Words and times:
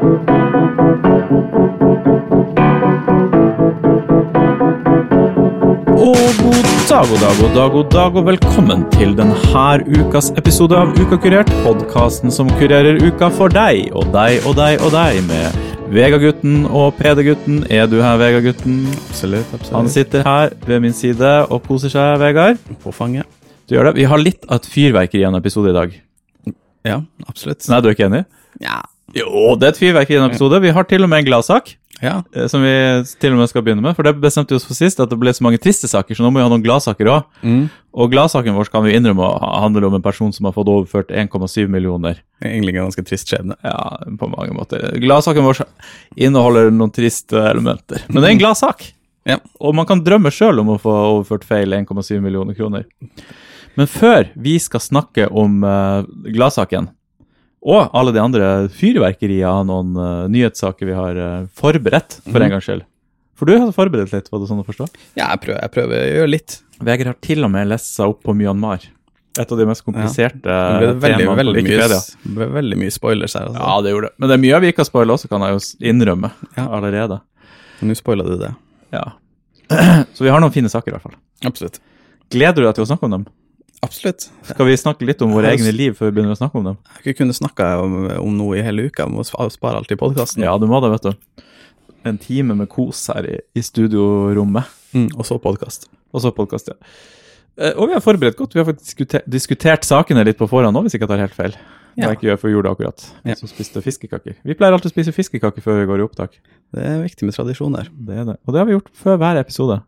Dag, 0.00 0.08
god 7.08 7.20
dag, 7.20 7.34
god 7.40 7.54
dag, 7.54 7.70
god 7.70 7.90
dag, 7.92 8.14
og 8.16 8.24
velkommen 8.24 8.86
til 8.94 9.12
denne 9.18 9.36
ukas 10.00 10.30
episode 10.40 10.72
av 10.72 10.96
Ukakurert, 10.96 11.52
podkasten 11.66 12.32
som 12.32 12.48
kurerer 12.56 12.96
uka 13.04 13.28
for 13.28 13.52
deg 13.52 13.92
og 13.92 14.08
deg 14.14 14.40
og 14.48 14.56
deg 14.56 14.80
og 14.80 14.88
deg, 14.96 15.20
med 15.28 15.92
Vegagutten 15.92 16.64
og 16.64 16.96
PD-gutten. 16.96 17.66
Er 17.68 17.84
du 17.84 18.00
her, 18.00 18.16
Vegagutten? 18.16 18.86
Absolutt. 19.10 19.52
absolutt. 19.52 19.76
Han 19.76 19.88
sitter 19.92 20.24
her 20.24 20.56
ved 20.64 20.80
min 20.80 20.96
side 20.96 21.44
og 21.50 21.60
koser 21.68 21.92
seg, 21.92 22.16
Vegard. 22.24 22.56
på 22.80 22.88
fanget. 22.92 23.28
Du 23.68 23.76
gjør 23.76 23.90
det. 23.90 24.00
Vi 24.00 24.08
har 24.08 24.16
litt 24.16 24.48
av 24.48 24.62
et 24.62 24.70
fyrverkeri 24.78 25.20
i 25.20 25.28
en 25.28 25.36
episode 25.36 25.68
i 25.68 25.76
dag. 25.76 25.92
Ja, 26.88 27.02
absolutt. 27.28 27.68
Nei, 27.68 27.82
du 27.84 27.90
er 27.90 27.98
ikke 27.98 28.08
enig? 28.08 28.24
Ja. 28.64 28.80
Jo, 29.16 29.54
det 29.58 29.66
er 29.66 29.72
et 29.74 29.80
fyrverkeri 29.80 30.16
i 30.18 30.20
en 30.20 30.28
episode. 30.30 30.60
Vi 30.62 30.70
har 30.76 30.86
til 30.86 31.02
og 31.06 31.10
med 31.10 31.22
en 31.24 31.26
gladsak. 31.32 31.72
ja. 32.00 32.22
eh, 32.32 32.46
Som 32.48 32.62
vi 32.62 32.70
til 33.20 33.32
og 33.34 33.40
med 33.40 33.48
skal 33.50 33.64
begynne 33.66 33.82
med, 33.82 33.96
for 33.96 34.06
det 34.06 34.14
bestemte 34.22 34.54
vi 34.54 34.60
oss 34.60 34.66
for 34.68 34.78
sist 34.78 35.00
at 35.02 35.10
det 35.10 35.18
ble 35.18 35.32
så 35.34 35.42
mange 35.42 35.58
triste 35.58 35.88
saker, 35.90 36.14
så 36.14 36.22
nå 36.22 36.30
må 36.30 36.38
vi 36.40 36.44
ha 36.46 36.52
noen 36.52 36.62
gladsaker 36.64 37.10
òg. 37.10 37.26
Mm. 37.42 37.64
Og 37.92 38.12
gladsaken 38.12 38.54
vår 38.54 38.70
kan 38.70 38.84
vi 38.86 38.94
innrømme 38.94 39.26
handler 39.64 39.88
om 39.88 39.96
en 39.98 40.04
person 40.04 40.30
som 40.32 40.46
har 40.46 40.54
fått 40.54 40.70
overført 40.70 41.10
1,7 41.10 41.66
millioner. 41.68 42.22
Egentlig 42.44 42.76
en 42.76 42.86
ganske 42.86 43.04
trist 43.08 43.28
skjebne. 43.32 43.58
Ja, 43.66 43.98
på 44.20 44.30
mange 44.30 44.54
måter. 44.54 44.86
Gladsaken 45.02 45.44
vår 45.48 45.64
inneholder 46.16 46.70
noen 46.70 46.94
triste 46.94 47.42
elementer. 47.50 48.06
Men 48.08 48.22
det 48.22 48.28
er 48.30 48.36
en 48.38 48.44
gladsak. 48.46 48.86
Ja. 49.28 49.36
Og 49.60 49.74
man 49.76 49.84
kan 49.90 50.00
drømme 50.06 50.30
sjøl 50.32 50.62
om 50.62 50.70
å 50.72 50.78
få 50.80 50.94
overført 51.16 51.44
feil 51.44 51.74
1,7 51.76 52.22
millioner 52.24 52.54
kroner. 52.56 52.86
Men 53.76 53.86
før 53.90 54.30
vi 54.40 54.54
skal 54.62 54.80
snakke 54.82 55.26
om 55.28 55.60
uh, 55.66 56.06
gladsaken, 56.30 56.88
og 57.60 57.90
alle 57.96 58.12
de 58.16 58.20
andre 58.22 58.46
fyrverkeriene 58.72 59.50
av 59.50 59.66
noen 59.68 59.96
eh, 60.00 60.28
nyhetssaker 60.32 60.88
vi 60.88 60.94
har 60.96 61.18
uh, 61.20 61.48
forberedt, 61.60 62.20
for 62.30 62.40
en 62.40 62.54
gangs 62.54 62.64
skyld. 62.64 62.86
For 63.36 63.48
du 63.48 63.56
har 63.56 63.72
forberedt 63.76 64.12
litt, 64.12 64.30
var 64.32 64.40
det 64.42 64.48
sånn 64.50 64.62
å 64.62 64.64
forstå? 64.66 64.86
Ja, 65.16 65.30
jeg 65.32 65.42
prøver, 65.44 65.60
jeg 65.64 65.72
prøver 65.74 65.96
å 65.96 66.08
gjøre 66.20 66.30
litt. 66.34 66.56
Vegard 66.80 67.12
har 67.12 67.18
til 67.24 67.44
og 67.44 67.52
med 67.52 67.68
lest 67.68 67.92
seg 67.96 68.12
opp 68.12 68.22
på 68.24 68.34
Myanmar. 68.36 68.84
Et 69.38 69.52
av 69.54 69.60
de 69.60 69.64
mest 69.68 69.84
kompliserte 69.86 70.42
Det 70.42 70.78
ble 70.80 70.88
veldig, 71.04 71.18
temaene 71.22 71.38
veldig, 71.38 71.52
på 71.54 71.62
Wikipedia. 71.62 71.98
det 72.24 72.32
ble 72.34 72.48
veldig 72.56 72.78
mye 72.80 72.92
spoilers 72.92 73.36
her. 73.38 73.46
Altså. 73.46 73.60
Ja, 73.62 73.74
det 73.84 73.92
gjorde 73.94 74.08
det. 74.10 74.14
Men 74.18 74.28
det 74.32 74.36
er 74.36 74.42
mye 74.42 74.60
vi 74.64 74.72
ikke 74.72 74.82
har 74.82 74.88
spoila 74.88 75.16
også, 75.16 75.30
kan 75.30 75.44
jeg 75.46 75.54
jo 75.54 75.60
innrømme 75.92 76.32
Ja. 76.56 76.64
allerede. 76.66 77.20
Nå 77.80 77.96
spoila 77.96 78.26
du 78.26 78.34
det. 78.40 78.50
Ja. 78.92 79.04
Så 80.16 80.26
vi 80.26 80.32
har 80.32 80.42
noen 80.42 80.52
fine 80.52 80.68
saker, 80.72 80.90
i 80.90 80.96
hvert 80.96 81.06
fall. 81.06 81.16
Absolutt. 81.46 81.78
Gleder 82.34 82.60
du 82.60 82.66
deg 82.66 82.74
til 82.80 82.84
å 82.84 82.90
snakke 82.90 83.06
om 83.06 83.14
dem? 83.14 83.28
Absolutt. 83.82 84.26
Skal 84.44 84.66
vi 84.68 84.74
snakke 84.76 85.06
litt 85.08 85.22
om 85.24 85.32
våre 85.32 85.54
egne 85.54 85.72
liv 85.72 85.94
før 85.96 86.10
vi 86.10 86.18
begynner 86.18 86.36
å 86.36 86.40
snakke 86.40 86.58
om 86.60 86.66
dem? 86.68 86.76
Jeg 86.84 86.92
har 86.96 87.04
ikke 87.06 87.18
kunnet 87.22 87.38
snakke 87.38 87.68
om, 87.80 87.94
om 88.20 88.34
noe 88.36 88.58
i 88.60 88.64
hele 88.64 88.88
uka. 88.90 89.06
Jeg 89.06 89.14
må 89.14 89.24
spare 89.24 89.80
alt 89.80 89.90
i 89.94 89.96
podkasten. 90.00 90.44
Ja, 90.44 90.52
du 90.60 90.66
må 90.68 90.82
det, 90.84 90.90
vet 90.92 91.08
du. 91.08 91.46
En 92.10 92.18
time 92.20 92.56
med 92.56 92.68
kos 92.72 93.06
her 93.12 93.26
i, 93.28 93.38
i 93.56 93.62
studiorommet. 93.64 94.68
Mm, 94.92 95.08
og 95.16 95.24
så 95.28 95.38
podkast. 95.40 95.88
Og 96.12 96.22
så 96.24 96.32
podkast, 96.34 96.68
ja. 96.72 96.76
Eh, 97.60 97.72
Og 97.76 97.88
vi 97.88 97.96
har 97.96 98.04
forberedt 98.04 98.36
godt. 98.38 98.54
Vi 98.56 98.60
har 98.62 98.68
faktisk 98.68 98.92
diskutert, 98.92 99.26
diskutert 99.30 99.84
sakene 99.88 100.24
litt 100.28 100.38
på 100.40 100.48
forhånd 100.50 100.76
nå, 100.76 100.84
hvis 100.86 100.96
ikke 100.96 101.06
jeg 101.08 101.12
tar 101.14 101.24
helt 101.24 101.36
feil. 101.36 101.56
Det 101.90 102.04
Ja. 102.04 102.08
jeg 102.12 102.18
ikke 102.20 102.28
gjør, 102.28 102.38
for 102.38 102.48
jula 102.48 102.56
gjorde 102.60 102.68
det 102.68 102.76
akkurat. 102.76 103.06
Ja. 103.26 103.34
Så 103.34 103.48
spiste 103.50 103.82
fiskekaker. 103.82 104.36
Vi 104.46 104.54
pleier 104.54 104.72
alltid 104.76 104.92
å 104.92 104.94
spise 104.94 105.12
fiskekaker 105.12 105.60
før 105.64 105.80
vi 105.80 105.88
går 105.90 105.98
i 106.00 106.04
opptak. 106.06 106.36
Det 106.72 106.84
er 106.86 107.00
viktig 107.02 107.26
med 107.26 107.34
tradisjoner. 107.34 107.88
Det 107.90 108.16
er 108.16 108.24
det. 108.28 108.36
Og 108.46 108.54
det 108.54 108.60
har 108.60 108.66
vi 108.68 108.76
gjort 108.76 108.92
før 108.94 109.16
hver 109.18 109.40
episode. 109.40 109.80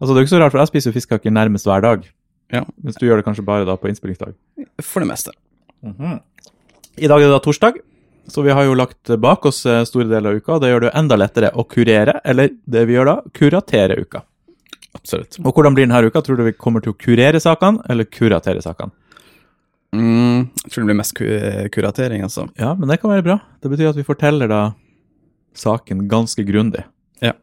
Altså, 0.00 0.10
det 0.12 0.18
er 0.18 0.24
ikke 0.26 0.34
så 0.34 0.40
rart, 0.42 0.52
for 0.52 0.58
jeg 0.64 0.72
spiser 0.72 0.92
fiskekaker 0.96 1.30
nærmest 1.32 1.64
hver 1.70 1.80
dag. 1.86 2.08
Ja. 2.54 2.62
Mens 2.84 3.00
du 3.00 3.06
gjør 3.08 3.20
det 3.20 3.26
kanskje 3.26 3.46
bare 3.46 3.66
da 3.68 3.76
på 3.80 3.90
innspillingsdag. 3.90 4.34
For 4.84 5.04
det 5.04 5.10
meste. 5.10 5.34
I 5.84 7.10
dag 7.10 7.18
er 7.18 7.26
det 7.26 7.34
da 7.34 7.42
torsdag, 7.42 7.80
så 8.30 8.44
vi 8.46 8.54
har 8.54 8.64
jo 8.64 8.76
lagt 8.78 9.10
bak 9.20 9.44
oss 9.50 9.64
eh, 9.66 9.82
store 9.88 10.08
deler 10.08 10.32
av 10.32 10.40
uka. 10.40 10.60
Det 10.62 10.70
gjør 10.70 10.84
det 10.84 10.90
jo 10.90 10.98
enda 11.00 11.18
lettere 11.18 11.50
å 11.52 11.66
kurere, 11.68 12.20
eller 12.24 12.54
det 12.64 12.84
vi 12.88 12.96
gjør 12.96 13.10
da, 13.10 13.16
kuratere 13.36 13.98
uka. 14.00 14.22
Absolutt. 14.94 15.40
Og 15.42 15.50
hvordan 15.50 15.74
blir 15.74 15.88
denne 15.88 16.06
uka? 16.06 16.22
Tror 16.22 16.38
du 16.38 16.44
vi 16.46 16.54
kommer 16.56 16.84
til 16.84 16.94
å 16.94 16.98
kurere 16.98 17.42
sakene, 17.42 17.82
eller 17.90 18.06
kuratere 18.08 18.62
sakene? 18.64 18.94
Mm, 19.94 20.48
jeg 20.64 20.70
tror 20.70 20.82
det 20.82 20.88
blir 20.88 20.98
mest 20.98 21.14
ku 21.14 21.26
kuratering, 21.74 22.24
altså. 22.26 22.48
Ja, 22.58 22.72
men 22.78 22.90
det 22.90 23.00
kan 23.02 23.12
være 23.12 23.26
bra. 23.26 23.38
Det 23.62 23.70
betyr 23.70 23.92
at 23.92 23.98
vi 23.98 24.06
forteller 24.06 24.50
da 24.50 24.62
saken 25.58 26.06
ganske 26.10 26.42
grundig. 26.46 26.82
Ja. 27.22 27.34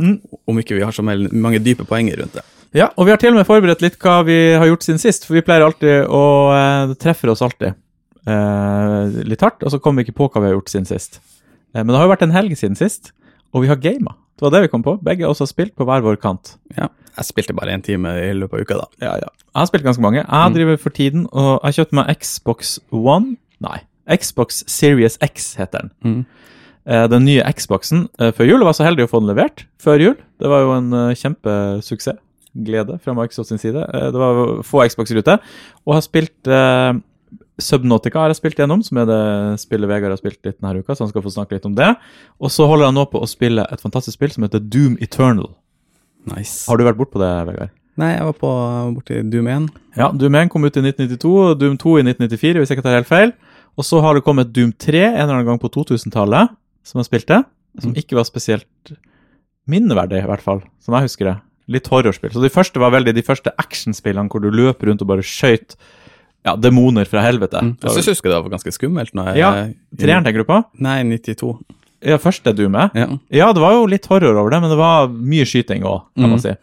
Mm. 0.00 0.20
Om 0.48 0.60
ikke 0.62 0.78
vi 0.78 0.84
har 0.86 0.94
så 0.94 1.04
mange 1.04 1.60
dype 1.60 1.84
poenger 1.88 2.22
rundt 2.22 2.38
det. 2.38 2.44
Ja, 2.76 2.90
og 2.96 3.06
vi 3.08 3.12
har 3.14 3.20
til 3.20 3.32
og 3.32 3.38
med 3.40 3.48
forberedt 3.48 3.80
litt 3.84 3.96
hva 4.02 4.20
vi 4.28 4.36
har 4.58 4.66
gjort 4.68 4.84
siden 4.84 5.00
sist, 5.00 5.24
for 5.24 5.38
vi 5.38 5.44
pleier 5.44 5.64
alltid 5.64 6.04
å 6.12 6.22
eh, 6.52 6.82
Det 6.90 6.98
treffer 7.00 7.32
oss 7.32 7.40
alltid 7.44 7.72
eh, 7.72 9.18
litt 9.28 9.44
hardt, 9.44 9.64
og 9.64 9.72
så 9.72 9.80
kommer 9.80 10.02
vi 10.02 10.08
ikke 10.10 10.18
på 10.20 10.28
hva 10.28 10.42
vi 10.44 10.50
har 10.50 10.58
gjort 10.58 10.72
siden 10.74 10.88
sist. 10.88 11.20
Eh, 11.72 11.80
men 11.80 11.92
det 11.92 11.96
har 12.00 12.08
jo 12.08 12.12
vært 12.12 12.26
en 12.28 12.36
helg 12.36 12.56
siden 12.60 12.76
sist, 12.78 13.12
og 13.54 13.64
vi 13.64 13.70
har 13.72 13.80
gama. 13.80 14.14
Det 14.38 14.46
var 14.46 14.54
det 14.54 14.66
vi 14.66 14.70
kom 14.70 14.84
på. 14.86 14.98
Begge 15.02 15.26
oss 15.26 15.40
har 15.42 15.48
spilt 15.50 15.74
på 15.74 15.86
hver 15.88 16.04
vår 16.04 16.20
kant. 16.22 16.54
Ja. 16.76 16.90
Jeg 17.18 17.26
spilte 17.26 17.56
bare 17.56 17.72
én 17.74 17.82
time 17.82 18.12
i 18.22 18.30
løpet 18.36 18.60
av 18.60 18.60
uka, 18.62 18.76
da. 18.78 18.86
Ja, 19.02 19.14
ja. 19.24 19.30
Jeg 19.48 19.58
har 19.58 19.70
spilt 19.72 19.86
ganske 19.88 20.04
mange. 20.04 20.22
Jeg 20.22 20.54
driver 20.54 20.76
for 20.78 20.94
tiden, 20.94 21.24
og 21.32 21.48
jeg 21.56 21.64
har 21.64 21.76
kjøpt 21.80 21.96
meg 21.98 22.12
Xbox 22.22 22.76
One. 22.94 23.34
Nei, 23.64 23.80
Xbox 24.14 24.60
Series 24.70 25.18
X 25.24 25.56
heter 25.58 25.88
den. 25.88 25.90
Mm. 26.06 26.20
Eh, 26.86 27.08
Den 27.10 27.26
nye 27.26 27.42
Xboxen 27.58 28.06
eh, 28.20 28.30
før 28.30 28.46
jul. 28.46 28.60
Jeg 28.60 28.68
var 28.70 28.78
så 28.78 28.86
heldig 28.86 29.08
å 29.08 29.10
få 29.10 29.24
den 29.24 29.32
levert 29.32 29.66
før 29.82 30.04
jul. 30.04 30.16
Det 30.38 30.52
var 30.52 30.62
jo 30.62 30.72
en 30.76 30.94
eh, 30.94 31.16
kjempesuksess. 31.18 32.20
Glede 32.64 32.98
fra 33.02 33.14
Microsoft 33.14 33.48
sin 33.52 33.60
side. 33.62 33.82
Eh, 33.94 34.08
Det 34.12 34.18
var 34.20 34.62
få 34.66 34.82
Xboxer 34.88 35.20
ute. 35.20 35.38
Og 35.86 35.94
har 35.98 36.04
spilt 36.06 36.50
eh, 36.50 36.92
Subnautica 37.58 38.20
har 38.22 38.30
jeg 38.30 38.38
spilt 38.38 38.60
gjennom, 38.60 38.84
som 38.86 39.00
er 39.02 39.06
det 39.10 39.20
spillet 39.60 39.90
Vegard 39.90 40.14
har 40.14 40.20
spilt 40.20 40.38
litt 40.46 40.60
denne 40.60 40.78
uka, 40.78 40.94
så 40.94 41.02
han 41.04 41.10
skal 41.10 41.24
få 41.24 41.32
snakke 41.34 41.56
litt 41.56 41.66
om 41.66 41.74
det. 41.74 41.88
Og 42.38 42.52
så 42.54 42.68
holder 42.70 42.86
han 42.92 42.94
nå 42.94 43.04
på 43.10 43.18
å 43.18 43.26
spille 43.28 43.64
et 43.66 43.82
fantastisk 43.82 44.14
spill 44.14 44.30
som 44.30 44.46
heter 44.46 44.62
Doom 44.62 44.94
Eternal. 45.02 45.50
Nice. 46.30 46.68
Har 46.70 46.78
du 46.78 46.84
vært 46.86 47.00
bortpå 47.00 47.18
det, 47.18 47.32
Vegard? 47.50 47.74
Nei, 47.98 48.12
jeg 48.14 48.28
var 48.28 48.36
på 48.38 48.50
borti 48.94 49.18
Doom 49.26 49.48
1. 49.50 49.66
Ja, 49.98 50.12
Doom 50.14 50.36
1 50.38 50.52
kom 50.54 50.62
ut 50.68 50.76
i 50.78 50.84
1992, 50.84 51.32
og 51.48 51.58
Doom 51.58 51.74
2 51.82 51.96
i 51.98 52.04
1994, 52.06 52.60
hvis 52.62 52.70
jeg 52.70 52.78
ikke 52.78 52.86
tar 52.86 52.98
helt 53.00 53.10
feil. 53.10 53.32
Og 53.74 53.86
så 53.86 53.98
har 54.04 54.14
det 54.14 54.22
kommet 54.26 54.52
Doom 54.54 54.70
3 54.78 55.02
en 55.08 55.16
eller 55.24 55.34
annen 55.40 55.48
gang 55.50 55.58
på 55.62 55.70
2000-tallet, 55.74 56.54
som 56.86 57.02
jeg 57.02 57.08
spilte, 57.10 57.40
som 57.82 57.96
ikke 57.98 58.14
var 58.18 58.26
spesielt 58.28 58.94
minneverdig, 59.68 60.22
i 60.22 60.30
hvert 60.30 60.44
fall, 60.46 60.62
som 60.82 60.94
jeg 60.94 61.08
husker 61.10 61.32
det. 61.32 61.36
Litt 61.68 61.88
horrorspill. 61.92 62.32
Så 62.32 62.42
de 62.42 62.50
første 62.52 62.80
var 62.80 62.94
veldig 62.94 63.12
de 63.16 63.24
første 63.24 63.52
actionspillene 63.60 64.30
hvor 64.32 64.44
du 64.44 64.48
løper 64.50 64.88
rundt 64.90 65.02
og 65.04 65.10
bare 65.10 65.24
skøyt 65.26 65.76
ja, 66.46 66.54
demoner 66.56 67.08
fra 67.08 67.22
helvete. 67.24 67.60
Mm. 67.64 67.74
Jeg 67.82 67.96
syns 67.96 68.08
jeg 68.08 68.16
husker 68.16 68.32
det 68.32 68.38
var 68.40 68.54
ganske 68.54 68.72
skummelt. 68.72 69.12
Når 69.16 69.32
jeg, 69.32 69.42
Ja, 69.42 69.50
Treeren 69.98 70.24
du 70.24 70.44
på? 70.48 70.62
Nei, 70.84 71.02
92. 71.04 71.52
Ja, 72.06 72.18
første 72.22 72.54
Doomet. 72.54 72.94
Ja. 72.94 73.08
Ja, 73.34 73.52
det 73.52 73.62
var 73.62 73.74
jo 73.74 73.86
litt 73.90 74.06
horror 74.06 74.38
over 74.38 74.54
det, 74.54 74.60
men 74.62 74.70
det 74.70 74.78
var 74.78 75.08
mye 75.10 75.46
skyting 75.48 75.86
òg, 75.88 76.04
kan 76.14 76.30
man 76.30 76.42
si. 76.42 76.54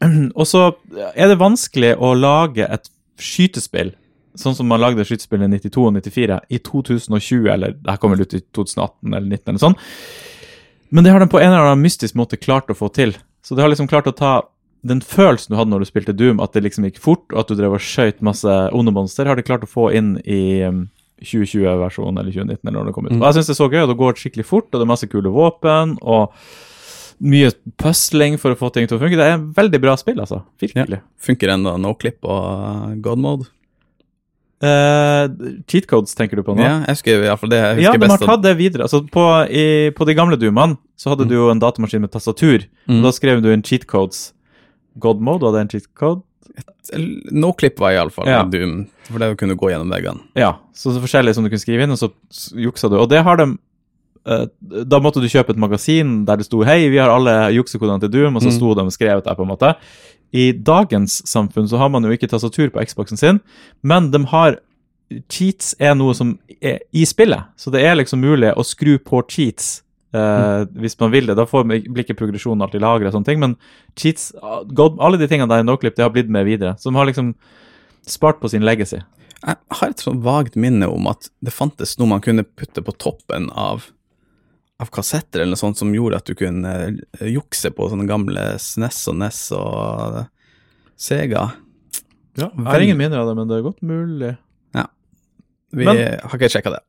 Og 0.38 0.46
så 0.46 0.68
er 1.16 1.32
det 1.32 1.40
vanskelig 1.40 1.94
å 1.98 2.12
lage 2.14 2.68
et 2.70 2.90
skytespill, 3.18 3.94
sånn 4.38 4.54
som 4.54 4.68
man 4.70 4.82
lagde 4.82 5.04
skytespill 5.08 5.42
i 5.42 5.50
92 5.50 5.86
og 5.88 5.96
94, 5.96 6.38
i 6.52 6.60
2020, 6.62 7.48
eller 7.50 7.74
det 7.74 7.94
her 7.94 8.00
kommer 8.02 8.20
ut 8.20 8.36
i 8.36 8.42
2018 8.44 9.16
eller 9.16 9.26
2019 9.32 9.52
eller 9.52 9.64
sånn. 9.64 9.78
Men 10.94 11.06
det 11.06 11.14
har 11.14 11.24
de 11.24 11.30
på 11.32 11.40
en 11.40 11.50
eller 11.50 11.72
annen 11.72 11.82
mystisk 11.82 12.14
måte 12.18 12.38
klart 12.38 12.70
å 12.70 12.76
få 12.78 12.92
til. 12.94 13.16
Så 13.46 13.54
det 13.54 13.62
har 13.62 13.70
liksom 13.70 13.86
klart 13.86 14.08
å 14.10 14.14
ta 14.16 14.34
den 14.86 15.00
følelsen 15.02 15.52
du 15.52 15.58
hadde 15.58 15.70
når 15.70 15.84
du 15.84 15.88
spilte 15.88 16.14
Doom, 16.14 16.40
at 16.42 16.54
det 16.54 16.64
liksom 16.66 16.86
gikk 16.88 16.98
fort, 17.02 17.24
og 17.32 17.44
at 17.44 17.50
du 17.50 17.58
drev 17.58 17.76
og 17.76 17.82
skøyt 17.82 18.22
masse 18.26 18.52
onde 18.74 18.94
monster, 18.94 19.28
har 19.30 19.38
de 19.38 19.44
klart 19.46 19.66
å 19.66 19.70
få 19.70 19.88
inn 19.94 20.16
i 20.22 20.62
um, 20.66 20.86
2020-versjonen 21.22 22.20
eller 22.20 22.34
2019, 22.34 22.60
eller 22.66 22.78
når 22.80 22.90
det 22.90 22.94
kom 22.96 23.08
ut. 23.08 23.14
Og 23.16 23.26
jeg 23.28 23.38
syns 23.38 23.50
det 23.50 23.54
er 23.54 23.60
så 23.60 23.68
gøy, 23.70 23.82
og 23.84 23.92
det 23.92 23.98
går 24.02 24.18
skikkelig 24.20 24.46
fort, 24.46 24.68
og 24.70 24.78
det 24.78 24.86
er 24.86 24.90
masse 24.92 25.10
kule 25.10 25.32
våpen, 25.34 25.96
og 26.02 26.34
mye 27.26 27.52
pusling 27.80 28.36
for 28.40 28.52
å 28.52 28.58
få 28.60 28.70
ting 28.74 28.88
til 28.88 28.98
å 28.98 29.02
funke. 29.02 29.16
Det 29.16 29.26
er 29.26 29.38
en 29.38 29.50
veldig 29.56 29.80
bra 29.82 29.94
spill, 30.00 30.18
altså. 30.20 30.42
Virkelig. 30.60 31.00
Funker 31.22 31.54
ennå 31.54 31.76
noclip 31.80 32.26
og 32.26 32.42
uh, 32.42 32.96
god 33.04 33.22
mode? 33.22 33.50
Uh, 34.64 35.28
cheat 35.68 35.86
codes 35.88 36.16
tenker 36.16 36.40
du 36.40 36.44
på 36.44 36.54
nå? 36.56 36.64
Ja, 36.64 36.80
jeg 36.88 36.98
husker 36.98 37.14
i 37.14 37.24
hvert 37.28 37.40
fall 37.40 37.52
det. 37.52 37.62
Jeg 37.62 37.86
Ja, 37.86 37.94
de 37.96 38.10
har 38.10 38.26
tatt 38.26 38.44
det 38.44 38.56
videre. 38.58 38.88
Altså, 38.88 39.02
på, 39.06 39.24
i, 39.48 39.94
på 39.96 40.08
de 40.08 40.16
gamle 40.16 40.38
Doomene 40.40 40.78
så 40.96 41.10
hadde 41.12 41.26
du 41.28 41.34
jo 41.34 41.50
en 41.52 41.60
datamaskin 41.60 42.00
med 42.00 42.10
tastatur. 42.10 42.64
Mm. 42.88 42.98
og 42.98 43.02
Da 43.02 43.12
skrev 43.12 43.42
du 43.42 43.50
inn 43.52 43.62
cheat 43.62 43.86
codes. 43.86 44.32
God 44.98 45.20
mode, 45.20 45.42
var 45.42 45.52
det 45.52 45.60
en 45.66 45.68
cheat 45.74 45.88
code? 45.94 46.22
Noclip 47.32 47.78
var 47.80 47.92
iallfall 47.92 48.28
Ja. 48.30 48.42
Doom, 48.44 48.86
for 49.10 49.18
det 49.18 49.36
kunne 49.38 49.56
gå 49.58 49.70
gjennom 49.72 49.90
veggene. 49.90 50.20
Ja, 50.38 50.54
så 50.74 50.92
så 50.94 51.00
forskjellig 51.02 51.34
som 51.34 51.44
du 51.44 51.50
kunne 51.50 51.60
skrive 51.60 51.82
inn, 51.84 51.90
og 51.90 51.98
så 51.98 52.10
juksa 52.56 52.88
du. 52.88 52.96
Og 53.00 53.08
det 53.10 53.22
har 53.26 53.36
de 53.36 53.58
eh, 54.26 54.46
Da 54.86 54.98
måtte 55.00 55.20
du 55.20 55.28
kjøpe 55.28 55.50
et 55.50 55.56
magasin 55.60 56.24
der 56.24 56.36
det 56.36 56.46
sto 56.46 56.62
'Hei, 56.64 56.88
vi 56.90 56.96
har 56.98 57.10
alle 57.10 57.52
juksekodene 57.54 58.00
til 58.00 58.08
Doom', 58.10 58.36
og 58.36 58.42
så 58.42 58.48
Mm. 58.50 58.56
sto 58.56 58.74
de 58.74 58.90
skrevet 58.90 59.24
der, 59.24 59.34
på 59.34 59.42
en 59.42 59.48
måte. 59.48 59.74
I 60.32 60.52
dagens 60.52 61.22
samfunn 61.26 61.68
så 61.68 61.78
har 61.78 61.88
man 61.88 62.02
jo 62.02 62.10
ikke 62.10 62.28
tastatur 62.28 62.70
på 62.70 62.84
Xboxen 62.84 63.16
sin, 63.16 63.40
men 63.82 64.10
de 64.10 64.24
har 64.26 64.56
Cheats 65.30 65.72
er 65.78 65.94
noe 65.94 66.12
som 66.14 66.36
er 66.60 66.80
i 66.92 67.04
spillet, 67.04 67.44
så 67.56 67.70
det 67.70 67.80
er 67.84 67.94
liksom 67.94 68.18
mulig 68.20 68.52
å 68.56 68.64
skru 68.64 68.98
på 68.98 69.22
cheats 69.28 69.82
eh, 70.14 70.62
hvis 70.82 70.98
man 71.00 71.10
vil 71.12 71.26
det. 71.26 71.36
Da 71.38 71.46
får, 71.48 71.64
blir 71.66 72.04
ikke 72.04 72.18
progresjonen 72.18 72.62
alltid 72.66 72.84
lagret 72.84 73.10
og 73.10 73.16
sånne 73.18 73.30
ting, 73.30 73.40
men 73.42 73.56
cheats, 73.98 74.32
ah, 74.42 74.62
God, 74.64 75.00
alle 75.00 75.18
de 75.20 75.28
tingene 75.30 75.48
der 75.50 75.64
i 75.64 75.66
NoClip, 75.66 75.96
det 75.96 76.04
har 76.06 76.14
blitt 76.14 76.28
med 76.32 76.46
videre. 76.48 76.76
Som 76.78 76.94
har 76.98 77.06
liksom 77.08 77.34
spart 78.06 78.40
på 78.40 78.48
sin 78.52 78.64
legacy. 78.66 79.00
Jeg 79.46 79.56
har 79.80 79.90
et 79.92 80.02
sånn 80.02 80.22
vagt 80.24 80.56
minne 80.56 80.88
om 80.88 81.06
at 81.10 81.28
det 81.44 81.52
fantes 81.54 81.98
noe 81.98 82.08
man 82.14 82.22
kunne 82.24 82.44
putte 82.46 82.82
på 82.82 82.94
toppen 82.98 83.50
av, 83.52 83.84
av 84.80 84.90
kassetter 84.94 85.42
eller 85.42 85.54
noe 85.54 85.60
sånt 85.60 85.78
som 85.78 85.92
gjorde 85.94 86.22
at 86.22 86.26
du 86.30 86.34
kunne 86.38 86.72
eh, 87.20 87.28
jukse 87.34 87.70
på 87.74 87.90
sånne 87.92 88.08
gamle 88.08 88.46
SNES 88.62 89.02
og 89.12 89.18
NES 89.20 89.42
og 89.58 90.24
Sega. 90.96 91.50
Ja, 92.36 92.48
jeg 92.52 92.66
har 92.68 92.84
ingen 92.84 92.98
minner 93.00 93.20
av 93.20 93.28
det, 93.30 93.34
men 93.36 93.48
det 93.48 93.58
er 93.58 93.64
godt 93.64 93.82
mulig. 93.84 94.34
Ja. 94.76 94.86
Vi 95.72 95.84
Men- 95.84 96.20
har 96.22 96.36
ikke 96.38 96.52
sjekka 96.52 96.72
det. 96.72 96.82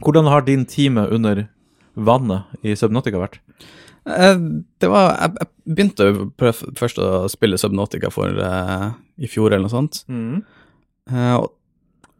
Hvordan 0.00 0.28
har 0.28 0.40
din 0.44 0.64
time 0.64 1.06
under 1.12 1.48
vannet 1.94 2.64
i 2.66 2.74
Subnautica 2.78 3.20
vært? 3.22 3.40
Eh, 4.08 4.36
Det 4.80 4.90
var 4.90 5.14
Jeg, 5.16 5.34
jeg 5.40 5.74
begynte 5.76 6.08
jo 6.08 6.28
først 6.76 6.98
å 7.00 7.26
spille 7.32 7.58
Subnautica 7.60 8.10
for 8.12 8.28
eh, 8.28 8.88
i 9.24 9.30
fjor 9.30 9.52
eller 9.52 9.66
noe 9.68 9.72
sånt. 9.72 10.02
Eh, 11.10 11.34
og, 11.38 11.52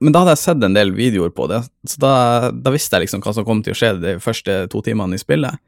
men 0.00 0.14
da 0.14 0.22
hadde 0.24 0.34
jeg 0.36 0.44
sett 0.44 0.64
en 0.64 0.76
del 0.76 0.92
videoer 0.96 1.30
på 1.34 1.46
det, 1.50 1.62
så 1.88 2.00
da, 2.02 2.14
da 2.52 2.72
visste 2.74 2.96
jeg 2.96 3.06
liksom 3.06 3.22
hva 3.24 3.32
som 3.36 3.46
kom 3.46 3.62
til 3.64 3.72
å 3.74 3.78
skje 3.78 3.92
de 4.02 4.16
første 4.20 4.56
to 4.72 4.82
timene 4.84 5.16
i 5.16 5.22
spillet. 5.22 5.60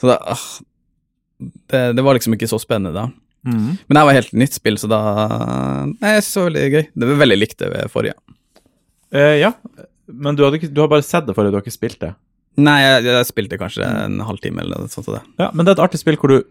Så 0.00 0.08
da 0.08 0.16
ah, 0.32 0.46
det, 1.38 1.82
det 1.98 2.04
var 2.04 2.16
liksom 2.16 2.36
ikke 2.36 2.48
så 2.50 2.60
spennende 2.62 2.94
da. 2.96 3.08
Mm. 3.46 3.74
Men 3.88 3.98
det 3.98 4.04
var 4.06 4.16
helt 4.16 4.36
nytt 4.38 4.54
spill, 4.54 4.78
så 4.78 4.88
da 4.90 5.00
Nei, 5.88 6.12
jeg 6.14 6.22
synes 6.24 6.34
det 6.34 6.42
var 6.42 6.50
veldig 6.52 6.68
gøy. 6.76 6.84
Det 6.94 7.08
var 7.08 7.22
veldig 7.24 7.38
likt 7.40 7.58
det 7.58 7.70
ved 7.72 7.92
forrige. 7.92 8.14
Eh, 9.12 9.36
ja, 9.42 9.50
men 10.06 10.38
du, 10.38 10.44
ikke, 10.46 10.70
du 10.72 10.80
har 10.80 10.90
bare 10.92 11.04
sett 11.04 11.26
det 11.28 11.34
forrige, 11.36 11.52
du 11.52 11.58
har 11.58 11.64
ikke 11.66 11.74
spilt 11.74 12.00
det? 12.00 12.12
Nei, 12.60 12.78
jeg, 12.82 13.06
jeg 13.08 13.28
spilte 13.30 13.60
kanskje 13.60 13.86
en 13.86 14.20
halvtime 14.26 14.60
eller 14.64 14.84
noe 14.84 14.92
sånt. 14.92 15.08
Så 15.08 15.16
det. 15.16 15.22
Ja, 15.40 15.48
men 15.52 15.64
det 15.64 15.72
er 15.72 15.80
et 15.80 15.86
artig 15.86 16.02
spill 16.02 16.18
hvor 16.20 16.34
du 16.34 16.42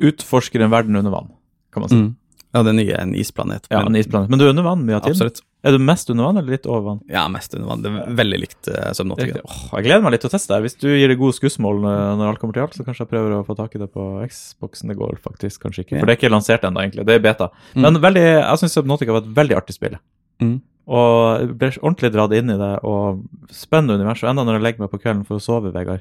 utforsker 0.00 0.62
en 0.64 0.72
verden 0.72 0.96
under 0.96 1.12
vann, 1.12 1.28
kan 1.74 1.84
man 1.84 1.92
si. 1.92 2.00
Mm. 2.00 2.10
Ja, 2.50 2.64
det 2.66 2.72
nye 2.74 2.96
en 2.98 3.12
isplanet. 3.14 3.68
Ja, 3.70 3.84
en 3.86 3.94
isplanet. 3.94 4.30
Men 4.32 4.40
du 4.40 4.46
er 4.46 4.50
under 4.50 4.64
vann 4.66 4.80
mye 4.82 4.96
av 4.96 5.04
tiden? 5.04 5.20
Absolutt. 5.20 5.44
Er 5.62 5.76
du 5.76 5.82
mest 5.84 6.08
under 6.10 6.24
vann 6.24 6.40
eller 6.40 6.56
litt 6.56 6.64
over 6.66 6.82
vann? 6.86 7.02
Ja, 7.12 7.26
mest 7.30 7.52
under 7.54 7.68
vann. 7.68 7.82
Det 7.84 7.92
er 7.92 8.16
veldig 8.18 8.38
likt 8.40 8.70
uh, 8.72 8.88
Subnautica. 8.96 9.42
Oh, 9.44 9.60
jeg 9.76 9.86
gleder 9.86 10.02
meg 10.02 10.16
litt 10.16 10.24
til 10.24 10.30
å 10.30 10.32
teste 10.32 10.56
det. 10.56 10.64
Hvis 10.64 10.78
du 10.80 10.88
gir 10.88 11.12
det 11.12 11.18
gode 11.20 11.36
skussmål 11.36 11.82
når 11.84 12.00
når 12.18 12.32
alt 12.32 12.40
kommer 12.42 12.56
til 12.56 12.64
alt, 12.64 12.74
så 12.74 12.86
kanskje 12.86 13.04
jeg 13.04 13.12
prøver 13.12 13.36
å 13.36 13.42
få 13.46 13.54
tak 13.58 13.76
i 13.76 13.82
det 13.82 13.90
på 13.92 14.06
Xboxen. 14.32 14.90
Det 14.90 14.96
går 14.98 15.20
faktisk 15.22 15.66
kanskje 15.68 15.84
ikke, 15.84 16.00
for 16.00 16.08
det 16.08 16.16
er 16.16 16.20
ikke 16.22 16.32
lansert 16.32 16.64
ennå, 16.66 16.82
egentlig. 16.82 17.04
Det 17.06 17.18
er 17.20 17.22
beta. 17.28 17.50
Mm. 17.76 17.84
Men 17.86 18.00
veldig, 18.08 18.24
jeg 18.32 18.62
syns 18.64 18.78
Subnautica 18.80 19.14
var 19.14 19.22
et 19.22 19.34
veldig 19.36 19.58
artig 19.60 19.76
spill. 19.76 19.98
Mm. 20.42 20.56
Og 20.86 21.52
blir 21.58 21.76
ordentlig 21.82 22.12
dratt 22.14 22.32
inn 22.34 22.50
i 22.50 22.56
det, 22.58 22.70
og 22.86 23.20
spennende 23.54 23.98
univers. 24.00 24.22
Og 24.24 24.30
enda 24.30 24.44
når 24.46 24.58
jeg 24.58 24.62
legger 24.64 24.84
meg 24.86 24.90
på 24.90 24.98
kvelden 25.02 25.26
for 25.28 25.36
å 25.38 25.44
sove, 25.44 25.70
Vegard, 25.74 26.00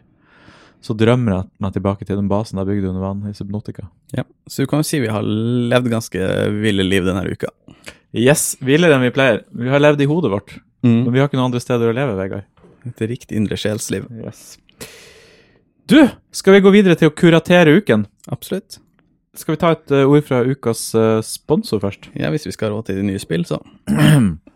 så 0.81 0.95
drømmer 0.95 1.33
jeg 1.35 1.47
meg 1.59 1.73
tilbake 1.75 2.05
til 2.07 2.15
den 2.15 2.29
basen 2.31 2.57
jeg 2.61 2.69
bygde 2.69 2.89
under 2.93 3.03
vann 3.03 3.25
i 3.27 3.33
Subnotica. 3.35 3.89
Ja. 4.15 4.23
Så 4.47 4.63
du 4.63 4.69
kan 4.71 4.79
jo 4.79 4.87
si 4.87 5.01
vi 5.03 5.11
har 5.11 5.21
levd 5.27 5.89
ganske 5.91 6.29
ville 6.61 6.85
liv 6.87 7.03
denne 7.05 7.25
uka. 7.27 7.51
Yes, 8.15 8.55
villere 8.63 8.95
enn 8.95 9.03
vi 9.03 9.11
pleier. 9.13 9.43
Vi 9.51 9.69
har 9.69 9.83
levd 9.83 10.01
i 10.01 10.07
hodet 10.09 10.31
vårt, 10.31 10.55
men 10.81 11.03
Mm. 11.05 11.11
vi 11.13 11.19
har 11.19 11.27
ikke 11.27 11.35
noen 11.37 11.51
andre 11.51 11.59
steder 11.59 11.91
å 11.91 11.93
leve, 11.93 12.15
Vegard. 12.15 12.45
Et 12.87 13.01
riktig 13.11 13.35
indre 13.35 13.57
sjelsliv. 13.59 14.07
Yes. 14.23 14.57
Du, 15.85 16.07
skal 16.31 16.53
vi 16.53 16.61
gå 16.61 16.71
videre 16.71 16.95
til 16.95 17.09
å 17.09 17.13
kuratere 17.13 17.75
uken? 17.75 18.07
Absolutt. 18.31 18.79
Skal 19.35 19.55
vi 19.55 19.59
ta 19.59 19.71
et 19.75 19.91
eh, 19.91 20.05
ord 20.07 20.23
fra 20.25 20.39
ukas 20.47 20.95
eh, 20.95 21.19
sponsor 21.21 21.79
først? 21.83 22.07
Ja, 22.15 22.29
hvis 22.31 22.45
vi 22.47 22.51
skal 22.55 22.69
ha 22.71 22.77
råd 22.77 22.87
til 22.87 23.03
nye 23.03 23.19
spill, 23.19 23.43
så. 23.45 23.59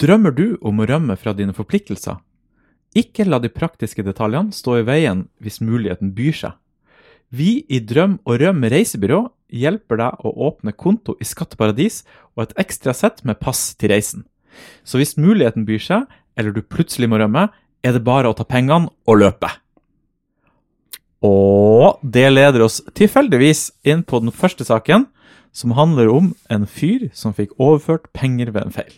Drømmer 0.00 0.34
du 0.34 0.56
om 0.58 0.80
å 0.82 0.86
rømme 0.90 1.14
fra 1.14 1.32
dine 1.38 1.54
forpliktelser? 1.54 2.18
Ikke 2.98 3.26
la 3.26 3.38
de 3.42 3.50
praktiske 3.50 4.02
detaljene 4.06 4.54
stå 4.54 4.80
i 4.80 4.86
veien 4.86 5.26
hvis 5.42 5.60
muligheten 5.62 6.10
byr 6.16 6.34
seg. 6.34 6.52
Vi 7.34 7.64
i 7.70 7.80
Drøm 7.82 8.18
og 8.26 8.38
Røm 8.42 8.62
reisebyrå 8.70 9.20
hjelper 9.54 9.98
deg 10.00 10.26
å 10.26 10.32
åpne 10.48 10.74
konto 10.74 11.14
i 11.22 11.26
skatteparadis 11.26 12.02
og 12.34 12.44
et 12.44 12.56
ekstra 12.64 12.94
sett 12.94 13.22
med 13.26 13.38
pass 13.42 13.72
til 13.78 13.94
reisen. 13.94 14.26
Så 14.86 14.98
hvis 14.98 15.16
muligheten 15.18 15.66
byr 15.66 15.82
seg, 15.82 16.06
eller 16.38 16.54
du 16.54 16.62
plutselig 16.62 17.10
må 17.10 17.18
rømme, 17.22 17.48
er 17.82 17.94
det 17.94 18.04
bare 18.06 18.30
å 18.30 18.36
ta 18.38 18.46
pengene 18.46 18.90
og 19.06 19.20
løpe. 19.22 19.50
Og 21.24 22.02
det 22.02 22.26
leder 22.32 22.66
oss 22.66 22.80
tilfeldigvis 22.94 23.68
inn 23.86 24.02
på 24.02 24.20
den 24.22 24.34
første 24.34 24.66
saken, 24.66 25.06
som 25.54 25.78
handler 25.78 26.10
om 26.10 26.34
en 26.50 26.66
fyr 26.66 27.08
som 27.14 27.34
fikk 27.34 27.54
overført 27.62 28.10
penger 28.12 28.50
ved 28.50 28.66
en 28.66 28.74
feil. 28.74 28.94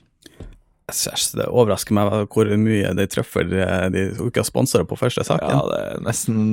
Det 0.87 1.49
overrasker 1.51 1.97
meg 1.97 2.13
hvor 2.31 2.47
mye 2.63 2.93
de 2.95 3.07
treffer 3.11 3.49
de 3.51 3.65
de 3.91 4.03
har 4.23 4.47
sponsorer 4.47 4.87
på 4.87 4.99
første 5.01 5.25
saken. 5.27 5.51
Ja, 5.51 5.63
det 5.67 5.79
er 5.83 6.05
nesten 6.07 6.45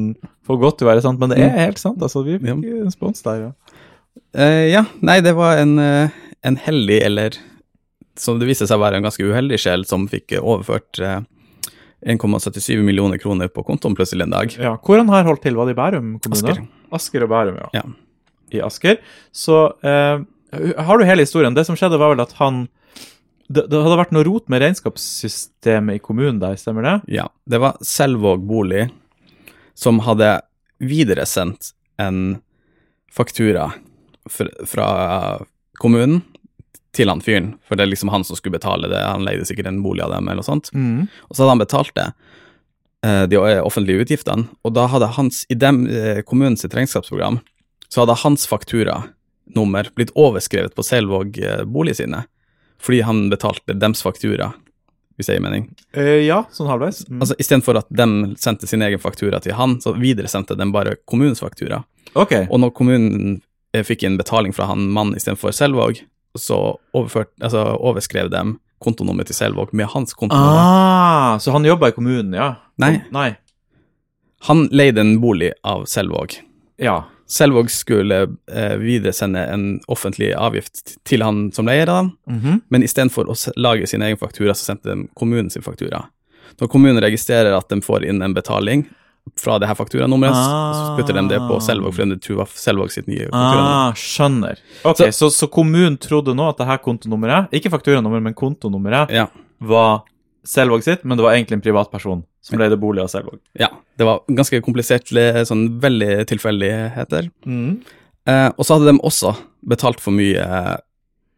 for 0.42 0.58
godt 0.58 0.80
til 0.80 0.88
å 0.88 0.90
være 0.90 1.04
sant, 1.06 1.22
men 1.22 1.30
det 1.30 1.38
er 1.38 1.54
helt 1.54 1.82
sant. 1.82 2.02
altså, 2.02 2.24
Vi 2.26 2.40
fikk 2.42 2.66
en 2.66 2.94
spons 2.94 3.22
der, 3.26 3.44
ja. 3.48 3.52
Uh, 4.34 4.66
ja, 4.66 4.82
nei, 5.06 5.20
det 5.22 5.36
var 5.38 5.62
en, 5.62 5.78
uh, 5.78 6.10
en 6.42 6.58
heldig, 6.58 6.98
eller 7.06 7.38
som 8.18 8.42
det 8.42 8.50
viste 8.50 8.66
seg 8.70 8.80
å 8.80 8.84
være 8.84 8.98
en 8.98 9.06
ganske 9.06 9.26
uheldig 9.26 9.60
sjel, 9.62 9.86
som 9.90 10.08
fikk 10.10 10.34
eh, 10.38 10.42
overført 10.42 10.98
uh, 11.02 11.22
1,77 12.06 12.82
millioner 12.86 13.22
kroner 13.22 13.50
på 13.54 13.64
kontoen 13.66 13.96
plutselig 13.98 14.26
en 14.26 14.34
dag. 14.34 14.54
ja. 14.58 14.76
Hvor 14.82 14.98
han 14.98 15.10
har 15.14 15.30
holdt 15.30 15.46
til? 15.46 15.56
Var 15.58 15.70
det 15.70 15.78
i 15.78 15.80
Bærum 15.80 16.14
kommune? 16.20 16.58
Asker. 16.58 16.64
Asker 16.94 17.26
og 17.26 17.34
Bærum, 17.34 17.62
ja. 17.62 17.70
Ja. 17.82 17.84
I 18.54 18.62
Asker. 18.66 18.98
Så 19.34 19.66
eh, 19.86 20.26
har 20.90 20.98
du 20.98 21.06
hele 21.06 21.26
historien. 21.26 21.54
Det 21.54 21.66
som 21.70 21.78
skjedde, 21.80 22.02
var 22.02 22.14
vel 22.14 22.26
at 22.26 22.36
han 22.42 22.66
det, 23.54 23.68
det 23.72 23.82
hadde 23.86 24.00
vært 24.00 24.14
noe 24.16 24.26
rot 24.28 24.50
med 24.52 24.64
regnskapssystemet 24.64 26.00
i 26.00 26.04
kommunen 26.04 26.42
der, 26.42 26.58
stemmer 26.60 26.86
det? 26.88 26.96
Ja, 27.20 27.28
det 27.50 27.62
var 27.64 27.80
Selvåg 27.86 28.44
bolig 28.48 28.88
som 29.78 30.02
hadde 30.06 30.36
videresendt 30.84 31.72
en 32.02 32.38
faktura 33.14 33.72
fra, 34.30 34.88
kommunen 35.80 36.22
til 36.94 37.10
han 37.10 37.24
fyren, 37.26 37.54
for 37.66 37.78
det 37.78 37.88
er 37.88 37.92
liksom 37.92 38.12
han 38.14 38.26
som 38.26 38.38
skulle 38.38 38.60
betale 38.60 38.90
det, 38.92 39.02
han 39.02 39.26
leide 39.26 39.48
sikkert 39.50 39.72
en 39.72 39.82
bolig 39.86 40.04
av 40.06 40.14
dem 40.14 40.28
eller 40.28 40.44
noe 40.44 40.48
sånt. 40.48 40.70
Mm. 40.78 41.08
Og 41.30 41.34
så 41.34 41.44
hadde 41.44 41.56
han 41.56 41.64
betalt 41.64 41.96
det, 41.98 42.06
eh, 43.06 43.24
de 43.32 43.40
offentlige 43.66 44.06
utgiftene, 44.06 44.46
og 44.62 44.76
da 44.78 44.86
hadde 44.92 45.10
hans, 45.18 45.44
i 45.50 45.58
dem, 45.58 45.84
kommunen 45.88 46.24
kommunens 46.30 46.66
sitt 46.66 46.78
regnskapsprogram, 46.78 47.42
så 47.90 48.04
hadde 48.04 48.20
hans 48.22 48.46
fakturanummer 48.50 49.90
blitt 49.98 50.14
overskrevet 50.18 50.78
på 50.78 50.86
Selvåg 50.86 51.42
eh, 51.42 51.66
bolig 51.66 51.98
sine, 51.98 52.24
fordi 52.84 53.02
han 53.08 53.26
betalte 53.32 53.76
dems 53.80 54.04
faktura, 54.04 54.52
hvis 55.18 55.30
jeg 55.30 55.38
gir 55.38 55.46
mening. 55.46 55.70
Uh, 55.96 56.20
ja, 56.26 56.42
sånn 56.52 56.70
halvveis. 56.72 57.04
Mm. 57.08 57.22
Altså 57.22 57.38
Istedenfor 57.40 57.80
at 57.80 57.90
de 57.94 58.08
sendte 58.42 58.68
sin 58.70 58.84
egen 58.86 59.02
faktura 59.02 59.40
til 59.44 59.56
han, 59.58 59.78
så 59.84 59.96
videresendte 59.96 60.58
de 60.60 60.68
bare 60.74 60.98
kommunens 61.10 61.44
faktura. 61.44 61.84
ok. 62.14 62.50
Og 62.50 62.60
når 62.60 62.74
kommunen 62.76 63.38
eh, 63.74 63.86
fikk 63.86 64.04
inn 64.04 64.18
betaling 64.20 64.56
fra 64.56 64.68
han 64.72 64.90
mannen 64.92 65.16
istedenfor 65.20 65.56
Selvåg, 65.56 66.04
så 66.40 66.60
overført, 66.98 67.30
altså, 67.42 67.62
overskrev 67.78 68.32
de 68.34 68.44
kontonummeret 68.84 69.30
til 69.32 69.38
Selvåg 69.38 69.72
med 69.72 69.88
hans 69.94 70.16
kontonummer. 70.18 70.60
Ah, 70.60 71.40
så 71.40 71.54
han 71.56 71.66
jobba 71.66 71.92
i 71.92 71.96
kommunen, 71.96 72.34
ja? 72.36 72.56
Nei. 72.82 72.98
Nei. 73.14 73.30
Han 74.50 74.66
leide 74.76 75.06
en 75.06 75.16
bolig 75.24 75.54
av 75.64 75.86
Selvåg. 75.88 76.36
Ja. 76.82 77.04
Selvåg 77.28 77.70
skulle 77.72 78.22
eh, 78.52 78.76
videresende 78.78 79.46
en 79.54 79.80
offentlig 79.88 80.34
avgift 80.36 80.98
til 81.08 81.24
han 81.24 81.52
som 81.56 81.66
leier 81.66 81.90
av 81.90 82.04
dem, 82.04 82.12
-hmm. 82.30 82.62
men 82.70 82.84
istedenfor 82.84 83.26
å 83.30 83.36
lage 83.56 83.88
sin 83.88 84.02
egen 84.02 84.18
faktura, 84.18 84.54
så 84.54 84.66
sendte 84.66 84.90
de 84.96 85.08
kommunen 85.16 85.50
sin 85.50 85.62
faktura. 85.62 86.06
Når 86.62 86.68
kommunen 86.70 87.02
registrerer 87.02 87.58
at 87.58 87.70
de 87.70 87.82
får 87.82 88.06
inn 88.06 88.22
en 88.22 88.34
betaling 88.34 88.86
fra 89.40 89.58
det 89.60 89.68
her 89.68 89.76
fakturanummeret, 89.76 90.36
så 90.36 90.98
putter 90.98 91.14
de 91.14 91.28
det 91.30 91.40
på 91.40 91.60
Selvåg, 91.64 91.94
for 91.96 92.06
de 92.06 92.18
tror 92.20 92.36
var 92.38 92.46
Selvåg 92.46 92.92
sitt 92.92 93.08
nye 93.08 93.26
faktura. 93.26 93.64
Ah, 93.88 93.94
skjønner. 93.94 94.58
Ok, 94.84 94.98
Så- 94.98 95.12
så, 95.12 95.30
så, 95.32 95.48
kommunen 95.48 95.98
trodde 95.98 96.36
nå 96.36 96.50
at 96.50 96.58
det 96.58 96.68
her 96.68 96.78
kontonummeret, 96.78 97.48
ikke 97.52 97.70
fakturanummeret, 97.72 98.22
men 98.24 98.34
kontonummeret, 98.34 99.10
Ja, 99.12 99.28
var 99.62 100.02
Selvåg 100.44 100.84
sitt, 100.84 101.04
men 101.08 101.18
det 101.18 101.24
var 101.24 101.36
egentlig 101.38 101.56
en 101.60 101.64
privatperson 101.64 102.24
som 102.44 102.60
leide 102.60 102.78
bolig 102.80 103.04
av 103.04 103.08
Selvåg. 103.12 103.40
ja. 103.60 103.70
Det 103.98 104.08
var 104.08 104.24
ganske 104.28 104.58
komplisert, 104.66 105.12
sånn 105.48 105.80
veldig 105.80 106.26
tilfeldigheter. 106.28 107.28
Eh, 108.26 108.50
og 108.58 108.66
så 108.66 108.74
hadde 108.74 108.90
de 108.90 109.00
også 109.06 109.36
betalt 109.70 110.00
for 110.02 110.16
mye 110.18 110.42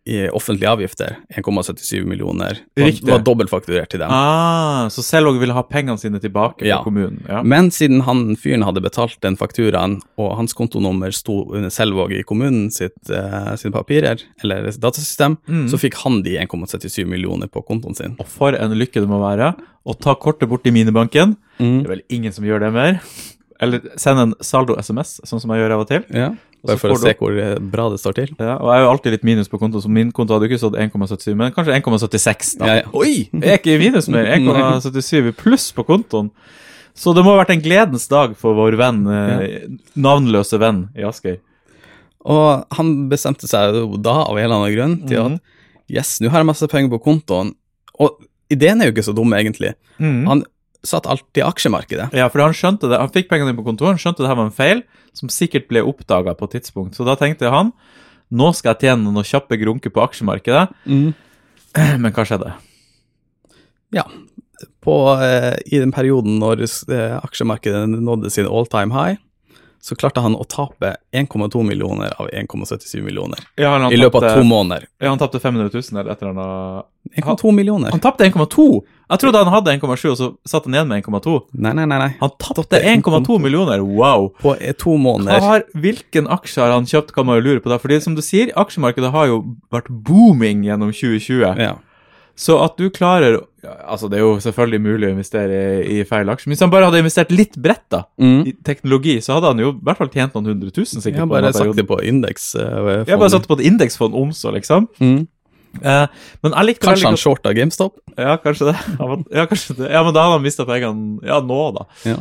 i 0.06 0.28
offentlige 0.30 0.70
avgifter, 0.70 1.16
1,77 1.34 2.04
millioner. 2.06 2.60
Riktig. 2.78 3.08
var 3.10 3.24
dobbeltfakturert 3.26 3.90
til 3.90 4.00
dem. 4.04 4.12
Ah, 4.14 4.86
så 4.94 5.02
Selvåg 5.02 5.40
ville 5.42 5.54
ha 5.58 5.64
pengene 5.66 5.98
sine 5.98 6.20
tilbake 6.22 6.62
Ja. 6.66 6.78
på 6.78 6.92
kommunen? 6.92 7.24
Ja. 7.28 7.42
Men 7.42 7.72
siden 7.72 8.02
han 8.06 8.36
fyren 8.36 8.62
hadde 8.64 8.82
betalt 8.86 9.18
den 9.22 9.36
fakturaen, 9.36 10.02
og 10.18 10.36
hans 10.38 10.54
kontonummer 10.54 11.12
sto 11.12 11.50
under 11.52 11.70
Selvåg 11.74 12.14
i 12.20 12.24
kommunen 12.24 12.70
sitt, 12.72 12.94
uh, 13.10 13.56
sine 13.58 13.74
papirer, 13.74 14.22
eller 14.44 14.70
datasystem, 14.78 15.38
Mm. 15.48 15.68
så 15.70 15.78
fikk 15.82 15.96
han 16.04 16.22
de 16.22 16.38
1,77 16.38 17.06
millioner 17.08 17.48
på 17.48 17.66
kontoen 17.66 17.96
sin. 17.96 18.16
Og 18.20 18.28
for 18.28 18.54
en 18.54 18.72
lykke 18.78 19.02
det 19.02 19.10
må 19.10 19.20
være 19.20 19.56
å 19.88 20.00
ta 20.00 20.14
kortet 20.16 20.48
bort 20.50 20.66
i 20.68 20.72
minibanken. 20.72 21.36
Det 21.58 21.86
er 21.86 21.90
vel 21.90 22.02
ingen 22.10 22.32
som 22.32 22.44
gjør 22.46 22.60
det 22.60 22.74
mer. 22.74 23.02
Eller 23.64 23.86
send 24.00 24.20
en 24.20 24.34
saldo-SMS, 24.44 25.20
sånn 25.24 25.42
som 25.42 25.54
jeg 25.54 25.64
gjør 25.64 25.76
av 25.78 25.86
og 25.86 25.88
til. 25.88 26.04
Ja, 26.12 26.34
bare 26.66 26.82
for 26.82 26.96
å 26.96 27.00
se 27.00 27.14
hvor 27.20 27.38
eh, 27.40 27.56
bra 27.72 27.88
det 27.94 28.02
står 28.02 28.18
til. 28.18 28.34
Ja, 28.36 28.58
og 28.58 28.68
jeg 28.72 28.82
er 28.82 28.84
jo 28.84 28.92
alltid 28.92 29.16
litt 29.16 29.26
minus 29.28 29.52
på 29.52 29.60
konto, 29.62 29.80
så 29.84 29.92
min 29.92 30.12
konto 30.16 30.36
hadde 30.36 30.50
jo 30.50 30.54
ikke 30.56 30.64
stått 30.66 30.78
1,77, 30.82 31.32
men 31.40 31.56
kanskje 31.56 31.78
1,76 31.78 32.54
da. 32.60 32.70
Ja, 32.70 32.78
ja. 32.82 32.92
Oi, 32.98 33.28
jeg 33.32 33.54
er 33.54 33.60
ikke 33.62 33.76
i 33.78 33.82
minus 33.82 34.10
mer, 34.12 34.28
1,77 34.36 35.32
i 35.32 35.36
pluss 35.40 35.70
på 35.76 35.86
kontoen. 35.88 36.32
Så 36.96 37.12
det 37.16 37.26
må 37.26 37.34
ha 37.34 37.42
vært 37.42 37.56
en 37.56 37.64
gledens 37.64 38.08
dag 38.12 38.36
for 38.40 38.56
vår 38.58 38.78
venn, 38.80 39.04
eh, 39.12 39.68
navnløse 40.00 40.60
venn 40.62 40.88
i 40.96 41.08
Askøy. 41.08 41.38
Og 42.26 42.78
han 42.78 42.94
bestemte 43.12 43.48
seg 43.48 43.76
jo 43.78 44.00
da, 44.02 44.22
av 44.26 44.40
en 44.40 44.48
eller 44.48 44.58
annen 44.58 44.76
grunn, 44.76 44.96
til 45.08 45.22
at 45.22 45.92
yes, 45.92 46.18
nå 46.24 46.32
har 46.34 46.42
jeg 46.42 46.50
masse 46.50 46.72
penger 46.72 46.96
på 46.96 47.04
kontoen, 47.06 47.54
og 48.02 48.18
ideen 48.52 48.82
er 48.82 48.90
jo 48.90 48.96
ikke 48.96 49.06
så 49.06 49.16
dum, 49.16 49.34
egentlig. 49.38 49.76
Mm. 50.02 50.24
Han 50.28 50.44
satt 50.88 51.08
alt 51.10 51.40
i 51.40 51.44
aksjemarkedet. 51.46 52.12
Ja, 52.16 52.30
for 52.32 52.44
han 52.44 52.56
skjønte 52.56 52.90
det. 52.92 53.00
Han 53.02 53.12
fikk 53.14 53.30
pengene 53.32 53.54
inn 53.54 53.60
på 53.60 53.66
kontoret, 53.68 53.96
han 53.96 54.02
skjønte 54.02 54.24
det 54.24 54.32
her 54.32 54.40
var 54.40 54.50
en 54.50 54.56
feil, 54.56 54.84
som 55.16 55.32
sikkert 55.32 55.70
ble 55.72 55.84
oppdaga 55.86 56.36
på 56.38 56.50
et 56.50 56.58
tidspunkt. 56.60 56.98
Så 56.98 57.08
da 57.08 57.18
tenkte 57.20 57.52
han 57.54 57.74
nå 58.34 58.52
skal 58.58 58.74
jeg 58.74 58.88
tjene 58.88 59.06
noen 59.06 59.28
kjappe 59.28 59.58
grunker 59.62 59.94
på 59.94 60.02
aksjemarkedet. 60.06 60.68
Men 62.02 62.16
hva 62.16 62.26
skjedde? 62.26 62.56
Ja. 63.96 64.06
På, 64.84 64.96
eh, 65.22 65.54
I 65.68 65.82
den 65.82 65.94
perioden 65.94 66.40
når 66.42 66.64
eh, 66.66 67.18
aksjemarkedet 67.20 67.86
nådde 67.92 68.32
sin 68.34 68.50
all 68.50 68.68
time 68.72 68.96
high, 68.96 69.20
så 69.86 69.96
klarte 69.96 70.22
han 70.26 70.34
å 70.34 70.42
tape 70.50 70.96
1,2 71.14 71.60
millioner 71.64 72.14
av 72.18 72.32
1,77 72.34 73.04
millioner 73.06 73.38
Ja, 73.54 73.76
i 73.94 74.00
løpet 74.00 74.24
av 74.24 74.40
to 74.40 74.46
måneder. 74.48 74.88
Ja, 74.98 75.12
han 75.12 75.20
tapte 75.22 75.38
500 75.40 75.70
000 75.74 76.00
eller 76.00 76.10
et 76.12 76.24
eller 76.24 76.32
annet. 76.32 76.88
1,2 77.22 77.52
millioner. 77.54 77.94
Han 77.94 78.02
tapte 78.02 78.26
1,2! 78.26 78.66
Jeg 79.14 79.22
trodde 79.22 79.44
han 79.46 79.54
hadde 79.54 79.76
1,7, 79.78 80.08
og 80.10 80.18
så 80.18 80.32
satt 80.50 80.66
han 80.66 80.74
igjen 80.74 80.90
med 80.90 81.06
1,2. 81.06 81.36
Nei, 81.54 81.76
nei, 81.78 81.86
nei. 81.86 82.00
nei. 82.02 82.10
Han 82.24 82.34
tapte 82.42 82.82
1,2 82.82 83.38
millioner! 83.44 83.86
Wow! 83.86 84.32
På 84.42 84.56
eh, 84.58 84.74
to 84.74 84.98
måneder. 84.98 85.46
har, 85.46 85.68
hvilken 85.78 86.32
aksje 86.34 86.66
har 86.66 86.74
han 86.74 86.90
kjøpt, 86.90 87.14
kan 87.14 87.30
man 87.30 87.38
jo 87.38 87.46
lure 87.46 87.62
på. 87.62 87.70
da, 87.70 87.78
fordi 87.78 88.02
som 88.02 88.18
du 88.18 88.26
sier, 88.26 88.50
aksjemarkedet 88.58 89.14
har 89.14 89.30
jo 89.30 89.44
vært 89.70 89.94
booming 90.10 90.66
gjennom 90.66 90.96
2020. 90.98 91.62
Ja. 91.62 91.76
Så 92.36 92.58
at 92.64 92.76
du 92.78 92.90
klarer 92.92 93.42
Altså, 93.66 94.06
det 94.12 94.20
er 94.20 94.22
jo 94.22 94.34
selvfølgelig 94.44 94.80
mulig 94.84 95.08
å 95.08 95.12
investere 95.16 95.60
i, 95.82 95.96
i 95.96 96.04
feil 96.06 96.28
aksjer, 96.30 96.50
men 96.52 96.54
hvis 96.54 96.62
han 96.62 96.70
bare 96.70 96.86
hadde 96.86 97.00
investert 97.02 97.32
litt 97.34 97.56
bredt 97.58 97.88
da, 97.90 98.04
Mm. 98.22 98.44
i 98.46 98.52
teknologi, 98.64 99.16
så 99.26 99.34
hadde 99.40 99.48
han 99.54 99.58
jo 99.64 99.70
i 99.72 99.80
hvert 99.88 99.98
fall 99.98 100.12
tjent 100.14 100.36
noen 100.36 100.46
hundre 100.52 100.70
tusen 100.76 101.02
sikkert. 101.02 101.16
Jeg 101.18 101.24
har 101.24 101.32
bare 101.32 101.54
satte 101.56 101.74
det 101.80 101.88
på 101.90 101.98
indeks. 102.06 102.52
eh, 102.60 103.06
Jeg 103.08 103.10
har 103.16 103.18
bare 103.24 103.30
satt 103.34 103.42
det 103.48 103.50
på 103.50 103.58
et 103.60 103.66
indeksfond 103.72 104.14
omså, 104.14 104.52
liksom. 104.54 104.86
Mm. 105.02 105.28
Eh, 105.82 106.08
men 106.44 106.54
jeg 106.54 106.66
likte 106.70 106.86
Kanskje 106.86 107.08
veldig 107.08 107.10
han 107.10 107.18
shorta 107.24 107.54
GameStop? 107.58 107.98
Ja, 108.18 108.38
kanskje 108.38 108.68
det. 108.70 108.76
Ja, 109.34 109.46
kanskje 109.50 109.76
det. 109.80 109.90
Ja, 109.92 110.04
men 110.04 110.14
da 110.14 110.22
hadde 110.28 110.38
han 110.38 110.44
mista 110.46 110.66
pengene 110.70 111.26
Ja, 111.26 111.40
nå, 111.42 111.74
da. 111.80 111.86
Ja. 112.06 112.18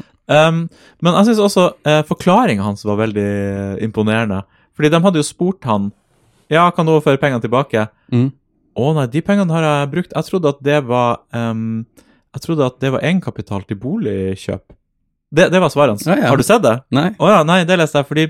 Um, 0.48 0.70
men 1.04 1.12
jeg 1.20 1.28
syns 1.28 1.42
også 1.44 1.66
eh, 1.84 2.00
forklaringa 2.08 2.62
hans 2.64 2.82
var 2.88 2.96
veldig 2.96 3.82
imponerende. 3.84 4.40
Fordi 4.74 4.88
de 4.90 5.00
hadde 5.04 5.20
jo 5.20 5.26
spurt 5.28 5.62
han 5.68 5.92
Ja, 6.50 6.70
kan 6.70 6.86
du 6.86 6.92
overføre 6.96 7.20
pengene 7.20 7.42
tilbake? 7.44 7.88
Mm. 8.10 8.32
Å 8.74 8.90
nei, 8.96 9.06
de 9.10 9.22
pengene 9.22 9.54
har 9.54 9.64
jeg 9.66 9.90
brukt. 9.92 10.14
Jeg 10.16 10.28
trodde 10.30 10.50
at 10.54 10.62
det 10.66 10.80
var 10.88 11.20
um, 11.36 11.84
Jeg 12.34 12.42
trodde 12.46 12.66
at 12.66 12.80
det 12.82 12.90
var 12.94 13.04
egenkapital 13.06 13.62
til 13.68 13.78
boligkjøp. 13.82 14.64
Det, 15.34 15.48
det 15.50 15.60
var 15.62 15.70
svaret 15.72 15.96
hans. 15.96 16.06
Ja, 16.06 16.16
ja. 16.18 16.28
Har 16.30 16.38
du 16.38 16.46
sett 16.46 16.62
det? 16.62 16.76
Nei. 16.94 17.08
Å 17.18 17.30
ja, 17.30 17.40
nei, 17.46 17.60
det 17.66 17.78
leste 17.80 18.02
jeg 18.02 18.08
fordi 18.10 18.26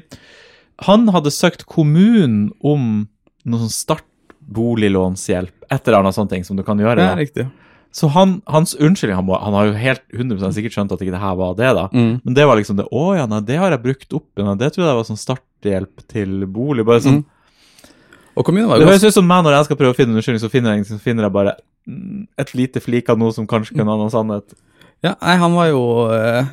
han 0.85 1.05
hadde 1.15 1.31
søkt 1.31 1.65
kommunen 1.71 2.49
om 2.65 3.07
noe 3.47 3.61
sånn 3.63 3.75
startboliglånshjelp. 3.75 5.67
Et 5.71 5.89
eller 5.89 6.01
annet 6.01 6.17
sånt 6.17 6.33
ting 6.33 6.45
som 6.47 6.57
du 6.59 6.65
kan 6.67 6.81
gjøre. 6.81 7.03
Ja, 7.05 7.13
er 7.15 7.23
riktig. 7.23 7.47
Så 7.95 8.09
han, 8.11 8.41
hans 8.51 8.73
unnskyldning 8.75 9.15
han, 9.21 9.27
må, 9.29 9.37
han 9.39 9.55
har 9.55 9.69
jo 9.69 9.75
helt 9.79 10.03
100 10.11 10.51
sikkert 10.57 10.75
skjønt 10.75 10.95
at 10.97 11.03
ikke 11.05 11.15
det 11.15 11.21
her 11.23 11.37
var 11.39 11.53
det, 11.59 11.69
da. 11.79 11.85
Mm. 11.95 12.17
Men 12.25 12.37
det 12.37 12.47
var 12.51 12.59
liksom 12.59 12.81
det 12.81 12.89
Å 12.91 13.05
ja, 13.15 13.29
nei, 13.31 13.39
det 13.47 13.61
har 13.61 13.71
jeg 13.71 13.85
brukt 13.85 14.17
opp. 14.19 14.27
Nei, 14.41 14.57
det 14.59 14.73
trodde 14.75 14.89
jeg 14.91 14.99
var 14.99 15.07
sånn 15.07 15.21
starthjelp 15.21 16.03
til 16.11 16.43
bolig. 16.51 16.87
Bare 16.89 17.05
sånn, 17.05 17.23
Mm. 17.23 17.31
Og 18.35 18.45
kommunen 18.47 18.69
var 18.69 18.79
Det 18.83 18.89
høres 18.89 19.05
ut 19.07 19.15
som 19.15 19.27
meg 19.31 19.45
når 19.47 19.55
jeg 19.59 19.69
skal 19.69 19.79
prøve 19.79 19.95
å 19.95 19.97
finne 19.99 20.15
en 20.15 20.19
unnskyldning, 20.21 20.43
så 20.43 20.51
finner 20.51 20.75
jeg, 20.77 20.87
så 20.89 20.99
finner 21.03 21.27
jeg 21.29 21.35
bare 21.37 21.53
mm, 21.87 22.27
et 22.43 22.55
lite 22.59 22.81
flik 22.83 23.09
av 23.13 23.19
noe 23.21 23.33
som 23.37 23.47
kanskje 23.51 23.77
kunne 23.77 23.93
ha 23.93 23.99
noen 24.01 24.11
sannhet. 24.13 24.57
Ja, 25.05 25.15
nei, 25.21 25.35
han 25.39 25.55
var 25.55 25.69
jo 25.69 25.83
eh, 26.17 26.47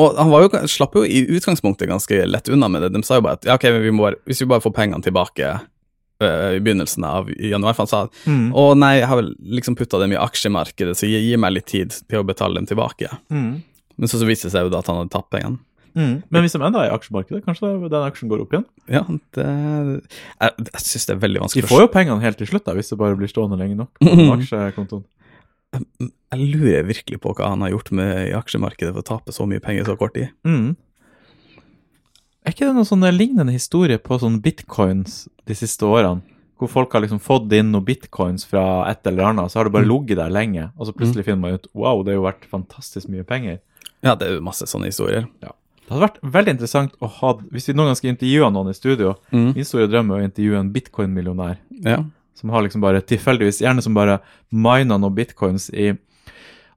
Og 0.00 0.16
han 0.18 0.30
var 0.32 0.42
jo, 0.46 0.50
slapp 0.68 0.96
jo 0.98 1.04
i 1.06 1.20
utgangspunktet 1.36 1.88
ganske 1.90 2.22
lett 2.26 2.48
unna 2.52 2.68
med 2.72 2.82
det. 2.86 2.92
De 2.96 3.02
sa 3.06 3.18
jo 3.20 3.24
bare 3.26 3.38
at 3.38 3.46
ja, 3.48 3.54
ok, 3.58 3.68
vi 3.84 3.92
bare, 3.96 4.18
hvis 4.28 4.40
vi 4.42 4.48
bare 4.50 4.64
får 4.64 4.74
pengene 4.76 5.04
tilbake 5.04 5.50
eh, 5.52 6.48
i 6.56 6.62
begynnelsen 6.64 7.04
av 7.06 7.28
januar 7.36 7.76
For 7.76 7.84
han 7.84 7.92
sa 7.92 8.02
Mm. 8.26 8.48
å 8.56 8.64
nei, 8.78 8.96
jeg 9.00 9.08
har 9.10 9.20
vel 9.20 9.32
liksom 9.60 9.76
putta 9.78 10.00
dem 10.02 10.12
i 10.16 10.20
aksjemarkedet, 10.20 10.96
så 10.98 11.06
gi, 11.08 11.20
gi 11.30 11.36
meg 11.40 11.52
litt 11.56 11.66
tid 11.70 11.94
til 12.08 12.20
å 12.22 12.26
betale 12.26 12.58
dem 12.60 12.66
tilbake. 12.68 13.08
Mm. 13.32 13.62
Men 13.96 14.08
så, 14.08 14.18
så 14.18 14.26
viste 14.28 14.48
det 14.48 14.54
seg 14.56 14.66
jo 14.66 14.72
da 14.72 14.80
at 14.82 14.88
han 14.90 15.00
hadde 15.02 15.12
tapt 15.14 15.30
pengene. 15.32 15.60
Mm. 15.94 16.22
Men 16.30 16.42
hvis 16.42 16.52
de 16.56 16.62
er 16.62 16.86
i 16.86 16.92
aksjemarkedet, 16.96 17.44
kanskje 17.44 17.70
den 17.90 18.06
aksjen 18.06 18.28
går 18.30 18.40
opp 18.46 18.52
igjen? 18.54 18.64
Ja, 18.88 19.02
det 19.36 19.46
Jeg, 20.40 20.52
jeg 20.72 20.80
syns 20.86 21.06
det 21.06 21.14
er 21.16 21.20
veldig 21.26 21.40
vanskelig. 21.42 21.62
De 21.66 21.68
får 21.68 21.80
jo 21.84 21.88
pengene 21.92 22.20
helt 22.24 22.38
til 22.40 22.46
slutt, 22.48 22.64
da, 22.64 22.72
hvis 22.78 22.88
det 22.88 22.98
bare 22.98 23.16
blir 23.18 23.28
stående 23.28 23.58
lenge 23.60 23.76
nok 23.76 23.90
på 24.00 24.08
Mhm. 24.14 24.32
aksjekontoen. 24.38 25.04
Jeg 25.72 26.48
lurer 26.52 26.84
virkelig 26.84 27.20
på 27.20 27.34
hva 27.34 27.48
han 27.48 27.60
har 27.64 27.70
gjort 27.70 27.92
med 27.92 28.28
i 28.28 28.32
aksjemarkedet 28.36 28.92
for 28.92 29.00
å 29.02 29.08
tape 29.08 29.32
så 29.32 29.46
mye 29.48 29.60
penger 29.60 29.84
så 29.84 29.96
kort 29.96 30.14
tid. 30.14 30.28
Mm. 30.44 30.76
Er 32.44 32.52
ikke 32.52 32.66
det 32.66 32.74
noen 32.74 32.88
sånne 32.88 33.12
lignende 33.14 33.52
historie 33.54 33.98
på 34.02 34.18
sånn 34.18 34.40
bitcoins 34.42 35.26
de 35.46 35.54
siste 35.54 35.86
årene? 35.86 36.22
Hvor 36.58 36.68
folk 36.70 36.92
har 36.94 37.02
liksom 37.02 37.18
fått 37.22 37.50
inn 37.56 37.72
noen 37.72 37.84
bitcoins 37.86 38.44
fra 38.46 38.84
et 38.90 39.04
eller 39.06 39.30
annet, 39.32 39.50
så 39.50 39.58
har 39.58 39.64
det 39.64 39.72
bare 39.72 39.84
Mm. 39.84 39.90
ligget 39.92 40.16
der 40.16 40.30
lenge, 40.30 40.70
og 40.78 40.86
så 40.86 40.92
plutselig 40.94 41.24
finner 41.24 41.40
man 41.40 41.54
ut 41.54 41.66
wow, 41.74 42.02
det 42.02 42.14
har 42.14 42.20
jo 42.22 42.26
vært 42.30 42.44
fantastisk 42.50 43.08
mye 43.08 43.24
penger. 43.26 43.58
Ja, 44.02 44.14
det 44.14 44.28
er 44.28 44.34
jo 44.36 44.40
masse 44.42 44.62
sånne 44.66 44.86
historier. 44.86 45.26
Det 45.82 45.90
hadde 45.90 46.04
vært 46.06 46.20
veldig 46.34 46.52
interessant 46.54 46.92
å 47.02 47.08
ha, 47.18 47.32
hvis 47.52 47.68
vi 47.68 47.74
noen 47.74 47.90
gang 47.90 47.96
skal 47.98 48.10
intervjue 48.14 48.50
noen 48.54 48.70
i 48.70 48.74
studio 48.78 49.14
Mm. 49.32 49.54
Min 49.56 49.64
store 49.64 49.88
drøm 49.90 50.10
er 50.12 50.20
å 50.20 50.24
intervjue 50.28 50.58
en 50.60 50.72
bitcoin-millionær 50.72 51.56
Ja. 51.84 52.04
som 52.34 52.50
har 52.50 52.62
liksom 52.62 52.80
bare 52.80 53.00
tilfeldigvis, 53.02 53.60
gjerne 53.60 53.82
som 53.82 53.94
bare 53.94 54.20
miner 54.50 54.98
noen 54.98 55.14
bitcoins 55.14 55.70
i 55.74 55.92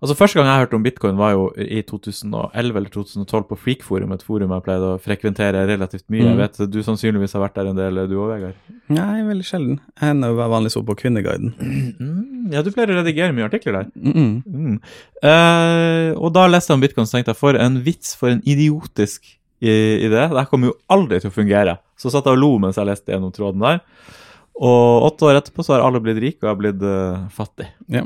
Altså 0.05 0.15
Første 0.19 0.37
gang 0.37 0.45
jeg 0.51 0.61
hørte 0.61 0.77
om 0.77 0.83
bitcoin, 0.85 1.15
var 1.17 1.31
jo 1.33 1.47
i 1.57 1.79
2011 1.81 2.77
eller 2.77 2.91
2012 2.93 3.45
på 3.49 3.57
Freakforum, 3.57 4.11
et 4.13 4.21
forum 4.25 4.51
jeg 4.53 4.65
pleide 4.67 4.91
å 4.91 4.99
frekventere 5.01 5.63
relativt 5.65 6.05
mye. 6.13 6.21
Jeg 6.21 6.35
Mm. 6.35 6.41
vet 6.43 6.59
du 6.69 6.77
sannsynligvis 6.85 7.33
har 7.33 7.41
vært 7.41 7.55
der 7.57 7.71
en 7.71 7.79
del, 7.79 7.95
du 8.07 8.13
òg, 8.21 8.35
Vegard? 8.35 8.53
Nei, 8.93 9.23
veldig 9.25 9.45
sjelden. 9.47 9.79
Jeg 9.99 10.13
å 10.21 10.35
være 10.37 10.51
vanligvis 10.53 10.77
oppe 10.77 10.93
på 10.93 10.99
Kvinneguiden. 11.01 11.55
Mm, 11.97 12.51
ja, 12.53 12.61
du 12.61 12.69
pleier 12.69 12.93
å 12.93 12.99
redigere 13.01 13.33
mye 13.33 13.49
artikler 13.49 13.79
der. 13.79 13.87
Mm. 13.97 14.77
Eh, 15.25 16.11
og 16.19 16.29
da 16.35 16.45
leste 16.51 16.69
jeg 16.69 16.77
om 16.77 16.83
bitcoin, 16.85 17.07
så 17.09 17.17
tenkte 17.17 17.33
jeg 17.33 17.39
for 17.41 17.57
en 17.57 17.79
vits, 17.85 18.13
for 18.19 18.29
en 18.29 18.43
idiotisk 18.45 19.25
idé. 19.65 20.27
Det 20.29 20.45
kommer 20.51 20.69
jo 20.69 20.75
aldri 20.93 21.19
til 21.23 21.31
å 21.31 21.33
fungere. 21.33 21.77
Så 21.97 22.11
satt 22.13 22.27
jeg 22.27 22.35
og 22.37 22.41
lo 22.43 22.51
mens 22.61 22.77
jeg 22.77 22.85
leste 22.85 23.13
gjennom 23.15 23.33
tråden 23.33 23.63
der. 23.63 23.81
Og 24.55 25.07
åtte 25.09 25.25
år 25.27 25.39
etterpå 25.41 25.65
så 25.65 25.75
har 25.75 25.83
alle 25.87 25.99
blitt 26.03 26.21
rike, 26.21 26.43
og 26.43 26.47
jeg 26.47 26.53
har 26.53 26.61
blitt 26.61 26.83
uh, 26.85 27.25
fattig. 27.33 27.67
Ja. 27.91 28.03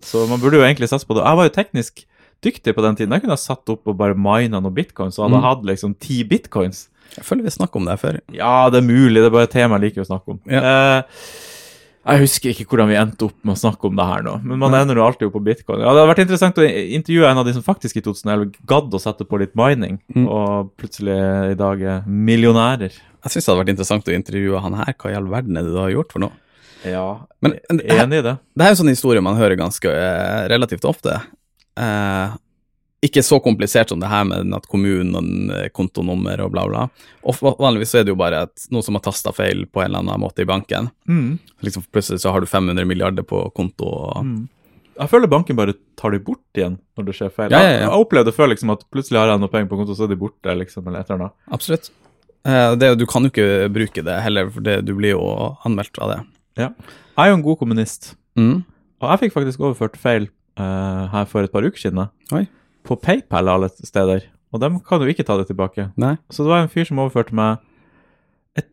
Så 0.00 0.26
man 0.28 0.40
burde 0.40 0.58
jo 0.60 0.64
egentlig 0.64 0.88
satse 0.88 1.06
på 1.06 1.14
det. 1.16 1.24
Jeg 1.24 1.36
var 1.36 1.48
jo 1.48 1.54
teknisk 1.56 2.04
dyktig 2.42 2.74
på 2.74 2.82
den 2.82 2.96
tiden. 2.96 3.12
Jeg 3.12 3.20
kunne 3.22 3.36
ha 3.36 3.40
satt 3.40 3.68
opp 3.68 3.86
og 3.86 3.96
bare 4.00 4.14
mina 4.16 4.60
noen 4.60 4.74
bitcoins, 4.74 5.18
og 5.18 5.28
hadde 5.28 5.40
Mm. 5.40 5.44
hatt 5.48 5.62
liksom 5.64 5.94
ti 6.00 6.22
bitcoins. 6.24 6.88
Jeg 7.16 7.24
føler 7.24 7.42
vi 7.44 7.50
snakket 7.50 7.76
om 7.76 7.84
det 7.86 7.98
før. 8.00 8.20
Ja, 8.32 8.70
det 8.70 8.78
er 8.82 8.86
mulig, 8.86 9.14
det 9.20 9.26
er 9.26 9.30
bare 9.30 9.42
et 9.48 9.50
tema 9.50 9.78
jeg 9.78 9.90
liker 9.92 10.02
å 10.02 10.06
snakke 10.08 10.28
om. 10.30 10.40
Ja. 10.48 10.60
Eh, 10.60 11.02
jeg 12.06 12.20
husker 12.22 12.48
ikke 12.54 12.64
hvordan 12.70 12.88
vi 12.88 12.94
endte 12.96 13.26
opp 13.26 13.44
med 13.44 13.54
å 13.56 13.60
snakke 13.60 13.84
om 13.90 13.96
det 13.96 14.06
her 14.08 14.22
nå, 14.22 14.42
men 14.42 14.58
man 14.58 14.72
ender 14.72 14.94
jo 14.96 15.04
alltid 15.04 15.26
opp 15.28 15.34
på 15.34 15.42
bitcoin. 15.44 15.80
Ja, 15.84 15.92
det 15.92 16.00
hadde 16.00 16.14
vært 16.14 16.22
interessant 16.24 16.56
å 16.56 16.64
intervjue 16.64 17.28
en 17.28 17.38
av 17.38 17.44
de 17.44 17.52
som 17.52 17.62
faktisk 17.66 17.96
i 17.98 18.00
2011 18.00 18.54
gadd 18.66 18.90
å 18.96 19.00
sette 19.02 19.26
på 19.28 19.38
litt 19.38 19.54
mining, 19.54 19.98
Mm. 20.14 20.26
og 20.28 20.70
plutselig 20.78 21.50
i 21.52 21.54
dag 21.54 21.82
er 21.82 22.02
millionærer. 22.08 22.90
Jeg 23.20 23.32
syns 23.34 23.44
det 23.44 23.52
hadde 23.52 23.64
vært 23.66 23.74
interessant 23.76 24.04
å 24.08 24.14
intervjue 24.16 24.60
han 24.62 24.72
her. 24.80 24.94
Hva 24.96 25.10
i 25.12 25.14
all 25.14 25.26
verden 25.28 25.58
er 25.58 25.62
det 25.62 25.72
du 25.74 25.76
har 25.78 25.90
gjort 25.90 26.12
for 26.12 26.20
noe? 26.20 26.32
Ja, 26.84 27.26
Men- 27.40 27.58
det 27.68 27.90
enig 27.90 28.18
i 28.18 28.22
det. 28.22 28.36
Det 28.56 28.64
er 28.66 28.70
jo 28.74 28.78
sånn 28.82 28.88
historie 28.94 29.20
man 29.22 29.36
hører 29.36 29.56
ganske 29.60 29.84
eh, 29.90 30.48
relativt 30.48 30.84
ofte. 30.88 31.20
Eh, 31.76 32.36
ikke 33.02 33.22
så 33.24 33.38
komplisert 33.40 33.88
som 33.88 34.00
det 34.00 34.08
her 34.12 34.24
med 34.28 34.52
at 34.54 34.66
kommunen, 34.68 35.50
eh, 35.50 35.68
kontonummer 35.72 36.40
og 36.44 36.50
bla, 36.52 36.66
bla. 36.68 36.82
Og 37.24 37.34
vanligvis 37.60 37.92
så 37.94 38.00
er 38.00 38.04
det 38.04 38.12
jo 38.12 38.18
bare 38.20 38.42
et, 38.44 38.66
noen 38.70 38.84
som 38.84 38.94
har 38.98 39.04
tasta 39.06 39.32
feil 39.32 39.64
på 39.66 39.80
en 39.80 39.86
eller 39.90 40.02
annen 40.04 40.20
måte 40.20 40.42
i 40.44 40.48
banken. 40.48 40.90
Mm. 41.08 41.38
Liksom 41.64 41.84
Plutselig 41.92 42.20
så 42.20 42.32
har 42.32 42.40
du 42.40 42.46
500 42.46 42.84
milliarder 42.84 43.22
på 43.24 43.46
konto. 43.56 43.84
Og, 43.88 44.24
Mm. 44.24 44.48
Jeg 45.00 45.08
føler 45.08 45.28
banken 45.32 45.56
bare 45.56 45.72
tar 45.96 46.10
det 46.12 46.24
bort 46.26 46.42
igjen 46.54 46.74
når 46.98 47.06
det 47.06 47.14
skjer 47.16 47.30
feil. 47.32 47.50
Ja, 47.50 47.58
ja, 47.62 47.68
ja. 47.70 47.70
Jeg, 47.78 47.80
jeg 47.88 48.00
opplevde 48.04 48.32
før 48.36 48.48
liksom 48.52 48.70
at 48.74 48.82
plutselig 48.92 49.16
har 49.16 49.28
jeg 49.32 49.40
noe 49.40 49.48
penger 49.48 49.68
på 49.70 49.78
konto, 49.80 49.94
så 49.96 50.04
er 50.04 50.08
de 50.12 50.16
borte, 50.20 50.52
liksom, 50.58 50.86
eller 50.86 51.00
et 51.00 51.08
eller 51.08 51.22
annet. 51.24 51.32
Absolutt. 51.56 51.88
Eh, 52.44 52.74
det, 52.76 52.98
du 52.98 53.06
kan 53.06 53.24
jo 53.24 53.30
ikke 53.32 53.72
bruke 53.72 54.04
det 54.04 54.18
heller, 54.20 54.50
for 54.52 54.60
det, 54.60 54.84
du 54.84 54.92
blir 54.98 55.14
jo 55.14 55.56
anmeldt 55.64 55.96
av 56.04 56.10
det. 56.12 56.18
Jeg 56.58 56.72
er 57.18 57.30
jo 57.30 57.36
en 57.38 57.44
god 57.46 57.58
kommunist. 57.60 58.14
Mm. 58.38 58.62
Og 59.00 59.08
jeg 59.12 59.20
fikk 59.24 59.34
faktisk 59.36 59.60
overført 59.62 59.96
feil 60.00 60.26
uh, 60.60 61.06
her 61.12 61.24
for 61.30 61.44
et 61.46 61.52
par 61.52 61.64
uker 61.64 61.78
siden. 61.80 62.08
Oi. 62.36 62.44
På 62.86 62.96
PayPal 63.00 63.48
alle 63.48 63.68
steder. 63.72 64.26
Og 64.52 64.60
dem 64.62 64.80
kan 64.84 65.00
jo 65.00 65.08
ikke 65.12 65.24
ta 65.26 65.36
det 65.38 65.46
tilbake. 65.50 65.90
Nei. 66.00 66.16
Så 66.32 66.42
det 66.44 66.50
var 66.52 66.64
en 66.64 66.72
fyr 66.72 66.88
som 66.88 66.98
overførte 67.02 67.36
meg 67.36 67.60
et 68.58 68.68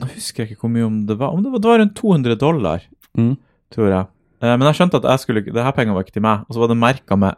Nå 0.00 0.08
husker 0.16 0.42
jeg 0.44 0.54
ikke 0.56 0.64
hvor 0.66 0.72
mye 0.74 0.88
om 0.88 0.98
det 1.06 1.18
var. 1.20 1.32
Om 1.36 1.44
det 1.44 1.52
var, 1.52 1.62
det 1.62 1.70
var 1.72 1.80
rundt 1.84 1.96
200 2.00 2.38
dollar, 2.40 2.88
Mm. 3.12 3.34
tror 3.72 3.88
jeg. 3.92 4.06
Uh, 4.42 4.54
men 4.56 4.66
jeg 4.70 4.78
skjønte 4.80 4.98
at 5.02 5.04
jeg 5.12 5.20
skulle 5.20 5.42
det 5.44 5.62
her 5.64 5.74
pengene 5.76 5.94
var 5.94 6.04
ikke 6.06 6.16
til 6.16 6.24
meg. 6.24 6.46
Og 6.48 6.56
så 6.56 6.62
var 6.62 6.72
det 6.72 6.78
merka 6.80 7.16
med 7.16 7.36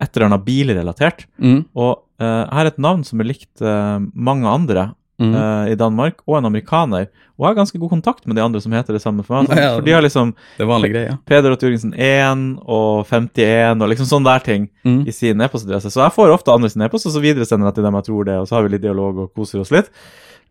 et 0.00 0.14
eller 0.16 0.28
annet 0.28 0.44
bilrelatert. 0.46 1.26
Mm. 1.38 1.66
Og 1.76 1.90
uh, 2.20 2.44
jeg 2.46 2.54
har 2.58 2.70
et 2.70 2.78
navn 2.80 3.04
som 3.04 3.20
er 3.20 3.28
likt 3.28 3.60
mange 4.14 4.48
andre 4.48 4.90
Mm. 5.18 5.32
Uh, 5.34 5.66
i 5.72 5.74
Danmark, 5.74 6.20
og 6.28 6.36
en 6.38 6.44
amerikaner. 6.46 7.08
Og 7.38 7.42
jeg 7.42 7.48
har 7.48 7.54
ganske 7.58 7.78
god 7.82 7.90
kontakt 7.90 8.26
med 8.26 8.36
de 8.38 8.42
andre 8.42 8.60
som 8.62 8.70
heter 8.72 8.94
det 8.94 9.00
samme 9.02 9.24
for 9.26 9.34
meg. 9.42 9.48
Så, 9.50 9.56
Ja, 9.64 9.72
for 9.74 9.82
de 9.82 9.90
har 9.96 10.02
liksom 10.04 10.30
Det 10.56 10.62
er 10.62 10.68
vanlig 10.70 10.90
greie. 10.92 11.16
Peder 11.26 11.50
og 11.56 11.58
Jørgensen 11.58 11.90
1 11.94 12.44
og 12.66 13.04
51 13.10 13.82
og 13.82 13.88
liksom 13.90 14.06
sånne 14.06 14.30
der 14.30 14.44
ting 14.46 14.68
Mm. 14.86 15.00
i 15.08 15.12
sin 15.12 15.40
e-postadresse. 15.42 15.90
Så 15.90 16.00
jeg 16.04 16.14
får 16.14 16.30
ofte 16.36 16.52
andre 16.54 16.70
sin 16.70 16.82
e-post, 16.86 17.06
og 17.10 17.12
så 17.16 17.20
videresender 17.20 17.66
jeg 17.66 17.74
til 17.80 17.84
dem 17.88 17.94
jeg 17.98 18.04
tror 18.06 18.24
det, 18.30 18.36
og 18.38 18.46
så 18.48 18.54
har 18.56 18.62
vi 18.62 18.68
litt 18.76 18.82
dialog 18.86 19.18
og 19.24 19.34
koser 19.34 19.60
oss 19.60 19.70
litt. 19.74 19.90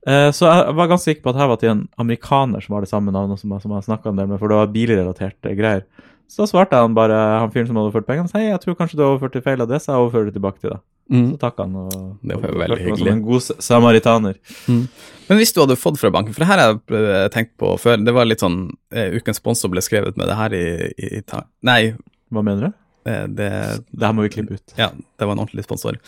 Eh, 0.07 0.29
så 0.35 0.45
jeg 0.51 0.75
var 0.75 0.87
ganske 0.91 1.09
sikker 1.09 1.23
på 1.23 1.29
at 1.31 1.39
her 1.41 1.47
var 1.47 1.57
til 1.63 1.69
en 1.71 1.87
amerikaner 1.99 2.61
som 2.63 2.75
har 2.75 2.83
det 2.83 2.89
samme 2.91 3.11
navnet 3.11 3.39
som 3.39 3.55
som 3.59 3.71
jeg 3.71 3.87
snakka 3.87 4.09
en 4.11 4.19
del 4.19 4.27
med, 4.27 4.39
for 4.39 4.47
det 4.51 4.55
var 4.59 4.67
bilrelaterte 4.75 5.55
greier. 5.57 5.83
Så 6.27 6.43
svarte 6.47 6.75
han 6.75 6.93
bare, 6.93 7.15
han 7.39 7.51
fyren 7.51 7.67
som 7.67 7.75
hadde 7.79 7.87
overført 7.87 8.07
pengene, 8.07 8.27
hei, 8.35 8.49
jeg 8.51 8.59
tror 8.61 8.75
kanskje 8.75 8.97
du 8.99 9.03
har 9.03 9.15
overført 9.15 9.31
til 9.31 9.41
feil 9.47 9.61
adresse, 9.63 9.87
jeg 9.87 9.95
overfører 9.95 10.25
det 10.27 10.33
tilbake 10.35 10.59
til 10.59 10.71
deg. 10.75 10.79
Mm. 11.07 11.27
Så 11.33 11.37
takk 11.39 11.57
han. 11.63 11.75
og 11.79 11.91
Det 12.21 12.35
var 12.35 12.49
og 12.51 12.59
veldig 12.59 12.77
hyggelig. 12.83 12.97
Som 12.99 13.07
en 13.13 13.21
god 13.23 13.41
samaritaner. 13.63 14.33
samaritaner. 14.43 14.87
Men 15.29 15.37
hvis 15.39 15.53
du 15.55 15.61
hadde 15.61 15.77
fått 15.79 15.99
fra 16.01 16.11
banken, 16.11 16.33
for 16.35 16.43
det 16.43 16.47
her 16.49 16.59
har 16.59 16.73
jeg 16.73 16.99
eh, 17.15 17.27
tenkt 17.31 17.53
på 17.59 17.69
før, 17.79 17.97
det 18.03 18.13
var 18.15 18.27
litt 18.27 18.43
sånn 18.43 18.57
uh, 18.95 19.07
Ukens 19.15 19.39
sponsor 19.39 19.71
ble 19.71 19.83
skrevet 19.83 20.17
med 20.19 20.27
det 20.27 20.35
her 20.39 20.55
i, 20.55 20.65
i, 20.97 21.09
i 21.19 21.21
ta- 21.27 21.45
Nei, 21.67 21.93
Hva 22.31 22.43
mener 22.43 22.67
du? 22.67 22.77
eh, 23.11 23.23
det, 23.27 23.49
Det 23.91 24.03
her 24.07 24.15
må 24.17 24.23
vi 24.27 24.33
klippe 24.35 24.55
ut. 24.59 24.75
ja, 24.79 24.89
det 24.91 25.25
var 25.27 25.35
en 25.37 25.43
ordentlig 25.45 25.63
sponsor. 25.67 25.99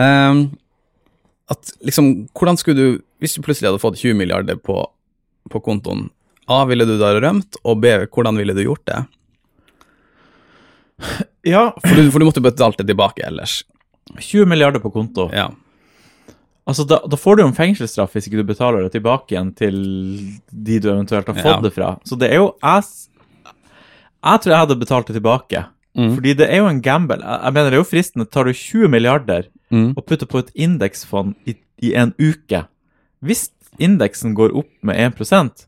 Um, 0.00 0.46
at 1.52 1.72
liksom, 1.84 2.28
hvordan 2.32 2.56
skulle 2.56 2.76
du 2.80 3.02
Hvis 3.20 3.34
du 3.36 3.42
plutselig 3.44 3.68
hadde 3.68 3.82
fått 3.82 3.98
20 4.00 4.16
milliarder 4.16 4.56
på, 4.56 4.78
på 5.52 5.60
kontoen, 5.60 6.06
A, 6.48 6.64
ville 6.66 6.84
du 6.88 6.96
da 6.98 7.12
rømt, 7.20 7.56
og 7.68 7.80
B, 7.84 7.92
hvordan 8.08 8.36
ville 8.40 8.56
du 8.56 8.64
gjort 8.64 8.84
det? 8.88 9.02
Ja, 11.42 11.72
For 11.82 11.94
du, 11.98 12.10
for 12.14 12.22
du 12.22 12.26
måtte 12.28 12.42
betalt 12.44 12.78
det 12.78 12.86
tilbake 12.88 13.24
ellers. 13.26 13.62
20 14.18 14.46
milliarder 14.50 14.80
på 14.82 14.90
konto. 14.92 15.28
Ja. 15.32 15.50
Altså, 16.66 16.84
da, 16.86 17.00
da 17.10 17.16
får 17.18 17.36
du 17.36 17.42
jo 17.42 17.48
en 17.50 17.56
fengselsstraff 17.56 18.12
hvis 18.14 18.28
ikke 18.28 18.38
du 18.42 18.46
betaler 18.46 18.84
det 18.84 18.92
tilbake 18.94 19.34
igjen 19.34 19.50
til 19.58 19.78
de 20.52 20.78
du 20.78 20.88
eventuelt 20.92 21.26
har 21.26 21.34
fått 21.38 21.56
Ja. 21.56 21.60
det 21.64 21.72
fra. 21.74 21.96
Så 22.06 22.18
det 22.18 22.30
er 22.30 22.36
jo 22.42 22.52
Jeg, 22.62 22.84
jeg 24.22 24.40
tror 24.44 24.52
jeg 24.52 24.60
hadde 24.62 24.78
betalt 24.78 25.06
det 25.10 25.16
tilbake. 25.18 25.64
Mm. 25.98 26.14
Fordi 26.16 26.34
det 26.38 26.46
er 26.48 26.62
jo 26.62 26.68
en 26.70 26.80
gamble. 26.80 27.18
Jeg, 27.20 27.40
jeg 27.44 27.52
mener 27.52 27.70
det 27.70 27.76
er 27.76 27.82
jo 27.82 27.88
fristende. 27.90 28.28
Tar 28.30 28.44
du 28.44 28.52
20 28.52 28.88
milliarder 28.88 29.48
Mm. 29.72 29.94
og 29.96 30.04
putter 30.04 30.26
på 30.28 30.38
et 30.42 30.50
indeksfond 30.54 31.32
i, 31.48 31.54
i 31.80 31.94
en 31.96 32.10
uke 32.20 32.66
Hvis 33.24 33.46
indeksen 33.80 34.34
går 34.36 34.52
opp 34.54 34.68
med 34.84 34.98
1% 35.16 35.62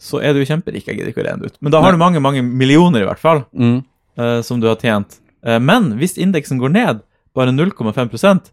så 0.00 0.20
er 0.24 0.32
du 0.32 0.40
kjemperik. 0.44 0.86
Jeg 0.86 0.96
gidder 0.96 1.08
ikke 1.12 1.20
å 1.22 1.26
regne 1.26 1.44
ut. 1.46 1.56
Men 1.60 1.72
da 1.72 1.80
har 1.82 1.92
Nei. 1.92 1.96
du 1.96 2.00
mange, 2.00 2.20
mange 2.20 2.42
millioner, 2.42 3.00
i 3.02 3.04
hvert 3.08 3.18
fall, 3.20 3.44
Mm. 3.54 3.84
uh, 4.18 4.40
som 4.42 4.60
du 4.60 4.66
har 4.66 4.76
tjent. 4.76 5.18
Uh, 5.44 5.58
men 5.58 5.92
hvis 5.98 6.16
indeksen 6.16 6.58
går 6.58 6.72
ned 6.72 7.00
bare 7.36 7.52
0,5% 7.54 8.52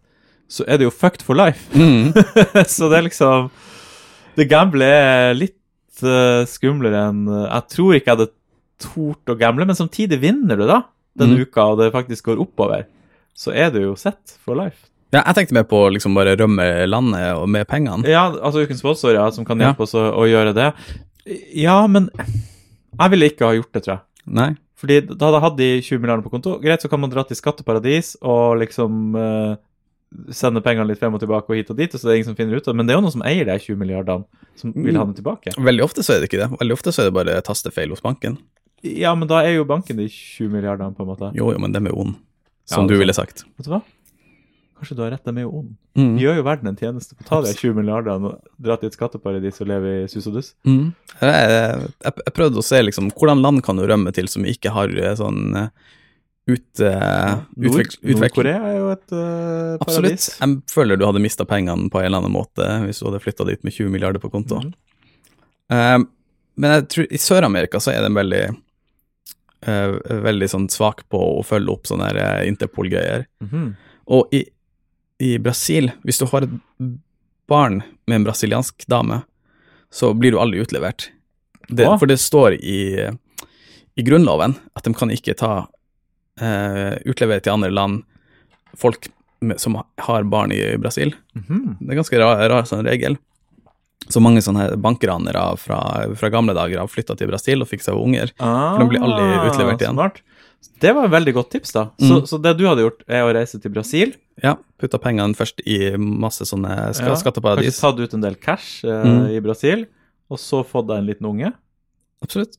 så 0.54 0.64
er 0.68 0.76
det 0.78 0.84
jo 0.86 0.92
fucked 0.92 1.22
for 1.24 1.34
life. 1.38 1.70
Mm. 1.72 2.12
så 2.68 2.90
det 2.92 2.98
er 2.98 3.06
liksom 3.06 3.46
Det 4.36 4.44
gamblet 4.50 4.92
er 4.92 5.36
litt 5.38 6.02
uh, 6.04 6.42
skumlere 6.50 7.06
enn 7.08 7.22
eh, 7.30 7.46
Jeg 7.48 7.68
tror 7.72 7.94
ikke 7.96 8.10
jeg 8.10 8.18
hadde 8.18 8.32
tort 8.84 9.30
å 9.32 9.36
gamble, 9.40 9.64
men 9.70 9.78
samtidig 9.78 10.18
vinner 10.20 10.58
du, 10.60 10.66
da, 10.68 10.82
denne 11.16 11.38
Mm. 11.38 11.46
uka, 11.46 11.64
og 11.72 11.78
det 11.80 11.92
faktisk 11.94 12.26
går 12.28 12.40
oppover. 12.42 12.84
Så 13.34 13.54
er 13.54 13.70
du 13.72 13.78
jo 13.80 13.94
sett 13.96 14.34
for 14.44 14.58
life. 14.58 14.90
Ja, 15.14 15.22
jeg 15.28 15.36
tenkte 15.38 15.54
mer 15.54 15.66
på 15.70 15.78
liksom 15.94 16.14
bare 16.18 16.34
rømme 16.36 16.66
landet 16.90 17.36
og 17.38 17.46
med 17.54 17.68
pengene. 17.70 18.02
Ja, 18.10 18.26
altså 18.34 18.64
ukens 18.66 18.82
sponsor, 18.82 19.14
ja, 19.14 19.28
som 19.30 19.46
kan 19.46 19.58
Ja. 19.62 19.70
hjelpe 19.70 19.86
oss 19.86 19.94
å, 19.94 20.02
å 20.18 20.26
gjøre 20.26 20.52
det. 20.56 20.68
Ja, 21.54 21.78
men 21.86 22.10
jeg 22.18 23.10
ville 23.14 23.30
ikke 23.30 23.46
ha 23.46 23.54
gjort 23.56 23.72
det, 23.72 23.84
tror 23.86 23.94
jeg. 23.94 24.02
Nei. 24.26 24.50
Fordi 24.84 24.98
da 25.08 25.30
hadde 25.40 25.56
de 25.60 25.68
20 25.80 26.02
milliarder 26.02 26.24
på 26.26 26.32
konto. 26.34 26.58
Greit, 26.60 26.82
så 26.84 26.90
kan 26.92 27.00
man 27.00 27.12
dra 27.12 27.24
til 27.24 27.38
skatteparadis 27.38 28.14
og 28.20 28.58
liksom 28.60 29.16
uh, 29.16 29.54
sende 30.34 30.62
pengene 30.64 30.86
litt 30.90 31.00
frem 31.00 31.14
og 31.16 31.22
tilbake 31.22 31.48
og 31.50 31.58
hit 31.58 31.72
og 31.72 31.78
dit, 31.78 31.94
og 31.94 32.00
så 32.00 32.06
det 32.06 32.12
er 32.12 32.18
ingen 32.20 32.30
som 32.30 32.36
finner 32.38 32.58
ut 32.58 32.66
av 32.66 32.74
det. 32.74 32.78
Men 32.80 32.88
det 32.88 32.94
er 32.94 33.00
jo 33.00 33.04
noen 33.06 33.14
som 33.16 33.24
eier 33.26 33.48
de 33.48 33.56
20 33.56 33.80
milliardene, 33.80 34.44
som 34.60 34.74
vil 34.76 34.98
ha 35.00 35.06
dem 35.06 35.16
tilbake. 35.16 35.54
Veldig 35.56 35.86
ofte 35.86 36.04
så 36.04 36.16
er 36.16 36.22
det 36.22 36.28
ikke 36.30 36.42
det. 36.42 36.50
Veldig 36.60 36.76
ofte 36.76 36.94
så 36.94 37.02
er 37.02 37.10
det 37.10 37.16
bare 37.16 37.40
tastefeil 37.46 37.94
hos 37.94 38.04
banken. 38.04 38.36
Ja, 38.84 39.14
men 39.16 39.30
da 39.30 39.40
er 39.40 39.56
jo 39.56 39.66
banken 39.68 39.96
de 39.96 40.10
20 40.12 40.52
milliardene, 40.52 40.92
på 40.94 41.06
en 41.06 41.12
måte. 41.14 41.32
Jo, 41.38 41.48
jo, 41.54 41.60
men 41.62 41.72
dem 41.72 41.88
er 41.88 41.96
ond, 41.96 42.18
som 42.68 42.84
er 42.84 42.92
du 42.92 43.00
ville 43.00 43.16
sagt. 43.16 43.46
Vet 43.56 43.70
du 43.70 43.72
hva? 43.72 43.80
Kanskje 44.84 44.96
du 44.98 45.02
har 45.06 45.14
rett, 45.14 45.24
de 45.24 45.40
er 45.40 45.46
jo 45.46 45.50
ond. 45.62 45.68
Mm. 45.96 46.08
De 46.18 46.24
gjør 46.26 46.34
jo 46.36 46.42
verden 46.44 46.68
en 46.68 46.76
tjeneste 46.76 47.14
ta 47.24 47.38
de 47.40 47.54
20 47.56 47.76
milliardene 47.78 48.28
og 48.28 48.64
dra 48.66 48.74
til 48.76 48.90
et 48.90 48.96
skatteparadis 48.98 49.62
og 49.64 49.68
leve 49.70 49.92
i 50.02 50.08
sus 50.12 50.26
og 50.28 50.34
dus. 50.36 50.50
Mm. 50.68 50.90
Jeg, 51.22 51.86
jeg, 52.04 52.32
prøvde 52.36 52.60
å 52.60 52.64
se 52.66 52.80
liksom, 52.82 53.08
hvordan 53.16 53.40
land 53.40 53.62
kan 53.64 53.80
du 53.80 53.86
rømme 53.88 54.12
til 54.12 54.28
som 54.28 54.44
ikke 54.44 54.74
har 54.74 54.92
eh, 54.92 55.14
sånn 55.16 55.56
eh, 55.56 55.70
ut, 56.52 56.82
uh, 56.84 57.40
Nord- 57.56 57.96
Nord-Korea 58.04 58.58
er 58.60 58.74
jo 58.76 58.90
et 58.92 59.06
paradis. 59.08 59.86
Absolutt. 59.86 60.26
Jeg 60.42 60.74
føler 60.74 61.00
du 61.00 61.06
hadde 61.08 61.22
mista 61.24 61.46
pengene 61.48 61.88
på 61.88 62.02
en 62.02 62.10
eller 62.10 62.20
annen 62.20 62.34
måte 62.34 62.66
hvis 62.84 63.00
du 63.00 63.06
hadde 63.08 63.22
flytta 63.24 63.48
dit 63.48 63.64
med 63.64 63.72
20 63.72 63.94
milliarder 63.94 64.20
på 64.20 64.28
konto. 64.34 64.60
Mm. 64.60 64.74
Uh, 65.72 66.04
men 66.60 66.76
jeg 66.76 66.86
tror 66.92 67.08
i 67.08 67.22
Sør-Amerika 67.24 67.80
så 67.80 67.94
er 67.94 68.04
den 68.04 68.20
veldig 68.20 68.44
veldig 69.64 70.46
sånn 70.52 70.66
svak 70.68 71.06
på 71.08 71.16
å 71.38 71.38
følge 71.40 71.72
opp 71.72 71.86
sånne 71.88 72.10
Interpol-greier. 72.44 73.24
Mhm. 73.40 73.70
Og 74.12 74.34
i, 74.36 74.42
i 75.22 75.36
Brasil, 75.38 75.90
hvis 76.02 76.18
du 76.18 76.26
har 76.30 76.46
et 76.46 76.54
barn 77.50 77.82
med 78.06 78.16
en 78.16 78.26
brasiliansk 78.26 78.86
dame, 78.90 79.22
så 79.94 80.12
blir 80.14 80.34
du 80.34 80.40
aldri 80.42 80.62
utlevert. 80.64 81.10
Det, 81.68 81.86
for 81.86 82.10
det 82.10 82.18
står 82.20 82.58
i, 82.58 83.08
i 83.94 84.04
Grunnloven 84.04 84.56
at 84.74 84.84
de 84.84 84.92
kan 84.96 85.12
ikke 85.14 85.36
ta 85.38 85.52
eh, 86.40 86.98
utlevere 87.08 87.40
til 87.44 87.54
andre 87.54 87.70
land 87.72 88.02
folk 88.76 89.08
med, 89.44 89.60
som 89.60 89.78
har 89.78 90.26
barn 90.28 90.52
i 90.52 90.76
Brasil. 90.80 91.14
Mhm. 91.38 91.78
Det 91.80 91.94
er 91.94 92.00
ganske 92.02 92.20
rar, 92.20 92.42
rar 92.50 92.68
sånn 92.68 92.84
regel. 92.86 93.16
Så 94.10 94.20
mange 94.20 94.42
sånne 94.44 94.74
bankranere 94.84 95.42
fra, 95.56 95.78
fra 96.18 96.28
gamle 96.32 96.52
dager 96.56 96.82
har 96.82 96.90
flytta 96.90 97.16
til 97.16 97.30
Brasil 97.30 97.64
og 97.64 97.70
fikk 97.70 97.86
seg 97.86 97.96
unger. 97.96 98.34
Ah, 98.36 98.76
de 98.76 98.88
blir 98.90 99.00
aldri 99.00 99.48
utlevert 99.48 99.80
igjen. 99.80 99.96
Smart. 99.96 100.20
Det 100.80 100.92
var 100.94 101.04
et 101.06 101.10
veldig 101.14 101.34
godt 101.34 101.50
tips, 101.54 101.72
da. 101.72 101.84
Så, 102.00 102.20
Mm. 102.20 102.26
så 102.28 102.38
det 102.42 102.56
du 102.58 102.64
hadde 102.66 102.82
gjort, 102.84 103.02
er 103.08 103.22
å 103.22 103.32
reise 103.34 103.60
til 103.60 103.70
Brasil. 103.70 104.14
Ja, 104.42 104.56
putta 104.78 104.98
pengene 104.98 105.34
først 105.36 105.60
i 105.66 105.96
masse 105.96 106.42
sånne 106.44 106.70
Ja, 106.94 107.14
skatteparadis. 107.14 107.78
Kanskje 107.78 107.80
tatt 107.80 108.00
ut 108.00 108.14
en 108.14 108.20
del 108.20 108.34
cash 108.36 108.84
eh, 108.84 109.04
Mm. 109.04 109.28
i 109.36 109.40
Brasil, 109.40 109.86
og 110.30 110.38
så 110.38 110.64
fått 110.64 110.88
deg 110.88 110.98
en 110.98 111.06
liten 111.06 111.26
unge. 111.26 111.52
Absolutt. 112.22 112.56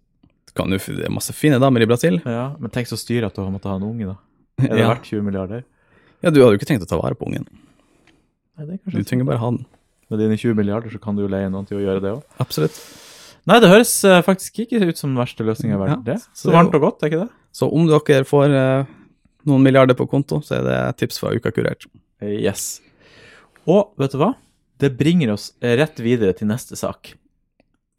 Kan 0.55 0.69
du, 0.69 0.77
det 0.77 1.05
er 1.05 1.11
masse 1.11 1.33
fine 1.35 1.59
damer 1.59 1.81
i 1.81 1.85
Brasil. 1.85 2.21
Ja, 2.25 2.55
Men 2.59 2.69
tenk 2.71 2.87
så 2.87 2.95
styret 2.97 3.25
at 3.27 3.35
du 3.35 3.41
har 3.43 3.51
måttet 3.51 3.65
ha 3.69 3.75
en 3.75 3.83
unge, 3.83 4.05
da. 4.07 4.15
Er 4.63 4.69
det 4.69 4.79
Ja. 4.79 4.93
verdt 4.93 5.03
20 5.03 5.21
milliarder? 5.23 5.63
ja, 6.23 6.29
du 6.29 6.39
hadde 6.41 6.53
jo 6.55 6.57
ikke 6.59 6.67
tenkt 6.71 6.83
å 6.83 6.87
ta 6.87 6.95
vare 6.97 7.13
på 7.15 7.27
ungen. 7.27 7.45
Nei, 8.57 8.65
det 8.65 8.79
er 8.87 8.91
Du 8.91 9.03
trenger 9.03 9.25
bare 9.25 9.37
ha 9.39 9.49
den. 9.51 9.65
Med 10.09 10.19
dine 10.19 10.37
20 10.37 10.55
milliarder 10.55 10.89
så 10.93 11.01
kan 11.01 11.15
du 11.15 11.23
jo 11.23 11.27
leie 11.27 11.49
noen 11.51 11.67
til 11.67 11.77
å 11.77 11.81
gjøre 11.83 12.01
det 12.01 12.11
òg. 12.15 12.23
Absolutt. 12.39 12.79
Nei, 13.45 13.59
det 13.59 13.69
høres 13.69 13.91
eh, 14.05 14.21
faktisk 14.25 14.63
ikke 14.65 14.87
ut 14.87 14.97
som 14.97 15.13
den 15.13 15.19
verste 15.23 15.43
løsninga 15.43 15.75
i 15.75 15.81
verden. 15.81 16.05
Ja, 16.05 16.13
det. 16.13 16.21
så 16.33 16.47
Så 16.49 16.53
varmt 16.53 16.73
og 16.73 16.81
godt, 16.81 17.03
er 17.03 17.09
ikke 17.11 17.25
det? 17.25 17.29
Så 17.55 17.69
om 17.71 17.85
dere 17.87 18.25
får 18.27 18.51
eh, 18.51 18.89
noen 19.47 19.63
milliarder 19.63 19.95
på 19.95 20.07
konto, 20.11 20.41
så 20.43 20.57
er 20.59 20.65
det 20.67 20.79
tips 20.99 21.21
fra 21.21 21.31
Uka 21.35 21.53
Kurert. 21.55 21.85
Yes. 22.25 22.81
Og 23.69 23.93
vet 24.01 24.11
du 24.15 24.19
hva? 24.19 24.33
Det 24.81 24.91
bringer 24.99 25.31
oss 25.37 25.53
rett 25.63 26.01
videre 26.03 26.35
til 26.35 26.49
neste 26.51 26.75
sak. 26.75 27.13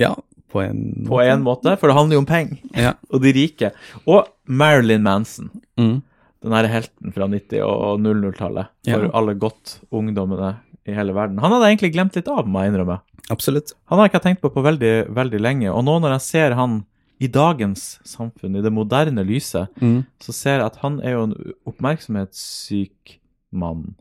Ja, 0.03 0.12
på 0.53 0.61
en 0.61 0.83
måte. 0.92 1.09
På 1.09 1.21
en 1.25 1.47
måte, 1.47 1.73
for 1.81 1.88
det 1.88 1.97
handler 1.97 2.19
jo 2.19 2.25
om 2.25 2.29
penger. 2.29 2.59
Ja. 2.77 2.92
Og 3.12 3.23
de 3.25 3.33
rike. 3.37 3.73
Og 4.05 4.29
Marilyn 4.45 5.07
Manson. 5.07 5.49
Mm. 5.81 6.03
Den 6.45 6.53
her 6.55 6.69
helten 6.71 7.14
fra 7.16 7.27
90- 7.33 7.62
og 7.64 8.03
00-tallet 8.05 8.69
for 8.87 9.07
Ja. 9.09 9.11
alle 9.19 9.33
godt 9.40 9.79
ungdommene 9.90 10.53
i 10.87 10.95
hele 10.95 11.14
verden. 11.16 11.40
Han 11.42 11.51
hadde 11.57 11.71
egentlig 11.73 11.95
glemt 11.97 12.14
litt 12.14 12.29
av, 12.31 12.45
må 12.47 12.61
jeg 12.62 12.71
innrømme. 12.75 13.01
Absolutt. 13.33 13.73
Han 13.90 13.99
har 13.99 14.07
jeg 14.07 14.12
ikke 14.12 14.23
tenkt 14.29 14.42
på 14.45 14.53
på 14.55 14.62
veldig, 14.62 14.92
veldig 15.16 15.40
lenge. 15.42 15.73
Og 15.73 15.83
nå 15.88 15.97
når 16.05 16.19
jeg 16.19 16.27
ser 16.29 16.55
han 16.61 16.77
i 17.21 17.27
dagens 17.33 17.99
samfunn, 18.05 18.57
i 18.59 18.63
det 18.63 18.73
moderne 18.73 19.25
lyset, 19.25 19.69
Mm. 19.81 20.05
så 20.21 20.33
ser 20.33 20.59
jeg 20.59 20.67
at 20.67 20.77
han 20.83 21.01
er 21.01 21.13
jo 21.13 21.23
en 21.23 21.35
oppmerksomhetssyk 21.67 23.19
mann. 23.53 23.95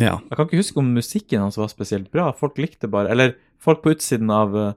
Ja. 0.00 0.18
Jeg 0.30 0.36
kan 0.36 0.46
ikke 0.46 0.60
huske 0.60 0.78
om 0.80 0.94
musikken 0.94 1.40
hans 1.42 1.56
var 1.60 1.68
spesielt 1.68 2.10
bra. 2.12 2.30
Folk 2.32 2.56
likte 2.58 2.88
bare 2.88 3.10
Eller 3.10 3.34
folk 3.60 3.82
på 3.82 3.92
utsiden 3.94 4.30
av 4.32 4.54
eh, 4.56 4.72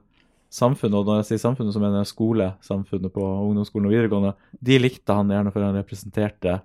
samfunnet, 0.52 0.94
og 0.94 1.06
når 1.06 1.22
jeg 1.22 1.26
sier 1.32 1.42
samfunnet, 1.48 1.72
så 1.74 1.80
mener 1.80 2.02
jeg 2.02 2.12
skolesamfunnet 2.12 3.12
på 3.12 3.22
ungdomsskolen 3.24 3.86
og 3.88 3.94
videregående, 3.94 4.34
de 4.62 4.78
likte 4.78 5.12
han 5.16 5.28
gjerne 5.32 5.50
fordi 5.52 5.64
han 5.66 5.78
representerte 5.80 6.60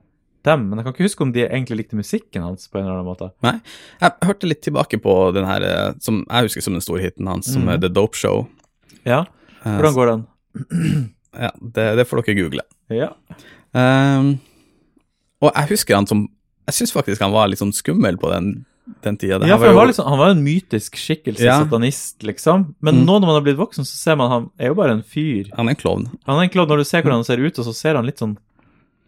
dem. 0.45 0.69
Men 0.69 0.77
jeg 0.79 0.85
kan 0.85 0.93
ikke 0.93 1.07
huske 1.07 1.21
om 1.25 1.31
de 1.35 1.45
egentlig 1.47 1.77
likte 1.83 1.95
musikken 1.99 2.43
hans 2.43 2.67
på 2.67 2.79
en 2.79 2.85
eller 2.85 2.99
annen 2.99 3.09
måte. 3.09 3.31
Nei. 3.43 3.55
Jeg 4.01 4.11
hørte 4.27 4.47
litt 4.47 4.61
tilbake 4.61 4.99
på 5.01 5.15
den 5.35 5.45
her 5.45 5.63
eh, 5.63 5.93
som 5.99 6.21
jeg 6.29 6.49
husker 6.49 6.61
som 6.67 6.73
den 6.77 6.81
store 6.85 7.01
hiten 7.07 7.27
hans, 7.27 7.47
som 7.51 7.63
Mhm. 7.63 7.69
er 7.73 7.77
The 7.79 7.89
Dope 7.89 8.15
Show. 8.15 8.47
Ja, 9.05 9.25
Eh, 9.65 9.75
hvordan 9.75 9.93
går 9.93 10.05
den? 10.07 10.27
Ja, 11.39 11.51
det, 11.61 11.83
det 11.99 12.05
får 12.09 12.23
dere 12.25 12.35
google. 12.41 12.63
Ja. 12.89 13.11
Um, 13.73 14.39
og 15.43 15.51
jeg 15.53 15.69
husker 15.75 15.95
han 15.99 16.07
som 16.09 16.23
Jeg 16.67 16.73
syns 16.79 16.91
faktisk 16.93 17.21
han 17.21 17.31
var 17.33 17.47
litt 17.49 17.59
sånn 17.61 17.73
skummel 17.73 18.17
på 18.21 18.29
den, 18.33 18.65
den 19.05 19.15
tida. 19.17 19.39
Ja, 19.45 19.57
for 19.57 19.65
han 19.69 19.73
jo- 19.75 19.79
var, 19.79 19.87
liksom, 19.89 20.05
han 20.09 20.19
var 20.19 20.29
en 20.35 20.43
mytisk 20.45 20.97
skikkelse, 21.01 21.41
Ja. 21.45 21.59
satanist, 21.63 22.21
liksom. 22.21 22.75
Men 22.81 22.95
Mm. 23.01 23.05
nå 23.07 23.15
når 23.19 23.25
man 23.25 23.35
har 23.37 23.41
blitt 23.41 23.57
voksen, 23.57 23.85
så 23.85 23.95
ser 23.97 24.15
man 24.15 24.29
han 24.29 24.49
er 24.59 24.67
jo 24.67 24.75
bare 24.75 24.91
en 24.91 25.01
fyr. 25.01 25.49
Han 25.55 25.65
er 25.67 25.71
en 25.71 25.75
klovn. 25.81 26.05
Han 26.27 26.37
er 26.37 26.43
en 26.43 26.49
klovn 26.49 26.69
når 26.69 26.77
du 26.77 26.83
ser 26.85 27.01
hvordan 27.01 27.21
han 27.21 27.23
ser 27.23 27.37
ut, 27.41 27.57
og 27.57 27.65
så 27.65 27.73
ser 27.73 27.95
han 27.95 28.05
litt 28.05 28.17
sånn 28.19 28.37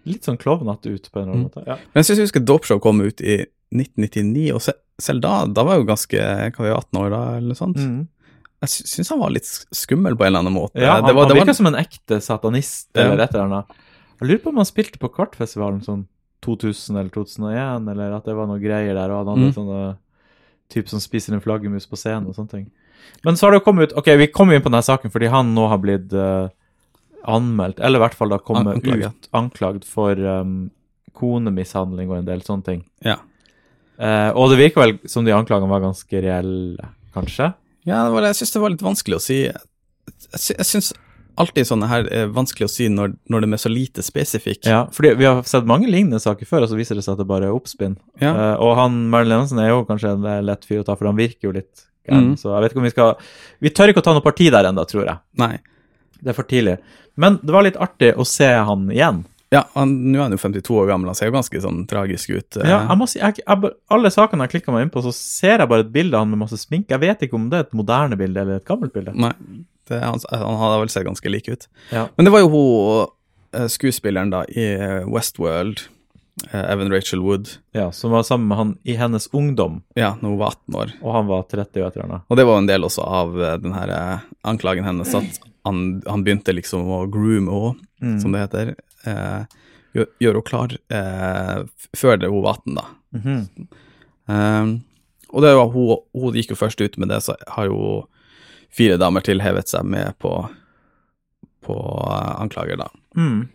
litt 0.06 0.24
sånn 0.26 0.38
klovnete 0.42 0.90
ut 0.90 1.10
på 1.14 1.22
en 1.22 1.30
eller 1.30 1.34
annen 1.34 1.46
Mm. 1.46 1.52
måte. 1.54 1.68
Ja. 1.68 1.76
Men 1.94 2.02
jeg 2.02 2.06
syns 2.06 2.18
jeg 2.18 2.26
husker 2.32 2.46
Dope 2.46 2.66
Show 2.66 2.80
kom 2.80 3.02
ut 3.02 3.22
i 3.22 3.46
1999, 3.72 4.52
og 4.54 4.62
selv 5.00 5.22
da 5.22 5.46
da 5.46 5.64
var 5.64 5.78
jeg 5.78 5.86
jo 5.86 5.94
ganske 5.94 6.18
Hva 6.18 6.58
var 6.58 6.66
jeg, 6.66 6.78
18 6.78 7.02
år 7.02 7.10
da, 7.12 7.22
eller 7.38 7.48
noe 7.48 7.56
sånt? 7.56 7.78
Mm. 7.78 8.08
Jeg 8.62 8.70
sy- 8.70 8.86
syns 8.92 9.10
han 9.10 9.20
var 9.20 9.32
litt 9.34 9.48
skummel 9.74 10.16
på 10.16 10.24
en 10.26 10.28
eller 10.32 10.44
annen 10.46 10.54
måte. 10.54 10.78
Ja, 10.80 11.00
han, 11.00 11.08
det 11.08 11.16
var, 11.18 11.26
han 11.26 11.32
det 11.34 11.40
virka 11.40 11.52
var, 11.54 11.58
som 11.58 11.70
en 11.72 11.80
ekte 11.82 12.20
satanist 12.22 12.90
Ja. 12.94 13.02
eller 13.08 13.24
et 13.24 13.34
eller 13.34 13.48
annet. 13.50 13.66
Jeg 14.22 14.28
lurer 14.30 14.44
på 14.44 14.50
om 14.54 14.58
han 14.62 14.66
spilte 14.70 15.00
på 15.02 15.10
Kvartfestivalen 15.16 15.82
sånn 15.82 16.04
2000 16.46 16.98
eller 16.98 17.10
2001, 17.14 17.90
eller 17.92 18.14
at 18.18 18.26
det 18.26 18.36
var 18.38 18.48
noe 18.50 18.60
greier 18.62 18.94
der, 18.94 19.10
og 19.14 19.26
han 19.26 19.32
hadde 19.36 19.50
Mm. 19.50 19.56
sånne 19.58 19.98
typ 20.70 20.88
som 20.90 21.00
spiser 21.00 21.34
en 21.34 21.42
flaggermus 21.42 21.86
på 21.90 21.98
scenen 21.98 22.28
og 22.30 22.36
sånne 22.36 22.50
ting. 22.50 22.72
Men 23.26 23.34
så 23.36 23.46
har 23.48 23.52
det 23.52 23.62
jo 23.62 23.66
kommet 23.66 23.92
ut 23.92 23.98
Ok, 23.98 24.06
vi 24.18 24.28
kommer 24.28 24.54
inn 24.56 24.62
på 24.62 24.70
denne 24.72 24.86
saken 24.86 25.12
fordi 25.12 25.28
han 25.30 25.54
nå 25.56 25.68
har 25.68 25.78
blitt 25.82 26.14
uh, 26.14 26.48
anmeldt, 27.26 27.80
eller 27.80 27.98
i 28.00 28.04
hvert 28.06 28.16
fall 28.18 28.30
da 28.30 28.38
kommet 28.40 28.78
Anklaget. 28.78 29.10
ut 29.14 29.28
anklagd 29.34 29.84
for 29.86 30.14
um, 30.18 30.70
konemishandling 31.18 32.10
og 32.10 32.18
en 32.22 32.26
del 32.30 32.42
sånne 32.46 32.64
ting. 32.66 32.84
Ja. 33.06 33.18
Uh, 34.02 34.32
og 34.38 34.50
det 34.54 34.58
virker 34.62 34.82
vel 34.82 34.94
som 35.10 35.26
de 35.26 35.34
anklagene 35.36 35.70
var 35.70 35.82
ganske 35.84 36.22
reelle, 36.24 36.90
kanskje? 37.14 37.52
Ja, 37.88 38.04
det 38.06 38.12
var, 38.14 38.28
jeg 38.30 38.38
syns 38.42 38.54
det 38.54 38.62
var 38.62 38.74
litt 38.74 38.84
vanskelig 38.86 39.18
å 39.18 39.24
si. 39.24 39.40
Jeg, 39.48 40.42
sy- 40.42 40.58
syns 40.68 40.92
alltid 41.42 41.66
sånne 41.70 41.88
her 41.90 42.08
er 42.14 42.28
vanskelig 42.36 42.68
å 42.68 42.72
si 42.72 42.90
når, 42.92 43.16
når 43.32 43.46
de 43.46 43.50
er 43.56 43.62
så 43.64 43.72
lite 43.72 44.04
spesifikke. 44.06 44.70
Ja, 44.70 44.82
fordi 44.94 45.14
vi 45.18 45.26
har 45.26 45.42
sett 45.50 45.66
mange 45.70 45.90
lignende 45.90 46.20
saker 46.22 46.46
før, 46.50 46.66
og 46.68 46.72
så 46.74 46.78
viser 46.78 47.00
det 47.00 47.06
seg 47.08 47.16
at 47.16 47.24
det 47.24 47.30
bare 47.32 47.48
er 47.50 47.56
oppspinn. 47.56 47.96
Ja. 48.22 48.34
Uh, 48.36 48.56
og 48.68 48.76
han 48.78 49.00
Marilyn 49.14 49.42
Hansen 49.44 49.62
er 49.64 49.72
jo 49.72 49.82
kanskje 49.90 50.14
en 50.18 50.28
eh, 50.30 50.42
lett 50.46 50.68
fyr 50.68 50.84
å 50.84 50.86
ta, 50.88 50.98
for 51.00 51.10
han 51.10 51.18
virker 51.18 51.50
jo 51.50 51.56
litt 51.58 51.86
gæren. 52.06 52.32
Mm. 52.34 52.38
Så 52.42 52.52
jeg 52.52 52.66
vet 52.66 52.74
ikke 52.76 52.82
om 52.84 52.88
vi 52.90 52.94
skal 52.94 53.12
Vi 53.66 53.74
tør 53.78 53.92
ikke 53.94 54.04
å 54.04 54.08
ta 54.10 54.14
noe 54.18 54.26
parti 54.26 54.50
der 54.54 54.70
ennå, 54.70 54.86
tror 54.90 55.08
jeg. 55.08 55.18
Nei. 55.42 55.56
Det 56.22 56.34
er 56.34 56.38
for 56.38 56.50
tidlig. 56.50 56.78
Men 57.18 57.40
det 57.42 57.54
var 57.56 57.66
litt 57.66 57.80
artig 57.82 58.12
å 58.20 58.26
se 58.28 58.52
han 58.70 58.86
igjen. 58.94 59.24
Ja, 59.52 59.66
nå 59.76 60.16
er 60.16 60.22
han 60.24 60.32
jo 60.32 60.38
52 60.40 60.76
år 60.80 60.88
gammel, 60.88 61.10
han 61.12 61.16
ser 61.20 61.28
jo 61.28 61.34
ganske 61.36 61.60
sånn 61.62 61.82
tragisk 61.92 62.30
ut. 62.32 62.58
eh. 62.62 62.70
Ja, 62.70 62.78
jeg 62.88 62.98
må 63.02 63.08
si, 63.12 63.20
jeg, 63.20 63.42
jeg, 63.44 63.72
Alle 63.92 64.12
sakene 64.14 64.46
jeg 64.48 64.54
klikker 64.54 64.72
meg 64.72 64.86
inn 64.86 64.92
på, 64.94 65.02
så 65.04 65.12
ser 65.12 65.60
jeg 65.60 65.68
bare 65.68 65.84
et 65.84 65.92
bilde 65.92 66.16
av 66.16 66.24
han 66.24 66.32
med 66.32 66.40
masse 66.46 66.56
sminke. 66.62 66.94
Jeg 66.96 67.04
vet 67.04 67.26
ikke 67.28 67.36
om 67.36 67.50
det 67.52 67.58
er 67.60 67.66
et 67.68 67.74
moderne 67.76 68.16
bilde 68.20 68.40
eller 68.46 68.62
et 68.62 68.66
gammelt 68.70 68.94
bilde. 68.96 69.12
Nei, 69.14 69.34
det, 69.92 70.00
han, 70.00 70.22
han 70.32 70.56
hadde 70.62 70.78
vel 70.86 70.94
sett 70.94 71.04
ganske 71.10 71.34
lik 71.34 71.50
ut. 71.52 71.68
Ja. 71.92 72.06
Men 72.16 72.26
det 72.30 72.32
var 72.32 72.46
jo 72.46 72.52
hun 72.54 73.10
eh, 73.60 73.68
skuespilleren 73.68 74.32
da 74.32 74.46
i 74.48 74.70
eh, 74.78 75.02
Westworld, 75.12 75.84
Evan 76.56 76.90
Rachel 76.94 77.20
Wood, 77.22 77.50
Ja, 77.76 77.90
Som 77.92 78.12
var 78.16 78.24
sammen 78.24 78.48
med 78.48 78.58
han 78.58 78.70
i 78.88 78.96
hennes 78.96 79.28
ungdom, 79.36 79.82
ja, 80.00 80.14
når 80.22 80.30
hun 80.32 80.38
var 80.40 80.54
18 80.56 80.76
år. 80.80 80.94
og 81.04 81.14
han 81.18 81.28
var 81.28 81.44
30 81.52 81.84
år 81.84 81.88
et 81.92 81.98
eller. 82.00 82.22
Og 82.32 82.38
det 82.40 82.46
var 82.48 82.56
jo 82.56 82.62
en 82.64 82.70
del 82.72 82.88
også 82.88 83.04
av 83.04 83.36
den 83.62 83.74
her 83.76 83.92
anklagen 84.48 84.88
hennes, 84.88 85.12
at 85.14 85.42
han, 85.68 86.02
han 86.08 86.24
begynte 86.24 86.56
liksom 86.56 86.88
å 86.88 87.04
groome 87.12 87.52
henne, 87.52 87.76
Mm. 88.02 88.16
som 88.18 88.32
det 88.34 88.40
heter. 88.48 88.70
Eh, 89.08 89.60
gjør, 89.96 90.08
gjør 90.22 90.38
henne 90.38 90.48
klar 90.48 90.78
eh, 90.98 91.88
før 91.98 92.26
hun 92.28 92.44
var 92.46 92.62
18, 92.62 92.76
da. 92.76 92.86
Mm 93.12 93.22
-hmm. 93.22 93.68
um, 94.26 94.82
og 95.30 95.42
det 95.42 95.56
var 95.56 95.68
hun, 95.72 95.98
hun 96.14 96.36
gikk 96.36 96.52
jo 96.52 96.60
først 96.60 96.82
ut 96.82 96.98
med 96.98 97.10
det, 97.10 97.22
så 97.22 97.36
har 97.48 97.66
jo 97.66 98.08
fire 98.70 98.98
damer 98.98 99.22
til 99.22 99.42
hevet 99.42 99.68
seg 99.68 99.86
med 99.86 100.18
på, 100.20 100.50
på 101.64 101.76
anklager, 102.38 102.78
da. 102.78 102.90
Mm. 103.16 103.50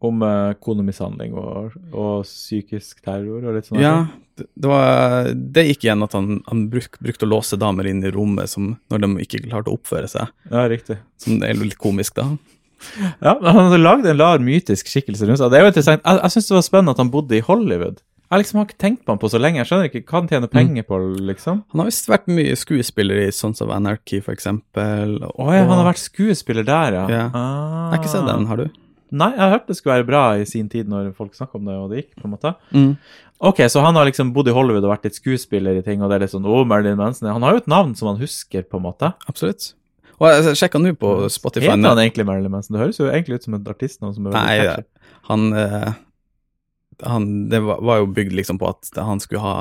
Om 0.00 0.22
uh, 0.22 0.52
konemishandling 0.54 1.34
og, 1.34 1.72
og 1.92 2.22
psykisk 2.24 3.02
terror 3.04 3.44
og 3.44 3.54
litt 3.54 3.66
sånn. 3.66 3.80
Ja, 3.80 4.06
det, 4.36 4.46
det, 4.54 4.68
var, 4.68 5.28
det 5.34 5.66
gikk 5.66 5.84
igjen 5.84 6.02
at 6.02 6.12
han, 6.16 6.42
han 6.46 6.68
bruk, 6.72 6.96
brukte 7.00 7.28
å 7.28 7.28
låse 7.28 7.56
damer 7.60 7.86
inn 7.86 8.00
i 8.04 8.10
rommet 8.10 8.48
som, 8.48 8.78
når 8.88 8.98
de 8.98 9.10
ikke 9.20 9.42
klarte 9.44 9.68
å 9.68 9.76
oppføre 9.76 10.08
seg. 10.08 10.32
ja, 10.48 10.64
riktig. 10.68 10.96
Som 11.20 11.42
er 11.44 11.54
litt 11.54 11.76
komisk, 11.76 12.16
da. 12.16 12.30
Ja, 13.26 13.34
men 13.40 13.50
Han 13.50 13.66
hadde 13.68 13.80
lagd 13.82 14.06
en 14.08 14.20
lar 14.20 14.42
mytisk 14.44 14.88
skikkelse 14.90 15.28
rundt 15.28 15.40
seg. 15.42 15.50
Det 15.52 15.58
er 15.58 15.66
jo 15.66 15.72
interessant. 15.72 16.04
Jeg, 16.04 16.22
jeg 16.24 16.34
syns 16.36 16.48
det 16.50 16.56
var 16.56 16.66
spennende 16.66 16.96
at 16.96 17.02
han 17.02 17.12
bodde 17.12 17.36
i 17.38 17.44
Hollywood. 17.44 18.00
Jeg 18.30 18.44
liksom 18.44 18.60
har 18.60 18.66
ikke 18.68 18.78
tenkt 18.78 19.00
på 19.02 19.10
han 19.10 19.18
på 19.18 19.28
så 19.32 19.40
lenge. 19.42 19.58
Jeg 19.58 19.66
skjønner 19.66 19.88
ikke 19.88 20.04
hva 20.06 20.20
han 20.20 20.28
tjener 20.30 20.50
penger 20.52 20.84
på, 20.86 20.98
liksom. 21.32 21.64
Han 21.74 21.80
har 21.82 21.88
visst 21.88 22.06
vært 22.06 22.28
mye 22.30 22.52
skuespiller 22.58 23.24
i 23.24 23.30
Sons 23.34 23.58
of 23.64 23.72
Anarchy, 23.74 24.20
for 24.22 24.36
eksempel. 24.36 25.16
Å 25.26 25.46
ja, 25.50 25.64
han 25.64 25.80
har 25.80 25.88
vært 25.88 26.02
skuespiller 26.04 26.66
der, 26.68 26.94
ja. 27.00 27.08
Ja. 27.10 27.24
Ah. 27.34 27.88
Jeg 27.88 27.96
har 27.96 27.98
ikke 27.98 28.12
sett 28.12 28.28
den, 28.30 28.46
har 28.46 28.62
du? 28.62 28.68
Nei, 29.10 29.32
jeg 29.34 29.42
har 29.42 29.50
hørt 29.56 29.66
det 29.66 29.74
skulle 29.80 29.96
være 29.98 30.06
bra 30.06 30.22
i 30.38 30.46
sin 30.46 30.68
tid 30.70 30.86
når 30.86 31.10
folk 31.18 31.34
snakka 31.34 31.58
om 31.58 31.66
det, 31.66 31.74
og 31.74 31.90
det 31.90 32.04
gikk, 32.04 32.12
på 32.20 32.28
en 32.28 32.34
måte. 32.36 32.54
Ok, 33.50 33.64
så 33.72 33.82
han 33.82 33.98
har 33.98 34.06
liksom 34.06 34.30
bodd 34.36 34.52
i 34.52 34.54
Hollywood 34.54 34.86
og 34.86 34.92
vært 34.92 35.08
litt 35.08 35.18
skuespiller 35.18 35.80
i 35.80 35.82
ting, 35.82 35.98
og 36.04 36.12
det 36.12 36.20
er 36.20 36.26
litt 36.28 36.34
sånn 36.36 36.46
Å, 36.46 36.60
Marilyn 36.70 37.00
Manson. 37.00 37.32
Han 37.34 37.42
har 37.42 37.56
jo 37.56 37.64
et 37.64 37.70
navn 37.72 37.96
som 37.98 38.12
han 38.12 38.20
husker, 38.22 38.62
på 38.68 38.78
en 38.78 38.86
måte. 38.86 39.10
Absolutt. 39.26 39.72
Og 40.20 40.28
jeg 40.28 40.58
sjekka 40.60 40.80
nå 40.80 40.92
på 41.00 41.14
Spotify 41.32 41.70
Heter 41.70 41.88
han 41.94 42.02
egentlig 42.02 42.26
Marilyn 42.28 42.52
Manson? 42.52 42.76
Det 42.76 42.82
høres 42.82 43.00
jo 43.00 43.08
egentlig 43.08 43.40
ut 43.40 43.46
som 43.48 43.56
et 43.56 43.70
artistnavn 43.72 44.16
som 44.16 44.28
er 44.28 44.34
veldig 44.36 44.66
Nei, 44.68 45.06
han, 45.30 45.46
eh, 45.56 45.94
han 47.08 47.30
Det 47.52 47.62
var, 47.64 47.80
var 47.88 48.02
jo 48.02 48.10
bygd 48.18 48.36
liksom 48.36 48.60
på 48.60 48.68
at 48.68 48.92
han 49.00 49.22
skulle 49.22 49.44
ha 49.44 49.56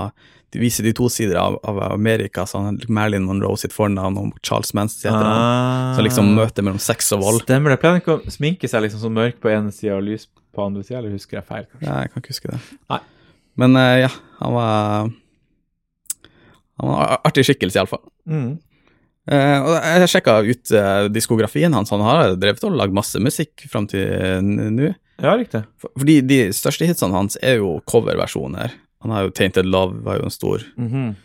de 0.49 0.65
de 0.65 0.91
to 0.97 1.07
sider 1.13 1.37
av, 1.37 1.59
av 1.63 1.77
Amerika, 1.93 2.41
så 2.45 2.57
han 2.63 2.79
Marilyn 2.89 3.27
Monroe 3.27 3.57
sitt 3.61 3.73
fornavn 3.73 4.17
og 4.17 4.39
Charles 4.41 4.73
Manson 4.73 5.11
heter 5.11 5.27
ah. 5.27 5.29
han. 5.29 5.95
Så 5.95 6.05
liksom 6.07 6.31
møtet 6.33 6.63
mellom 6.65 6.81
sex 6.81 7.11
og 7.13 7.21
vold. 7.21 7.43
Stemmer 7.43 7.75
det. 7.75 7.77
Pleier 7.83 7.93
han 7.93 8.01
ikke 8.01 8.15
å 8.17 8.33
sminke 8.33 8.69
seg 8.71 8.81
liksom 8.87 9.03
så 9.03 9.11
mørk 9.13 9.37
på 9.43 9.51
ene 9.53 9.69
sida 9.75 9.99
og 9.99 10.07
lys 10.07 10.25
på 10.25 10.65
andre 10.65 10.81
sida, 10.81 11.03
eller 11.03 11.13
husker 11.13 11.37
jeg 11.37 11.45
feil, 11.45 11.67
kanskje? 11.69 11.85
Nei, 11.85 11.99
jeg 12.01 12.13
kan 12.13 12.23
ikke 12.23 12.33
huske 12.33 12.49
det. 12.55 12.59
Nei. 12.89 12.99
Men 13.61 13.77
eh, 13.77 13.95
ja, 14.07 14.09
han 14.39 14.55
var 14.55 15.11
Han 16.79 16.89
var 16.89 17.13
en 17.13 17.29
artig 17.29 17.45
skikkelse, 17.45 17.77
iallfall. 17.77 18.05
Mm. 18.25 18.57
Uh, 19.27 19.59
og 19.65 19.73
jeg 19.83 20.09
sjekka 20.13 20.37
ut 20.47 20.71
uh, 20.73 21.07
diskografien 21.11 21.73
hans. 21.75 21.89
Han 21.93 22.01
har 22.01 22.35
drevet 22.39 22.63
og 22.65 22.77
lagd 22.79 22.93
masse 22.95 23.19
musikk 23.21 23.65
fram 23.69 23.85
til 23.89 24.05
nå. 24.45 24.93
Ja, 25.19 25.33
riktig. 25.35 25.65
For- 25.77 25.91
Fordi 25.99 26.21
de 26.25 26.39
største 26.55 26.87
hitsene 26.87 27.13
hans 27.13 27.35
er 27.43 27.57
jo 27.59 27.75
coverversjoner. 27.89 28.71
Han 29.03 29.11
har 29.11 29.25
jo 29.27 29.33
Tainted 29.35 29.65
Love, 29.67 29.99
var 30.03 30.17
jo 30.19 30.23
en 30.29 30.33
stor 30.33 30.63
Mhm. 30.77 31.15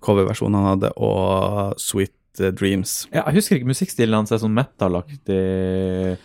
coverversjon 0.00 0.54
han 0.54 0.64
hadde, 0.78 0.92
og 0.96 1.74
Sweet 1.80 2.12
eh, 2.40 2.50
Dreams. 2.52 3.06
ja, 3.12 3.24
jeg 3.26 3.34
husker 3.40 3.56
ikke 3.56 3.72
musikkstilen 3.72 4.14
hans 4.14 4.30
er 4.32 4.38
sånn 4.38 4.54
metal-aktig 4.54 6.18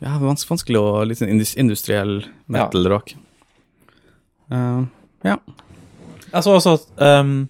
Ja, 0.00 0.18
vanskelig 0.18 0.76
å 0.80 1.04
Litt 1.06 1.18
sånn 1.18 1.30
industriell 1.58 2.24
metal-rock. 2.48 3.14
Eh, 4.50 4.82
ja. 5.24 5.36
Jeg 6.32 6.42
så 6.44 6.54
også 6.56 6.74
at 6.76 7.02
um, 7.20 7.48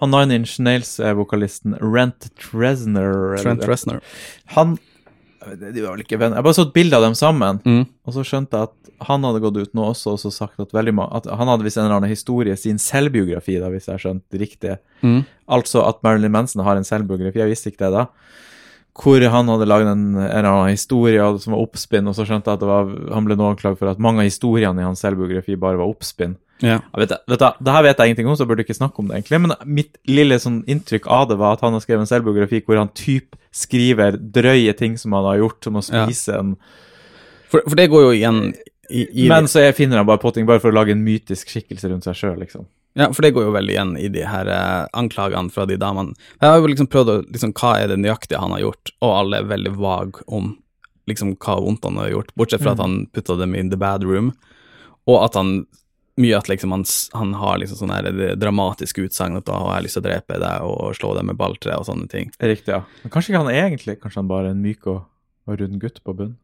han 0.00 0.10
Nine 0.12 0.34
Inch 0.40 0.58
Nails-vokalisten 0.60 1.78
Rent 1.80 2.28
Tresner 2.36 3.36
Trent 3.40 3.62
Tresner. 3.64 4.00
Han 4.56 4.76
De 5.46 5.80
var 5.82 5.92
vel 5.94 6.02
ikke 6.02 6.18
venner. 6.18 6.40
Jeg 6.40 6.44
bare 6.48 6.56
så 6.58 6.64
et 6.66 6.72
bilde 6.74 6.96
av 6.98 7.04
dem 7.06 7.14
sammen, 7.14 7.60
Mm. 7.64 7.84
og 8.04 8.14
så 8.16 8.24
skjønte 8.26 8.50
jeg 8.58 8.66
at 8.66 9.06
han 9.06 9.22
hadde 9.22 9.40
gått 9.44 9.56
ut 9.60 9.74
nå 9.76 9.84
også 9.92 10.14
og 10.14 10.18
så 10.18 10.32
sagt 10.32 10.58
at 10.58 10.72
veldig 10.72 10.94
at 11.12 11.26
han 11.28 11.46
hadde 11.48 11.62
visst 11.62 11.76
en 11.78 11.84
eller 11.84 12.00
annen 12.00 12.10
historie, 12.10 12.56
sin 12.56 12.78
selvbiografi, 12.78 13.58
da, 13.60 13.68
hvis 13.70 13.86
jeg 13.86 14.00
skjønte 14.02 14.40
riktig. 14.40 14.78
Mm. 15.02 15.20
Altså 15.48 15.84
at 15.86 16.02
Marilyn 16.02 16.32
Manson 16.32 16.64
har 16.64 16.76
en 16.76 16.84
selvbiografi, 16.88 17.38
jeg 17.38 17.52
visste 17.52 17.70
ikke 17.70 17.84
det 17.84 17.92
da. 17.92 18.06
Hvor 18.96 19.20
han 19.28 19.48
hadde 19.52 19.68
laget 19.68 19.90
en, 19.92 20.16
en 20.16 20.24
eller 20.24 20.48
annen 20.50 20.72
historie 20.72 21.20
som 21.38 21.52
var 21.52 21.62
oppspinn, 21.62 22.08
og 22.08 22.16
så 22.16 22.24
skjønte 22.24 22.48
jeg 22.48 22.56
at 22.56 22.64
det 22.64 22.68
var, 22.72 22.90
han 23.12 23.24
ble 23.28 23.36
nå 23.36 23.50
anklaget 23.52 23.78
for 23.78 23.92
at 23.92 24.00
mange 24.02 24.24
av 24.24 24.30
historiene 24.30 24.80
i 24.80 24.86
hans 24.88 25.04
selvbiografi 25.04 25.54
bare 25.60 25.76
var 25.76 25.86
oppspinn. 25.92 26.38
Ja. 26.64 26.78
Jeg 26.94 27.02
vet, 27.02 27.10
vet 27.28 27.42
du, 27.42 27.46
det 27.66 27.72
her 27.74 27.82
vet 27.84 27.98
jeg 28.00 28.08
ingenting 28.12 28.28
om, 28.30 28.36
så 28.36 28.44
jeg 28.46 28.48
burde 28.52 28.64
ikke 28.64 28.76
snakke 28.78 29.02
om 29.02 29.08
det, 29.10 29.18
egentlig. 29.18 29.40
Men 29.44 29.52
mitt 29.78 29.98
lille 30.08 30.38
sånn 30.40 30.62
inntrykk 30.70 31.06
av 31.12 31.26
det 31.28 31.36
var 31.40 31.56
at 31.58 31.64
han 31.66 31.74
har 31.76 31.82
skrevet 31.84 32.06
en 32.06 32.08
selvbiografi 32.08 32.62
hvor 32.64 32.78
han 32.80 32.88
typ 32.96 33.36
skriver 33.52 34.16
drøye 34.16 34.72
ting 34.76 34.96
som 35.00 35.12
han 35.16 35.24
har 35.28 35.42
gjort, 35.42 35.58
som 35.64 35.76
å 35.76 35.84
Ja. 35.84 36.06
spise 36.06 36.38
en 36.38 36.56
For, 37.48 37.60
for 37.66 37.76
det 37.78 37.90
går 37.92 38.02
jo 38.08 38.14
igjen 38.16 38.40
i, 38.90 39.04
i 39.24 39.28
Men 39.28 39.44
så 39.50 39.60
jeg 39.66 39.74
finner 39.76 39.98
han 40.00 40.06
bare 40.08 40.18
på 40.22 40.32
ting 40.34 40.46
bare 40.46 40.60
for 40.62 40.70
å 40.72 40.74
lage 40.74 40.92
en 40.96 41.04
mytisk 41.04 41.48
skikkelse 41.52 41.90
rundt 41.90 42.04
seg 42.08 42.14
sjøl, 42.18 42.38
liksom. 42.40 42.66
Ja, 42.96 43.10
for 43.12 43.20
det 43.22 43.34
går 43.36 43.44
jo 43.44 43.52
veldig 43.52 43.74
igjen 43.74 43.90
i 44.00 44.08
de 44.08 44.22
her 44.24 44.48
eh, 44.48 44.86
anklagene 44.96 45.52
fra 45.52 45.66
de 45.68 45.76
damene. 45.76 46.14
Jeg 46.40 46.48
har 46.48 46.56
jo 46.62 46.66
liksom 46.72 46.88
prøvd 46.88 47.10
å 47.12 47.16
liksom, 47.28 47.52
Hva 47.52 47.74
er 47.82 47.88
det 47.92 47.98
nøyaktige 48.00 48.40
han 48.40 48.54
har 48.56 48.62
gjort? 48.64 48.90
Og 49.04 49.12
alle 49.12 49.36
er 49.42 49.50
veldig 49.50 49.74
vage 49.76 50.24
om 50.32 50.54
liksom 51.06 51.36
hva 51.36 51.58
vondt 51.60 51.84
han 51.84 51.98
har 52.00 52.08
gjort, 52.10 52.32
bortsett 52.34 52.62
fra 52.64 52.72
at 52.72 52.80
han 52.82 53.06
putta 53.14 53.36
dem 53.38 53.54
in 53.54 53.68
the 53.70 53.76
bad 53.78 54.02
room, 54.02 54.32
og 55.06 55.20
at 55.28 55.36
han 55.38 55.66
mye 56.20 56.38
at 56.38 56.48
liksom 56.48 56.72
han, 56.72 56.84
han 57.12 57.34
har 57.36 57.60
liksom 57.60 57.80
sånne 57.82 57.98
her, 57.98 58.36
dramatiske 58.40 59.04
utsagn 59.04 59.36
at 59.40 59.46
da 59.48 59.58
har 59.60 59.76
jeg 59.76 59.86
lyst 59.86 59.98
til 59.98 60.04
å 60.04 60.06
drepe 60.08 60.40
deg 60.40 60.64
og 60.64 60.96
slå 60.96 61.12
deg 61.18 61.28
med 61.28 61.38
balltre 61.40 61.76
og 61.76 61.86
sånne 61.88 62.08
ting. 62.12 62.32
Riktig, 62.40 62.72
ja. 62.72 62.82
Men 63.02 63.12
kanskje 63.12 63.32
ikke 63.32 63.44
han 63.44 63.52
er 63.52 63.62
egentlig 63.66 63.98
Kanskje 64.00 64.22
han 64.22 64.30
bare 64.30 64.50
er 64.50 64.56
en 64.56 64.64
myk 64.64 64.88
og, 64.92 65.06
og 65.46 65.60
rund 65.60 65.80
gutt 65.82 66.02
på 66.04 66.16
bunn? 66.16 66.34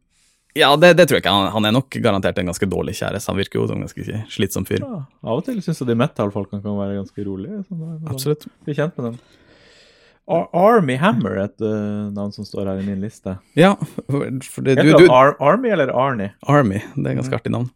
Ja, 0.53 0.75
det, 0.77 0.93
det 0.99 1.07
tror 1.09 1.17
jeg 1.17 1.25
ikke. 1.25 1.33
Han, 1.33 1.49
han 1.55 1.65
er 1.65 1.73
nok 1.73 1.97
garantert 2.05 2.37
en 2.41 2.51
ganske 2.51 2.67
dårlig 2.69 2.93
kjæreste. 2.99 3.31
Han 3.33 3.39
virker 3.41 3.57
jo 3.57 3.69
som 3.71 3.79
en 3.79 3.87
ganske 3.87 4.19
slitsom 4.35 4.67
fyr. 4.69 4.83
Ja, 4.85 4.99
av 5.25 5.41
og 5.41 5.47
til 5.47 5.63
syns 5.65 5.81
jeg 5.81 5.89
de 5.89 5.97
metal-folkene 5.97 6.61
kan 6.61 6.77
være 6.77 6.99
ganske 6.99 7.25
rolige. 7.25 7.63
Sånn, 7.69 7.81
der, 7.81 8.03
Absolutt. 8.13 8.45
Bli 8.67 8.77
kjent 8.77 8.99
med 9.01 9.09
dem. 9.09 9.23
Ar 10.33 10.45
Army 10.55 10.99
Hammer 11.01 11.39
er 11.39 11.49
et 11.49 11.65
uh, 11.65 12.13
navn 12.15 12.31
som 12.37 12.47
står 12.47 12.69
her 12.69 12.83
i 12.83 12.85
min 12.87 13.01
liste. 13.03 13.39
Ja, 13.59 13.73
for 14.07 14.29
det, 14.29 14.77
Heter 14.77 14.93
du, 14.93 15.07
du, 15.07 15.09
Ar 15.11 15.35
Army 15.43 15.73
eller 15.73 15.91
Arnie? 15.91 16.35
Army, 16.47 16.85
det 16.95 17.11
er 17.11 17.19
ganske 17.19 17.41
artig 17.41 17.53
navn. 17.55 17.73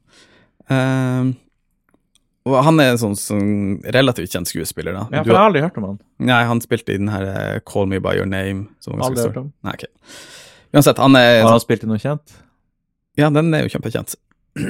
Ehm, 0.70 1.32
og 2.46 2.56
han 2.62 2.78
er 2.82 2.92
en 2.92 3.00
sånn, 3.00 3.16
sånn 3.18 3.46
relativt 3.94 4.30
kjent 4.32 4.48
skuespiller, 4.50 4.94
da. 4.94 5.04
Ja, 5.10 5.22
for 5.24 5.32
jeg 5.32 5.36
har- 5.36 5.48
aldri 5.50 5.62
hørt 5.64 5.78
om 5.80 5.84
han. 5.88 6.00
nei, 6.18 6.40
han 6.46 6.60
spilte 6.62 6.94
i 6.94 6.98
den 7.00 7.08
her 7.10 7.24
eh, 7.26 7.60
Call 7.66 7.86
Me 7.90 7.98
By 7.98 8.14
Your 8.16 8.26
Name. 8.30 8.68
Som 8.80 9.00
Aldri 9.02 9.24
hørt 9.26 9.40
om. 9.42 9.52
Nei, 9.66 9.72
ok. 9.74 9.84
Uansett, 10.76 10.98
han 11.02 11.16
er 11.16 11.42
Har 11.42 11.50
han 11.56 11.60
spilt 11.60 11.84
i 11.84 11.90
noe 11.90 11.98
kjent? 11.98 12.36
Ja, 13.16 13.30
den 13.30 13.52
er 13.54 13.64
jo 13.66 13.72
kjempekjent. 13.72 14.14
uh, 14.56 14.62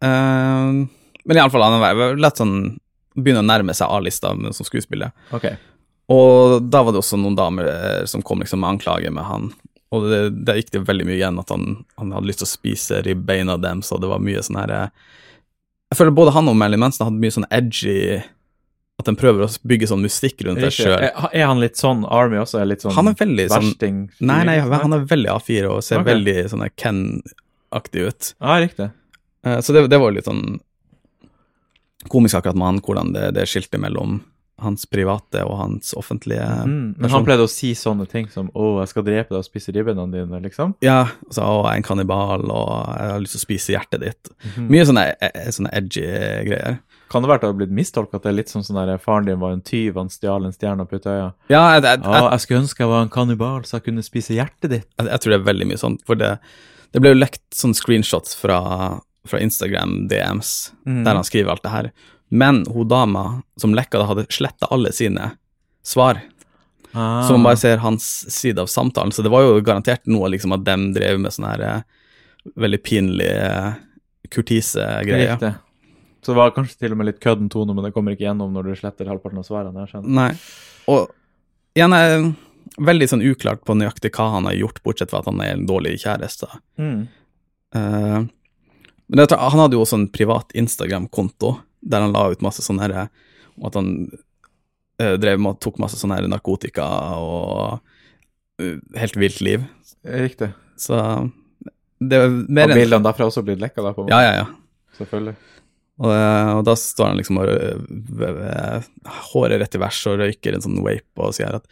men 1.26 1.36
iallfall, 1.36 1.62
han 1.66 1.82
er 1.82 2.16
lett 2.20 2.40
sånn 2.40 2.78
Begynner 3.18 3.42
å 3.42 3.48
nærme 3.48 3.74
seg 3.74 3.90
A-lista 3.90 4.30
som 4.54 4.64
skuespiller. 4.64 5.10
Ok. 5.34 5.48
Og 6.14 6.70
da 6.70 6.82
var 6.86 6.94
det 6.94 7.00
også 7.02 7.18
noen 7.18 7.34
damer 7.36 7.66
eh, 7.66 8.04
som 8.06 8.22
kom 8.22 8.38
liksom 8.40 8.62
med 8.62 8.76
anklager 8.76 9.10
med 9.10 9.26
han. 9.26 9.48
Og 9.90 10.06
det, 10.06 10.20
der 10.46 10.60
gikk 10.60 10.70
det 10.76 10.84
veldig 10.86 11.06
mye 11.08 11.16
igjen 11.18 11.40
at 11.42 11.50
han, 11.50 11.84
han 11.98 12.12
hadde 12.14 12.30
lyst 12.30 12.38
til 12.44 12.46
å 12.46 12.52
spise 12.52 13.00
ribbeina 13.02 13.56
dem, 13.58 13.82
så 13.82 13.98
det 13.98 14.10
var 14.10 14.22
mye 14.22 14.42
sånn 14.46 14.60
her 14.62 14.72
eh, 14.76 14.86
Jeg 15.90 15.98
føler 15.98 16.14
både 16.14 16.34
han 16.36 16.50
og 16.50 16.58
Marilyn 16.58 16.84
Manson 16.84 17.08
hadde 17.08 17.22
mye 17.22 17.34
sånn 17.34 17.48
edgy 17.50 18.20
at 19.00 19.08
de 19.08 19.14
prøver 19.18 19.46
å 19.46 19.50
bygge 19.66 19.88
sånn 19.90 20.02
mystikk 20.04 20.44
rundt 20.46 20.62
seg 20.66 20.74
sjøl. 20.76 20.96
Er, 21.00 21.28
er 21.32 21.46
han 21.48 21.60
litt 21.62 21.80
sånn 21.80 22.04
Army 22.04 22.38
også? 22.42 22.60
Er 22.60 22.68
litt 22.68 22.84
sånn 22.84 22.94
Han 22.98 23.10
er 23.10 23.16
veldig 23.18 23.46
sånn? 23.50 24.00
Nei, 24.20 24.40
nei, 24.46 24.58
han 24.60 24.96
er 24.96 25.06
veldig 25.08 25.30
A4 25.34 25.70
og 25.70 25.84
ser 25.86 26.02
okay. 26.02 26.10
veldig 26.12 26.34
sånn 26.52 26.66
Ken-aktig 26.78 28.04
ut. 28.06 28.32
Ja, 28.36 28.58
riktig. 28.62 28.90
Eh, 29.46 29.60
Så 29.64 29.74
det, 29.76 29.86
det 29.90 30.00
var 30.02 30.12
litt 30.14 30.28
sånn 30.28 30.60
komisk 32.12 32.38
akkurat 32.38 32.56
med 32.56 32.68
han, 32.68 32.82
hvordan 32.84 33.14
det, 33.16 33.24
det 33.36 33.48
skilte 33.48 33.80
mellom 33.80 34.20
hans 34.62 34.86
private 34.90 35.44
og 35.46 35.56
hans 35.58 35.94
offentlige 35.98 36.40
Mm. 36.40 36.94
Men 36.98 37.10
han 37.10 37.24
pleide 37.24 37.44
å 37.44 37.50
si 37.50 37.72
sånne 37.74 38.06
ting 38.08 38.28
som 38.28 38.50
'Å, 38.54 38.80
jeg 38.80 38.88
skal 38.88 39.04
drepe 39.04 39.28
deg 39.30 39.38
og 39.38 39.44
spise 39.44 39.72
ribbene 39.72 40.06
dine', 40.12 40.42
liksom. 40.42 40.74
Ja, 40.82 41.02
og 41.26 41.32
så 41.34 41.42
å, 41.42 41.64
jeg 41.64 41.72
er 41.72 41.76
en 41.76 41.82
kannibal, 41.82 42.44
og 42.50 42.96
jeg 42.96 43.10
har 43.10 43.20
lyst 43.20 43.36
til 43.36 43.40
å 43.40 43.46
spise 43.46 43.74
hjertet 43.74 44.00
ditt. 44.00 44.30
Mm. 44.56 44.68
Mye 44.68 44.86
sånne, 44.86 45.04
eh, 45.20 45.50
sånne 45.50 45.72
edgy 45.72 46.06
greier. 46.48 46.80
Kan 47.10 47.22
det 47.22 47.28
være 47.28 47.40
at 47.40 47.42
det 47.42 47.50
har 47.50 47.58
blitt 47.58 47.74
mistolka 47.74 48.16
at 48.16 48.22
det 48.22 48.30
er 48.30 48.38
litt 48.38 48.52
sånn 48.52 48.62
sånn 48.62 48.78
der 48.78 49.00
faren 49.02 49.26
din 49.26 49.40
var 49.40 49.52
en 49.56 49.64
tyv, 49.66 49.96
han 49.98 50.08
stjal 50.12 50.46
en 50.46 50.54
stjerne 50.54 50.84
og 50.84 50.90
putta 50.92 51.10
i 51.10 51.18
øya? 51.18 51.30
Ja, 51.50 51.62
jeg, 51.74 51.82
jeg, 51.82 52.02
jeg, 52.06 52.26
jeg 52.30 52.44
skulle 52.44 52.60
ønske 52.62 52.84
jeg 52.84 52.92
var 52.92 53.02
en 53.02 53.14
kannibal 53.16 53.64
så 53.66 53.78
jeg 53.78 53.86
kunne 53.88 54.06
spise 54.06 54.36
hjertet 54.36 54.70
ditt. 54.70 54.86
jeg, 54.94 55.20
tror 55.20 55.34
det 55.34 55.40
er 55.40 55.48
veldig 55.48 55.66
mye 55.72 55.80
sånt, 55.80 56.04
for 56.06 56.20
det, 56.20 56.36
det 56.94 57.02
ble 57.02 57.10
jo 57.10 57.18
lekt 57.18 57.42
sånne 57.56 57.74
screenshots 57.74 58.38
fra, 58.38 58.60
fra 59.26 59.42
Instagram 59.42 60.06
DMs, 60.12 60.70
mm. 60.86 61.02
der 61.02 61.18
han 61.18 61.26
skriver 61.26 61.56
alt 61.56 61.66
det 61.66 61.74
her. 61.74 61.90
Men 62.30 62.62
hun 62.70 62.88
dama 62.88 63.42
som 63.58 63.74
lekka 63.74 63.98
det, 63.98 64.08
hadde 64.10 64.26
sletta 64.30 64.68
alle 64.70 64.92
sine 64.94 65.32
svar. 65.82 66.20
Ah. 66.92 67.22
Så 67.26 67.34
man 67.34 67.48
bare 67.48 67.58
ser 67.58 67.82
hans 67.82 68.04
side 68.30 68.58
av 68.62 68.66
samtalen. 68.70 69.12
Så 69.12 69.22
det 69.22 69.32
var 69.32 69.42
jo 69.42 69.60
garantert 69.66 70.06
noe 70.10 70.30
liksom 70.30 70.54
at 70.54 70.64
dem 70.66 70.90
drev 70.94 71.18
med 71.22 71.34
sånne 71.34 71.54
her 71.54 71.64
eh, 71.66 71.80
veldig 72.54 72.80
pinlige 72.86 73.74
kurtise-greier. 74.30 75.34
Riktig. 75.34 75.52
Så 76.22 76.32
det 76.32 76.38
var 76.38 76.52
kanskje 76.54 76.84
til 76.84 76.94
og 76.94 77.00
med 77.00 77.08
litt 77.08 77.22
kødden 77.22 77.48
tone, 77.50 77.74
men 77.74 77.86
det 77.86 77.94
kommer 77.94 78.14
ikke 78.14 78.28
gjennom 78.28 78.52
når 78.54 78.68
du 78.68 78.74
sletter 78.78 79.08
halvparten 79.10 79.40
av 79.40 79.46
svarene. 79.48 79.86
Jeg 79.86 79.94
skjønner. 79.94 80.16
Nei. 80.20 80.30
Og 80.92 81.08
igjen 81.78 81.96
er 81.96 82.14
veldig 82.90 83.08
sånn 83.10 83.24
uklart 83.24 83.64
på 83.66 83.74
nøyaktig 83.78 84.12
hva 84.14 84.28
han 84.36 84.46
har 84.50 84.58
gjort, 84.58 84.82
bortsett 84.84 85.10
fra 85.10 85.22
at 85.22 85.30
han 85.30 85.40
er 85.42 85.56
en 85.56 85.64
dårlig 85.68 85.96
kjæreste. 86.04 86.50
Mm. 86.78 87.00
Uh, 87.74 88.20
men 89.10 89.22
jeg 89.24 89.32
tror, 89.32 89.42
han 89.50 89.64
hadde 89.64 89.78
jo 89.78 89.82
også 89.82 89.98
en 89.98 90.10
privat 90.12 90.54
Instagram-konto 90.58 91.56
der 91.80 92.04
han 92.04 92.14
la 92.14 92.26
ut 92.32 92.44
masse 92.44 92.64
sånn 92.64 92.80
her 92.82 92.94
om 93.56 93.68
at 93.68 93.76
han 93.78 93.92
uh, 95.00 95.16
drev 95.20 95.40
med 95.42 95.60
tok 95.62 95.80
masse 95.82 95.98
sånn 96.00 96.14
her 96.14 96.28
narkotika 96.30 96.86
og 97.18 97.80
uh, 98.60 98.76
helt 99.00 99.18
vilt 99.20 99.40
liv. 99.44 99.68
Riktig. 100.04 100.52
Så 100.80 100.96
det 102.00 102.22
Har 102.22 102.32
mer 102.32 102.72
enn 102.72 102.78
bildene 102.78 103.04
derfra 103.04 103.28
også 103.28 103.44
blitt 103.44 103.60
lekka? 103.60 103.84
da, 103.84 103.92
på 103.92 104.04
en 104.04 104.08
måte? 104.08 104.16
Ja, 104.16 104.24
ja, 104.24 104.42
ja. 104.42 104.96
Selvfølgelig. 104.96 105.36
Og, 106.00 106.12
eh, 106.14 106.50
og 106.56 106.62
da 106.64 106.72
står 106.80 107.10
han 107.10 107.18
liksom 107.20 107.40
og 107.42 107.50
håret 109.30 109.60
rett 109.60 109.74
i 109.76 109.80
vers 109.82 109.98
og 110.08 110.22
røyker 110.22 110.56
en 110.56 110.64
sånn 110.64 110.78
vape 110.80 111.20
og 111.20 111.34
sier 111.36 111.58
at 111.58 111.66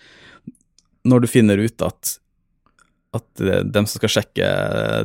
når 1.08 1.24
du 1.24 1.28
finner 1.32 1.60
ut 1.62 1.84
at 1.86 2.18
at 3.16 3.40
dem 3.40 3.86
som 3.88 3.96
skal 3.96 4.10
sjekke 4.18 4.48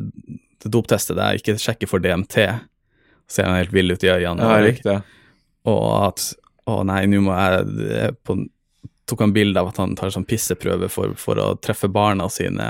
doptestet 0.03 0.73
dopteste 0.73 1.15
deg, 1.15 1.39
ikke 1.39 1.55
sjekker 1.59 1.89
for 1.91 2.03
DMT, 2.03 2.35
ser 3.33 3.49
han 3.49 3.57
helt 3.57 3.73
vill 3.73 3.91
ut 3.93 4.03
i 4.05 4.11
øynene. 4.13 4.45
Ja, 4.45 4.61
riktig. 4.63 4.97
Og 5.69 5.85
at 6.07 6.25
å 6.69 6.79
nei, 6.87 7.03
nå 7.11 7.23
må 7.25 7.35
jeg 7.35 7.87
er 8.07 8.17
på, 8.23 8.43
Tok 9.03 9.19
han 9.19 9.33
bilde 9.35 9.59
av 9.59 9.67
at 9.73 9.79
han 9.81 9.97
tar 9.99 10.13
sånn 10.15 10.23
pisseprøve 10.23 10.87
for, 10.87 11.11
for 11.19 11.35
å 11.43 11.49
treffe 11.59 11.89
barna 11.91 12.29
sine. 12.31 12.69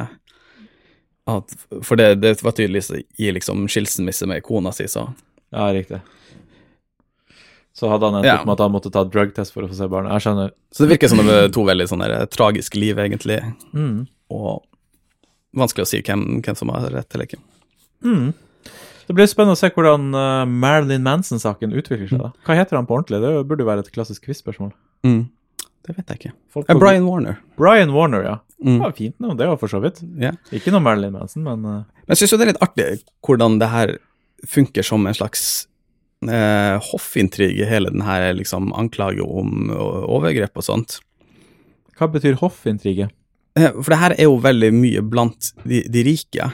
At, 1.30 1.54
for 1.86 2.00
det, 2.00 2.08
det 2.24 2.32
var 2.42 2.56
tydelig 2.58 2.82
i 3.22 3.30
liksom 3.32 3.68
skilsmisse 3.70 4.26
med 4.28 4.42
kona 4.44 4.74
si, 4.74 4.88
så 4.90 5.06
Ja, 5.54 5.68
riktig. 5.76 6.00
Så 7.74 7.90
hadde 7.90 8.10
han 8.10 8.16
endt 8.20 8.26
Ja. 8.26 8.40
med 8.46 8.54
at 8.54 8.60
han 8.66 8.74
måtte 8.74 8.92
ta 8.92 9.04
drugtest 9.06 9.54
for 9.54 9.66
å 9.66 9.70
få 9.70 9.78
se 9.78 9.88
barna. 9.88 10.10
Jeg 10.18 10.26
skjønner. 10.26 10.52
Så 10.74 10.84
det 10.84 10.90
virker 10.96 11.10
som 11.10 11.22
det 11.22 11.26
var 11.30 11.48
to 11.54 11.64
veldig 11.70 11.88
sånne 11.90 12.10
tragiske 12.34 12.82
liv, 12.82 12.98
egentlig. 12.98 13.40
Mm. 13.74 14.08
Og 14.34 14.66
vanskelig 15.58 15.86
å 15.86 15.90
si 15.90 16.02
hvem, 16.02 16.42
hvem 16.42 16.58
som 16.58 16.74
har 16.74 16.90
rett 16.94 17.14
eller 17.14 17.30
ikke. 17.30 17.42
Mm. 18.04 18.34
Det 19.08 19.16
blir 19.18 19.28
spennende 19.28 19.58
å 19.58 19.60
se 19.60 19.70
hvordan 19.76 20.10
uh, 20.16 20.46
Marilyn 20.48 21.04
Manson-saken 21.04 21.74
utvikler 21.76 22.08
seg. 22.10 22.22
da. 22.24 22.30
Hva 22.48 22.56
heter 22.60 22.78
han 22.80 22.86
på 22.88 22.96
ordentlig? 22.98 23.20
Det 23.24 23.32
burde 23.50 23.66
jo 23.66 23.70
være 23.70 23.84
et 23.84 23.92
klassisk 23.96 24.24
quiz-spørsmål. 24.30 24.72
Det 25.84 25.98
vet 25.98 26.08
jeg 26.14 26.20
ikke. 26.22 26.32
Folk 26.56 26.70
Eh, 26.72 26.78
Brian 26.80 27.04
Warner. 27.10 27.38
Brian 27.60 27.92
Warner, 27.92 28.24
ja. 28.24 28.38
Mm. 28.64 28.78
ja. 28.80 28.92
Fint 28.96 29.20
navn, 29.20 29.36
det 29.38 29.48
var 29.50 29.58
for 29.60 29.68
så 29.68 29.82
vidt. 29.84 30.00
Ja. 30.22 30.32
Ikke 30.56 30.72
noe 30.72 30.80
Marilyn 30.86 31.12
Manson, 31.18 31.44
men 31.44 31.66
uh, 31.68 31.82
Men 32.08 32.14
jeg 32.16 32.22
syns 32.22 32.32
jo 32.32 32.40
det 32.40 32.46
er 32.48 32.52
litt 32.54 32.64
artig 32.64 32.86
hvordan 33.28 33.58
det 33.60 33.68
her 33.74 33.92
funker 34.48 34.84
som 34.88 35.04
en 35.08 35.16
slags 35.16 35.44
eh, 36.28 36.78
hoffintrige, 36.92 37.68
hele 37.68 37.92
den 37.92 38.04
her 38.08 38.30
liksom 38.36 38.72
anklage 38.76 39.24
om 39.24 39.70
o- 39.72 40.06
overgrep 40.18 40.56
og 40.60 40.64
sånt. 40.68 40.98
hva 42.00 42.08
betyr 42.12 42.36
hoffintrige? 42.40 43.10
Eh, 43.60 43.70
For 43.76 43.92
det 43.94 44.00
her 44.02 44.16
er 44.18 44.24
jo 44.28 44.40
veldig 44.44 44.72
mye 44.76 45.04
blant 45.04 45.52
de, 45.68 45.84
de 45.92 46.04
rike. 46.08 46.48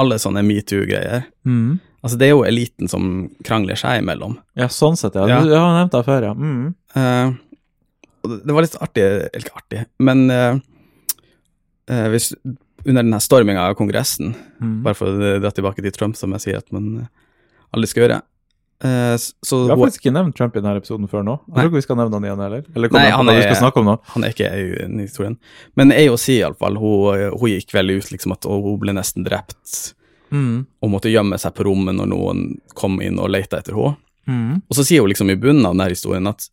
Alle 0.00 0.18
sånne 0.22 0.42
metoo-greier. 0.46 1.24
Mm. 1.46 1.78
Altså, 2.04 2.18
det 2.20 2.26
er 2.28 2.34
jo 2.34 2.44
eliten 2.44 2.88
som 2.90 3.30
krangler 3.46 3.78
seg 3.80 4.02
imellom. 4.02 4.36
Ja, 4.60 4.66
sånn 4.68 4.96
sett, 5.00 5.14
ja. 5.16 5.24
Ja. 5.30 5.40
Du, 5.44 5.54
har 5.56 5.78
nevnt 5.78 5.94
det 5.94 6.02
før, 6.04 6.26
ja. 6.28 6.34
Mm. 6.34 6.74
Uh, 6.96 7.34
det- 8.44 8.54
var 8.56 8.62
litt 8.66 8.76
artig, 8.80 9.02
eller 9.04 9.44
ikke 9.46 9.56
artig, 9.62 9.84
men 10.04 10.26
uh, 10.30 10.58
uh, 11.90 12.06
hvis, 12.12 12.30
under 12.84 13.00
denne 13.02 13.20
storminga 13.24 13.68
av 13.70 13.74
Kongressen, 13.78 14.34
Mm. 14.60 14.82
bare 14.84 14.94
for 14.96 15.08
å 15.10 15.40
dra 15.42 15.50
tilbake 15.50 15.82
til 15.82 15.92
Trump, 15.92 16.16
som 16.16 16.30
jeg 16.32 16.40
sier 16.44 16.56
at 16.60 16.70
man 16.72 17.08
aldri 17.74 17.88
skal 17.90 18.04
gjøre 18.04 18.22
eh, 18.84 19.16
Så 19.16 19.58
Vi 19.64 19.70
har 19.72 19.80
faktisk 19.80 20.04
ikke 20.04 20.12
nevnt 20.14 20.36
Trump 20.38 20.56
i 20.56 20.60
denne 20.62 20.76
episoden 20.80 21.08
før 21.10 21.24
nå. 21.26 21.38
Jeg 21.48 21.54
tror 21.56 21.70
ikke 21.72 21.80
vi 21.80 21.86
skal 21.86 21.98
nevne 22.02 22.18
han 22.20 22.28
igjen 22.28 22.42
heller. 22.44 22.62
Eller 22.76 22.94
Nei, 22.94 23.04
han 23.10 23.28
er... 23.32 23.40
vi 23.40 23.42
skal 23.48 23.60
snakke 23.62 23.80
om 23.82 23.90
nå. 23.90 23.96
han 24.14 24.24
er 24.28 24.34
ikke 24.36 24.52
i 24.54 25.02
historien. 25.02 25.36
Men 25.80 25.92
AOC, 25.96 26.28
iallfall, 26.38 26.76
hun, 26.82 27.26
hun 27.40 27.52
gikk 27.54 27.72
veldig 27.74 27.98
ut 28.02 28.10
liksom 28.14 28.32
at 28.36 28.48
hun 28.50 28.78
ble 28.84 28.96
nesten 28.96 29.26
drept 29.26 29.94
Mm. 30.34 30.64
og 30.82 30.88
måtte 30.90 31.10
gjemme 31.12 31.36
seg 31.38 31.52
på 31.54 31.62
rommet 31.68 31.94
når 31.94 32.08
noen 32.10 32.38
kom 32.74 32.96
inn 33.04 33.20
og 33.22 33.28
lette 33.30 33.54
etter 33.60 33.76
henne. 33.76 33.94
Mm. 34.26 34.62
Og 34.66 34.74
så 34.74 34.82
sier 34.82 35.04
hun 35.04 35.10
liksom 35.12 35.28
i 35.30 35.36
bunnen 35.38 35.62
av 35.68 35.76
denne 35.76 35.86
historien 35.92 36.26
at 36.26 36.48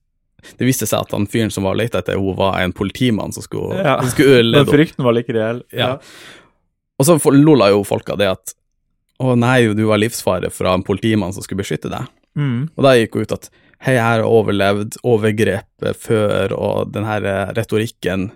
det 0.59 0.67
viste 0.67 0.85
seg 0.85 1.07
at 1.07 1.15
han 1.15 1.25
fyren 1.31 1.49
som 1.49 1.65
var 1.65 1.79
leita 1.79 1.97
etter 2.03 2.13
henne, 2.19 2.35
var 2.37 2.59
en 2.61 2.75
politimann 2.77 3.33
som 3.33 3.41
skulle, 3.41 3.79
Ja. 3.81 3.95
som 4.03 4.11
skulle 4.13 4.43
lede 4.43 4.65
henne. 4.67 4.75
frykten 4.75 5.03
var 5.07 5.15
like 5.17 5.33
reell. 5.33 5.63
Ja. 5.73 5.95
Og 6.99 7.07
så 7.07 7.17
lola 7.33 7.71
jo 7.71 7.81
folk 7.87 8.11
av 8.13 8.19
det 8.21 8.29
at 8.35 8.53
å 9.21 9.33
nei, 9.39 9.73
du 9.73 9.83
var 9.89 9.97
livsfare 9.97 10.51
fra 10.53 10.75
en 10.77 10.83
politimann 10.85 11.33
som 11.33 11.41
skulle 11.41 11.63
beskytte 11.63 11.89
deg. 11.89 12.05
Mm. 12.37 12.69
Og 12.75 12.85
da 12.85 12.95
gikk 12.97 13.17
hun 13.17 13.27
ut 13.27 13.35
at 13.35 13.49
hei, 13.81 13.95
jeg 13.97 14.05
har 14.05 14.23
overlevd 14.27 14.99
overgrepet 15.07 15.97
før, 15.97 16.53
og 16.53 16.93
den 16.93 17.07
her 17.07 17.25
eh, 17.25 17.53
retorikken 17.57 18.29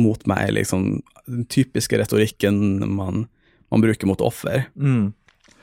mot 0.00 0.22
meg, 0.30 0.52
liksom 0.56 1.02
den 1.26 1.44
typiske 1.50 1.98
retorikken 1.98 2.58
man, 2.94 3.24
man 3.72 3.84
bruker 3.84 4.10
mot 4.10 4.22
offer. 4.24 4.66
Mm. 4.74 5.12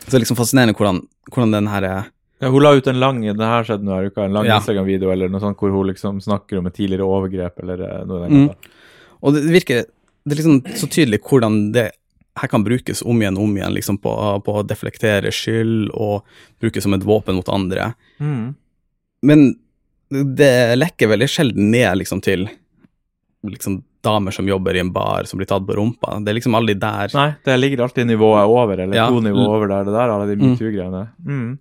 Så 0.01 0.09
det 0.09 0.17
er 0.17 0.23
liksom 0.25 0.39
fascinerende 0.39 0.75
hvordan, 0.77 1.03
hvordan 1.29 1.55
den 1.55 1.69
her 1.71 1.87
eh, 1.87 2.09
Ja, 2.41 2.49
hun 2.49 2.63
la 2.63 2.73
ut 2.73 2.87
en 2.89 2.99
lang 2.99 3.19
det 3.21 3.37
her 3.37 3.65
skjedde 3.67 3.85
nå 3.85 3.93
her 3.93 4.09
uka, 4.09 4.25
en 4.25 4.33
lang 4.33 4.47
Ja. 4.49 4.57
Instagram-video 4.57 5.11
eller 5.13 5.29
noe 5.29 5.43
sånt 5.43 5.59
hvor 5.61 5.69
hun 5.69 5.91
liksom 5.91 6.21
snakker 6.23 6.57
om 6.57 6.69
et 6.71 6.73
tidligere 6.79 7.05
overgrep 7.05 7.61
eller 7.61 7.83
eh, 7.85 8.05
noe 8.09 8.25
i 8.25 8.29
den 8.29 8.47
Mm. 8.47 8.71
Og 9.21 9.35
det 9.35 9.43
virker 9.53 9.83
det 10.25 10.33
er 10.33 10.39
liksom 10.39 10.77
så 10.77 10.87
tydelig 10.89 11.19
hvordan 11.25 11.71
det 11.73 11.91
her 12.39 12.47
kan 12.47 12.63
brukes 12.63 13.01
om 13.03 13.19
igjen 13.21 13.37
og 13.37 13.43
om 13.43 13.57
igjen 13.57 13.73
liksom 13.75 13.97
på, 14.01 14.11
på 14.45 14.53
å 14.55 14.63
deflektere 14.67 15.31
skyld 15.35 15.89
og 15.93 16.23
brukes 16.63 16.83
som 16.83 16.93
et 16.95 17.03
våpen 17.03 17.35
mot 17.35 17.49
andre. 17.51 17.93
Mm. 18.23 18.53
Men 19.27 19.47
det 20.09 20.75
lekker 20.79 21.11
veldig 21.11 21.27
sjelden 21.31 21.71
ned 21.71 21.97
liksom 22.01 22.21
til 22.23 22.47
liksom 23.47 23.81
damer 24.05 24.31
som 24.33 24.47
jobber 24.49 24.75
i 24.75 24.81
en 24.81 24.91
bar 24.93 25.23
som 25.29 25.37
blir 25.37 25.47
tatt 25.49 25.65
på 25.67 25.75
rumpa. 25.77 26.15
Det 26.23 26.31
er 26.31 26.37
liksom 26.39 26.55
aldri 26.57 26.73
der. 26.79 27.11
Nei, 27.13 27.27
det 27.45 27.57
ligger 27.59 27.83
alltid 27.85 28.07
nivået 28.09 28.47
over, 28.49 28.79
eller 28.79 28.95
Ja. 28.97 29.07
to 29.09 29.19
nivå 29.21 29.45
over 29.47 29.67
der, 29.67 29.83
det 29.85 29.93
der, 29.93 30.09
alle 30.09 30.25
de 30.29 30.35
Mm. 30.41 30.51
metoo-greiene. 30.55 31.03
Mm. 31.25 31.59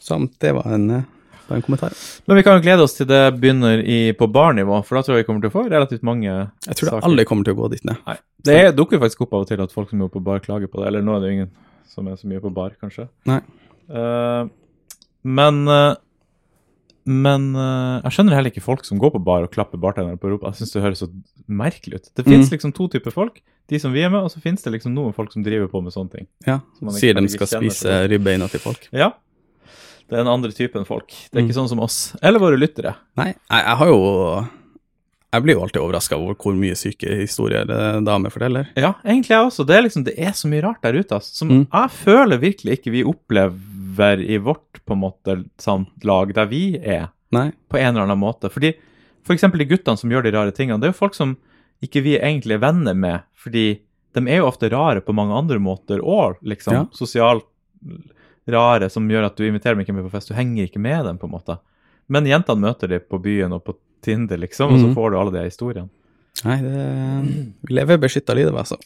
Så 0.00 0.18
det 0.40 0.52
var 0.54 0.66
en, 0.74 1.06
eh, 1.48 1.52
er 1.52 1.56
en 1.60 1.64
kommentar. 1.66 1.96
Men 2.26 2.36
vi 2.36 2.44
kan 2.46 2.56
jo 2.58 2.64
glede 2.64 2.82
oss 2.86 2.94
til 2.96 3.06
det 3.06 3.22
begynner 3.40 3.82
i, 3.84 4.12
på 4.16 4.26
barnivå, 4.32 4.80
for 4.84 4.96
da 4.96 5.02
tror 5.06 5.16
jeg 5.18 5.24
vi 5.24 5.28
kommer 5.28 5.44
til 5.44 5.52
å 5.52 5.56
få 5.56 5.66
relativt 5.68 6.02
mange 6.06 6.28
saker. 6.30 6.68
Jeg 6.70 6.76
tror 6.80 6.88
det 6.88 6.94
saker. 6.96 7.08
aldri 7.10 7.24
kommer 7.28 7.44
til 7.44 7.54
å 7.56 7.60
gå 7.62 7.70
dit 7.74 7.84
ned. 7.84 8.00
Nei. 8.06 8.16
Det 8.44 8.56
er, 8.60 8.72
dukker 8.76 9.00
faktisk 9.00 9.24
opp 9.24 9.32
av 9.36 9.44
og 9.44 9.48
til 9.48 9.60
at 9.64 9.72
folk 9.72 9.88
som 9.90 10.00
jobber 10.00 10.18
på 10.18 10.24
bar, 10.24 10.40
klager 10.44 10.68
på 10.68 10.80
det. 10.82 10.88
Eller 10.90 11.04
nå 11.04 11.16
er 11.16 11.20
det 11.22 11.28
jo 11.30 11.36
ingen 11.38 11.52
som 11.88 12.08
er 12.08 12.16
så 12.20 12.26
mye 12.28 12.40
på 12.42 12.50
bar, 12.52 12.74
kanskje. 12.80 13.06
Nei. 13.30 13.40
Uh, 13.88 14.48
men 15.24 15.68
uh, 15.68 15.94
Men 17.04 17.50
uh, 17.52 18.00
jeg 18.06 18.14
skjønner 18.16 18.32
heller 18.38 18.48
ikke 18.48 18.64
folk 18.64 18.84
som 18.88 18.96
går 18.98 19.10
på 19.12 19.20
bar 19.20 19.44
og 19.44 19.50
klapper 19.52 19.76
bartenderen 19.80 20.16
på 20.20 20.30
rumpa. 20.32 20.54
Jeg 20.54 20.62
syns 20.62 20.72
det 20.72 20.82
høres 20.84 21.02
så 21.04 21.08
merkelig 21.46 22.00
ut. 22.00 22.06
Det 22.16 22.24
Mm. 22.24 22.48
liksom 22.48 22.72
to 22.72 22.88
typer 22.88 23.12
folk. 23.12 23.42
De 23.68 23.78
som 23.78 23.92
vi 23.92 24.00
er 24.00 24.08
med, 24.08 24.22
og 24.24 24.30
så 24.32 24.40
finnes 24.40 24.62
det 24.62 24.72
liksom 24.72 24.94
noen 24.94 25.12
folk 25.12 25.30
som 25.32 25.44
driver 25.44 25.68
på 25.68 25.82
med 25.84 25.92
sånne 25.92 26.10
ting. 26.10 26.26
Ja, 26.46 26.60
Sier 26.96 27.14
de 27.14 27.28
skal 27.28 27.46
spise 27.46 28.08
ribbeina 28.08 28.48
til 28.48 28.60
folk. 28.60 28.88
Ja. 28.92 29.12
Det 30.08 30.18
er 30.18 30.24
den 30.24 30.32
andre 30.34 30.50
typen 30.52 30.84
folk. 30.86 31.08
Det 31.30 31.38
er 31.38 31.42
Mm. 31.42 31.48
ikke 31.48 31.56
sånn 31.56 31.68
som 31.68 31.80
oss. 31.80 32.14
Eller 32.22 32.38
våre 32.38 32.58
lyttere. 32.60 32.94
Nei, 33.16 33.32
jeg, 33.34 33.64
jeg 33.64 33.76
har 33.80 33.86
jo 33.88 34.48
Jeg 35.34 35.42
blir 35.42 35.54
jo 35.56 35.62
alltid 35.64 35.80
overraska 35.82 36.14
over 36.16 36.34
hvor 36.38 36.54
mye 36.54 36.76
syke 36.78 37.08
historier 37.18 37.66
eh, 37.68 38.00
damer 38.06 38.30
forteller. 38.30 38.68
Ja, 38.78 38.92
egentlig 39.04 39.32
jeg 39.34 39.42
også. 39.48 39.64
Det 39.66 39.74
er 39.76 39.82
liksom, 39.82 40.04
det 40.06 40.14
er 40.16 40.30
så 40.30 40.46
mye 40.46 40.62
rart 40.62 40.80
der 40.82 40.94
ute, 40.94 41.10
altså, 41.16 41.34
som 41.34 41.48
Mm. 41.48 41.66
jeg 41.72 41.90
føler 41.90 42.38
virkelig 42.38 42.76
ikke 42.78 42.92
vi 42.92 43.02
opplever 43.02 44.22
i 44.22 44.38
vårt 44.38 44.78
på 44.86 44.92
en 44.94 45.00
måte 45.02 45.44
sant, 45.58 45.88
lag 46.04 46.32
der 46.34 46.46
vi 46.46 46.76
er. 46.78 47.08
Nei. 47.32 47.50
på 47.68 47.78
en 47.80 47.96
eller 47.96 48.02
annen 48.06 48.20
måte. 48.20 48.46
Fordi 48.48 48.74
for 49.24 49.34
eksempel 49.34 49.58
de 49.58 49.64
guttene 49.66 49.98
som 49.98 50.08
gjør 50.08 50.22
de 50.22 50.30
rare 50.30 50.52
tingene, 50.54 50.78
det 50.78 50.86
er 50.86 50.92
jo 50.92 51.00
folk 51.00 51.14
som 51.16 51.36
ikke 51.82 52.00
vi 52.04 52.16
egentlig 52.16 52.54
er 52.54 52.62
venner 52.62 52.94
med, 52.94 53.22
fordi 53.34 53.80
de 54.14 54.20
er 54.30 54.36
jo 54.38 54.46
ofte 54.46 54.70
rare 54.70 55.00
på 55.02 55.12
mange 55.12 55.34
andre 55.34 55.58
måter 55.58 55.98
òg, 55.98 56.36
liksom. 56.44 56.72
Ja. 56.72 56.84
Sosialt 56.94 57.42
rare, 58.50 58.90
som 58.90 59.08
gjør 59.08 59.26
at 59.26 59.36
du 59.36 59.44
inviterer 59.46 59.74
dem 59.76 59.80
ikke 59.84 59.94
med 59.94 60.04
på 60.04 60.10
fest. 60.12 60.28
Du 60.28 60.34
henger 60.34 60.64
ikke 60.68 60.80
med 60.82 61.04
dem, 61.06 61.18
på 61.18 61.24
en 61.28 61.32
måte. 61.32 61.58
Men 62.08 62.26
jentene 62.28 62.60
møter 62.60 62.88
de 62.88 62.98
på 63.00 63.20
byen 63.22 63.52
og 63.56 63.64
på 63.64 63.76
Tinder, 64.04 64.36
liksom, 64.36 64.72
og 64.74 64.80
så 64.80 64.86
Mhm. 64.90 64.94
får 64.94 65.10
du 65.10 65.16
alle 65.18 65.32
de 65.32 65.44
historiene. 65.48 65.88
Nei, 66.44 66.56
det 66.60 67.54
Vi 67.64 67.74
lever 67.74 67.96
beskytta 67.98 68.34
livet, 68.34 68.52
altså. 68.54 68.76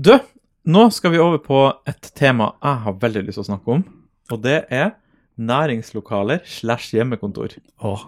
Du, 0.00 0.18
nå 0.66 0.90
skal 0.92 1.12
vi 1.12 1.18
over 1.18 1.38
på 1.38 1.72
et 1.86 2.10
tema 2.14 2.54
jeg 2.62 2.76
har 2.82 2.92
veldig 2.94 3.26
lyst 3.26 3.38
til 3.38 3.44
å 3.44 3.50
snakke 3.56 3.68
om, 3.68 3.84
og 4.32 4.42
det 4.42 4.64
er 4.70 4.94
næringslokaler 5.38 6.40
slash 6.44 6.90
hjemmekontor. 6.96 7.54
Åh. 7.82 8.04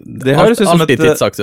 Det 0.00 0.36
høres 0.36 0.60
ut 0.60 0.66
som 0.68 0.80
et. 0.82 0.88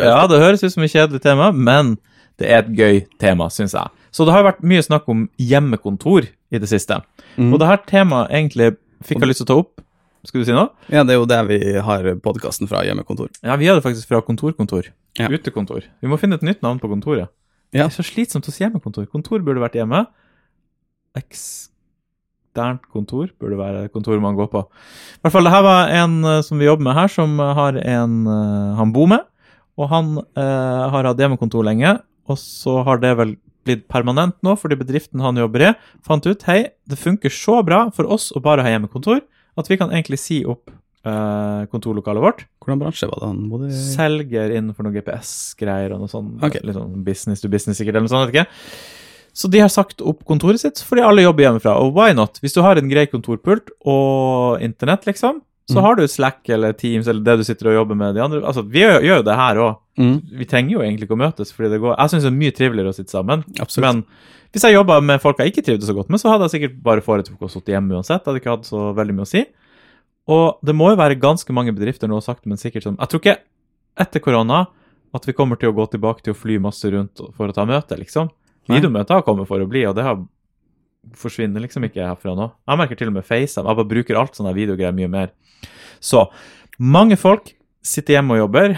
Ja, 0.06 0.28
det 0.28 0.40
høres 0.40 0.64
ut 0.64 0.72
som 0.72 0.84
et 0.84 0.92
kjedelig 0.94 1.22
tema, 1.22 1.52
men 1.52 1.98
det 2.38 2.50
er 2.50 2.60
et 2.64 2.72
gøy 2.78 3.06
tema, 3.20 3.48
syns 3.50 3.74
jeg. 3.74 3.90
Så 4.14 4.28
det 4.28 4.36
har 4.36 4.46
vært 4.46 4.62
mye 4.62 4.84
snakk 4.86 5.08
om 5.10 5.26
hjemmekontor 5.42 6.28
i 6.30 6.62
det 6.62 6.70
siste. 6.70 7.00
Mm. 7.36 7.50
Og 7.50 7.58
det 7.62 7.70
her 7.70 7.82
temaet 7.90 8.34
egentlig 8.34 8.76
fikk 9.04 9.24
jeg 9.24 9.32
lyst 9.32 9.42
til 9.42 9.48
å 9.48 9.52
ta 9.52 9.60
opp. 9.64 9.84
Skal 10.24 10.44
du 10.44 10.48
si 10.48 10.56
noe? 10.56 10.70
Ja, 10.88 11.02
det 11.04 11.16
er 11.16 11.20
jo 11.20 11.28
der 11.28 11.48
vi 11.50 11.58
har 11.84 12.06
podkasten 12.24 12.70
fra 12.70 12.86
hjemmekontor. 12.88 13.34
Ja, 13.44 13.58
vi 13.60 13.68
har 13.68 13.76
det 13.76 13.84
faktisk 13.84 14.08
fra 14.12 14.22
kontorkontor. 14.24 14.88
Ja. 15.20 15.28
Utekontor. 15.28 15.84
Vi 16.00 16.12
må 16.12 16.20
finne 16.22 16.38
et 16.40 16.46
nytt 16.46 16.62
navn 16.64 16.80
på 16.80 16.88
kontoret. 16.92 17.28
Ja. 17.74 17.88
Det 17.88 17.90
er 17.90 17.96
så 17.98 18.06
slitsomt 18.06 18.48
å 18.48 18.54
si 18.54 18.64
hjemmekontor. 18.64 19.10
Kontor 19.12 19.44
burde 19.44 19.64
vært 19.64 19.76
hjemme. 19.82 20.06
Eksternt 21.18 22.86
kontor 22.94 23.34
burde 23.42 23.60
være 23.60 23.90
kontoret 23.92 24.24
man 24.24 24.38
går 24.38 24.48
på. 24.54 24.64
I 24.64 25.26
hvert 25.26 25.36
fall, 25.36 25.50
det 25.50 25.56
her 25.58 25.66
var 25.66 25.92
en 25.98 26.16
eh, 26.30 26.42
som 26.46 26.62
vi 26.62 26.70
jobber 26.70 26.88
med 26.88 26.98
her, 27.02 27.12
som 27.12 27.36
har 27.60 27.82
en 27.82 28.18
eh, 28.30 28.74
han 28.80 28.94
bor 28.96 29.10
med. 29.12 29.26
Og 29.76 29.90
han 29.90 30.16
eh, 30.22 30.84
har 30.94 31.10
hatt 31.10 31.20
hjemmekontor 31.20 31.66
lenge, 31.66 31.98
og 32.30 32.40
så 32.40 32.80
har 32.88 33.02
det 33.04 33.18
vel 33.20 33.36
blitt 33.68 33.88
permanent 33.92 34.38
nå, 34.46 34.56
fordi 34.60 34.78
bedriften 34.80 35.24
han 35.24 35.40
jobber 35.40 35.70
i, 35.70 35.74
fant 36.06 36.26
ut 36.28 36.48
hei, 36.50 36.62
det 36.90 37.00
funker 37.00 37.34
så 37.34 37.62
bra 37.66 37.86
for 37.96 38.10
oss 38.12 38.32
å 38.36 38.44
bare 38.44 38.66
ha 38.66 38.74
hjemmekontor 38.74 39.24
at 39.60 39.70
vi 39.70 39.78
kan 39.78 39.94
egentlig 39.94 40.20
si 40.22 40.42
opp 40.50 40.72
eh, 41.06 41.62
kontorlokalet 41.72 42.24
vårt. 42.24 42.44
Hvordan 42.64 42.82
bransje 42.82 43.10
var 43.10 43.22
det 43.22 43.30
han 43.30 43.46
bodde 43.52 43.70
i? 43.70 43.78
Selger 43.94 44.56
innenfor 44.56 44.88
noen 44.88 44.98
GPS-greier 44.98 45.94
og 45.96 46.04
noe 46.04 46.12
sånt. 46.12 46.40
Okay. 46.42 46.64
litt 46.66 46.78
sånn 46.78 47.04
business 47.06 47.44
to 47.44 47.52
business 47.54 47.80
sikkert, 47.80 47.98
eller 47.98 48.08
noe 48.08 48.14
sånt, 48.14 48.32
vet 48.32 48.44
ikke. 48.44 48.92
Så 49.34 49.50
de 49.50 49.64
har 49.64 49.72
sagt 49.74 50.02
opp 50.06 50.22
kontoret 50.30 50.62
sitt 50.62 50.82
fordi 50.86 51.06
alle 51.06 51.26
jobber 51.26 51.48
hjemmefra. 51.48 51.78
Og 51.82 51.96
why 51.98 52.14
not? 52.18 52.38
Hvis 52.44 52.54
du 52.56 52.62
har 52.66 52.78
en 52.78 52.90
grei 52.90 53.08
kontorpult 53.10 53.74
og 53.82 54.62
internett, 54.64 55.08
liksom, 55.10 55.42
så 55.70 55.80
mm. 55.80 55.84
har 55.86 55.98
du 55.98 56.04
Slack 56.12 56.50
eller 56.54 56.76
Teams 56.78 57.08
eller 57.08 57.24
det 57.26 57.40
du 57.40 57.48
sitter 57.48 57.72
og 57.72 57.80
jobber 57.82 57.98
med 57.98 58.18
de 58.18 58.24
andre. 58.24 58.44
Altså, 58.46 58.66
vi 58.68 58.84
gjør, 58.84 59.00
gjør 59.02 59.22
jo 59.22 59.28
det 59.30 59.40
her 59.40 59.62
òg. 59.64 59.80
Mm, 59.98 60.22
Vi 60.40 60.46
trenger 60.50 60.72
jo 60.74 60.80
egentlig 60.82 61.06
ikke 61.06 61.14
å 61.18 61.22
møtes, 61.22 61.52
fordi 61.54 61.70
det 61.70 61.82
går 61.84 61.96
Jeg 62.00 62.10
syns 62.10 62.24
det 62.26 62.32
er 62.32 62.38
mye 62.40 62.52
triveligere 62.58 62.90
å 62.90 62.96
sitte 62.98 63.14
sammen. 63.14 63.44
absolutt. 63.62 63.84
Men 63.86 64.06
hvis 64.54 64.64
jeg 64.66 64.74
jobba 64.74 65.00
med 65.02 65.22
folk 65.22 65.38
jeg 65.38 65.52
ikke 65.54 65.66
trivdes 65.66 65.90
så 65.90 65.94
godt 65.94 66.10
med, 66.10 66.20
så 66.22 66.30
hadde 66.32 66.48
jeg 66.48 66.56
sikkert 66.56 66.84
bare 66.84 67.02
foretrukket 67.02 67.50
å 67.50 67.52
sitte 67.52 67.74
hjemme 67.74 67.94
uansett. 67.94 68.22
Jeg 68.22 68.26
hadde 68.32 68.42
ikke 68.42 68.56
hatt 68.56 68.66
så 68.70 68.94
veldig 68.98 69.16
mye 69.18 69.28
å 69.28 69.30
si. 69.30 69.46
Og 70.34 70.60
det 70.66 70.76
må 70.76 70.90
jo 70.90 70.98
være 70.98 71.20
ganske 71.20 71.54
mange 71.54 71.74
bedrifter 71.76 72.08
nå 72.08 72.22
sakte, 72.24 72.48
men 72.48 72.58
sikkert 72.58 72.84
som 72.84 72.98
Jeg 72.98 73.10
tror 73.10 73.22
ikke 73.22 73.38
etter 74.00 74.20
korona 74.24 74.68
at 75.14 75.26
vi 75.28 75.34
kommer 75.34 75.60
til 75.60 75.70
å 75.70 75.76
gå 75.78 75.86
tilbake 75.92 76.24
til 76.24 76.34
å 76.34 76.38
fly 76.38 76.58
masse 76.58 76.90
rundt 76.90 77.22
for 77.38 77.48
å 77.48 77.54
ta 77.54 77.66
møte, 77.66 77.98
liksom. 78.00 78.32
Videomøter 78.72 79.20
har 79.20 79.22
kommet 79.28 79.46
for 79.48 79.60
å 79.62 79.68
bli, 79.70 79.84
og 79.86 79.94
det 79.96 80.04
har 80.08 80.18
forsvinner 81.20 81.62
liksom 81.62 81.84
ikke 81.86 82.06
herfra 82.08 82.34
nå. 82.38 82.48
Jeg 82.68 82.80
merker 82.80 82.96
til 82.98 83.12
og 83.12 83.18
med 83.18 83.26
FaceTime. 83.28 83.68
Jeg 83.68 83.78
bare 83.82 83.90
bruker 83.92 84.18
alt 84.18 84.38
sånne 84.40 84.54
videogreier 84.56 84.96
mye 84.96 85.10
mer. 85.12 85.34
Så 86.00 86.24
mange 86.80 87.18
folk 87.20 87.52
sitter 87.84 88.18
hjemme 88.18 88.38
og 88.38 88.46
jobber 88.46 88.74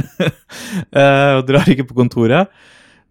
eh, 1.00 1.32
og 1.38 1.44
drar 1.48 1.70
ikke 1.70 1.86
på 1.88 1.98
kontoret. 2.02 2.50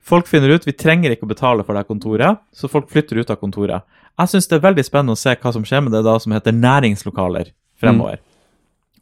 Folk 0.05 0.27
finner 0.29 0.53
ut 0.53 0.67
vi 0.67 0.75
trenger 0.77 1.15
ikke 1.15 1.25
å 1.25 1.31
betale 1.31 1.65
for 1.65 1.77
det 1.77 1.87
kontoret, 1.89 2.41
så 2.53 2.69
folk 2.69 2.91
flytter 2.91 3.23
ut 3.23 3.31
av 3.33 3.39
kontoret. 3.41 3.85
Jeg 4.15 4.31
syns 4.31 4.47
det 4.51 4.59
er 4.59 4.67
veldig 4.67 4.85
spennende 4.85 5.15
å 5.15 5.19
se 5.19 5.33
hva 5.33 5.51
som 5.55 5.65
skjer 5.67 5.83
med 5.85 5.95
det 5.95 6.03
da 6.05 6.15
som 6.21 6.35
heter 6.35 6.55
næringslokaler 6.55 7.49
fremover. 7.81 8.21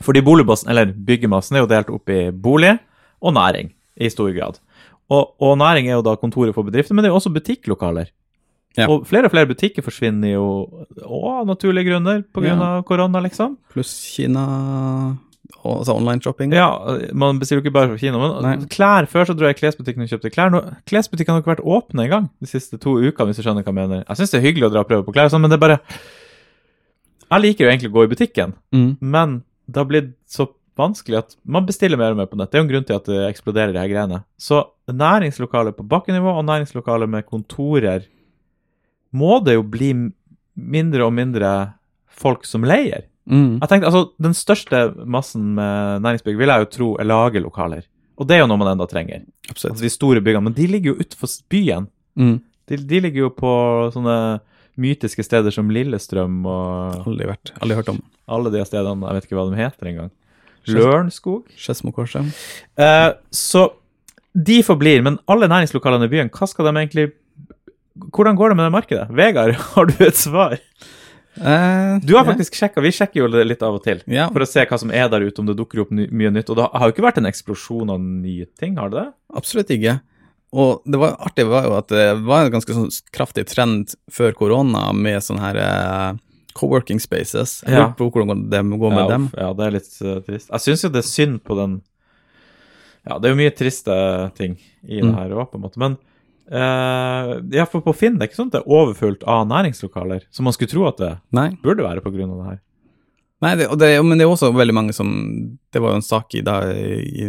Fordi 0.03 0.23
boligmassen, 0.25 0.71
eller 0.71 0.93
byggemassen 0.93 1.57
er 1.57 1.63
jo 1.63 1.69
delt 1.71 1.91
opp 1.93 2.11
i 2.11 2.27
bolig 2.31 2.73
og 3.23 3.35
næring 3.35 3.69
i 4.01 4.09
stor 4.11 4.31
grad. 4.35 4.57
Og, 5.13 5.35
og 5.43 5.57
næring 5.59 5.89
er 5.89 5.97
jo 5.97 6.05
da 6.05 6.15
kontoret 6.19 6.55
for 6.55 6.65
bedrifter, 6.65 6.95
men 6.95 7.03
det 7.03 7.11
er 7.11 7.13
jo 7.13 7.19
også 7.19 7.33
butikklokaler. 7.35 8.09
Ja. 8.79 8.87
Og 8.89 9.05
flere 9.05 9.29
og 9.29 9.33
flere 9.35 9.49
butikker 9.49 9.85
forsvinner 9.85 10.33
jo 10.33 10.47
av 11.03 11.45
naturlige 11.45 11.91
grunner 11.91 12.23
pga. 12.33 12.47
Ja. 12.47 12.55
av 12.57 12.87
korona, 12.87 13.21
liksom. 13.21 13.59
Pluss 13.69 13.91
Kina 14.15 14.47
altså 15.63 15.95
online 15.95 16.21
shopping. 16.21 16.51
Ja, 16.53 16.67
man 17.13 17.39
bestiller 17.39 17.61
jo 17.61 17.65
ikke 17.65 17.73
bare 17.77 17.89
fra 17.93 17.97
Kina. 18.01 18.19
Men 18.19 18.41
Nei. 18.43 18.67
klær, 18.67 19.07
Før 19.07 19.25
så 19.29 19.35
dro 19.37 19.45
jeg 19.47 19.55
i 19.55 19.59
klesbutikken 19.61 20.03
og 20.03 20.09
kjøpte 20.11 20.31
klær. 20.33 20.51
Nå, 20.51 20.61
klesbutikkene 20.89 21.37
har 21.37 21.41
ikke 21.43 21.53
vært 21.55 21.63
åpne 21.77 22.03
engang 22.07 22.29
de 22.43 22.49
siste 22.51 22.77
to 22.81 22.97
ukene, 22.99 23.29
hvis 23.31 23.39
du 23.39 23.43
skjønner 23.45 23.63
hva 23.63 23.71
jeg 23.71 23.79
mener. 23.79 24.03
Jeg 24.07 24.17
syns 24.19 24.31
det 24.35 24.39
er 24.41 24.45
hyggelig 24.47 24.67
å 24.67 24.73
dra 24.75 24.83
og 24.83 24.89
prøve 24.91 25.05
på 25.07 25.13
klær, 25.15 25.29
sånn, 25.31 25.41
men 25.45 25.49
det 25.53 25.59
er 25.59 25.63
bare 25.67 25.79
Jeg 27.33 27.41
liker 27.41 27.65
jo 27.65 27.71
egentlig 27.71 27.89
å 27.89 27.95
gå 27.95 28.03
i 28.03 28.11
butikken, 28.11 28.53
Mm. 28.73 28.97
men 29.01 29.43
det 29.67 29.77
har 29.79 29.85
blitt 29.89 30.11
så 30.29 30.47
vanskelig 30.77 31.17
at 31.17 31.35
man 31.45 31.65
bestiller 31.65 31.97
mer 31.97 32.11
og 32.11 32.17
mer 32.17 32.25
på 32.27 32.35
nett. 32.37 32.51
Det 32.51 32.57
er 32.59 32.61
jo 32.63 32.67
en 32.67 32.71
grunn 32.73 32.85
til 32.85 32.95
at 32.95 33.05
det 33.05 33.21
eksploderer, 33.29 33.73
de 33.73 33.79
her 33.79 33.87
greiene. 33.89 34.23
Så 34.37 34.59
næringslokaler 34.89 35.71
på 35.77 35.85
bakkenivå 35.87 36.33
og 36.37 36.45
næringslokaler 36.45 37.07
med 37.09 37.25
kontorer 37.25 38.05
må 39.13 39.39
det 39.45 39.53
jo 39.55 39.63
bli 39.63 39.91
mindre 40.57 41.05
og 41.05 41.13
mindre 41.13 41.73
folk 42.09 42.45
som 42.45 42.63
leier. 42.65 43.05
Mm. 43.29 43.59
Jeg 43.61 43.69
tenkte, 43.71 43.87
altså, 43.87 44.11
Den 44.21 44.33
største 44.35 44.79
massen 45.05 45.53
med 45.55 46.01
næringsbygg 46.03 46.37
vil 46.37 46.51
jeg 46.51 46.59
jo 46.65 46.71
tro 46.77 46.87
er 46.99 47.07
lagerlokaler. 47.07 47.85
Og 48.19 48.27
det 48.29 48.35
er 48.35 48.43
jo 48.43 48.47
noe 48.51 48.59
man 48.61 48.73
enda 48.73 48.85
trenger. 48.89 49.23
Absolutt. 49.49 49.73
Altså 49.77 49.83
De 49.87 49.89
store 49.93 50.21
byggene. 50.21 50.43
Men 50.49 50.53
de 50.57 50.67
ligger 50.67 50.93
jo 50.93 50.99
utenfor 51.01 51.31
byen. 51.49 51.87
Mm. 52.19 52.35
De, 52.69 52.77
de 52.77 52.99
ligger 53.07 53.25
jo 53.25 53.29
på 53.35 53.53
sånne 53.95 54.17
mytiske 54.79 55.23
steder 55.25 55.53
som 55.53 55.69
Lillestrøm 55.69 56.43
og 56.49 57.07
Aldri 57.07 57.27
vært, 57.29 57.51
aldri 57.61 57.75
hørt 57.77 57.89
om. 57.93 57.99
alle 58.27 58.51
de 58.53 58.63
stedene. 58.65 59.05
Jeg 59.07 59.15
vet 59.19 59.27
ikke 59.27 59.37
hva 59.39 59.47
de 59.49 59.59
heter 59.61 59.89
engang. 59.91 60.11
Lørenskog. 60.71 61.43
Skedsmokorset. 61.59 62.29
Eh, 62.79 63.09
så 63.35 63.65
de 64.33 64.61
forblir. 64.65 65.03
Men 65.05 65.19
alle 65.29 65.49
næringslokalene 65.51 66.07
i 66.07 66.13
byen, 66.13 66.31
hva 66.33 66.47
skal 66.49 66.69
de 66.69 66.75
egentlig 66.79 67.11
Hvordan 67.93 68.33
går 68.35 68.49
det 68.49 68.55
med 68.57 68.65
det 68.65 68.73
markedet? 68.73 69.03
Vegard, 69.13 69.51
har 69.75 69.85
du 69.85 69.93
et 70.01 70.17
svar? 70.17 70.55
Eh, 71.37 71.99
Du 72.05 72.13
har 72.15 72.25
faktisk 72.25 72.53
sjekka, 72.53 72.81
vi 72.81 72.91
sjekker 72.93 73.23
jo 73.23 73.27
det 73.27 73.45
litt 73.47 73.63
av 73.65 73.75
og 73.79 73.83
til. 73.83 74.01
Ja, 74.07 74.27
For 74.29 74.39
å 74.45 74.47
se 74.47 74.65
hva 74.65 74.77
som 74.79 74.91
er 74.91 75.09
der 75.09 75.21
ute, 75.25 75.39
om 75.41 75.45
det 75.49 75.55
dukker 75.57 75.81
opp 75.81 75.91
ny, 75.91 76.07
mye 76.11 76.29
nytt. 76.31 76.49
Og 76.49 76.57
det 76.59 76.67
har 76.71 76.87
jo 76.89 76.93
ikke 76.93 77.07
vært 77.07 77.17
en 77.17 77.25
eksplosjon 77.29 77.89
av 77.89 77.99
nye 77.99 78.45
ting, 78.59 78.75
har 78.77 78.89
det 78.89 78.99
det? 79.01 79.13
absolutt 79.35 79.69
ikke. 79.73 80.01
Og 80.53 80.83
det 80.85 80.99
var 81.01 81.15
artig 81.25 81.47
var 81.49 81.63
jo 81.65 81.73
at 81.79 81.87
det 81.89 82.03
var 82.21 82.45
en 82.45 82.51
ganske 82.53 82.73
sånn 82.77 82.91
kraftig 83.11 83.47
trend 83.49 83.95
før 84.13 84.33
korona 84.37 84.91
med 84.93 85.17
sånne 85.25 85.41
her 85.41 85.57
uh, 85.57 86.17
co-working 86.53 86.99
spaces. 87.01 87.63
Jeg 87.65 87.73
Ja. 87.73 87.87
lurer 87.87 87.95
på 87.97 88.11
hvordan 88.13 88.49
det 88.51 88.61
går 88.61 88.91
med 88.93 89.01
ja, 89.01 89.07
dem. 89.09 89.29
Ja, 89.35 89.53
det 89.53 89.65
er 89.65 89.71
litt 89.71 89.89
uh, 90.05 90.19
trist. 90.21 90.49
Jeg 90.53 90.61
syns 90.61 90.83
jo 90.83 90.89
det 90.93 91.01
er 91.01 91.09
synd 91.09 91.41
på 91.43 91.57
den 91.57 91.81
Ja, 93.09 93.17
det 93.17 93.27
er 93.27 93.33
jo 93.33 93.41
mye 93.41 93.51
triste 93.57 93.95
ting 94.37 94.53
i 94.87 95.01
det 95.01 95.09
Mm. 95.09 95.15
her 95.17 95.29
òg, 95.33 95.49
på 95.51 95.55
en 95.55 95.61
måte. 95.65 95.77
Men 95.77 95.97
uh, 96.51 97.39
ja, 97.53 97.65
for 97.69 97.81
på 97.85 97.93
Finn 97.95 98.17
det 98.19 98.25
er 98.25 98.31
ikke 98.31 98.39
sånn 98.41 98.51
at 98.51 98.57
det 98.57 98.61
er 98.63 98.75
overfullt 98.75 99.23
av 99.29 99.45
næringslokaler, 99.47 100.25
som 100.33 100.47
man 100.47 100.53
skulle 100.55 100.71
tro 100.73 100.87
at 100.89 100.97
det 100.99 101.11
Nei. 101.35 101.49
burde 101.63 101.85
være 101.85 102.03
av 102.03 102.13
det 102.17 102.49
her. 102.49 102.59
Nei, 103.43 103.55
det, 103.59 103.67
det, 103.79 103.91
men 104.05 104.17
det 104.19 104.25
er 104.25 104.31
også 104.31 104.53
veldig 104.55 104.73
mange 104.77 104.93
som 104.95 105.09
Det 105.73 105.81
var 105.83 105.91
jo 105.91 105.99
en 105.99 106.05
sak 106.05 106.33
i, 106.39 106.41
da, 106.47 106.61
i 106.71 107.25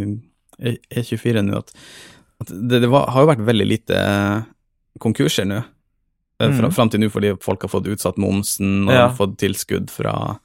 E- 0.63 0.79
E24 0.95 1.43
nå 1.43 1.57
at, 1.59 1.73
at 2.45 2.53
det, 2.55 2.81
det 2.85 2.91
var, 2.93 3.09
har 3.11 3.25
jo 3.25 3.31
vært 3.33 3.43
veldig 3.49 3.67
lite 3.67 3.99
eh, 3.99 4.45
konkurser 5.03 5.49
nå. 5.51 5.63
Mm. 6.43 6.55
Fra. 6.59 6.71
Fram 6.77 6.91
til 6.93 7.03
nå 7.03 7.09
fordi 7.11 7.33
folk 7.43 7.63
har 7.67 7.73
fått 7.73 7.89
utsatt 7.91 8.17
momsen 8.23 8.85
og 8.89 8.95
Ja. 8.95 9.09
fått 9.15 9.37
tilskudd 9.43 9.91
fra 9.91 10.39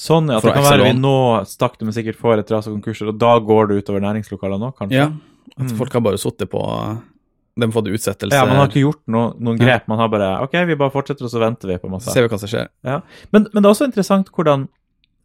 Sånn, 0.00 0.30
ja. 0.32 0.38
At 0.38 0.44
det 0.46 0.54
kan 0.56 0.64
være 0.64 0.84
vi 0.88 0.92
nå 0.96 1.10
nå 1.44 1.72
du 1.78 1.84
med 1.84 1.92
sikkert 1.96 2.16
får 2.16 2.40
et 2.40 2.50
ras 2.54 2.66
av 2.68 2.72
konkurser, 2.72 3.10
og 3.12 3.18
da 3.20 3.34
går 3.44 3.68
det 3.68 3.82
utover 3.82 4.00
næringslokalene 4.00 4.70
òg, 4.70 4.76
kanskje? 4.78 4.96
Ja, 4.96 5.10
at 5.58 5.66
Mm. 5.66 5.76
folk 5.76 5.92
har 5.92 6.00
bare 6.00 6.16
sittet 6.16 6.48
på 6.48 6.60
De 7.58 7.66
har 7.66 7.72
fått 7.74 7.90
utsettelse. 7.90 8.36
Ja, 8.36 8.46
man 8.46 8.60
har 8.60 8.68
ikke 8.70 8.84
gjort 8.84 9.00
noe, 9.10 9.32
noen 9.42 9.58
grep. 9.60 9.88
Man 9.90 9.98
har 10.00 10.10
bare 10.12 10.28
OK, 10.44 10.54
vi 10.68 10.76
bare 10.78 10.94
fortsetter, 10.94 11.26
og 11.26 11.32
så 11.32 11.42
venter 11.42 11.72
vi, 11.72 11.78
på 11.82 11.90
måte. 11.90 12.12
Ser 12.12 12.24
vi 12.24 12.30
hva 12.30 12.38
som 12.40 12.50
skjer. 12.50 12.70
Men, 12.86 13.48
men 13.50 13.58
det 13.58 13.66
er 13.66 13.72
også 13.72 13.88
interessant 13.90 14.30
hvordan 14.34 14.68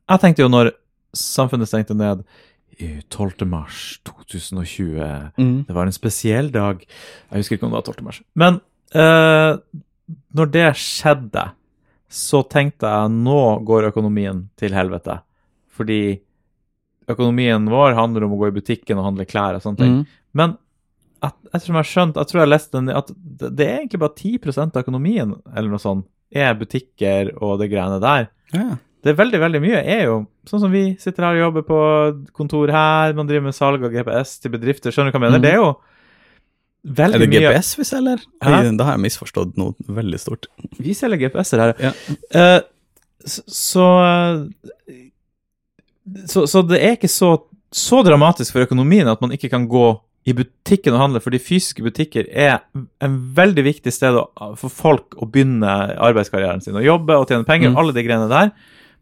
Jeg 0.09 0.21
tenkte 0.21 0.43
jo 0.43 0.49
når 0.51 0.71
samfunnet 1.15 1.69
stengte 1.69 1.95
ned 1.97 2.25
i 2.81 2.89
12. 3.09 3.45
mars 3.47 4.01
2020 4.03 5.31
Mm. 5.37 5.63
Det 5.67 5.73
var 5.75 5.85
en 5.87 5.95
spesiell 5.95 6.51
dag. 6.51 6.81
Jeg 7.31 7.39
husker 7.39 7.55
ikke 7.55 7.67
om 7.67 7.71
det 7.71 7.79
var 7.79 7.87
12. 7.93 8.03
mars. 8.03 8.19
Men 8.35 8.59
eh, 8.91 9.55
når 10.35 10.51
det 10.51 10.67
skjedde, 10.81 11.45
så 12.11 12.43
tenkte 12.47 12.89
jeg 12.91 13.15
nå 13.15 13.39
går 13.67 13.89
økonomien 13.89 14.45
til 14.59 14.75
helvete. 14.75 15.19
Fordi 15.75 16.19
økonomien 17.11 17.65
vår 17.69 17.95
handler 17.97 18.25
om 18.25 18.35
å 18.35 18.39
gå 18.39 18.49
i 18.49 18.55
butikken 18.55 18.99
og 18.99 19.09
handle 19.09 19.27
klær 19.29 19.57
og 19.57 19.63
sånne 19.65 19.81
ting. 19.81 19.97
Mm. 19.99 20.21
Men 20.35 20.55
ettersom 21.51 21.75
jeg 21.75 21.81
har 21.81 21.89
skjønt, 21.89 22.19
jeg 22.19 22.29
tror 22.29 22.41
jeg 22.41 22.51
leste 22.51 22.77
den, 22.77 22.91
at 22.93 23.11
det, 23.15 23.65
er 23.65 23.79
egentlig 23.79 24.01
bare 24.01 24.15
10 24.17 24.65
av 24.65 24.81
økonomien 24.81 25.35
eller 25.53 25.71
noe 25.71 25.81
sånt, 25.81 26.07
er 26.35 26.57
butikker 26.57 27.31
og 27.37 27.59
det 27.61 27.69
greiene 27.71 28.01
der. 28.03 28.29
Ja. 28.55 28.77
det 29.03 29.13
er 29.13 29.17
veldig, 29.19 29.39
veldig 29.41 29.61
mye 29.63 29.81
er 29.81 30.03
jo 30.07 30.15
sånn 30.49 30.61
som 30.63 30.73
vi 30.73 30.83
sitter 31.01 31.27
her 31.27 31.37
og 31.37 31.43
jobber 31.45 31.65
på 31.67 31.79
kontor 32.35 32.71
her, 32.73 33.15
man 33.17 33.29
driver 33.29 33.47
med 33.47 33.57
salg 33.57 33.83
av 33.85 33.93
GPS 33.93 34.39
til 34.43 34.53
bedrifter, 34.53 34.93
skjønner 34.93 35.13
du 35.13 35.17
hva 35.17 35.21
jeg 35.21 35.27
mener? 35.27 35.41
Mm. 35.41 35.45
Det 35.45 35.51
er 35.53 35.59
jo 35.61 35.71
veldig 37.01 37.17
Er 37.17 37.23
det 37.25 37.31
mye 37.31 37.43
GPS 37.47 37.73
vi 37.79 37.87
selger? 37.89 38.23
Da 38.41 38.87
har 38.89 38.95
jeg 38.97 39.03
misforstått 39.07 39.57
noe 39.61 39.97
veldig 39.99 40.21
stort. 40.21 40.49
Vi 40.77 40.93
selger 40.97 41.25
GPS-er 41.25 41.63
her. 41.63 41.75
Ja. 41.81 41.93
Uh, 42.35 42.61
så, 43.25 43.41
så 43.49 43.87
så 46.27 46.45
Så 46.47 46.61
det 46.61 46.81
er 46.83 46.97
ikke 46.97 47.09
så, 47.09 47.35
så 47.73 48.01
dramatisk 48.05 48.53
for 48.53 48.65
økonomien 48.65 49.07
at 49.09 49.21
man 49.21 49.33
ikke 49.35 49.49
kan 49.49 49.67
gå 49.69 49.87
i 50.25 50.33
butikken 50.33 50.93
og 50.95 50.99
handle, 51.03 51.19
fordi 51.21 51.37
fysiske 51.37 51.83
butikker 51.85 52.25
er 52.33 52.59
en 53.01 53.17
veldig 53.37 53.63
viktig 53.63 53.91
sted 53.93 54.15
for 54.57 54.69
folk 54.73 55.13
å 55.21 55.27
begynne 55.29 55.67
arbeidskarrieren 56.01 56.63
sin, 56.65 56.73
å 56.73 56.81
jobbe 56.83 57.13
og 57.19 57.27
tjene 57.29 57.45
penger, 57.45 57.69
Mm. 57.69 57.77
alle 57.77 57.93
de 57.93 58.03
greiene 58.03 58.29
der. 58.29 58.51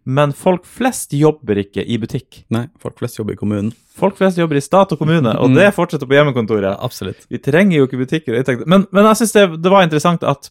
Men 0.06 0.34
folk 0.34 0.66
flest 0.66 1.14
jobber 1.16 1.56
ikke 1.64 1.86
i 1.88 1.96
butikk. 1.98 2.44
Nei, 2.52 2.68
folk 2.78 2.98
flest 3.00 3.16
jobber 3.18 3.34
i 3.34 3.40
kommunen. 3.40 3.72
Folk 3.96 4.18
flest 4.18 4.38
jobber 4.38 4.58
i 4.58 4.60
stat 4.60 4.92
og 4.92 5.00
kommune, 5.00 5.32
og 5.40 5.50
Mm. 5.50 5.56
det 5.56 5.74
fortsetter 5.74 6.06
på 6.06 6.12
hjemmekontoret. 6.18 6.78
Absolutt. 6.84 7.26
Vi 7.30 7.38
trenger 7.38 7.78
jo 7.78 7.88
ikke 7.88 8.04
butikker. 8.06 8.66
Men, 8.68 8.86
men 8.92 9.06
jeg 9.06 9.16
syns 9.24 9.32
det, 9.32 9.62
det 9.62 9.72
var 9.72 9.84
interessant 9.84 10.22
at 10.24 10.50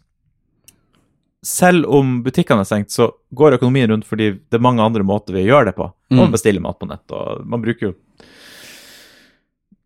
selv 1.44 1.84
om 1.90 2.22
butikkene 2.22 2.62
er 2.62 2.68
stengt, 2.68 2.90
så 2.94 3.10
går 3.34 3.58
økonomien 3.58 3.90
rundt 3.90 4.06
fordi 4.06 4.30
det 4.38 4.54
er 4.58 4.62
mange 4.62 4.80
andre 4.84 5.02
måter 5.02 5.34
vi 5.34 5.44
gjør 5.48 5.66
det 5.66 5.74
på. 5.76 5.92
Man 6.10 6.28
Mm. 6.28 6.32
bestiller 6.32 6.60
mat 6.62 6.78
på 6.78 6.88
nett, 6.88 7.10
og 7.10 7.44
man 7.46 7.60
bruker 7.60 7.80
jo 7.88 7.94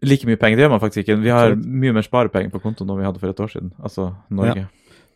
like 0.05 0.29
mye 0.29 0.39
penger. 0.41 0.59
Det 0.59 0.67
gjør 0.67 0.75
man 0.75 0.83
faktisk 0.83 1.05
ikke. 1.05 1.19
Vi 1.23 1.33
har 1.33 1.55
mye 1.57 1.95
mer 1.97 2.05
sparepenger 2.05 2.53
på 2.53 2.61
kontoen 2.65 2.91
enn 2.93 3.01
vi 3.01 3.07
hadde 3.09 3.23
for 3.23 3.33
et 3.33 3.43
år 3.43 3.53
siden. 3.53 3.73
Altså 3.81 4.11
Norge. 4.29 4.67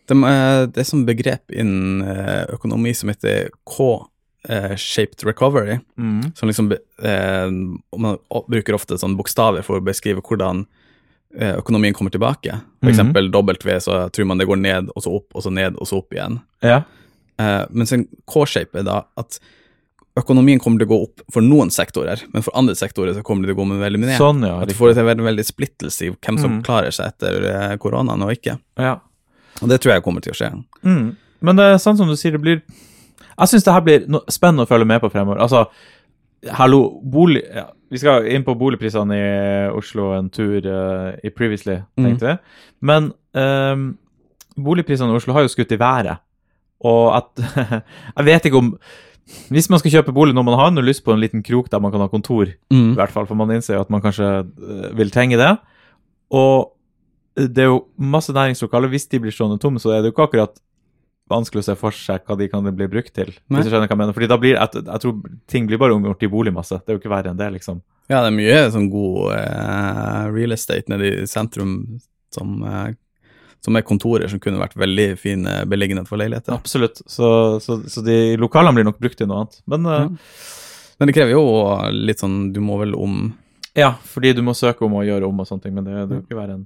Det, 0.08 0.16
eh, 0.16 0.62
det 0.72 0.82
er 0.82 0.88
sånn 0.88 1.06
begrep 1.08 1.54
innen 1.54 2.02
eh, 2.06 2.44
økonomi 2.56 2.94
som 2.96 3.12
heter 3.12 3.50
K-shaped 3.68 5.24
recovery. 5.28 5.78
Mm. 6.00 6.32
Som 6.38 6.50
liksom 6.50 6.72
eh, 6.72 7.48
Man 7.50 8.20
bruker 8.50 8.78
ofte 8.78 8.98
sånn 9.00 9.18
bokstaver 9.18 9.66
for 9.66 9.78
å 9.78 9.84
beskrive 9.84 10.24
hvordan 10.24 10.64
eh, 11.36 11.54
økonomien 11.58 11.94
kommer 11.96 12.14
tilbake. 12.14 12.58
For 12.80 12.92
eksempel, 12.92 13.30
dobbelt 13.30 13.66
W, 13.66 13.76
så 13.84 14.02
tror 14.08 14.32
man 14.32 14.40
det 14.40 14.48
går 14.50 14.62
ned, 14.64 14.90
og 14.96 15.04
så 15.04 15.12
opp, 15.20 15.28
og 15.34 15.44
så 15.44 15.52
ned, 15.54 15.78
og 15.78 15.88
så 15.88 16.00
opp 16.00 16.16
igjen. 16.16 16.40
Ja. 16.64 16.82
Eh, 17.40 17.64
mens 17.70 17.92
en 17.94 18.08
K-shape 18.28 18.82
er 18.82 18.88
da 18.88 19.02
at 19.20 19.38
økonomien 20.20 20.60
kommer 20.62 20.80
til 20.82 20.88
å 20.88 20.92
gå 20.92 20.98
opp 21.08 21.22
for 21.34 21.44
noen 21.44 21.70
sektorer, 21.74 22.22
men 22.34 22.44
for 22.46 22.54
andre 22.58 22.74
sektorer 22.78 23.14
så 23.16 23.22
kommer 23.26 23.44
det 23.46 23.52
til 23.52 23.58
å 23.58 23.60
gå 23.62 23.66
med 23.72 23.80
veldig 23.82 24.00
ned. 24.04 24.16
Sånn, 24.20 24.42
ja. 24.46 24.58
At 24.62 24.68
du 24.70 24.74
får 24.78 24.92
en 24.94 25.08
veldig, 25.10 25.26
veldig 25.26 25.46
splittelse 25.48 26.06
i 26.06 26.10
hvem 26.14 26.38
som 26.40 26.50
Mm. 26.58 26.62
klarer 26.66 26.94
seg 26.94 27.12
etter 27.14 27.44
eh, 27.50 27.76
koronaen 27.82 28.22
og 28.26 28.32
ikke. 28.36 28.58
ja. 28.78 28.98
Og 29.60 29.68
det 29.68 29.80
tror 29.82 29.92
jeg 29.92 30.02
kommer 30.06 30.22
til 30.24 30.32
å 30.32 30.38
skje. 30.38 30.48
Mm. 30.86 31.16
Men 31.42 31.56
det 31.58 31.64
er 31.66 31.80
sånn 31.82 31.96
som 31.98 32.08
du 32.08 32.14
sier, 32.16 32.32
det 32.32 32.40
blir 32.40 32.62
Jeg 33.40 33.48
syns 33.48 33.64
det 33.64 33.72
her 33.74 33.80
blir 33.84 34.06
no 34.08 34.20
spennende 34.28 34.64
å 34.64 34.68
følge 34.70 34.86
med 34.86 35.00
på 35.02 35.10
fremover. 35.12 35.40
Altså, 35.40 35.66
hallo, 36.56 37.00
bolig 37.02 37.42
ja. 37.54 37.66
Vi 37.90 37.98
skal 37.98 38.26
inn 38.30 38.44
på 38.46 38.54
boligprisene 38.56 39.16
i 39.16 39.68
Oslo 39.74 40.12
en 40.14 40.28
tur 40.30 40.60
uh, 40.64 41.10
i 41.26 41.30
Previously, 41.34 41.80
tenkte 41.98 42.28
vi. 42.28 42.34
Men 42.86 43.10
um, 43.34 43.98
boligprisene 44.56 45.10
i 45.10 45.16
Oslo 45.18 45.34
har 45.34 45.42
jo 45.42 45.50
skutt 45.52 45.72
i 45.74 45.80
været. 45.80 46.20
Og 46.86 47.16
at 47.16 47.42
Jeg 48.16 48.24
vet 48.28 48.46
ikke 48.46 48.60
om 48.62 48.70
Hvis 49.50 49.68
man 49.70 49.80
skal 49.82 49.92
kjøpe 49.98 50.14
bolig 50.14 50.34
når 50.34 50.46
man 50.46 50.58
har 50.58 50.72
noe 50.74 50.86
lyst 50.86 51.04
på 51.06 51.14
en 51.14 51.22
liten 51.22 51.44
krok 51.46 51.70
der 51.70 51.82
man 51.82 51.92
kan 51.94 52.02
ha 52.02 52.08
kontor, 52.10 52.50
i 52.50 52.80
hvert 52.98 53.14
fall, 53.14 53.28
for 53.28 53.38
man 53.38 53.52
innser 53.54 53.76
jo 53.76 53.84
at 53.84 53.92
man 53.92 54.02
kanskje 54.04 54.28
eh, 54.42 54.88
vil 54.98 55.12
trenge 55.14 55.38
det. 55.40 55.52
Og 56.34 56.72
det 57.38 57.64
er 57.64 57.70
jo 57.70 57.84
masse 57.96 58.34
næringslokaler. 58.34 58.90
Hvis 58.90 59.08
de 59.10 59.20
blir 59.22 59.34
stående 59.34 59.60
tomme, 59.62 59.82
så 59.82 59.94
er 59.94 60.02
det 60.02 60.10
jo 60.10 60.16
ikke 60.16 60.26
akkurat 60.28 60.58
vanskelig 61.30 61.62
å 61.62 61.68
se 61.68 61.76
for 61.78 61.94
seg 61.94 62.24
hva 62.26 62.36
de 62.38 62.48
kan 62.50 62.66
bli 62.66 62.88
brukt 62.90 63.12
til. 63.14 63.30
Nei. 63.46 63.60
Hvis 63.60 63.68
du 63.68 63.72
skjønner 63.72 63.86
hva 63.86 63.94
jeg 63.94 64.02
mener. 64.02 64.16
Fordi 64.16 64.30
da 64.30 64.38
blir, 64.40 64.56
jeg, 64.56 64.82
jeg 64.82 65.02
tror 65.04 65.36
ting 65.50 65.68
blir 65.70 65.80
bare 65.80 65.94
omgjort 65.94 66.26
i 66.26 66.30
boligmasse. 66.32 66.80
Det 66.82 66.90
er 66.90 66.98
jo 66.98 67.02
ikke 67.02 67.12
verre 67.12 67.32
enn 67.32 67.40
det, 67.40 67.50
liksom. 67.58 67.82
Ja, 68.10 68.24
det 68.24 68.32
er 68.32 68.38
mye 68.40 68.62
sånn 68.74 68.88
god 68.90 69.36
uh, 69.36 70.24
real 70.34 70.56
estate 70.56 70.90
nede 70.90 71.12
i 71.12 71.28
sentrum 71.30 71.76
som, 72.34 72.56
eh, 72.66 72.90
som 73.64 73.76
er 73.76 73.84
kontorer 73.84 74.28
som 74.32 74.40
kunne 74.40 74.60
vært 74.62 74.76
veldig 74.80 75.08
fine 75.20 75.58
beliggenhet 75.68 76.08
for 76.08 76.16
leiligheter. 76.20 76.54
Absolutt. 76.56 77.02
Så, 77.06 77.60
så, 77.60 77.76
så 77.92 78.02
de 78.06 78.36
lokalene 78.40 78.74
blir 78.78 78.88
nok 78.88 78.98
brukt 79.02 79.18
til 79.20 79.28
noe 79.30 79.42
annet. 79.44 79.60
Men 79.70 79.86
eh, 79.86 80.00
Ja. 80.06 80.56
Men 81.00 81.08
det 81.08 81.14
krever 81.16 81.32
jo 81.32 81.44
litt 81.96 82.20
sånn 82.20 82.50
Du 82.52 82.58
må 82.60 82.74
vel 82.76 82.90
om 82.92 83.30
ja, 83.78 83.94
fordi 84.04 84.34
du 84.36 84.42
må 84.44 84.52
søke 84.52 84.84
om 84.84 84.98
å 84.98 85.04
gjøre 85.06 85.24
om 85.28 85.38
og 85.40 85.46
sånne 85.48 85.62
ting. 85.64 85.72
Men 85.76 85.86
det, 85.86 86.02
det 86.10 86.16
ikke 86.24 86.36
være 86.36 86.56
en 86.58 86.64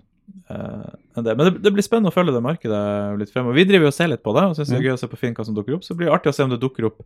eh, 0.50 0.88
enn 1.18 1.26
det. 1.26 1.34
Men 1.36 1.46
det, 1.46 1.52
det 1.66 1.72
blir 1.76 1.84
spennende 1.84 2.10
å 2.10 2.14
følge 2.16 2.32
det 2.34 2.40
markedet 2.42 2.80
litt 3.20 3.30
fremover. 3.30 3.58
Vi 3.60 3.66
driver 3.68 3.86
jo 3.86 3.92
og 3.92 3.96
ser 3.98 4.08
litt 4.10 4.22
på 4.24 4.32
det, 4.34 4.46
og 4.48 4.56
syns 4.56 4.72
det 4.72 4.78
er 4.80 4.86
gøy 4.88 4.94
å 4.96 5.00
se 5.02 5.10
på 5.12 5.18
Finn 5.20 5.36
hva 5.36 5.44
som 5.46 5.54
dukker 5.54 5.76
opp. 5.76 5.84
Så 5.86 5.94
blir 5.98 6.08
det 6.08 6.14
artig 6.16 6.32
å 6.32 6.36
se 6.38 6.46
om 6.46 6.54
det 6.54 6.58
dukker 6.64 6.88
opp 6.88 7.04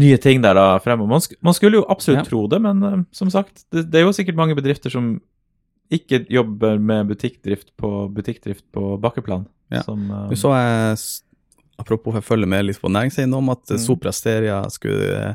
nye 0.00 0.16
ting 0.22 0.40
der 0.42 0.54
da 0.56 0.64
fremover. 0.82 1.10
Man, 1.12 1.22
sk 1.22 1.36
man 1.44 1.54
skulle 1.54 1.80
jo 1.80 1.86
absolutt 1.92 2.22
Ja. 2.22 2.26
tro 2.30 2.44
det, 2.50 2.60
men 2.62 2.82
uh, 2.82 2.98
som 3.14 3.30
sagt, 3.30 3.64
det, 3.74 3.84
det 3.92 4.00
er 4.00 4.06
jo 4.08 4.16
sikkert 4.16 4.38
mange 4.38 4.54
bedrifter 4.58 4.90
som 4.90 5.16
ikke 5.90 6.26
jobber 6.30 6.78
med 6.78 7.08
butikkdrift 7.08 7.72
på, 7.76 8.08
butikkdrift 8.14 8.64
på 8.72 8.96
bakkeplan. 9.02 9.46
Ja. 9.70 9.82
Som, 9.82 10.10
uh, 10.10 10.30
så 10.38 10.52
jeg, 10.54 10.98
apropos 11.78 12.14
jeg 12.14 12.22
følger 12.26 12.46
med 12.50 12.64
litt 12.66 12.80
på 12.82 12.90
næringseiendom, 12.90 13.50
at 13.50 13.64
Mm. 13.70 13.76
mm. 13.76 13.84
Sopra 13.86 14.12
Steria 14.12 14.62
skulle 14.70 15.10
eh, 15.30 15.34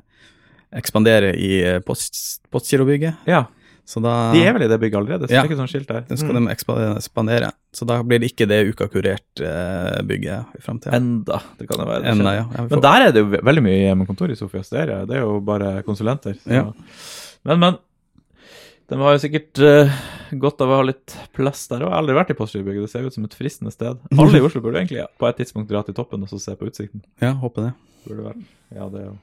ekspandere 0.75 1.35
i 1.37 1.61
eh, 1.63 1.79
post, 1.79 2.41
Postgirobygget. 2.51 3.15
ja, 3.27 3.45
Så 3.87 4.01
da 4.01 4.31
de 4.33 4.39
er 4.41 4.51
vel 4.55 4.63
i 4.65 4.67
det 4.67 4.79
bygget 4.81 4.97
allerede, 4.97 5.27
så 5.27 5.31
Ja. 5.35 5.41
det 5.43 5.51
er 5.51 5.53
ikke 5.53 5.59
sånn 5.61 5.69
skilt 5.69 5.87
der. 5.87 6.01
den 6.09 6.17
skal 6.17 6.33
Mm. 6.35 6.47
de 6.47 6.51
ekspandere. 6.55 7.51
Så 7.71 7.85
da 7.85 8.01
blir 8.01 8.19
det 8.19 8.31
ikke 8.33 8.47
det 8.47 8.73
ukakurert 8.73 9.41
eh, 9.41 10.01
bygget 10.01 10.45
i 10.57 10.61
framtida. 10.61 10.93
Enda, 10.97 11.39
det 11.59 11.67
kan 11.69 11.77
det 11.79 11.87
være. 11.87 12.03
Enda, 12.11 12.33
ja. 12.33 12.45
Men 12.57 12.69
får- 12.69 12.81
der 12.81 13.01
er 13.07 13.11
det 13.11 13.21
jo 13.21 13.29
veldig 13.45 13.61
mye 13.63 13.81
hjemmekontor 13.85 14.31
i 14.31 14.35
Sofia 14.35 14.63
Steria. 14.63 15.05
Det 15.05 15.15
er 15.17 15.21
jo 15.21 15.39
bare 15.39 15.83
konsulenter. 15.83 16.33
så- 16.33 16.49
Ja. 16.51 16.71
Men, 17.45 17.59
men. 17.59 17.77
De 18.91 18.97
har 19.01 19.15
jo 19.15 19.21
sikkert 19.23 19.59
uh, 19.65 19.93
godt 20.37 20.59
av 20.61 20.69
å 20.69 20.79
ha 20.79 20.85
litt 20.85 21.15
plass 21.33 21.63
der. 21.71 21.81
Og 21.81 21.89
jeg 21.89 21.93
har 21.95 22.03
aldri 22.03 22.17
vært 22.17 22.33
i 22.33 22.37
Postgirobygget. 22.37 22.85
Det 22.85 22.91
ser 22.93 23.07
ut 23.07 23.15
som 23.15 23.25
et 23.25 23.37
fristende 23.37 23.73
sted. 23.73 24.01
Alle 24.13 24.41
i 24.41 24.43
Oslo 24.45 24.61
burde 24.61 24.81
egentlig 24.83 25.01
ja, 25.01 25.07
på 25.21 25.29
et 25.29 25.39
tidspunkt 25.41 25.71
dra 25.71 25.81
til 25.85 25.97
toppen 25.97 26.25
og 26.25 26.29
så 26.29 26.41
se 26.41 26.53
på 26.59 26.69
utsikten. 26.69 27.01
ja, 27.23 27.33
håper 27.41 27.69
det. 27.69 27.71
Burde 28.05 28.27
vært. 28.27 28.43
Ja, 28.75 28.89
det 28.93 29.01
er 29.01 29.07
jo 29.07 29.15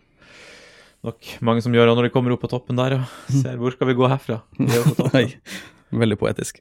nok 1.02 1.30
mange 1.42 1.62
som 1.64 1.74
gjør 1.74 1.90
det 1.90 1.94
når 1.98 2.06
de 2.06 2.14
kommer 2.14 2.34
opp 2.34 2.42
på 2.44 2.50
toppen 2.50 2.78
der 2.78 3.00
og 3.00 3.30
ser 3.34 3.56
hvor 3.58 3.74
skal 3.74 3.90
vi 3.90 3.96
gå 3.98 4.10
herfra. 4.10 4.40
Er 4.62 4.90
toppen. 4.98 5.32
Veldig 6.02 6.18
poetisk. 6.18 6.60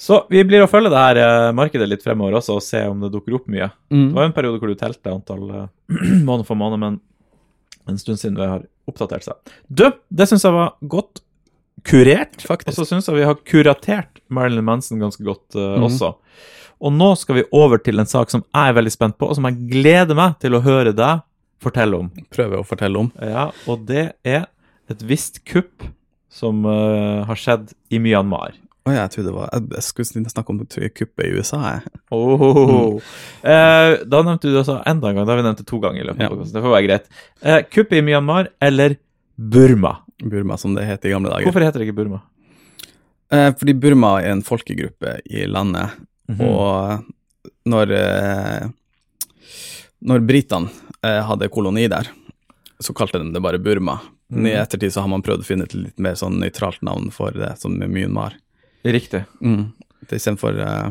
Så 0.00 0.22
vi 0.32 0.42
blir 0.48 0.64
å 0.64 0.68
følge 0.70 0.90
det 0.92 1.00
her 1.00 1.20
eh, 1.20 1.50
markedet 1.56 1.86
litt 1.88 2.04
fremover 2.04 2.38
også 2.38 2.56
og 2.56 2.64
se 2.64 2.80
om 2.88 3.04
det 3.04 3.12
dukker 3.12 3.36
opp 3.36 3.50
mye. 3.52 3.68
Det 3.92 4.14
var 4.16 4.24
jo 4.24 4.30
en 4.30 4.36
periode 4.36 4.60
hvor 4.62 4.72
du 4.72 4.78
telte 4.80 5.12
antall 5.12 5.44
eh, 5.52 5.66
måned 6.28 6.48
for 6.48 6.58
måned, 6.58 6.80
men 6.80 7.00
en 7.90 8.00
stund 8.00 8.20
siden 8.20 8.38
det 8.40 8.48
har 8.48 8.64
oppdatert 8.88 9.28
seg. 9.28 9.52
Du, 9.68 9.86
det 10.08 10.28
syns 10.30 10.46
jeg 10.46 10.56
var 10.56 10.72
godt 10.80 11.20
kurert. 11.86 12.40
Faktisk. 12.46 12.72
Og 12.72 12.78
så 12.80 12.88
syns 12.88 13.08
jeg 13.08 13.20
vi 13.20 13.28
har 13.28 13.38
kuratert 13.46 14.22
Marilyn 14.32 14.66
Manson 14.66 15.02
ganske 15.02 15.24
godt 15.26 15.58
uh, 15.58 15.76
mm. 15.78 15.86
også. 15.88 16.14
Og 16.80 16.94
nå 16.96 17.10
skal 17.20 17.40
vi 17.40 17.48
over 17.56 17.80
til 17.82 18.00
en 18.00 18.08
sak 18.08 18.32
som 18.32 18.44
jeg 18.46 18.72
er 18.72 18.76
veldig 18.78 18.94
spent 18.94 19.18
på, 19.20 19.28
og 19.28 19.36
som 19.36 19.48
jeg 19.50 19.68
gleder 19.72 20.16
meg 20.16 20.38
til 20.40 20.56
å 20.56 20.62
høre 20.64 20.94
deg 20.96 21.24
fortelle 21.60 21.98
om. 22.04 22.08
Prøver 22.32 22.62
å 22.62 22.66
fortelle 22.66 23.02
om. 23.02 23.10
Ja, 23.20 23.50
Og 23.68 23.84
det 23.88 24.12
er 24.24 24.46
et 24.90 25.04
visst 25.06 25.42
kupp 25.48 25.84
som 26.32 26.64
uh, 26.64 27.26
har 27.28 27.38
skjedd 27.38 27.74
i 27.92 28.00
Myanmar. 28.02 28.56
Ja, 28.88 29.02
jeg 29.04 29.12
trodde 29.12 29.28
det 29.28 29.34
var 29.36 29.50
Jeg, 29.52 29.66
jeg 29.76 29.84
skulle 29.84 30.30
snakke 30.32 30.54
om 30.54 30.60
kuppet 30.64 31.26
i 31.26 31.32
USA, 31.36 31.58
jeg. 31.74 31.90
Oh. 32.16 32.96
Eh, 33.44 33.92
da 34.08 34.22
nevnte 34.24 34.48
du 34.48 34.54
det 34.54 34.62
også 34.62 34.80
enda 34.88 35.10
en 35.10 35.18
gang. 35.18 35.26
Da 35.26 35.34
har 35.34 35.40
vi 35.40 35.44
nevnt 35.46 35.60
det 35.60 35.68
to 35.68 35.80
ganger. 35.82 36.00
i 36.00 36.08
løpet 36.08 36.24
av 36.24 36.38
Ja. 36.38 36.48
Det 36.54 36.62
får 36.64 36.74
være 36.74 36.86
greit. 36.86 37.10
Eh, 37.42 37.60
kuppet 37.68 37.98
i 38.00 38.04
Myanmar 38.06 38.48
eller 38.60 38.96
Burma? 39.36 39.98
Burma, 40.22 40.56
som 40.58 40.74
det 40.74 40.84
het 40.84 41.04
i 41.04 41.10
gamle 41.10 41.30
dager. 41.30 41.46
Hvorfor 41.48 41.64
heter 41.64 41.78
det 41.80 41.88
ikke 41.88 41.96
Burma? 42.02 42.20
Eh, 43.32 43.52
fordi 43.54 43.72
Burma 43.80 44.16
er 44.20 44.32
en 44.32 44.42
folkegruppe 44.42 45.20
i 45.30 45.46
landet, 45.46 45.90
Mhm. 46.28 46.40
og 46.46 47.04
når 47.66 47.90
eh, 47.92 48.68
Når 50.02 50.20
britene 50.26 50.70
eh, 51.04 51.20
hadde 51.28 51.48
koloni 51.52 51.86
der, 51.88 52.08
så 52.80 52.94
kalte 52.96 53.18
de 53.20 53.32
det 53.32 53.42
bare 53.42 53.58
Burma. 53.58 53.98
Men 54.30 54.46
I 54.46 54.50
Mhm. 54.54 54.62
ettertid 54.62 54.92
så 54.92 55.00
har 55.02 55.08
man 55.08 55.22
prøvd 55.22 55.40
å 55.40 55.44
finne 55.44 55.64
et 55.64 55.74
litt 55.74 55.98
mer 55.98 56.12
sånn 56.14 56.38
nøytralt 56.40 56.80
navn 56.82 57.10
for 57.12 57.30
det, 57.32 57.58
som 57.58 57.76
Myanmar. 57.78 58.32
Riktig. 58.84 59.26
Mm. 59.42 59.72
Istedenfor 60.08 60.58
uh, 60.58 60.90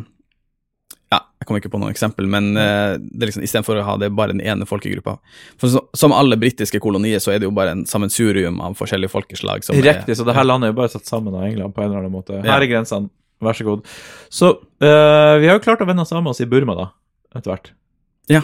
Ja, 1.09 1.23
jeg 1.41 1.47
kommer 1.49 1.61
ikke 1.61 1.71
på 1.73 1.79
noe 1.81 1.89
eksempel, 1.89 2.27
men 2.29 2.51
uh, 2.53 2.95
det 2.99 3.23
er 3.23 3.31
liksom, 3.31 3.43
istedenfor 3.45 3.79
å 3.81 3.85
ha 3.87 3.95
det 4.01 4.11
bare 4.13 4.35
den 4.35 4.43
ene 4.45 4.67
folkegruppa 4.69 5.15
For 5.57 5.71
så, 5.73 5.81
Som 5.97 6.13
alle 6.13 6.37
britiske 6.37 6.77
kolonier, 6.83 7.21
så 7.23 7.33
er 7.33 7.41
det 7.41 7.49
jo 7.49 7.55
bare 7.55 7.73
en 7.73 7.81
sammensurium 7.89 8.59
av 8.61 8.77
forskjellige 8.77 9.09
folkeslag. 9.13 9.65
Som 9.65 9.79
Riktig, 9.79 10.13
er, 10.13 10.19
så 10.19 10.27
det 10.27 10.37
her 10.37 10.45
landet 10.45 10.69
er 10.69 10.75
jo 10.75 10.79
bare 10.83 10.93
satt 10.93 11.09
sammen 11.09 11.33
av 11.33 11.47
England 11.47 11.73
på 11.73 11.81
en 11.81 11.89
eller 11.89 12.03
annen 12.03 12.13
måte. 12.13 12.37
Ja. 12.37 12.45
Her 12.53 12.67
er 12.67 12.69
grensene. 12.69 13.09
Vær 13.41 13.55
så 13.55 13.65
god. 13.65 13.89
Så 14.29 14.51
uh, 14.53 15.35
vi 15.39 15.49
har 15.49 15.55
jo 15.55 15.63
klart 15.63 15.81
å 15.81 15.87
vende 15.89 16.03
oss 16.03 16.13
av 16.13 16.21
med 16.21 16.35
oss 16.35 16.43
i 16.43 16.49
Burma, 16.49 16.75
da, 16.77 16.89
etter 17.33 17.55
hvert. 17.55 17.71
Ja. 18.29 18.43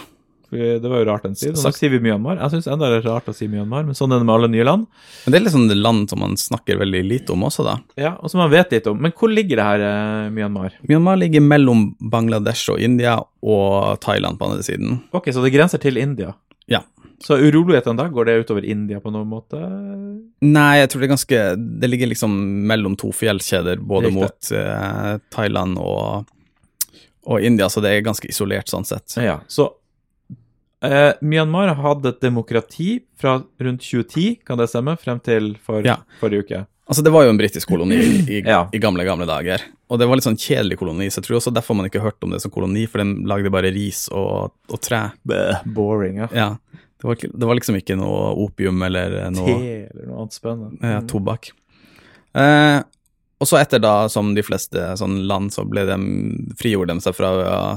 Det 0.56 0.90
var 0.92 1.02
jo 1.02 1.06
rart 1.10 1.26
en 1.30 1.36
tid. 1.38 1.54
Nå 1.58 1.72
sier 1.76 1.92
vi 1.94 2.00
Myanmar. 2.04 2.38
Jeg 2.42 2.56
syns 2.56 2.68
enda 2.74 2.90
det 2.92 3.02
er 3.02 3.08
rart 3.10 3.28
å 3.32 3.36
si 3.36 3.48
Myanmar, 3.52 3.86
men 3.88 3.98
sånn 3.98 4.14
er 4.16 4.22
det 4.24 4.28
med 4.30 4.36
alle 4.36 4.50
nye 4.54 4.66
land. 4.68 4.88
Men 5.26 5.36
det 5.36 5.40
er 5.42 5.46
liksom 5.48 5.68
det 5.70 5.78
land 5.80 6.10
som 6.12 6.22
man 6.24 6.36
snakker 6.40 6.80
veldig 6.82 7.04
lite 7.06 7.36
om 7.36 7.44
også, 7.48 7.66
da. 7.68 7.78
Ja, 8.02 8.16
Og 8.22 8.32
som 8.32 8.40
man 8.44 8.52
vet 8.54 8.72
litt 8.76 8.88
om. 8.92 8.98
Men 9.02 9.14
hvor 9.16 9.32
ligger 9.34 9.62
det 9.62 9.68
her, 9.70 9.86
eh, 9.90 10.30
Myanmar? 10.36 10.74
Myanmar 10.88 11.18
ligger 11.22 11.42
mellom 11.46 11.88
Bangladesh 12.00 12.70
og 12.74 12.80
India 12.80 13.18
og 13.44 14.00
Thailand 14.02 14.40
på 14.40 14.50
andre 14.50 14.64
siden. 14.66 15.00
Ok, 15.14 15.32
så 15.36 15.44
det 15.46 15.54
grenser 15.54 15.82
til 15.82 15.98
India. 16.02 16.34
Ja. 16.68 16.82
Så 17.24 17.38
urolighetene 17.40 17.96
da, 17.98 18.10
går 18.12 18.26
det 18.28 18.34
utover 18.44 18.66
India 18.68 19.00
på 19.00 19.12
noen 19.14 19.30
måte? 19.32 19.60
Nei, 20.44 20.82
jeg 20.82 20.90
tror 20.92 21.00
det 21.02 21.08
er 21.08 21.14
ganske 21.14 21.40
Det 21.82 21.90
ligger 21.90 22.10
liksom 22.12 22.34
mellom 22.68 22.98
to 23.00 23.12
fjellkjeder, 23.16 23.80
både 23.80 24.10
Riktig. 24.10 24.20
mot 24.20 24.52
eh, 24.52 25.18
Thailand 25.32 25.78
og, 25.80 26.26
og 27.26 27.42
India, 27.42 27.70
så 27.72 27.82
det 27.82 27.94
er 27.96 28.04
ganske 28.06 28.28
isolert 28.30 28.68
sånn 28.70 28.86
sett. 28.86 29.16
Ja, 29.24 29.40
så 29.48 29.70
eh, 30.86 31.14
Myanmar 31.22 31.72
har 31.74 31.82
hatt 31.96 32.06
et 32.06 32.22
demokrati 32.24 33.02
fra 33.20 33.38
rundt 33.62 33.82
2010, 33.84 34.40
kan 34.46 34.58
det 34.62 34.70
stemme, 34.72 34.98
frem 35.02 35.20
til 35.24 35.56
for 35.66 35.82
Ja. 35.86 35.98
forrige 36.22 36.46
uke. 36.46 36.66
Altså, 36.88 37.02
det 37.04 37.12
var 37.12 37.24
jo 37.26 37.32
en 37.34 37.38
britisk 37.40 37.68
koloni 37.68 37.98
i, 38.30 38.42
Ja. 38.46 38.68
i 38.72 38.78
gamle, 38.78 39.04
gamle 39.08 39.26
dager. 39.26 39.62
Og 39.90 39.98
det 40.00 40.08
var 40.08 40.16
litt 40.18 40.24
sånn 40.26 40.38
kjedelig 40.38 40.78
koloni, 40.78 41.08
så 41.10 41.18
jeg 41.22 41.26
tror 41.26 41.38
også 41.40 41.54
derfor 41.54 41.76
man 41.76 41.88
ikke 41.90 42.02
hørte 42.02 42.24
om 42.24 42.32
det 42.32 42.42
som 42.42 42.52
koloni, 42.52 42.86
for 42.88 43.00
de 43.02 43.26
lagde 43.26 43.50
bare 43.52 43.72
ris 43.74 44.08
og, 44.12 44.52
og 44.70 44.82
tre. 44.82 45.12
Bæh, 45.28 45.64
boring, 45.66 46.18
ja. 46.18 46.28
Ja. 46.34 46.50
Det 47.02 47.04
var, 47.10 47.16
det 47.16 47.48
var 47.50 47.56
liksom 47.56 47.76
ikke 47.78 47.98
noe 47.98 48.36
opium 48.46 48.82
eller 48.86 49.30
noe 49.32 49.46
Te 49.46 49.90
eller 49.90 50.06
noe 50.08 50.22
annet 50.24 50.34
spennende. 50.38 50.80
Ja, 50.82 51.02
tobakk. 51.02 51.52
Eh, 52.36 52.82
og 53.42 53.48
så 53.50 53.60
etter 53.60 53.82
da, 53.84 54.08
som 54.12 54.34
de 54.36 54.44
fleste 54.46 54.94
sånn 55.00 55.26
land, 55.28 55.52
så 55.54 55.66
ble 55.68 55.84
de, 55.90 55.98
frigjorde 56.60 56.94
de 56.96 57.04
seg 57.04 57.16
fra 57.18 57.30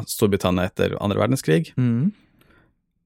Storbritannia 0.09 0.69
etter 0.71 0.95
andre 1.03 1.19
verdenskrig. 1.19 1.73
Mm. 1.77 2.13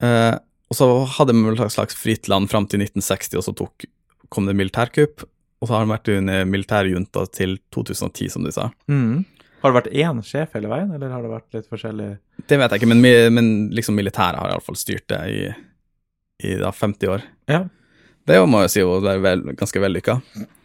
Eh, 0.02 0.34
og 0.72 0.78
så 0.78 0.88
hadde 1.18 1.34
man 1.36 1.50
vel 1.52 1.66
et 1.66 1.74
slags 1.74 1.96
fritt 1.98 2.30
land 2.32 2.48
fram 2.50 2.66
til 2.70 2.80
1960, 2.80 3.36
og 3.38 3.46
så 3.46 3.54
tok, 3.56 3.86
kom 4.32 4.48
det 4.48 4.56
militærkupp. 4.58 5.26
Og 5.62 5.68
så 5.68 5.76
har 5.76 5.84
han 5.84 5.92
vært 5.92 6.10
under 6.10 6.46
militærjunta 6.48 7.26
til 7.36 7.58
2010, 7.74 8.30
som 8.32 8.46
du 8.46 8.50
sa. 8.54 8.70
Mm. 8.90 9.22
Har 9.62 9.70
det 9.70 9.78
vært 9.78 9.92
én 9.94 10.22
sjef 10.26 10.56
hele 10.56 10.70
veien, 10.72 10.90
eller 10.90 11.12
har 11.14 11.22
det 11.22 11.30
vært 11.30 11.54
litt 11.54 11.68
forskjellig 11.70 12.08
Det 12.50 12.56
vet 12.58 12.72
jeg 12.72 12.82
ikke, 12.82 12.88
men, 12.90 13.04
men 13.36 13.50
liksom 13.70 13.94
militæret 13.94 14.40
har 14.40 14.50
iallfall 14.50 14.78
styrt 14.80 15.06
det 15.12 15.20
i, 15.30 15.44
i 16.48 16.56
da 16.58 16.72
50 16.74 17.12
år. 17.12 17.22
Ja. 17.52 17.62
Det 18.26 18.40
må 18.50 18.64
jeg 18.64 18.72
si 18.74 18.82
var 18.86 19.22
ganske 19.58 19.84
vellykka. 19.84 20.18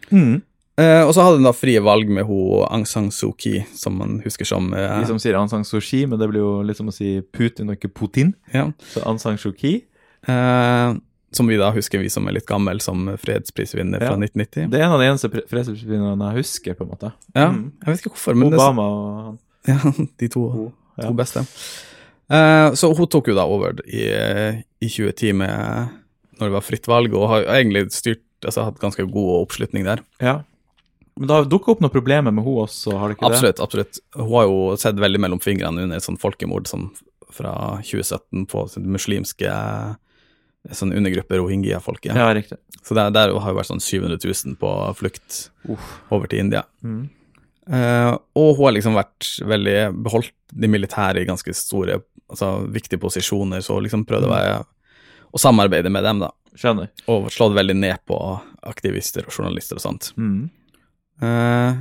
Mm. 0.10 0.40
Eh, 0.78 1.02
og 1.08 1.10
så 1.16 1.24
hadde 1.26 1.40
de 1.40 1.48
da 1.48 1.54
frie 1.58 1.80
valg 1.82 2.10
med 2.14 2.28
hun 2.30 2.62
Aung 2.70 2.84
San 2.86 3.08
Suu 3.10 3.32
Kyi, 3.34 3.64
som 3.74 3.96
man 3.98 4.20
husker 4.22 4.46
som 4.46 4.68
uh, 4.76 5.00
De 5.02 5.08
som 5.10 5.18
sier 5.18 5.34
Aung 5.40 5.50
San 5.50 5.64
Suu 5.66 5.80
Kyi, 5.82 6.04
men 6.06 6.20
det 6.22 6.28
blir 6.30 6.44
jo 6.44 6.52
litt 6.62 6.78
som 6.78 6.92
å 6.92 6.94
si 6.94 7.16
Putin 7.34 7.72
og 7.72 7.80
ikke 7.80 7.90
Putin. 7.98 8.36
ja, 8.54 8.68
Så 8.94 9.02
Aung 9.10 9.18
San 9.20 9.40
Suu 9.42 9.56
Kyi. 9.58 9.80
Uh, 10.30 10.94
Som 11.34 11.50
vi 11.50 11.58
da 11.60 11.72
husker, 11.76 12.00
vi 12.00 12.10
som 12.14 12.28
er 12.30 12.38
litt 12.38 12.46
gammel, 12.48 12.80
som 12.82 13.10
fredsprisvinner 13.20 14.00
fra 14.00 14.14
1990. 14.16 14.70
Det 14.72 14.80
er 14.80 14.86
en 14.86 14.94
av 14.96 15.02
de 15.02 15.10
eneste 15.10 15.30
fredsprisvinnerne 15.50 16.30
jeg 16.32 16.44
husker, 16.46 16.78
på 16.78 16.86
en 16.86 16.92
måte. 16.94 17.12
Ja, 17.36 17.50
Mm. 17.52 17.72
jeg 17.84 17.90
vet 17.92 18.00
ikke 18.06 18.14
hvorfor, 18.14 18.36
men 18.38 18.50
det, 18.54 18.60
Obama 18.62 18.86
og 18.88 19.26
han. 19.26 19.38
ja, 19.74 20.08
de 20.22 20.28
to, 20.32 20.72
Ja. 20.98 21.10
to 21.10 21.14
beste. 21.18 21.44
Så 22.80 22.90
hun 22.98 23.08
tok 23.12 23.28
jo 23.28 23.36
da 23.38 23.44
over 23.46 23.76
i, 23.88 24.06
i 24.82 24.88
2010 24.90 25.34
med 25.34 25.90
når 26.40 26.48
det 26.50 26.54
var 26.56 26.62
fritt 26.66 26.88
valg, 26.88 27.14
og 27.18 27.30
har 27.30 27.46
egentlig 27.60 27.88
styrt, 27.92 28.22
altså 28.46 28.64
hatt 28.68 28.80
ganske 28.80 29.04
god 29.12 29.30
oppslutning 29.42 29.84
der. 29.88 30.02
Ja. 30.22 30.40
Men 31.18 31.30
det 31.30 31.36
har 31.36 31.48
dukket 31.50 31.76
opp 31.76 31.84
noen 31.84 31.94
problemer 31.94 32.34
med 32.34 32.46
henne 32.46 32.64
også, 32.68 32.96
har 32.98 33.10
det 33.10 33.18
ikke 33.18 33.28
det? 33.28 33.38
Absolutt, 33.38 33.62
absolutt. 33.66 34.02
Hun 34.16 34.34
har 34.36 34.48
jo 34.48 34.58
sett 34.80 35.00
veldig 35.02 35.22
mellom 35.24 35.42
fingrene 35.44 35.86
under 35.88 36.00
et 36.00 36.06
sånt 36.06 36.22
folkemord 36.22 36.70
sånn 36.70 36.90
fra 37.34 37.54
2017 37.84 38.46
på 38.52 38.64
sånn 38.72 38.88
muslimske 38.94 39.52
sånn 40.76 40.94
undergruppe 40.96 41.38
rohingya-folket. 41.40 42.16
Ja, 42.16 42.32
riktig. 42.36 42.58
Så 42.84 42.96
der, 42.98 43.12
der 43.16 43.34
har 43.36 43.52
jo 43.52 43.58
vært 43.58 43.70
sånn 43.70 43.84
700 43.84 44.20
000 44.24 44.58
på 44.60 44.72
flukt 45.00 45.48
over 46.14 46.28
til 46.28 46.44
India. 46.44 46.64
Mm. 46.84 47.06
Uh, 47.68 48.14
og 48.40 48.56
hun 48.56 48.66
har 48.66 48.78
liksom 48.78 48.96
vært 48.96 49.30
veldig 49.48 49.78
beholdt 50.06 50.34
de 50.56 50.70
militære 50.72 51.24
i 51.24 51.28
ganske 51.28 51.54
store, 51.56 52.00
altså 52.32 52.54
viktige 52.72 53.02
posisjoner, 53.04 53.64
så 53.64 53.80
liksom 53.84 54.06
prøvde 54.08 54.30
å 54.30 54.34
være 54.34 54.60
å 55.36 55.42
samarbeide 55.42 55.92
med 55.92 56.08
dem, 56.08 56.24
da. 56.24 56.32
Skjønner. 56.58 56.90
Og 57.12 57.28
slått 57.34 57.54
veldig 57.58 57.76
ned 57.78 58.02
på 58.08 58.18
aktivister 58.66 59.28
og 59.28 59.36
journalister 59.36 59.78
og 59.78 59.84
sånt. 59.84 60.12
Mm. 60.18 60.48
Eh, 61.24 61.80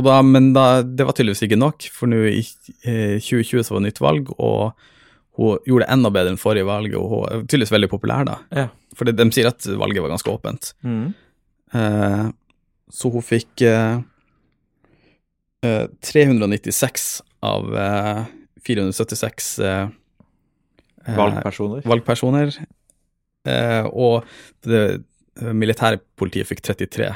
og 0.00 0.06
da, 0.06 0.20
men 0.24 0.52
da, 0.56 0.64
det 0.86 1.04
var 1.04 1.16
tydeligvis 1.16 1.44
ikke 1.44 1.58
nok, 1.60 1.86
for 1.92 2.10
nå 2.10 2.22
i 2.30 2.40
eh, 2.88 3.18
2020 3.20 3.66
så 3.66 3.74
var 3.74 3.82
det 3.82 3.90
nytt 3.90 4.02
valg, 4.04 4.30
og 4.40 4.72
hun 5.40 5.58
gjorde 5.68 5.84
det 5.86 5.94
enda 5.94 6.10
bedre 6.14 6.32
enn 6.34 6.40
forrige 6.40 6.68
valg, 6.68 6.94
og 6.98 7.08
hun 7.12 7.24
er 7.28 7.42
tydeligvis 7.44 7.74
veldig 7.74 7.90
populær 7.92 8.24
da. 8.28 8.38
Ja. 8.56 8.68
For 8.96 9.08
de 9.08 9.26
sier 9.34 9.50
at 9.50 9.66
valget 9.80 10.04
var 10.04 10.12
ganske 10.14 10.32
åpent. 10.32 10.72
Mm. 10.86 11.10
Eh, 11.76 12.24
så 12.90 13.12
hun 13.14 13.22
fikk 13.24 13.62
eh, 13.68 14.00
eh, 15.66 15.86
396 16.10 17.08
av 17.46 17.70
eh, 17.78 18.24
476 18.66 19.52
eh, 19.64 19.86
Valgpersoner. 21.16 21.84
valgpersoner, 21.88 22.56
eh, 23.48 23.86
og 23.88 24.26
det 24.68 24.82
militære 25.40 26.02
politiet 26.20 26.48
fikk 26.50 26.60
33. 26.66 27.06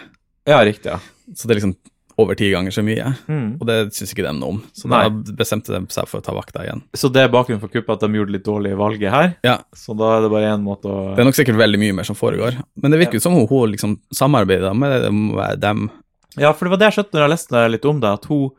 Ja, 0.47 0.61
riktig, 0.65 0.91
ja. 0.93 0.99
Så 1.35 1.47
det 1.49 1.55
er 1.57 1.61
liksom 1.63 1.77
over 2.17 2.37
ti 2.39 2.47
ganger 2.53 2.71
så 2.71 2.83
mye, 2.87 3.09
Mm. 3.27 3.57
og 3.61 3.67
det 3.67 3.77
syns 3.97 4.13
ikke 4.15 4.23
de 4.23 4.33
noe 4.39 4.49
om. 4.55 4.59
Så 4.73 4.87
Nei. 4.87 5.01
da 5.09 5.33
bestemte 5.35 5.73
de 5.75 5.81
seg 5.91 6.07
for 6.07 6.21
å 6.21 6.23
ta 6.23 6.33
vakta 6.37 6.63
igjen. 6.63 6.83
Så 6.95 7.11
det 7.11 7.25
er 7.25 7.29
bakgrunnen 7.33 7.59
for 7.61 7.69
kuppet 7.73 7.91
at 7.97 8.01
de 8.05 8.19
gjorde 8.21 8.31
litt 8.37 8.45
dårlig 8.47 8.71
i 8.71 8.79
valget 8.79 9.11
her? 9.11 9.33
Ja, 9.43 9.57
Så 9.75 9.97
da 9.99 10.19
er 10.19 10.23
det 10.23 10.31
bare 10.31 10.53
én 10.55 10.63
måte 10.63 10.87
å 10.87 11.17
det 11.17 11.25
er 11.25 11.25
nok 11.27 11.35
sikkert 11.35 11.57
veldig 11.59 11.79
mye 11.83 11.95
mer 11.95 12.05
som 12.07 12.15
foregår, 12.15 12.55
men 12.81 12.91
det 12.95 13.01
virker 13.01 13.15
jo 13.19 13.25
som 13.25 13.33
hun, 13.35 13.49
hun 13.49 13.73
liksom 13.73 13.99
samarbeida 14.15 14.71
med 14.77 15.59
dem. 15.61 15.91
Ja, 16.39 16.53
for 16.53 16.67
det 16.67 16.71
var 16.71 16.79
det 16.85 16.95
jeg 16.95 17.05
skjønte 17.05 17.15
når 17.19 17.25
jeg 17.27 17.35
leste 17.35 17.71
litt 17.71 17.85
om 17.91 18.01
det, 18.01 18.13
at 18.13 18.25
hun 18.27 18.51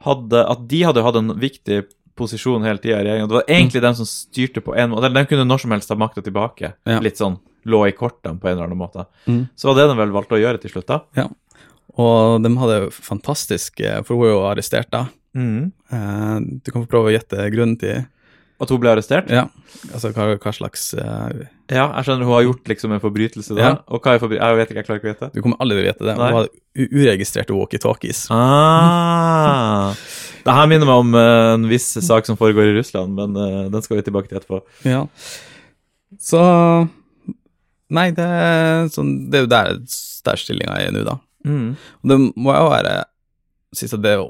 hadde 0.00 0.48
At 0.48 0.68
de 0.68 0.82
hadde 0.86 1.02
hatt 1.02 1.16
en 1.16 1.32
viktig 1.34 1.84
posisjon 2.18 2.62
hele 2.62 2.78
tida 2.78 3.00
i 3.00 3.04
regjeringa. 3.04 3.28
Det 3.28 3.34
var 3.38 3.48
egentlig 3.48 3.82
dem 3.82 3.94
som 3.94 4.06
styrte 4.06 4.60
på 4.62 4.74
en 4.76 4.90
måte. 4.90 5.12
De 5.12 5.24
kunne 5.26 5.44
når 5.46 5.60
som 5.60 5.70
helst 5.74 5.88
ta 5.88 5.94
makta 5.98 6.22
tilbake. 6.22 6.72
Ja. 6.86 6.98
Litt 7.00 7.18
sånn 7.18 7.38
lå 7.68 7.82
i 7.88 7.94
kortene 7.96 8.40
på 8.40 8.48
en 8.50 8.56
eller 8.56 8.68
annen 8.70 8.80
måte. 8.80 9.04
Mm. 9.28 9.44
Så 9.58 9.68
var 9.70 9.78
det 9.78 9.86
de 9.92 9.98
vel 10.00 10.14
valgte 10.16 10.36
å 10.38 10.42
gjøre 10.42 10.60
til 10.64 10.72
slutt, 10.74 10.88
da. 10.90 11.02
Ja. 11.18 11.28
Og 11.98 12.42
de 12.44 12.50
hadde 12.60 12.74
jo 12.84 12.90
fantastisk 12.94 13.80
For 14.06 14.12
hun 14.14 14.20
var 14.22 14.28
jo 14.30 14.42
arrestert, 14.52 14.90
da. 14.94 15.06
Mm. 15.34 15.72
Eh, 15.92 16.36
Du 16.64 16.70
kan 16.72 16.84
få 16.84 16.88
prøve 16.90 17.10
å 17.10 17.14
gjette 17.16 17.48
grunnen 17.52 17.74
til 17.80 18.04
At 18.62 18.70
hun 18.72 18.80
ble 18.82 18.90
arrestert? 18.92 19.28
Ja, 19.30 19.44
altså 19.92 20.10
hva, 20.14 20.28
hva 20.40 20.52
slags 20.54 20.88
eh, 20.98 21.42
Ja, 21.70 21.84
jeg 21.98 22.06
skjønner 22.06 22.24
hun 22.26 22.32
har 22.36 22.46
gjort 22.46 22.70
liksom 22.70 22.94
en 22.96 23.02
forbrytelse 23.02 23.54
da. 23.58 23.60
Ja. 23.64 23.72
Og 23.92 24.00
hva 24.02 24.14
er 24.16 24.22
forbrytelse? 24.22 24.46
Jeg 24.48 24.58
vet 24.60 24.70
ikke, 24.72 24.78
jeg 24.80 24.88
klarer 24.88 25.00
ikke 25.02 25.08
å 25.08 25.12
gjette. 25.12 25.30
Du 25.34 25.42
kommer 25.44 25.60
aldri 25.64 25.76
til 25.78 25.84
å 25.84 25.88
gjette 25.90 26.06
det. 26.08 26.14
Nei. 26.18 26.28
Hun 26.30 26.38
hadde 26.38 26.88
uregistrerte 27.02 27.56
walkietalkies. 27.58 28.22
Ah. 28.34 29.92
Det 30.46 30.54
her 30.56 30.70
minner 30.70 30.88
meg 30.88 31.02
om 31.02 31.18
eh, 31.18 31.50
en 31.58 31.66
viss 31.70 31.90
sak 32.06 32.26
som 32.30 32.38
foregår 32.40 32.70
i 32.70 32.76
Russland, 32.78 33.14
men 33.18 33.36
eh, 33.42 33.66
den 33.74 33.84
skal 33.84 33.98
vi 33.98 34.06
tilbake 34.06 34.30
til 34.30 34.38
etterpå. 34.40 34.62
Ja. 34.88 35.04
Så 36.22 36.40
Nei, 37.90 38.10
det 38.12 38.24
sånn, 38.92 39.30
det 39.32 39.38
er 39.38 39.44
jo 39.46 39.50
der, 39.52 39.70
der 40.28 40.36
stillinga 40.40 40.74
er 40.82 40.90
nå, 40.92 41.04
da. 41.08 41.14
Mm. 41.46 41.70
Og 42.02 42.10
det 42.10 42.18
må 42.36 42.52
jo 42.52 42.68
være 42.72 43.04
Synes 43.76 43.92
jeg 43.94 44.02
det 44.02 44.10
er 44.16 44.22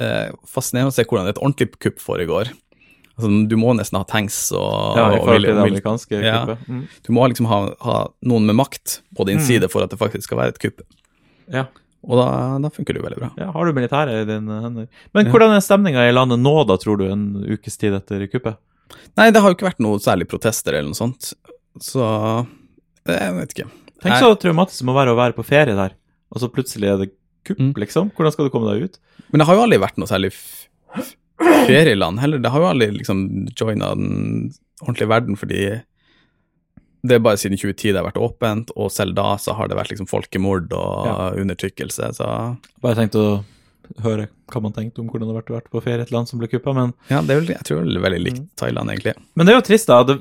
eh, 0.00 0.32
fascinerende 0.50 0.90
å 0.92 0.94
se 0.94 1.04
hvordan 1.06 1.28
et 1.30 1.38
ordentlig 1.40 1.70
kupp 1.82 2.00
foregår. 2.02 2.50
Altså, 3.16 3.30
du 3.50 3.54
må 3.60 3.74
nesten 3.76 3.98
ha 4.00 4.04
tanks 4.08 4.38
og, 4.56 4.96
Ja, 4.98 5.04
i 5.14 5.20
forhold 5.20 5.44
til 5.44 5.54
det 5.54 5.64
amerikanske 5.66 6.22
Ja. 6.24 6.38
kuppet. 6.46 6.68
Mm. 6.68 6.80
Du 7.06 7.12
må 7.12 7.26
liksom 7.30 7.46
ha, 7.50 7.58
ha 7.86 7.98
noen 8.26 8.46
med 8.46 8.56
makt 8.56 9.00
på 9.16 9.26
din 9.26 9.38
Mm. 9.38 9.44
side 9.46 9.68
for 9.70 9.82
at 9.84 9.90
det 9.90 9.98
faktisk 10.00 10.24
skal 10.26 10.38
være 10.38 10.54
et 10.54 10.58
kupp. 10.58 10.82
Ja. 11.52 11.66
Og 12.02 12.16
da, 12.16 12.58
da 12.58 12.68
funker 12.72 12.94
det 12.94 13.02
jo 13.02 13.06
veldig 13.08 13.18
bra. 13.20 13.30
ja, 13.36 13.50
har 13.52 13.64
du 13.66 13.72
militæret 13.76 14.22
i 14.22 14.24
dine 14.24 14.60
hender. 14.62 14.88
Men 15.14 15.26
hvordan 15.30 15.52
er 15.54 15.60
stemninga 15.60 16.08
i 16.08 16.12
landet 16.16 16.40
nå, 16.40 16.66
da, 16.66 16.76
tror 16.80 16.96
du, 16.98 17.04
en 17.12 17.44
ukes 17.44 17.76
tid 17.76 17.92
etter 17.92 18.26
kuppet? 18.32 18.56
Nei, 19.18 19.30
det 19.30 19.40
har 19.42 19.50
jo 19.50 19.54
ikke 19.54 19.68
vært 19.70 19.80
noe 19.84 19.98
særlig 20.00 20.26
protester 20.26 20.72
eller 20.72 20.88
noe 20.90 20.98
sånt, 20.98 21.34
så 21.78 22.46
jeg 23.06 23.34
vet 23.36 23.54
ikke. 23.54 23.70
Tenk 24.02 24.16
så 24.18 24.34
traumatisk 24.40 24.78
det 24.80 24.86
må 24.88 24.94
være 24.96 25.12
å 25.14 25.18
være 25.18 25.36
på 25.36 25.44
ferie 25.44 25.74
der, 25.76 25.92
og 26.32 26.40
så 26.40 26.48
plutselig 26.52 26.88
er 26.88 26.96
det 26.98 27.10
kupp, 27.44 27.58
Mm. 27.58 27.72
liksom. 27.76 28.10
Hvordan 28.16 28.32
skal 28.32 28.44
du 28.46 28.50
komme 28.50 28.72
deg 28.72 28.82
ut? 28.84 28.98
Men 29.30 29.38
det 29.40 29.46
har 29.46 29.54
jo 29.54 29.62
aldri 29.62 29.78
vært 29.78 29.96
noe 29.98 30.06
særlig 30.08 30.32
ferieland 31.66 32.20
heller. 32.20 32.38
Det 32.38 32.50
har 32.50 32.60
jo 32.60 32.66
aldri 32.70 32.90
liksom 32.98 33.48
joina 33.56 33.94
den 33.94 34.50
ordentlige 34.82 35.08
verden, 35.08 35.36
fordi 35.36 35.82
det 37.02 37.16
er 37.16 37.22
bare 37.24 37.36
siden 37.40 37.56
2010 37.56 37.92
det 37.94 37.96
har 38.02 38.08
vært 38.10 38.20
åpent, 38.20 38.70
og 38.76 38.90
selv 38.92 39.14
da 39.16 39.36
så 39.40 39.54
har 39.56 39.68
det 39.68 39.76
vært 39.78 39.90
liksom 39.94 40.08
folkemord 40.08 40.72
og 40.76 41.06
Ja. 41.06 41.30
undertrykkelse, 41.40 42.10
så 42.16 42.58
Bare 42.82 42.94
tenkt 42.94 43.14
å 43.16 43.42
høre 44.02 44.28
hva 44.50 44.60
man 44.62 44.72
tenkte 44.76 45.00
om 45.02 45.08
hvordan 45.10 45.28
det 45.28 45.34
har 45.36 45.44
vært 45.60 45.70
på 45.70 45.82
ferie 45.82 45.98
i 45.98 46.06
et 46.06 46.12
land 46.14 46.28
som 46.30 46.38
ble 46.40 46.48
kuppa, 46.50 46.72
men 46.74 46.92
ja, 47.10 47.20
det 47.22 47.34
er 47.34 47.40
vel, 47.40 47.50
jeg 47.54 47.64
tror 47.66 47.84
det 47.86 47.96
er 47.98 48.04
veldig 48.06 48.20
likt 48.24 48.38
Mm. 48.40 48.48
Thailand, 48.62 48.90
egentlig. 48.90 49.14
Men 49.36 49.46
det 49.46 49.52
er 49.54 49.58
jo 49.60 49.64
trist, 49.66 49.86
da. 49.90 49.98
Det, 50.04 50.16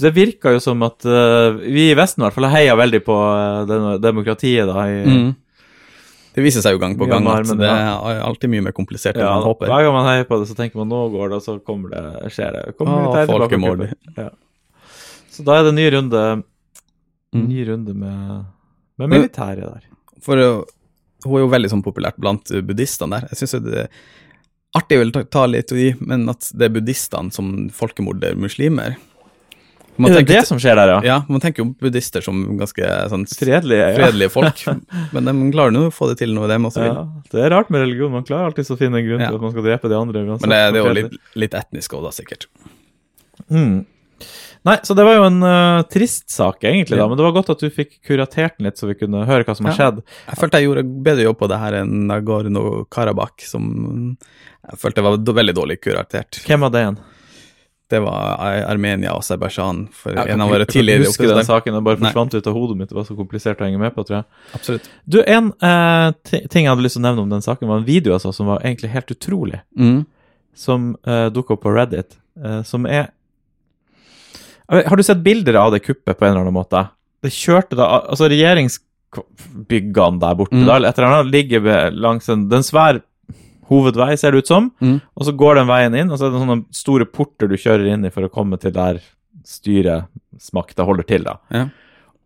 det 0.00 0.12
virker 0.16 0.56
jo 0.56 0.60
som 0.60 0.82
at 0.86 1.04
uh, 1.08 1.56
vi 1.60 1.90
i 1.90 1.96
Vesten 1.98 2.22
i 2.22 2.26
hvert 2.26 2.36
fall 2.36 2.48
har 2.48 2.56
heia 2.58 2.76
veldig 2.76 3.00
på 3.06 3.16
uh, 3.16 3.96
demokratiet, 4.02 4.66
da. 4.68 4.84
I, 4.88 5.00
Mm. 5.04 5.32
Det 6.34 6.42
viser 6.42 6.64
seg 6.64 6.74
jo 6.74 6.80
gang 6.82 6.96
på 6.98 7.06
gang 7.06 7.22
at 7.30 7.46
det 7.46 7.68
er 7.70 8.16
alltid 8.26 8.50
mye 8.50 8.64
mer 8.66 8.72
komplisert 8.74 9.14
enn 9.14 9.22
Ja, 9.22 9.36
man 9.36 9.44
håper. 9.46 9.68
hver 9.70 9.84
gang 9.86 9.92
man 9.94 10.08
heier 10.08 10.24
på 10.26 10.40
det, 10.40 10.48
så 10.50 10.56
tenker 10.58 10.80
man 10.80 10.88
nå 10.90 11.02
går 11.12 11.28
det, 11.30 11.36
og 11.38 11.42
så 11.44 11.52
kommer 11.62 11.92
det, 11.92 12.32
skjer 12.34 12.56
det. 12.56 12.62
Kommer 12.74 13.04
Å, 13.06 13.12
og 13.22 13.28
folkemord. 13.30 13.84
Ja. 14.18 14.30
Så 15.30 15.44
da 15.46 15.60
er 15.60 15.68
det 15.68 15.74
ny 15.78 15.86
runde, 15.94 16.24
Mm. 17.34 17.46
ny 17.50 17.64
runde 17.66 17.94
med, 17.98 18.44
med 18.98 19.08
militæret 19.10 19.62
der. 19.62 19.86
For 20.22 20.38
uh, 20.38 20.64
hun 21.24 21.38
er 21.40 21.44
jo 21.46 21.48
veldig 21.54 21.70
sånn 21.72 21.82
populært 21.86 22.20
blant 22.20 22.50
uh, 22.54 22.60
buddhistene 22.64 23.18
der. 23.18 23.28
Jeg 23.32 23.40
syns 23.42 23.56
det 23.64 23.86
er 23.86 23.90
artig 24.74 25.00
å 25.00 25.24
ta, 25.30 25.46
litt 25.46 25.72
i, 25.72 25.92
men 26.02 26.28
at 26.32 26.48
det 26.54 26.68
er 26.68 26.72
buddhistene 26.76 27.32
som 27.34 27.50
folkemorder 27.74 28.34
muslimer. 28.40 28.96
Man 29.96 30.10
er 30.10 30.16
det 30.16 30.24
tenker- 30.24 30.40
det 30.40 30.46
som 30.48 30.58
skjer 30.58 30.74
der, 30.74 30.90
ja? 30.90 30.96
Ja, 31.06 31.16
man 31.30 31.38
tenker 31.40 31.62
jo 31.62 31.68
buddhister 31.78 32.24
som 32.26 32.40
ganske 32.58 32.82
sånn 33.12 33.28
Fredelige. 33.30 33.84
Ja. 33.92 33.94
fredelige 34.00 34.32
folk, 34.34 34.64
men 35.14 35.28
de 35.30 35.34
klarer 35.54 35.70
nå 35.76 35.84
å 35.86 35.92
få 35.94 36.08
det 36.10 36.16
til 36.18 36.34
noe 36.34 36.48
de 36.50 36.56
også 36.58 36.82
vil. 36.82 36.90
Ja, 36.90 37.04
det 37.30 37.44
er 37.44 37.54
rart 37.54 37.70
med 37.70 37.84
religion. 37.84 38.10
Man 38.10 38.26
klarer 38.26 38.50
alltid 38.50 38.72
å 38.74 38.78
finne 38.80 38.98
en 38.98 39.06
grunn 39.06 39.22
Ja. 39.22 39.28
til 39.30 39.38
at 39.38 39.44
man 39.46 39.54
skal 39.54 39.68
drepe 39.68 39.92
de 39.92 40.00
andre. 40.00 40.24
Men 40.26 40.38
det, 40.50 40.58
det 40.74 40.80
er 40.80 40.82
jo 40.82 40.96
litt, 40.98 41.14
litt 41.38 41.54
etnisk 41.54 41.94
òg, 41.94 42.08
da, 42.08 42.10
sikkert. 42.18 42.48
Mm. 43.46 43.84
Nei, 44.64 44.78
så 44.82 44.94
det 44.96 45.04
var 45.04 45.18
jo 45.18 45.24
en 45.28 45.42
uh, 45.44 45.82
trist 45.92 46.30
sak, 46.32 46.62
egentlig, 46.64 46.96
da, 46.96 47.04
men 47.10 47.18
det 47.20 47.24
var 47.26 47.34
godt 47.36 47.50
at 47.52 47.60
du 47.60 47.68
fikk 47.68 47.98
kuratert 48.08 48.54
den 48.56 48.64
litt, 48.70 48.78
så 48.80 48.86
vi 48.88 48.94
kunne 48.96 49.26
høre 49.28 49.44
hva 49.44 49.54
som 49.58 49.66
har 49.68 49.74
Ja. 49.74 49.90
skjedd. 49.90 49.98
Jeg 50.30 50.38
følte 50.40 50.60
jeg 50.60 50.68
gjorde 50.70 50.84
bedre 51.04 51.26
jobb 51.26 51.38
på 51.42 51.48
det 51.52 51.58
her 51.60 51.76
enn 51.82 52.06
Nagorno-Karabakh, 52.08 53.44
som 53.48 53.66
jeg 54.70 54.78
følte 54.80 55.04
var 55.04 55.18
veldig 55.18 55.54
dårlig 55.58 55.80
kuratert. 55.84 56.40
Hvem 56.48 56.64
var 56.64 56.72
det 56.72 56.80
igjen? 56.84 56.96
Det 57.92 58.00
var 58.00 58.40
Armenia 58.64 59.12
og 59.12 59.20
Aserbajdsjan 59.20 59.82
for 59.92 60.16
Jeg 60.16 60.32
en 60.32 60.40
av 60.40 60.48
våre 60.48 60.64
tidligere 60.64 61.04
jeg 61.04 61.12
kan 61.12 61.12
ikke 61.12 61.26
huske 61.28 61.36
den 61.36 61.44
saken, 61.50 61.74
den 61.76 61.84
bare 61.84 62.00
Nei. 62.00 62.08
forsvant 62.08 62.34
ut 62.34 62.46
av 62.48 62.54
hodet 62.56 62.76
mitt. 62.80 62.88
Det 62.88 62.96
var 62.96 63.04
så 63.04 63.14
komplisert 63.18 63.60
å 63.60 63.66
henge 63.68 63.78
med 63.78 63.92
på, 63.94 64.04
tror 64.08 64.22
jeg. 64.22 64.24
Absolutt. 64.56 64.88
Du, 65.04 65.18
En 65.20 65.52
eh, 65.60 66.12
ting 66.48 66.64
jeg 66.64 66.70
hadde 66.72 66.82
lyst 66.86 66.96
til 66.96 67.04
å 67.04 67.08
nevne 67.10 67.26
om 67.26 67.34
den 67.36 67.44
saken, 67.44 67.68
var 67.68 67.82
en 67.82 67.84
video 67.84 68.16
altså, 68.16 68.32
som 68.32 68.48
var 68.48 68.64
egentlig 68.64 68.90
helt 68.96 69.12
utrolig, 69.12 69.60
Mm. 69.76 70.06
som 70.56 70.96
eh, 71.04 71.28
dukka 71.30 71.54
opp 71.58 71.62
på 71.66 71.74
Reddit, 71.76 72.16
eh, 72.42 72.62
som 72.62 72.86
er 72.86 73.10
Har 74.68 74.96
du 74.96 75.02
sett 75.02 75.22
bilder 75.22 75.54
av 75.60 75.72
det 75.72 75.80
kuppet 75.84 76.16
på 76.18 76.24
en 76.24 76.30
eller 76.32 76.40
annen 76.46 76.54
måte? 76.56 76.88
Det 77.22 77.30
kjørte 77.32 77.76
da 77.76 78.00
Altså, 78.08 78.28
regjeringsbyggene 78.32 80.20
der 80.20 80.34
borte, 80.34 80.54
Mm. 80.56 80.66
da, 80.66 80.76
eller 80.76 80.88
et 80.88 80.98
eller 80.98 81.08
annet, 81.10 81.32
ligger 81.32 81.90
langs 81.92 82.28
en, 82.28 82.48
det 82.48 82.54
er 82.56 82.62
en 82.62 82.62
svær 82.70 83.02
hovedvei, 83.70 84.16
ser 84.18 84.32
det 84.32 84.38
ut 84.44 84.46
som, 84.48 84.72
Mm. 84.80 85.00
og 85.16 85.24
så 85.24 85.32
går 85.36 85.54
den 85.56 85.66
veien 85.68 85.94
inn, 85.94 86.10
og 86.10 86.18
så 86.18 86.26
er 86.26 86.30
det 86.32 86.40
sånne 86.40 86.64
store 86.72 87.04
porter 87.06 87.48
du 87.48 87.56
kjører 87.56 87.92
inn 87.92 88.04
i 88.04 88.10
for 88.10 88.22
å 88.22 88.30
komme 88.32 88.58
til 88.60 88.72
der 88.72 89.00
styresmakta 89.44 90.84
holder 90.84 91.06
til, 91.06 91.24
da. 91.24 91.36
Ja. 91.50 91.68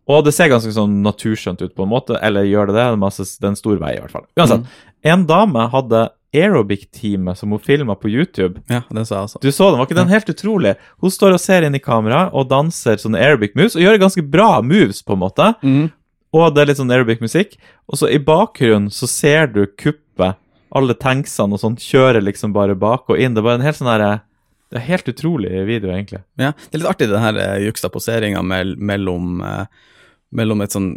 Og 0.09 0.23
det 0.25 0.33
ser 0.33 0.49
ganske 0.49 0.71
sånn 0.73 1.01
naturskjønt 1.05 1.61
ut 1.61 1.75
på 1.75 1.83
en 1.83 1.89
måte, 1.91 2.17
eller 2.21 2.43
gjør 2.43 2.67
det 2.71 2.75
det? 2.79 2.85
Det 2.95 2.99
masse, 2.99 3.23
det 3.39 3.45
er 3.45 3.51
en 3.53 3.55
stor 3.59 3.77
vei, 3.77 3.93
i 3.95 3.99
hvert 4.01 4.11
fall. 4.11 4.25
Uansett. 4.37 4.63
Mm. 4.63 4.67
En 5.13 5.25
dame 5.29 5.69
hadde 5.69 6.09
aerobic-teamet 6.35 7.37
som 7.37 7.51
hun 7.51 7.59
filma 7.59 7.95
på 7.95 8.09
YouTube. 8.09 8.61
Ja, 8.69 8.83
det 8.89 9.05
sa 9.07 9.15
jeg 9.15 9.29
også. 9.29 9.41
Du 9.41 9.49
så 9.51 9.69
den, 9.69 9.79
var 9.79 9.87
ikke 9.87 9.97
den 9.97 10.11
helt 10.11 10.29
utrolig? 10.29 10.75
Hun 11.01 11.13
står 11.13 11.35
og 11.35 11.41
ser 11.41 11.65
inn 11.65 11.77
i 11.77 11.81
kamera 11.81 12.27
og 12.29 12.49
danser 12.51 13.01
sånne 13.01 13.21
aerobic 13.21 13.57
moves, 13.57 13.77
og 13.77 13.85
gjør 13.85 14.01
ganske 14.01 14.25
bra 14.25 14.49
moves, 14.65 15.01
på 15.05 15.17
en 15.17 15.23
måte. 15.23 15.49
Mm. 15.65 15.89
Og 16.37 16.53
det 16.53 16.61
er 16.61 16.69
litt 16.69 16.81
sånn 16.81 16.93
aerobic 16.93 17.23
musikk. 17.25 17.57
Og 17.89 18.01
så 18.01 18.11
i 18.13 18.21
bakgrunnen 18.21 18.93
så 18.93 19.09
ser 19.09 19.49
du 19.53 19.63
kuppet, 19.65 20.37
alle 20.69 20.93
tanksene 20.93 21.57
og 21.57 21.63
sånt, 21.63 21.81
kjører 21.81 22.21
liksom 22.21 22.53
bare 22.53 22.77
bak 22.77 23.09
og 23.09 23.17
inn. 23.17 23.33
Det 23.33 23.41
er 23.41 23.47
bare 23.47 23.61
en 23.61 23.65
helt 23.65 23.79
sånn 23.79 23.89
herre 23.89 24.17
Det 24.69 24.77
er 24.77 24.85
helt 24.85 25.07
utrolig 25.09 25.49
video, 25.65 25.89
egentlig. 25.89 26.19
Ja, 26.37 26.51
det 26.53 26.77
er 26.77 26.83
litt 26.83 26.89
artig 26.91 27.07
den 27.09 27.23
her 27.23 27.37
eh, 27.41 27.63
juxtaposeringa 27.65 28.43
mell 28.45 28.75
mellom, 28.77 29.39
eh, 29.41 29.63
mellom 30.29 30.61
et 30.61 30.75
sånn 30.75 30.91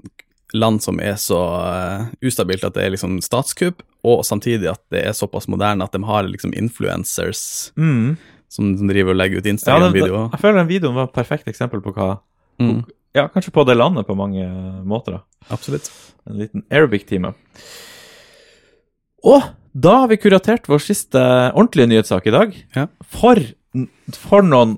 land 0.54 0.82
som 0.84 0.98
er 1.00 1.14
så 1.20 1.38
eh, 1.66 2.06
ustabilt 2.28 2.64
at 2.64 2.74
det 2.76 2.84
er 2.86 2.92
liksom 2.94 3.18
statskupp, 3.24 3.82
og 4.04 4.24
samtidig 4.26 4.68
at 4.72 4.80
det 4.92 5.04
er 5.08 5.14
såpass 5.16 5.46
moderne 5.48 5.84
at 5.86 5.92
de 5.94 6.02
har 6.04 6.26
liksom 6.28 6.52
influencers 6.58 7.70
Mm. 7.78 8.16
som, 8.52 8.72
som 8.78 8.88
driver 8.90 9.14
og 9.14 9.20
legger 9.20 9.38
ut 9.40 9.46
Instagram-videoer. 9.52 10.30
jeg 10.34 10.40
føler 10.42 10.58
den 10.62 10.68
videoen 10.72 10.94
var 10.98 11.08
et 11.08 11.14
perfekt 11.16 11.48
eksempel 11.48 11.80
på 11.84 11.94
hva 11.96 12.18
mm, 12.60 12.82
Ja, 13.14 13.26
kanskje 13.28 13.52
på 13.52 13.64
det 13.68 13.76
landet 13.76 14.06
på 14.08 14.16
mange 14.16 14.44
måter, 14.88 15.18
da. 15.20 15.46
absolutt. 15.52 15.90
En 16.28 16.38
liten 16.40 16.62
Arabic-time. 16.72 17.32
Og 19.24 19.42
da 19.72 19.94
har 20.02 20.08
vi 20.10 20.16
kuratert 20.20 20.66
vår 20.68 20.80
siste 20.84 21.20
ordentlige 21.54 21.88
nyhetssak 21.92 22.26
i 22.28 22.32
dag. 22.34 22.54
Ja. 22.76 22.86
For, 23.12 23.38
for 24.28 24.44
noen 24.46 24.76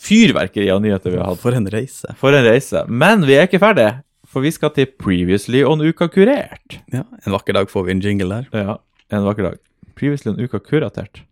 fyrverkeri 0.00 0.68
av 0.72 0.80
nyheter 0.84 1.12
vi 1.14 1.18
har 1.20 1.30
hatt. 1.32 1.40
For 1.42 1.56
en 1.56 1.68
reise. 1.72 2.14
For 2.20 2.34
en 2.36 2.44
reise. 2.46 2.84
Men 2.88 3.24
vi 3.28 3.36
er 3.38 3.48
ikke 3.48 3.60
ferdig, 3.62 3.88
for 4.30 4.44
vi 4.46 4.52
skal 4.54 4.70
til 4.76 4.86
Previously 5.00 5.64
on 5.66 5.80
Uka 5.82 6.06
kurert. 6.12 6.78
Ja, 6.94 7.02
En 7.26 7.34
vakker 7.34 7.56
dag 7.56 7.70
får 7.72 7.86
vi 7.88 7.96
en 7.96 8.00
jingle 8.04 8.28
der. 8.30 8.46
Ja, 8.54 8.76
en 9.10 9.24
vakker 9.26 9.48
dag. 9.50 9.58
Previously 9.98 10.30
on 10.32 10.38
Uka 10.40 10.60
kuratert. 10.62 11.22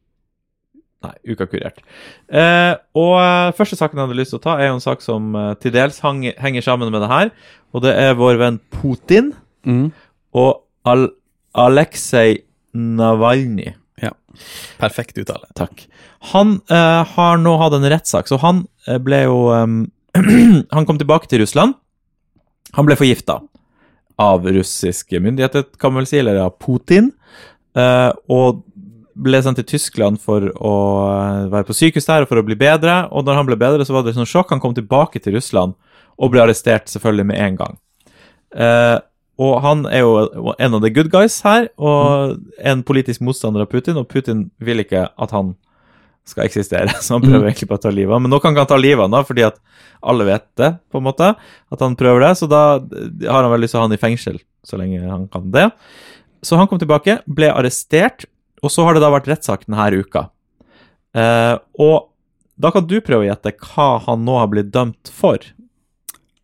Nei, 1.06 1.12
Uka 1.30 1.46
kurert. 1.46 1.78
Eh, 2.26 2.72
og 2.98 3.12
eh, 3.22 3.52
første 3.54 3.78
saken 3.78 4.00
jeg 4.00 4.08
hadde 4.08 4.18
lyst 4.18 4.32
til 4.34 4.40
å 4.40 4.44
ta, 4.48 4.56
er 4.58 4.72
jo 4.72 4.78
en 4.80 4.82
sak 4.82 5.04
som 5.04 5.28
eh, 5.38 5.52
til 5.62 5.70
dels 5.76 6.00
hang, 6.02 6.24
henger 6.42 6.64
sammen 6.66 6.90
med 6.90 7.04
det 7.04 7.10
her. 7.12 7.30
Og 7.70 7.84
det 7.84 7.92
er 8.02 8.16
vår 8.18 8.40
venn 8.40 8.60
Putin 8.74 9.34
Mm. 9.68 9.88
og 10.38 10.62
Al 10.86 11.08
Aleksej 11.58 12.38
Navalnyj. 12.78 13.72
Ja. 14.02 14.12
Perfekt 14.78 15.18
uttale. 15.20 15.48
Takk. 15.58 15.82
Han 16.32 16.56
eh, 16.70 17.02
har 17.14 17.38
nå 17.42 17.54
hatt 17.60 17.74
en 17.76 17.86
rettssak, 17.90 18.30
så 18.30 18.38
han 18.42 18.62
eh, 18.86 18.98
ble 19.02 19.22
jo 19.26 19.38
em, 19.54 19.74
Han 20.76 20.86
kom 20.88 20.98
tilbake 21.00 21.28
til 21.30 21.42
Russland. 21.44 21.74
Han 22.76 22.88
ble 22.88 22.96
forgifta 22.98 23.40
av 24.18 24.46
russiske 24.50 25.20
myndigheter, 25.22 25.64
kan 25.78 25.92
man 25.92 26.02
vel 26.02 26.10
si, 26.10 26.18
eller 26.18 26.40
av 26.42 26.56
Putin. 26.58 27.12
eh, 27.78 28.10
og 28.28 28.64
ble 29.18 29.40
sendt 29.42 29.58
til 29.60 29.66
Tyskland 29.66 30.20
for 30.22 30.46
å 30.54 30.74
eh, 31.10 31.50
være 31.52 31.66
på 31.68 31.76
sykehus 31.76 32.06
der 32.06 32.24
og 32.24 32.30
for 32.30 32.40
å 32.40 32.46
bli 32.46 32.56
bedre. 32.58 33.08
Og 33.10 33.26
når 33.26 33.40
han 33.40 33.48
ble 33.50 33.58
bedre, 33.58 33.86
så 33.86 33.96
var 33.96 34.06
det 34.06 34.16
sånn 34.16 34.28
sjokk. 34.28 34.50
Han 34.54 34.62
kom 34.62 34.74
tilbake 34.76 35.22
til 35.22 35.36
Russland 35.38 35.76
og 36.18 36.32
ble 36.32 36.42
arrestert 36.42 36.90
selvfølgelig 36.90 37.28
med 37.30 37.42
en 37.42 37.58
gang. 37.58 37.78
Eh, 38.54 38.98
og 39.38 39.60
han 39.62 39.84
er 39.86 40.02
jo 40.02 40.54
en 40.58 40.74
av 40.74 40.82
the 40.82 40.90
good 40.90 41.12
guys 41.12 41.36
her, 41.46 41.68
og 41.78 42.40
en 42.58 42.82
politisk 42.82 43.22
motstander 43.22 43.62
av 43.62 43.70
Putin, 43.70 44.00
og 44.00 44.08
Putin 44.10 44.48
vil 44.58 44.82
ikke 44.82 45.04
at 45.14 45.34
han 45.34 45.52
skal 46.28 46.44
eksistere, 46.46 46.92
så 47.04 47.16
han 47.16 47.24
prøver 47.24 47.42
Mm. 47.46 47.48
egentlig 47.50 47.68
bare 47.70 47.80
å 47.80 47.86
ta 47.86 47.92
livet 47.94 48.14
av. 48.14 48.22
Men 48.24 48.32
nå 48.34 48.40
kan 48.44 48.56
han 48.56 48.68
ta 48.70 48.76
livet 48.80 49.04
av 49.06 49.14
ham, 49.18 49.26
fordi 49.28 49.46
at 49.48 49.58
alle 50.02 50.24
vet 50.28 50.44
det, 50.60 50.70
på 50.92 51.00
en 51.00 51.06
måte, 51.08 51.32
at 51.72 51.80
han 51.82 51.96
prøver 51.98 52.20
det, 52.26 52.32
så 52.38 52.46
da 52.50 52.62
har 52.78 53.42
han 53.42 53.50
vel 53.52 53.64
lyst 53.64 53.74
til 53.74 53.80
å 53.80 53.82
ha 53.82 53.88
han 53.88 53.96
i 53.96 54.00
fengsel 54.02 54.38
så 54.68 54.78
lenge 54.78 55.00
han 55.08 55.24
kan 55.32 55.48
det. 55.54 55.68
Så 56.44 56.58
han 56.60 56.68
kom 56.70 56.78
tilbake, 56.78 57.18
ble 57.26 57.48
arrestert, 57.50 58.26
og 58.62 58.70
så 58.74 58.84
har 58.86 58.94
det 58.94 59.02
da 59.02 59.10
vært 59.10 59.26
rettssak 59.30 59.64
denne 59.66 59.88
uka. 60.02 60.28
Eh, 61.18 61.54
og 61.82 62.10
da 62.58 62.70
kan 62.74 62.86
du 62.90 62.98
prøve 63.00 63.24
å 63.24 63.28
gjette 63.30 63.54
hva 63.64 63.88
han 64.06 64.24
nå 64.26 64.36
har 64.38 64.50
blitt 64.52 64.70
dømt 64.74 65.10
for. 65.14 65.38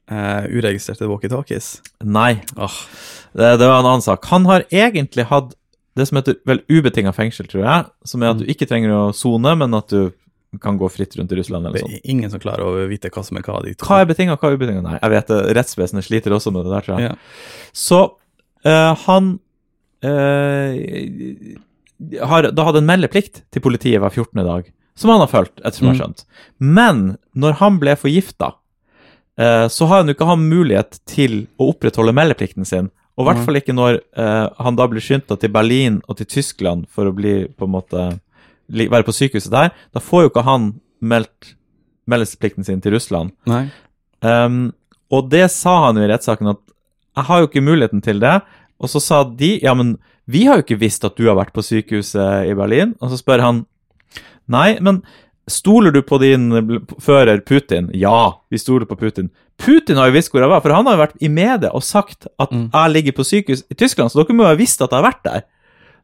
Uh, 0.04 0.44
uregistrerte 0.52 1.06
walkietalkies. 1.08 1.78
Nei, 2.04 2.42
Oh. 2.60 2.74
det, 3.32 3.54
det 3.56 3.64
var 3.66 3.78
en 3.80 3.86
annen 3.88 4.02
sak. 4.04 4.26
Han 4.28 4.44
har 4.50 4.66
egentlig 4.68 5.24
hatt 5.30 5.54
det 5.96 6.06
som 6.08 6.18
heter 6.18 6.36
vel 6.46 6.60
ubetinga 6.68 7.12
fengsel, 7.14 7.46
tror 7.50 7.62
jeg. 7.64 7.84
Som 8.04 8.22
er 8.22 8.32
at 8.34 8.40
du 8.40 8.46
ikke 8.50 8.66
trenger 8.70 8.90
å 8.96 9.02
sone, 9.14 9.52
men 9.60 9.74
at 9.78 9.88
du 9.92 10.10
kan 10.62 10.76
gå 10.78 10.86
fritt 10.90 11.16
rundt 11.18 11.32
i 11.34 11.36
Russland 11.38 11.66
eller 11.66 11.80
det 11.80 11.82
sånn. 11.82 11.94
er 11.98 12.10
ingen 12.12 12.30
som 12.30 12.38
klarer 12.42 12.62
å 12.62 12.86
vite 12.86 13.10
hva 13.10 13.22
som 13.26 13.38
er 13.38 13.42
hva. 13.46 13.56
De 13.64 13.72
to. 13.74 13.86
Hva 13.88 14.00
er 14.02 14.06
betinga, 14.10 14.36
hva 14.38 14.50
er 14.50 14.58
ubetinga? 14.58 14.82
Nei, 14.86 14.98
jeg 15.00 15.10
vet 15.14 15.32
det. 15.32 15.38
Rettsvesenet 15.58 16.06
sliter 16.06 16.34
også 16.36 16.52
med 16.54 16.66
det 16.66 16.74
der, 16.76 16.84
tror 16.86 17.00
jeg. 17.00 17.08
Ja. 17.10 17.16
Så 17.74 18.00
uh, 18.66 18.92
han 19.06 19.32
uh, 20.06 20.74
har 22.26 22.50
da 22.54 22.66
hadde 22.68 22.82
en 22.82 22.88
meldeplikt 22.90 23.42
til 23.54 23.64
politiet 23.64 24.02
hver 24.02 24.12
14. 24.12 24.42
dag, 24.46 24.68
som 24.98 25.10
han 25.10 25.22
har 25.24 25.30
fulgt, 25.30 25.58
ettersom 25.62 25.88
jeg 25.88 25.94
har 25.96 25.98
Mm. 25.98 26.02
skjønt. 26.04 26.24
Men 26.58 27.18
når 27.34 27.52
han 27.62 27.78
ble 27.82 27.96
forgifta, 27.98 28.52
uh, 29.40 29.66
så 29.68 29.86
har 29.90 30.02
han 30.02 30.08
jo 30.10 30.14
ikke 30.14 30.28
hatt 30.30 30.38
mulighet 30.42 31.00
til 31.06 31.46
å 31.58 31.70
opprettholde 31.74 32.14
meldeplikten 32.14 32.66
sin. 32.66 32.90
Og 33.14 33.22
i 33.22 33.28
hvert 33.28 33.44
fall 33.46 33.60
ikke 33.60 33.74
når 33.76 34.00
eh, 34.18 34.46
han 34.66 34.78
da 34.78 34.86
blir 34.90 35.02
skynda 35.04 35.36
til 35.38 35.52
Berlin 35.54 36.00
og 36.10 36.18
til 36.18 36.28
Tyskland 36.30 36.88
for 36.90 37.06
å 37.06 37.14
bli 37.14 37.44
på 37.46 37.68
en 37.68 37.74
måte 37.76 38.06
være 38.68 39.06
på 39.06 39.14
sykehuset 39.14 39.52
der. 39.52 39.70
Da 39.94 40.02
får 40.02 40.24
jo 40.24 40.32
ikke 40.32 40.46
han 40.46 40.72
meldt 41.04 41.54
meldeplikten 42.10 42.66
sin 42.66 42.82
til 42.84 42.96
Russland. 42.96 43.32
Nei. 43.48 43.68
Um, 44.24 44.72
og 45.12 45.28
det 45.32 45.46
sa 45.52 45.76
han 45.86 45.98
jo 45.98 46.04
i 46.04 46.10
rettssaken, 46.10 46.54
at 46.56 46.60
jeg 47.14 47.28
har 47.28 47.40
jo 47.40 47.48
ikke 47.48 47.64
muligheten 47.64 48.02
til 48.04 48.20
det. 48.20 48.38
Og 48.82 48.90
så 48.90 49.00
sa 49.00 49.22
de 49.24 49.54
ja, 49.62 49.74
men 49.78 49.96
vi 50.26 50.46
har 50.48 50.58
jo 50.58 50.64
ikke 50.66 50.80
visst 50.80 51.04
at 51.06 51.16
du 51.16 51.28
har 51.28 51.38
vært 51.38 51.54
på 51.54 51.64
sykehuset 51.64 52.50
i 52.50 52.56
Berlin. 52.58 52.96
Og 53.00 53.12
så 53.12 53.20
spør 53.20 53.44
han 53.44 53.62
nei, 54.50 54.74
men 54.84 55.02
stoler 55.50 55.92
du 55.92 56.00
på 56.02 56.18
din 56.22 56.48
fører 57.02 57.40
Putin? 57.44 57.90
Ja, 57.94 58.40
vi 58.50 58.58
stoler 58.58 58.86
på 58.88 58.96
Putin. 59.00 59.30
Putin 59.60 59.96
har 60.00 60.08
jo 60.10 60.16
visst 60.16 60.32
hvor 60.32 60.40
jeg 60.42 60.50
var, 60.50 60.60
for 60.64 60.72
han 60.74 60.86
har 60.88 60.96
jo 60.96 61.02
vært 61.04 61.20
i 61.22 61.28
media 61.30 61.70
og 61.74 61.82
sagt 61.86 62.26
at 62.40 62.50
Mm. 62.50 62.70
jeg 62.72 62.90
ligger 62.94 63.12
på 63.12 63.24
sykehus 63.28 63.62
i 63.70 63.74
Tyskland, 63.74 64.10
så 64.10 64.22
dere 64.24 64.34
må 64.34 64.42
jo 64.44 64.50
ha 64.52 64.54
visst 64.58 64.80
at 64.82 64.90
jeg 64.90 65.02
har 65.02 65.10
vært 65.12 65.22
der. 65.24 65.42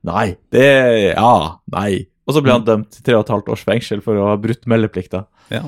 Nei, 0.05 0.37
det 0.53 1.15
Ja, 1.17 1.57
nei. 1.73 2.07
Og 2.29 2.35
så 2.37 2.43
ble 2.45 2.53
han 2.53 2.65
dømt 2.65 2.91
til 2.93 3.03
tre 3.03 3.15
og 3.17 3.25
et 3.25 3.33
halvt 3.35 3.49
års 3.51 3.65
fengsel 3.65 4.01
for 4.05 4.15
å 4.15 4.29
ha 4.31 4.37
brutt 4.37 4.63
meldeplikta. 4.71 5.25
Ja. 5.51 5.63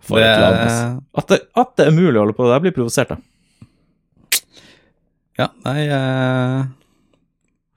For 0.00 0.16
Det-. 0.20 1.00
At 1.18 1.26
det, 1.28 1.40
at 1.56 1.74
det 1.76 1.86
er 1.88 1.90
mulig 1.96 2.16
å 2.16 2.22
holde 2.22 2.36
på, 2.38 2.46
det 2.48 2.60
blir 2.62 2.72
provosert, 2.76 3.08
da. 3.08 3.16
Ja, 5.38 5.48
nei 5.64 5.86
eh, 5.86 6.64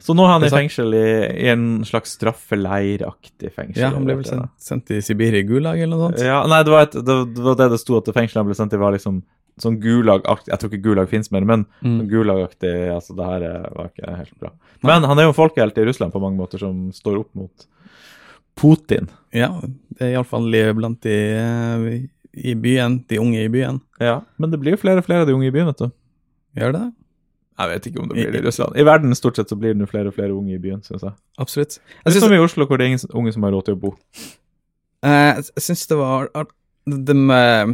Så 0.02 0.16
nå 0.18 0.24
er 0.26 0.32
han 0.34 0.44
i 0.48 0.50
fengsel, 0.50 0.94
i, 0.98 1.06
i 1.46 1.50
en 1.52 1.66
slags 1.86 2.16
straffeleiraktig 2.18 3.52
fengsel. 3.54 3.84
Ja, 3.84 3.92
han 3.94 4.06
ble 4.08 4.16
vel 4.20 4.26
sendt, 4.26 4.50
sendt 4.62 4.88
til 4.90 5.02
Sibir 5.06 5.36
i 5.38 5.44
Gulag 5.46 5.78
eller 5.82 5.94
noe 5.96 6.08
sånt? 6.10 6.24
Ja, 6.26 6.40
nei, 6.50 6.64
det 6.66 6.74
var, 6.74 6.88
et, 6.88 6.98
det, 7.06 7.18
det 7.36 7.46
var 7.46 7.60
det 7.60 7.68
det 7.76 7.80
sto 7.84 8.00
at 8.00 8.10
fengselet 8.16 8.42
han 8.42 8.50
ble 8.50 8.58
sendt 8.58 8.74
til, 8.74 8.82
var 8.82 8.96
liksom 8.98 9.22
sånn 9.62 9.76
Gulag-aktig 9.84 10.50
Jeg 10.50 10.62
tror 10.62 10.72
ikke 10.72 10.84
Gulag 10.88 11.10
fins 11.12 11.30
mer, 11.36 11.44
men 11.46 11.66
Mm. 11.84 11.98
sånn 12.00 12.08
Gulag-aktig 12.10 12.72
Altså, 12.96 13.14
det 13.18 13.26
her 13.28 13.44
eh, 13.50 13.68
var 13.76 13.90
ikke 13.92 14.16
helt 14.18 14.38
bra. 14.42 14.52
Men 14.88 15.04
han 15.06 15.20
er 15.20 15.28
jo 15.28 15.34
en 15.36 15.38
folkehelt 15.38 15.78
i 15.78 15.86
Russland 15.86 16.14
på 16.16 16.22
mange 16.24 16.40
måter, 16.40 16.58
som 16.64 16.88
står 16.96 17.20
opp 17.22 17.30
mot 17.38 17.68
Putin. 18.58 19.10
Ja, 19.34 19.52
det 19.98 20.08
er 20.08 20.16
iallfall 20.16 20.50
blant 20.78 21.02
de 21.06 21.14
eh, 21.36 21.86
i 22.34 22.56
byen, 22.56 23.02
de 23.10 23.20
unge 23.22 23.44
i 23.46 23.50
byen. 23.52 23.80
Ja, 24.02 24.22
men 24.40 24.52
det 24.52 24.60
blir 24.62 24.76
jo 24.76 24.82
flere 24.82 25.02
og 25.04 25.06
flere 25.08 25.26
av 25.26 25.30
de 25.30 25.36
unge 25.36 25.50
i 25.50 25.54
byen, 25.54 25.68
vet 25.72 25.84
du. 25.84 25.92
Gjør 26.58 26.74
det? 26.76 26.84
Jeg 27.60 27.70
vet 27.70 27.88
ikke 27.92 28.00
om 28.02 28.08
det 28.10 28.16
blir 28.18 28.32
det 28.32 28.40
i 28.42 28.46
Russland. 28.48 28.78
I 28.80 28.84
verden 28.88 29.14
stort 29.16 29.36
sett 29.38 29.50
så 29.52 29.58
blir 29.60 29.76
det 29.78 29.88
flere 29.92 30.08
og 30.10 30.16
flere 30.16 30.34
unge 30.34 30.56
i 30.56 30.62
byen, 30.62 30.82
syns 30.86 31.04
jeg. 31.04 31.14
Absolutt. 31.38 31.76
Det 31.78 32.14
Jeg 32.14 32.16
er 32.16 32.26
som 32.26 32.34
i 32.34 32.40
Oslo, 32.42 32.66
hvor 32.66 32.78
det 32.80 32.86
er 32.88 32.94
ingen 32.94 33.12
unge 33.14 33.34
som 33.36 33.44
har 33.44 33.52
råd 33.54 33.66
til 33.68 33.76
å 33.76 33.82
bo. 33.82 33.92
eh, 35.04 35.36
jeg 35.36 35.64
syns 35.68 35.88
det 35.88 35.98
var 35.98 36.30
de, 36.86 37.14
eh, 37.30 37.74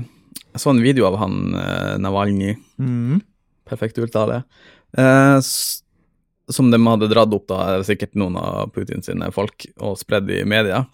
Jeg 0.54 0.62
så 0.64 0.70
en 0.74 0.82
video 0.82 1.06
av 1.08 1.18
han 1.22 1.54
eh, 1.56 1.98
Navalny, 2.02 2.56
Mm. 2.80 3.22
perfekt 3.70 3.98
uttale, 3.98 4.44
eh, 4.98 5.40
som 6.50 6.72
de 6.72 6.78
hadde 6.78 7.10
dratt 7.10 7.34
opp, 7.34 7.48
da, 7.48 7.82
sikkert 7.84 8.16
noen 8.16 8.36
av 8.38 8.72
Putin 8.74 9.04
sine 9.04 9.32
folk, 9.32 9.66
og 9.80 9.98
spredd 9.98 10.30
i 10.32 10.44
media, 10.46 10.86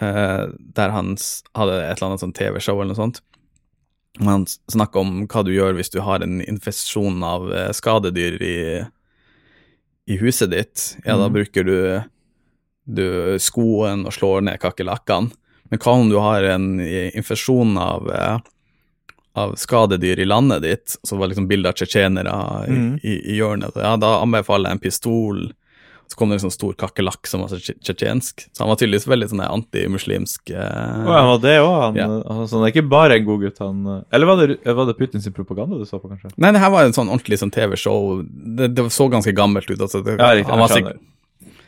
eh, 0.00 0.46
der 0.74 0.90
han 0.90 1.16
hadde 1.54 1.78
et 1.82 1.98
eller 1.98 2.08
annet 2.10 2.20
sånn 2.24 2.34
TV-show 2.34 2.80
eller 2.80 2.94
noe 2.94 3.00
sånt. 3.02 3.20
Og 4.18 4.26
Han 4.26 4.46
snakka 4.46 4.98
om 5.00 5.26
hva 5.30 5.44
du 5.46 5.52
gjør 5.54 5.76
hvis 5.78 5.92
du 5.94 6.00
har 6.02 6.24
en 6.24 6.40
infeksjon 6.42 7.22
av 7.24 7.52
eh, 7.54 7.70
skadedyr 7.76 8.40
i, 8.42 8.56
i 10.10 10.16
huset 10.18 10.50
ditt. 10.50 10.96
Ja, 11.04 11.16
da 11.16 11.28
Mhm. 11.28 11.32
bruker 11.38 11.64
du, 11.64 12.02
du 12.90 13.38
skoen 13.38 14.06
og 14.06 14.12
slår 14.12 14.42
ned 14.48 14.60
kakerlakkene. 14.60 15.30
Men 15.70 15.78
hva 15.78 15.92
om 15.94 16.08
du 16.10 16.16
har 16.18 16.42
en 16.42 16.80
infestasjon 16.80 17.76
av, 17.78 18.10
eh, 18.10 18.38
av 19.38 19.54
skadedyr 19.54 20.18
i 20.18 20.26
landet 20.26 20.62
ditt, 20.62 20.96
så 21.06 21.16
var 21.16 21.30
liksom 21.30 21.46
bilde 21.46 21.70
av 21.70 21.76
tsjetsjenere 21.78 22.66
i, 22.66 22.74
mm. 22.74 22.94
i, 23.06 23.14
i 23.30 23.36
hjørnet. 23.38 23.76
Ja, 23.78 23.94
da 23.96 24.16
anbefaler 24.24 24.72
jeg 24.72 24.80
en 24.80 24.82
pistol. 24.82 25.44
Så 26.10 26.16
kom 26.18 26.32
det 26.32 26.40
en 26.40 26.42
sånn 26.48 26.54
stor 26.56 26.72
kakerlakk 26.74 27.28
som 27.30 27.44
var 27.44 27.52
tsjetsjensk. 27.54 28.48
Så 28.50 28.64
han 28.64 28.70
var 28.72 28.78
tydeligvis 28.80 29.06
veldig 29.06 29.28
sånn 29.30 29.44
antimuslimsk. 29.46 30.50
Eh, 30.50 31.04
han 31.06 31.28
var 31.28 31.38
det 31.44 31.52
òg, 31.62 31.76
han. 31.84 32.00
yeah. 32.00 32.14
Altså, 32.24 32.56
han 32.58 32.66
er 32.66 32.72
ikke 32.74 32.88
bare 32.90 33.14
en 33.20 33.28
god 33.28 33.44
gutt, 33.44 33.60
han 33.62 33.84
Eller 34.10 34.26
var 34.26 34.40
det, 34.42 34.56
var 34.66 34.88
det 34.90 34.96
Putins 34.98 35.28
propaganda 35.36 35.78
du 35.78 35.86
så 35.86 36.00
på, 36.02 36.10
kanskje? 36.10 36.32
Nei, 36.36 36.50
det 36.56 36.64
her 36.64 36.72
var 36.74 36.88
en 36.88 36.96
sånn 36.96 37.12
ordentlig 37.12 37.38
sånn 37.38 37.54
TV-show. 37.54 38.24
Det, 38.26 38.72
det 38.74 38.88
så 38.90 39.06
ganske 39.12 39.32
gammelt 39.38 39.70
ut. 39.70 39.78
Altså, 39.78 40.02
det, 40.02 40.18
Ja, 40.18 40.32
riktig, 40.34 40.50
han 40.50 40.64
var 40.64 40.74
sikkert, 40.74 40.98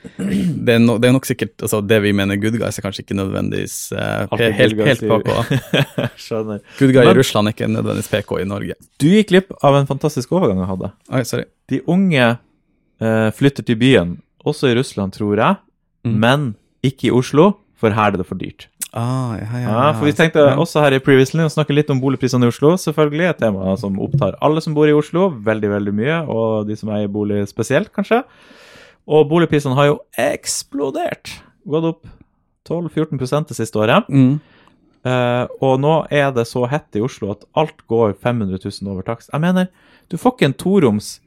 det, 0.66 0.74
er 0.74 0.80
no, 0.82 0.96
det 0.98 1.06
er 1.06 1.12
nok 1.14 1.26
sikkert 1.28 1.62
altså, 1.62 1.78
Det 1.86 2.00
vi 2.02 2.10
mener 2.18 2.34
good 2.42 2.56
guys, 2.58 2.74
er 2.74 2.82
kanskje 2.82 3.04
ikke 3.04 3.14
nødvendigvis 3.20 3.76
eh, 3.94 4.32
helt, 4.58 4.80
helt 4.82 5.04
PK. 5.06 5.60
Skjønner. 6.24 6.58
Good 6.80 6.90
guy 6.96 7.04
Men- 7.04 7.12
i 7.14 7.18
Russland 7.20 7.46
er 7.50 7.54
ikke 7.54 7.68
nødvendigvis 7.70 8.10
PK 8.10 8.32
i 8.42 8.48
Norge. 8.50 8.74
Du 8.98 9.06
gikk 9.06 9.30
glipp 9.30 9.54
av 9.62 9.78
en 9.78 9.86
fantastisk 9.86 10.34
overgang 10.34 10.58
jeg 10.64 10.70
hadde. 10.74 10.90
Oi, 11.14 11.22
sorry. 11.30 11.46
De 11.70 11.78
unge 11.86 12.24
eh, 12.26 13.28
flytter 13.38 13.66
til 13.70 13.78
byen, 13.78 14.16
også 14.44 14.70
i 14.72 14.76
Russland, 14.78 15.12
tror 15.12 15.36
jeg, 15.36 15.56
Mm. 16.04 16.18
men 16.18 16.54
ikke 16.82 17.06
i 17.08 17.10
Oslo, 17.14 17.52
for 17.78 17.90
her 17.94 18.12
er 18.12 18.16
det 18.18 18.26
for 18.26 18.34
dyrt. 18.34 18.66
Ah, 18.92 19.36
ja, 19.38 19.46
ja, 19.58 19.68
Ja, 19.70 19.92
for 19.92 20.04
Vi 20.04 20.12
tenkte 20.12 20.42
også 20.58 20.80
her 20.82 20.92
i 20.92 20.98
Previously 20.98 21.40
å 21.44 21.48
snakke 21.48 21.72
litt 21.72 21.88
om 21.90 22.00
boligprisene 22.00 22.44
i 22.44 22.48
Oslo. 22.48 22.74
Selvfølgelig 22.76 23.28
et 23.30 23.38
tema 23.38 23.76
som 23.78 23.96
opptar 23.98 24.34
alle 24.42 24.60
som 24.60 24.74
bor 24.74 24.86
i 24.86 24.92
Oslo, 24.92 25.30
veldig 25.30 25.70
veldig 25.70 25.94
mye, 25.94 26.28
og 26.28 26.66
de 26.66 26.76
som 26.76 26.90
eier 26.90 27.08
bolig 27.08 27.46
spesielt, 27.48 27.92
kanskje. 27.94 28.22
Og 29.08 29.28
boligprisene 29.30 29.74
har 29.74 29.86
jo 29.86 30.00
eksplodert. 30.18 31.40
Gått 31.66 31.84
opp 31.84 32.06
12-14 32.68 33.48
det 33.48 33.56
siste 33.56 33.78
året. 33.80 34.06
Mm. 34.10 34.40
Uh, 35.02 35.46
og 35.64 35.80
nå 35.82 35.94
er 36.14 36.30
det 36.30 36.44
så 36.46 36.62
hett 36.70 36.94
i 36.94 37.02
Oslo 37.02 37.32
at 37.32 37.42
alt 37.58 37.80
går 37.90 38.12
500 38.22 38.60
000 38.62 38.92
over 38.92 39.02
takst. 39.02 39.30
Jeg 39.32 39.40
mener, 39.42 39.68
du 40.10 40.16
får 40.20 40.36
ikke 40.36 40.50
en 40.50 40.54
toroms 40.54 41.20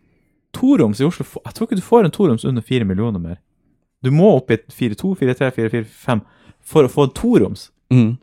Toroms 0.56 1.02
i 1.02 1.06
Oslo 1.08 1.26
Jeg 1.44 1.56
tror 1.58 1.68
ikke 1.68 1.78
du 1.80 1.86
får 1.86 2.08
en 2.08 2.14
toroms 2.16 2.46
under 2.48 2.64
4 2.66 2.88
millioner 2.88 3.22
mer. 3.22 3.40
Du 4.06 4.12
må 4.14 4.30
opp 4.38 4.52
i 4.54 4.58
4-2, 4.72 5.16
4-3, 5.20 5.50
4-4-5 5.56 6.22
for 6.66 6.88
å 6.88 6.92
få 6.92 7.08
en 7.08 7.14
toroms. 7.18 7.68
Mm. 7.94 8.14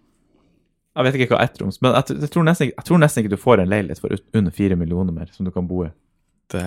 Jeg 0.92 1.06
vet 1.06 1.14
ikke 1.24 1.36
hva 1.36 1.44
ettroms, 1.46 1.78
men 1.80 1.94
jeg, 1.96 2.18
jeg, 2.20 2.30
tror 2.34 2.44
nesten, 2.44 2.70
jeg 2.72 2.84
tror 2.88 3.00
nesten 3.00 3.22
ikke 3.22 3.32
du 3.32 3.40
får 3.40 3.62
en 3.62 3.70
leilighet 3.72 4.02
for 4.02 4.12
under 4.36 4.52
4 4.52 4.76
millioner 4.76 5.14
mer 5.16 5.30
som 5.32 5.46
du 5.48 5.52
kan 5.54 5.68
bo 5.68 5.86
i. 5.86 5.92
Det, 6.52 6.64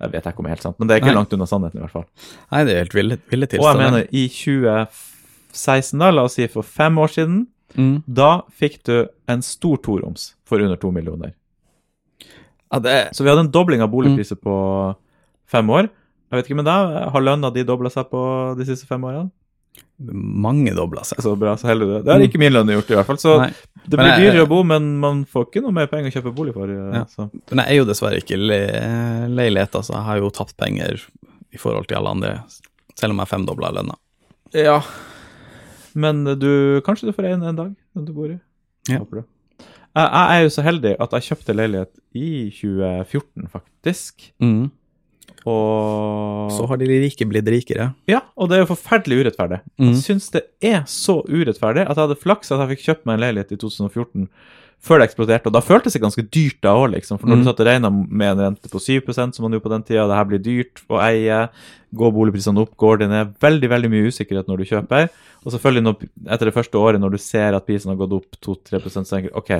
Jeg 0.00 0.12
vet 0.12 0.28
ikke 0.30 0.40
om 0.40 0.46
det 0.46 0.50
er 0.52 0.56
helt 0.56 0.64
sant, 0.64 0.78
men 0.78 0.88
det 0.88 0.94
er 0.96 1.02
ikke 1.02 1.10
Nei. 1.12 1.18
langt 1.18 1.34
unna 1.36 1.48
sannheten 1.48 1.80
i 1.80 1.84
hvert 1.84 1.94
fall. 1.98 2.06
nei, 2.52 2.62
det 2.64 2.72
er 2.72 2.80
helt 2.84 2.96
ville, 2.96 3.18
ville 3.32 3.48
Og 3.60 3.68
jeg 3.68 3.80
mener, 3.82 4.08
i 4.12 4.24
2016, 4.32 6.00
da, 6.00 6.10
la 6.12 6.24
oss 6.28 6.36
si 6.38 6.48
for 6.52 6.66
fem 6.66 6.98
år 7.02 7.12
siden, 7.18 7.44
Mm. 7.76 8.02
da 8.08 8.40
fikk 8.56 8.78
du 8.88 9.08
en 9.28 9.42
stor 9.42 9.76
toroms 9.84 10.30
for 10.48 10.62
under 10.62 10.78
2 10.80 10.90
millioner. 10.94 11.34
Ja, 12.72 12.80
det 12.82 12.94
Så 13.14 13.22
vi 13.22 13.30
hadde 13.30 13.46
en 13.46 13.52
dobling 13.54 13.82
av 13.84 13.90
boligpriser 13.92 14.38
på 14.42 14.54
fem 15.46 15.68
år. 15.70 15.88
Jeg 16.30 16.38
vet 16.40 16.48
ikke 16.48 16.58
med 16.58 16.66
deg, 16.66 16.94
har 17.14 17.22
lønna 17.22 17.52
di 17.54 17.62
dobla 17.62 17.90
seg 17.92 18.08
på 18.10 18.20
de 18.58 18.64
siste 18.66 18.88
fem 18.88 19.04
årene? 19.06 19.30
mange 19.98 20.74
dobla 20.76 21.04
seg. 21.04 21.20
Så 21.24 21.32
bra, 21.40 21.54
så 21.56 21.70
heldig 21.70 21.86
du 21.88 21.92
er. 21.96 22.02
Det 22.04 22.12
har 22.12 22.24
ikke 22.26 22.40
min 22.40 22.52
lønn 22.52 22.70
gjort, 22.74 22.90
i 22.92 22.96
hvert 22.98 23.08
fall. 23.08 23.18
Så 23.20 23.36
Nei. 23.40 23.48
det 23.86 23.96
blir 23.98 24.10
jeg- 24.10 24.20
dyrere 24.20 24.44
å 24.44 24.48
bo, 24.48 24.62
men 24.62 24.98
man 25.00 25.24
får 25.24 25.46
ikke 25.46 25.62
noe 25.62 25.72
mer 25.72 25.86
penger 25.86 26.10
å 26.10 26.14
kjøpe 26.16 26.34
bolig 26.36 26.52
for. 26.52 26.68
Ja. 26.68 27.04
Så. 27.04 27.30
Men 27.50 27.64
jeg 27.64 27.68
er 27.68 27.76
jo 27.80 27.84
dessverre 27.88 28.20
ikke 28.20 28.36
le 28.36 28.60
leilighet, 29.28 29.72
altså. 29.72 29.94
Jeg 29.94 30.04
har 30.04 30.16
jo 30.18 30.30
tapt 30.30 30.56
penger 30.56 31.00
i 31.52 31.56
forhold 31.56 31.86
til 31.88 31.96
alle 31.96 32.10
andre, 32.10 32.44
selv 32.94 33.12
om 33.12 33.18
jeg 33.18 33.28
femdobla 33.28 33.72
lønna. 33.72 33.96
Ja. 34.52 34.82
Men 35.94 36.24
du, 36.24 36.80
kanskje 36.82 37.06
du 37.08 37.12
får 37.12 37.32
en 37.32 37.42
en 37.42 37.56
dag, 37.56 37.74
den 37.94 38.04
du 38.04 38.12
bor 38.12 38.28
i. 38.28 38.40
Ja. 38.88 38.98
Håper 38.98 39.22
det. 39.22 39.24
Jeg, 39.96 40.08
jeg 40.12 40.36
er 40.36 40.42
jo 40.44 40.50
så 40.52 40.64
heldig 40.66 40.96
at 41.00 41.14
jeg 41.16 41.26
kjøpte 41.30 41.54
leilighet 41.56 41.92
i 42.16 42.30
2014, 42.52 43.46
faktisk. 43.52 44.26
Mm. 44.42 44.66
Og 45.46 46.50
Så 46.50 46.66
har 46.66 46.80
de 46.80 46.88
rike 46.90 47.26
blitt 47.30 47.48
rikere. 47.48 47.92
Ja, 48.10 48.24
og 48.34 48.50
det 48.50 48.58
er 48.58 48.64
jo 48.64 48.72
forferdelig 48.72 49.20
urettferdig. 49.22 49.60
Mm. 49.78 49.92
Jeg 49.92 50.02
syns 50.02 50.28
det 50.34 50.42
er 50.64 50.82
så 50.90 51.20
urettferdig 51.22 51.84
at 51.86 51.94
jeg 51.94 52.02
hadde 52.02 52.18
flaks 52.18 52.50
at 52.50 52.64
jeg 52.64 52.74
fikk 52.74 52.86
kjøpt 52.88 53.06
meg 53.06 53.18
en 53.18 53.24
leilighet 53.28 53.54
i 53.54 53.60
2014 53.62 54.26
før 54.86 55.00
det 55.02 55.08
eksploderte. 55.10 55.50
Og 55.50 55.54
da 55.56 55.62
føltes 55.64 55.96
det 55.96 56.02
ganske 56.04 56.22
dyrt 56.32 56.60
da 56.64 56.72
òg, 56.78 56.92
liksom. 56.94 57.18
For 57.20 57.26
når 57.26 57.36
Mm. 57.36 57.42
du 57.42 57.48
satt 57.50 57.60
og 57.60 57.66
regna 57.66 57.90
med 57.90 58.28
en 58.32 58.42
rente 58.44 58.70
på 58.70 58.78
7% 58.78 59.34
som 59.34 59.42
man 59.42 59.52
gjorde 59.52 59.66
på 59.66 59.72
den 59.74 59.82
tida, 59.82 60.06
det 60.06 60.16
her 60.16 60.28
blir 60.30 60.42
dyrt 60.44 60.82
å 60.88 61.00
eie, 61.02 61.48
går 61.94 62.12
boligprisene 62.14 62.60
opp, 62.62 62.76
går 62.76 62.98
det 63.02 63.08
ned? 63.10 63.34
Veldig, 63.42 63.68
veldig 63.68 63.90
mye 63.90 64.06
usikkerhet 64.10 64.46
når 64.48 64.58
du 64.62 64.64
kjøper. 64.70 65.08
Og 65.44 65.52
selvfølgelig 65.52 65.82
når, 65.86 66.08
etter 66.34 66.44
det 66.50 66.54
første 66.54 66.74
året, 66.78 67.00
når 67.00 67.10
du 67.14 67.18
ser 67.18 67.54
at 67.54 67.66
prisen 67.66 67.90
har 67.92 67.96
gått 68.00 68.12
opp 68.16 68.40
2-3 68.42 68.80
så 68.90 69.04
tenker 69.04 69.30
du 69.30 69.36
OK, 69.38 69.52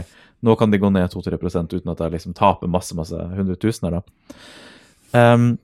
nå 0.42 0.56
kan 0.58 0.70
de 0.70 0.78
gå 0.78 0.90
ned 0.92 1.10
2-3 1.10 1.38
uten 1.74 1.90
at 1.92 1.98
jeg 1.98 2.12
liksom 2.16 2.34
taper 2.34 2.66
masse, 2.68 2.94
masse 2.94 3.14
hundretusener, 3.14 4.00
da. 4.00 4.02
Um, 5.34 5.58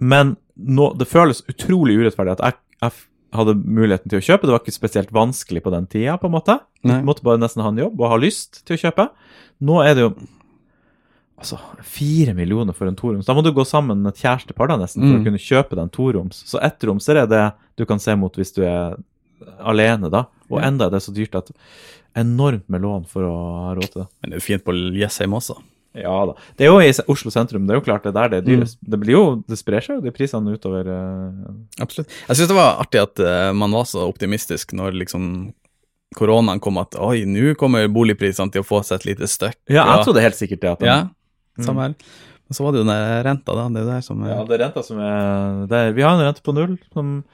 men 0.00 0.36
nå, 0.56 0.90
det 0.98 1.08
føles 1.08 1.42
utrolig 1.48 1.96
urettferdig 1.98 2.36
at 2.38 2.44
jeg, 2.44 2.54
jeg 2.82 2.92
hadde 3.34 3.54
muligheten 3.64 4.10
til 4.12 4.20
å 4.20 4.24
kjøpe. 4.24 4.46
Det 4.46 4.54
var 4.54 4.62
ikke 4.62 4.74
spesielt 4.78 5.10
vanskelig 5.14 5.62
på 5.64 5.72
den 5.74 5.86
tida, 5.90 6.16
på 6.20 6.26
en 6.30 6.34
måte. 6.36 6.58
Du 6.84 6.92
måtte 7.06 7.24
bare 7.26 7.40
nesten 7.42 7.62
ha 7.64 7.68
en 7.72 7.78
jobb 7.80 8.00
og 8.00 8.10
ha 8.12 8.16
lyst 8.20 8.62
til 8.66 8.76
å 8.76 8.80
kjøpe. 8.86 9.08
Nå 9.64 9.80
er 9.84 9.94
det 9.98 10.04
jo 10.06 10.10
altså, 11.40 11.58
fire 11.82 12.34
millioner 12.36 12.72
for 12.76 12.86
en 12.90 12.96
toroms. 12.98 13.26
Da 13.26 13.34
må 13.36 13.42
du 13.44 13.52
gå 13.56 13.64
sammen 13.68 14.02
med 14.04 14.14
et 14.14 14.22
kjærestepar 14.24 14.68
da, 14.70 14.76
nesten 14.80 15.02
for 15.02 15.14
Mm. 15.18 15.20
å 15.20 15.24
kunne 15.24 15.42
kjøpe 15.42 15.76
den 15.76 15.90
toroms. 15.90 16.42
Så 16.46 16.60
ettromser 16.62 17.16
er 17.22 17.26
det 17.26 17.44
du 17.76 17.84
kan 17.86 17.98
se 17.98 18.14
mot 18.16 18.34
hvis 18.34 18.54
du 18.54 18.62
er 18.64 18.96
alene, 19.60 20.10
da. 20.10 20.26
Og 20.50 20.60
enda 20.62 20.86
er 20.86 20.90
det 20.90 21.02
så 21.02 21.12
dyrt 21.14 21.34
at 21.34 21.50
enormt 22.16 22.68
med 22.68 22.82
lån 22.82 23.06
for 23.10 23.22
å 23.26 23.34
ha 23.66 23.74
råd 23.74 23.90
til 23.92 24.02
det. 24.02 24.08
Men 24.22 24.30
det 24.30 24.36
er 24.36 24.40
jo 24.40 24.46
fint 24.52 24.64
på 24.64 24.74
Jessheim 25.00 25.32
også. 25.34 25.56
Ja 25.94 26.14
da. 26.26 26.34
Det 26.58 26.66
er 26.66 26.72
jo 26.72 26.80
i 26.82 26.90
Oslo 27.12 27.30
sentrum, 27.30 27.66
det 27.68 27.74
er 27.74 27.78
jo 27.78 27.84
klart 27.86 28.02
det 28.06 28.10
er 28.10 28.16
der 28.28 28.40
det 28.40 28.40
er 28.42 28.62
Mm. 28.64 28.90
Det 28.90 28.98
blir 29.00 29.14
jo, 29.14 29.24
det 29.48 29.58
sprer 29.58 29.80
seg 29.84 29.96
jo 29.98 30.04
de 30.04 30.10
prisene 30.14 30.54
utover 30.54 30.88
uh... 30.90 31.54
Absolutt. 31.80 32.10
Jeg 32.28 32.36
syns 32.36 32.50
det 32.50 32.56
var 32.58 32.80
artig 32.82 33.02
at 33.02 33.22
uh, 33.22 33.52
man 33.54 33.70
var 33.70 33.86
så 33.86 34.02
optimistisk 34.08 34.74
når 34.74 34.96
liksom 35.04 35.52
koronaen 36.14 36.60
kom 36.62 36.78
at 36.78 36.94
oi, 36.98 37.24
nå 37.26 37.54
kommer 37.58 37.88
boligprisene 37.90 38.50
til 38.54 38.62
å 38.62 38.66
få 38.66 38.82
seg 38.86 39.00
et 39.00 39.08
lite 39.12 39.30
støkk. 39.30 39.58
Ja, 39.68 39.82
jeg 39.84 39.98
og- 39.98 40.04
trodde 40.08 40.22
helt 40.22 40.38
sikkert 40.38 40.60
det. 40.62 40.70
At 40.76 40.78
den, 40.84 40.88
Ja, 41.58 41.64
samme 41.64 41.88
her. 41.88 41.94
Men 42.44 42.54
så 42.58 42.64
var 42.64 42.72
det 42.74 42.82
jo 42.82 42.86
den 42.90 43.24
renta, 43.24 43.54
da. 43.56 43.68
Det 43.72 43.82
er 43.82 43.90
der 43.94 44.00
som 44.04 44.22
er 44.22 44.28
Ja, 44.34 44.44
det 44.44 44.54
er 44.58 44.64
renta 44.66 44.82
som 44.84 44.98
er 45.00 45.66
der. 45.70 45.92
Vi 45.96 46.02
har 46.02 46.14
en 46.18 46.26
rente 46.26 46.42
på 46.44 46.54
null 46.54 46.78
som 46.92 47.24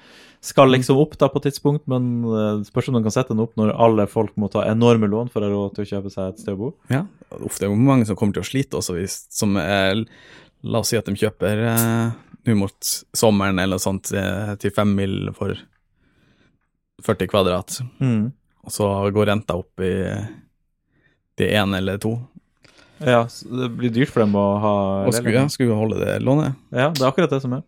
skal 0.40 0.70
liksom 0.72 0.96
opp 0.96 1.18
da 1.20 1.28
på 1.28 1.40
et 1.40 1.50
tidspunkt, 1.50 1.84
men 1.90 2.24
eh, 2.24 2.62
spørs 2.64 2.88
om 2.88 2.96
de 2.96 3.02
kan 3.04 3.12
sette 3.12 3.34
den 3.34 3.42
opp 3.44 3.58
når 3.60 3.74
alle 3.76 4.06
folk 4.08 4.32
må 4.40 4.48
ta 4.52 4.62
enorme 4.68 5.10
lån 5.12 5.28
for 5.32 5.44
å 5.44 5.48
ha 5.48 5.52
råd 5.52 5.74
til 5.76 5.84
å 5.84 5.90
kjøpe 5.90 6.12
seg 6.14 6.32
et 6.32 6.40
sted 6.40 6.54
å 6.56 6.60
bo. 6.62 6.70
Ja, 6.92 7.02
uff, 7.36 7.58
det 7.60 7.68
er 7.68 7.72
jo 7.74 7.76
mange 7.76 8.08
som 8.08 8.16
kommer 8.16 8.38
til 8.38 8.44
å 8.44 8.48
slite 8.48 8.80
også, 8.80 8.96
hvis, 8.96 9.22
som 9.34 9.58
er, 9.60 10.04
La 10.60 10.82
oss 10.82 10.90
si 10.92 10.96
at 10.98 11.06
de 11.08 11.16
kjøper 11.16 11.62
eh, 11.70 12.10
nå 12.48 12.54
mot 12.60 12.88
sommeren 13.16 13.60
eller 13.60 13.78
noe 13.78 13.84
sånt 13.84 14.10
eh, 14.16 14.50
til 14.60 14.72
fem 14.76 14.90
mil 14.96 15.30
for 15.36 15.56
40 17.04 17.30
kvadrat, 17.32 17.78
og 18.60 18.72
så 18.74 18.90
går 19.08 19.30
renta 19.30 19.56
opp 19.56 19.80
i 19.80 19.94
det 21.40 21.48
ene 21.56 21.78
eller 21.80 21.96
to. 22.00 22.18
Ja, 23.00 23.22
så 23.32 23.48
det 23.48 23.70
blir 23.78 23.92
dyrt 23.94 24.12
for 24.12 24.20
dem 24.20 24.36
å 24.36 24.44
ha 24.60 24.74
Og 25.08 25.14
skulle, 25.16 25.32
ja, 25.38 25.46
skulle 25.48 25.76
holde 25.78 26.00
det 26.02 26.18
lånet. 26.20 26.58
Ja, 26.68 26.90
det 26.92 27.00
er 27.00 27.08
akkurat 27.08 27.32
det 27.32 27.40
som 27.40 27.54
er. 27.56 27.64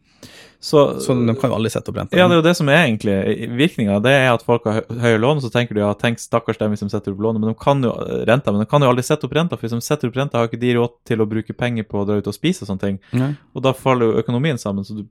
Så, 0.62 1.00
Så 1.02 1.10
de 1.18 1.34
kan 1.34 1.50
jo 1.50 1.56
aldri 1.56 1.70
sette 1.74 1.90
opp 1.90 1.96
renta. 1.98 2.14
ja, 2.16 2.28
det 2.30 2.36
er 2.36 2.38
jo 2.38 2.44
det 2.46 2.52
som 2.54 2.68
er 2.70 2.84
egentlig 2.86 3.14
virkninga. 3.58 3.96
Det 4.04 4.12
er 4.14 4.28
at 4.30 4.44
folk 4.46 4.62
har 4.70 4.76
hø- 4.78 4.98
høye 5.02 5.18
lån, 5.18 5.40
og 5.40 5.42
så 5.42 5.50
tenker 5.50 5.74
du 5.74 5.80
ja, 5.82 5.88
tenk 5.98 6.20
stakkars 6.22 6.60
dem 6.60 6.70
de 6.70 6.88
setter 6.88 7.10
opp 7.10 7.18
lånet, 7.24 7.40
men 7.42 7.50
de 7.50 7.56
kan 7.58 7.82
jo 7.82 7.90
renta, 8.30 8.52
men 8.54 8.62
de 8.62 8.68
kan 8.70 8.80
jo 8.80 8.88
aldri 8.92 9.02
sette 9.02 9.26
opp 9.26 9.34
renta, 9.34 9.56
for 9.58 9.66
hvis 9.66 9.74
de 9.74 9.80
setter 9.82 10.06
opp 10.12 10.14
renta, 10.20 10.38
har 10.38 10.46
ikke 10.46 10.60
de 10.62 10.76
råd 10.78 10.94
til 11.10 11.18
å 11.18 11.26
bruke 11.26 11.52
penger 11.58 11.82
på 11.90 11.98
å 11.98 12.06
dra 12.06 12.20
ut 12.22 12.30
og 12.30 12.36
spise 12.36 12.62
og 12.62 12.70
sånne 12.70 12.84
ting. 12.86 13.00
Nei. 13.12 13.32
Og 13.58 13.62
da 13.66 13.72
faller 13.74 14.06
jo 14.12 14.22
økonomien 14.22 14.56
sammen, 14.62 14.86
så 14.86 14.94
du, 14.94 15.02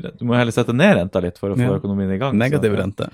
du 0.00 0.24
må 0.24 0.32
heller 0.40 0.56
sette 0.56 0.72
ned 0.72 0.96
renta 0.96 1.20
litt 1.20 1.36
for 1.38 1.52
å 1.52 1.58
få 1.60 1.60
Ja. 1.68 1.76
økonomien 1.76 2.14
i 2.16 2.18
gang. 2.18 2.32
Negativ 2.40 2.72
så, 2.72 2.80
rente. 2.80 3.10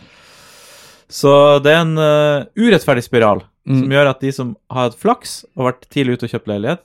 Så 1.13 1.33
det 1.67 1.73
er 1.75 1.83
en 1.83 1.99
uh, 1.99 2.47
urettferdig 2.57 3.03
spiral 3.05 3.43
som 3.67 3.91
gjør 3.91 4.09
at 4.11 4.21
de 4.23 4.31
som 4.35 4.55
har 4.71 4.89
hatt 4.89 4.97
flaks 4.99 5.45
og 5.57 5.67
vært 5.69 5.85
tidlig 5.93 6.17
ute 6.19 6.27
og 6.27 6.33
kjøpt 6.33 6.49
leilighet, 6.51 6.81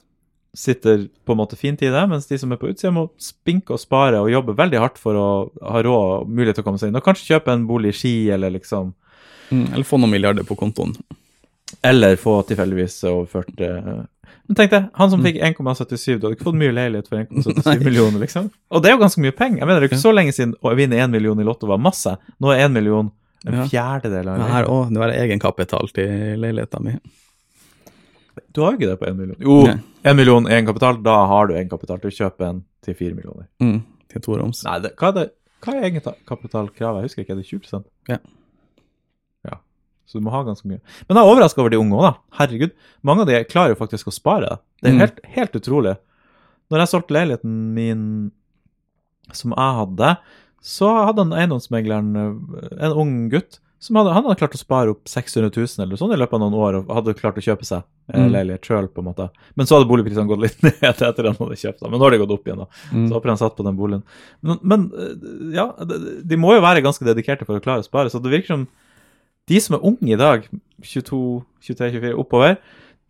sitter 0.58 1.04
på 1.26 1.36
en 1.36 1.40
måte 1.40 1.58
fint 1.60 1.82
i 1.86 1.92
det, 1.94 2.04
mens 2.10 2.26
de 2.30 2.38
som 2.42 2.52
er 2.52 2.58
på 2.62 2.72
utsida, 2.72 2.90
må 2.96 3.08
spinke 3.22 3.76
og 3.76 3.82
spare 3.82 4.20
og 4.24 4.32
jobbe 4.34 4.56
veldig 4.58 4.80
hardt 4.82 4.98
for 5.02 5.18
å 5.20 5.28
ha 5.70 5.84
råd 5.86 6.14
og 6.24 6.32
mulighet 6.34 6.58
til 6.58 6.66
å 6.66 6.68
komme 6.72 6.82
seg 6.82 6.90
inn. 6.90 6.98
Og 6.98 7.06
kanskje 7.06 7.36
kjøpe 7.36 7.54
en 7.54 7.68
bolig 7.70 7.94
i 7.94 8.00
Ski, 8.02 8.16
eller 8.34 8.56
liksom 8.58 8.96
Mm, 9.50 9.70
eller 9.74 9.84
få 9.88 9.96
noen 9.96 10.12
milliarder 10.12 10.44
på 10.44 10.58
kontoen. 10.60 10.90
Eller 11.82 12.18
få 12.20 12.42
tilfeldigvis 12.50 12.98
overført 13.08 13.62
uh... 13.64 14.02
Men 14.48 14.58
tenk 14.60 14.72
deg, 14.74 14.90
han 14.96 15.12
som 15.12 15.24
fikk 15.24 15.38
1,77, 15.40 16.18
du 16.20 16.26
hadde 16.26 16.36
ikke 16.36 16.48
fått 16.50 16.58
mye 16.60 16.74
leilighet 16.76 17.08
for 17.08 17.22
1,77 17.22 17.84
millioner, 17.88 18.20
liksom. 18.24 18.50
Og 18.72 18.84
det 18.84 18.90
er 18.92 18.98
jo 18.98 19.02
ganske 19.06 19.24
mye 19.24 19.36
penger. 19.36 19.62
Jeg 19.62 19.70
mener, 19.70 19.80
det 19.80 19.88
er 19.88 19.94
ikke 19.94 20.02
så 20.04 20.12
lenge 20.16 20.36
siden 20.36 20.52
å 20.64 20.74
vinne 20.76 21.00
1 21.00 21.12
million 21.16 21.40
i 21.40 21.48
Lotto 21.48 21.68
var 21.72 21.80
masse. 21.80 22.12
Nå 22.44 22.52
er 22.52 22.66
1 22.66 22.76
million 22.76 23.08
en 23.48 23.54
Ja. 23.62 23.66
fjerdedel 23.72 24.28
av 24.28 24.36
en 24.36 24.44
Men 24.44 24.52
her 24.52 24.68
òg, 24.72 24.92
det 24.92 25.00
var 25.06 25.16
egenkapital 25.16 25.92
til 25.96 26.44
leiligheta 26.44 26.84
mi. 26.84 26.96
Du 28.54 28.62
har 28.62 28.72
jo 28.74 28.78
ikke 28.80 28.90
det 28.92 29.00
på 29.02 29.08
én 29.10 29.16
million. 29.18 29.38
Jo, 29.40 29.58
én 29.72 29.82
1 30.04 30.16
million 30.16 30.48
egenkapital, 30.48 31.02
da 31.04 31.16
har 31.28 31.48
du 31.48 31.54
egenkapital 31.56 32.00
til 32.04 32.12
å 32.12 32.16
kjøpe 32.18 32.48
en 32.50 32.64
til 32.86 32.96
fire 32.96 33.16
millioner. 33.18 33.48
Mm, 33.64 33.82
til 34.14 34.22
toroms. 34.22 34.64
Nei, 34.68 34.80
det, 34.86 34.94
hva 35.00 35.10
er 35.12 35.18
det? 35.20 35.26
Hva 35.66 35.74
er 35.76 35.88
egenkapitalkravet? 35.90 37.02
Jeg 37.02 37.10
husker 37.10 37.24
ikke, 37.26 37.34
er 37.34 37.42
det 37.42 37.48
20 37.50 37.84
Ja. 38.14 38.18
Ja, 39.48 39.58
så 40.08 40.20
du 40.20 40.26
må 40.26 40.32
ha 40.32 40.44
ganske 40.48 40.68
mye. 40.70 40.80
Men 41.10 41.18
jeg 41.18 41.24
er 41.26 41.32
overraska 41.34 41.62
over 41.64 41.74
de 41.74 41.80
unge 41.82 41.98
òg, 41.98 42.06
da. 42.08 42.14
Herregud. 42.40 42.72
Mange 43.04 43.22
av 43.26 43.28
de 43.32 43.44
klarer 43.50 43.74
jo 43.76 43.80
faktisk 43.82 44.08
å 44.08 44.14
spare. 44.16 44.60
Det 44.82 44.92
er 44.92 44.94
Mm. 44.96 45.00
helt, 45.06 45.20
helt 45.26 45.54
utrolig. 45.56 45.98
Når 46.72 46.80
jeg 46.80 46.88
solgte 46.94 47.14
leiligheten 47.16 47.74
min 47.74 48.32
som 49.34 49.52
jeg 49.52 49.76
hadde, 49.82 50.18
så 50.62 51.06
hadde 51.08 51.22
en 51.26 51.34
eiendomsmegleren, 51.34 52.16
øh, 52.16 52.78
en 52.80 52.92
ung 52.92 53.30
gutt, 53.32 53.60
som 53.80 53.96
hadde, 54.00 54.10
han 54.16 54.24
hadde 54.26 54.40
klart 54.40 54.56
å 54.58 54.60
spare 54.60 54.90
opp 54.94 55.04
600 55.06 55.52
000 55.54 55.84
eller 55.86 56.00
sånn 56.00 56.14
i 56.16 56.18
løpet 56.18 56.34
av 56.34 56.42
noen 56.42 56.56
år, 56.58 56.78
og 56.80 56.94
hadde 56.98 57.14
klart 57.20 57.38
å 57.38 57.44
kjøpe 57.46 57.66
seg 57.68 57.84
eh, 58.10 58.18
Mm. 58.24 58.32
leilighet 58.34 58.66
sjøl. 58.66 58.88
Men 59.56 59.68
så 59.70 59.78
hadde 59.78 59.90
boligprisene 59.92 60.26
gått 60.28 60.42
litt 60.42 60.62
ned 60.66 60.80
etter 60.82 61.10
at 61.12 61.18
han 61.22 61.36
hadde 61.38 61.58
kjøpt 61.62 61.84
den. 61.84 61.92
Men 61.92 62.00
nå 62.02 62.08
har 62.08 62.12
de 62.16 62.22
gått 62.24 62.34
opp 62.34 62.48
igjen, 62.48 62.64
da. 62.64 62.68
Mm. 62.92 63.06
Så 63.10 63.14
håper 63.20 63.30
han 63.34 63.38
satt 63.38 63.56
på 63.60 63.64
den 63.68 63.78
boligen. 63.78 64.04
Men, 64.42 64.58
men 64.64 64.88
øh, 64.96 65.54
ja, 65.54 65.68
de, 65.86 66.40
må 66.42 66.56
jo 66.56 66.64
være 66.66 66.82
ganske 66.82 67.06
dedikerte 67.06 67.46
for 67.46 67.60
å 67.60 67.64
klare 67.64 67.84
å 67.84 67.88
spare, 67.88 68.10
så 68.10 68.18
det 68.24 68.34
virker 68.34 68.56
som 68.56 68.68
de 69.48 69.60
som 69.64 69.78
er 69.78 69.86
unge 69.88 70.12
i 70.12 70.18
dag, 70.20 70.48
22, 70.84 71.22
23, 71.64 71.92
24, 72.02 72.16
oppover, 72.20 72.58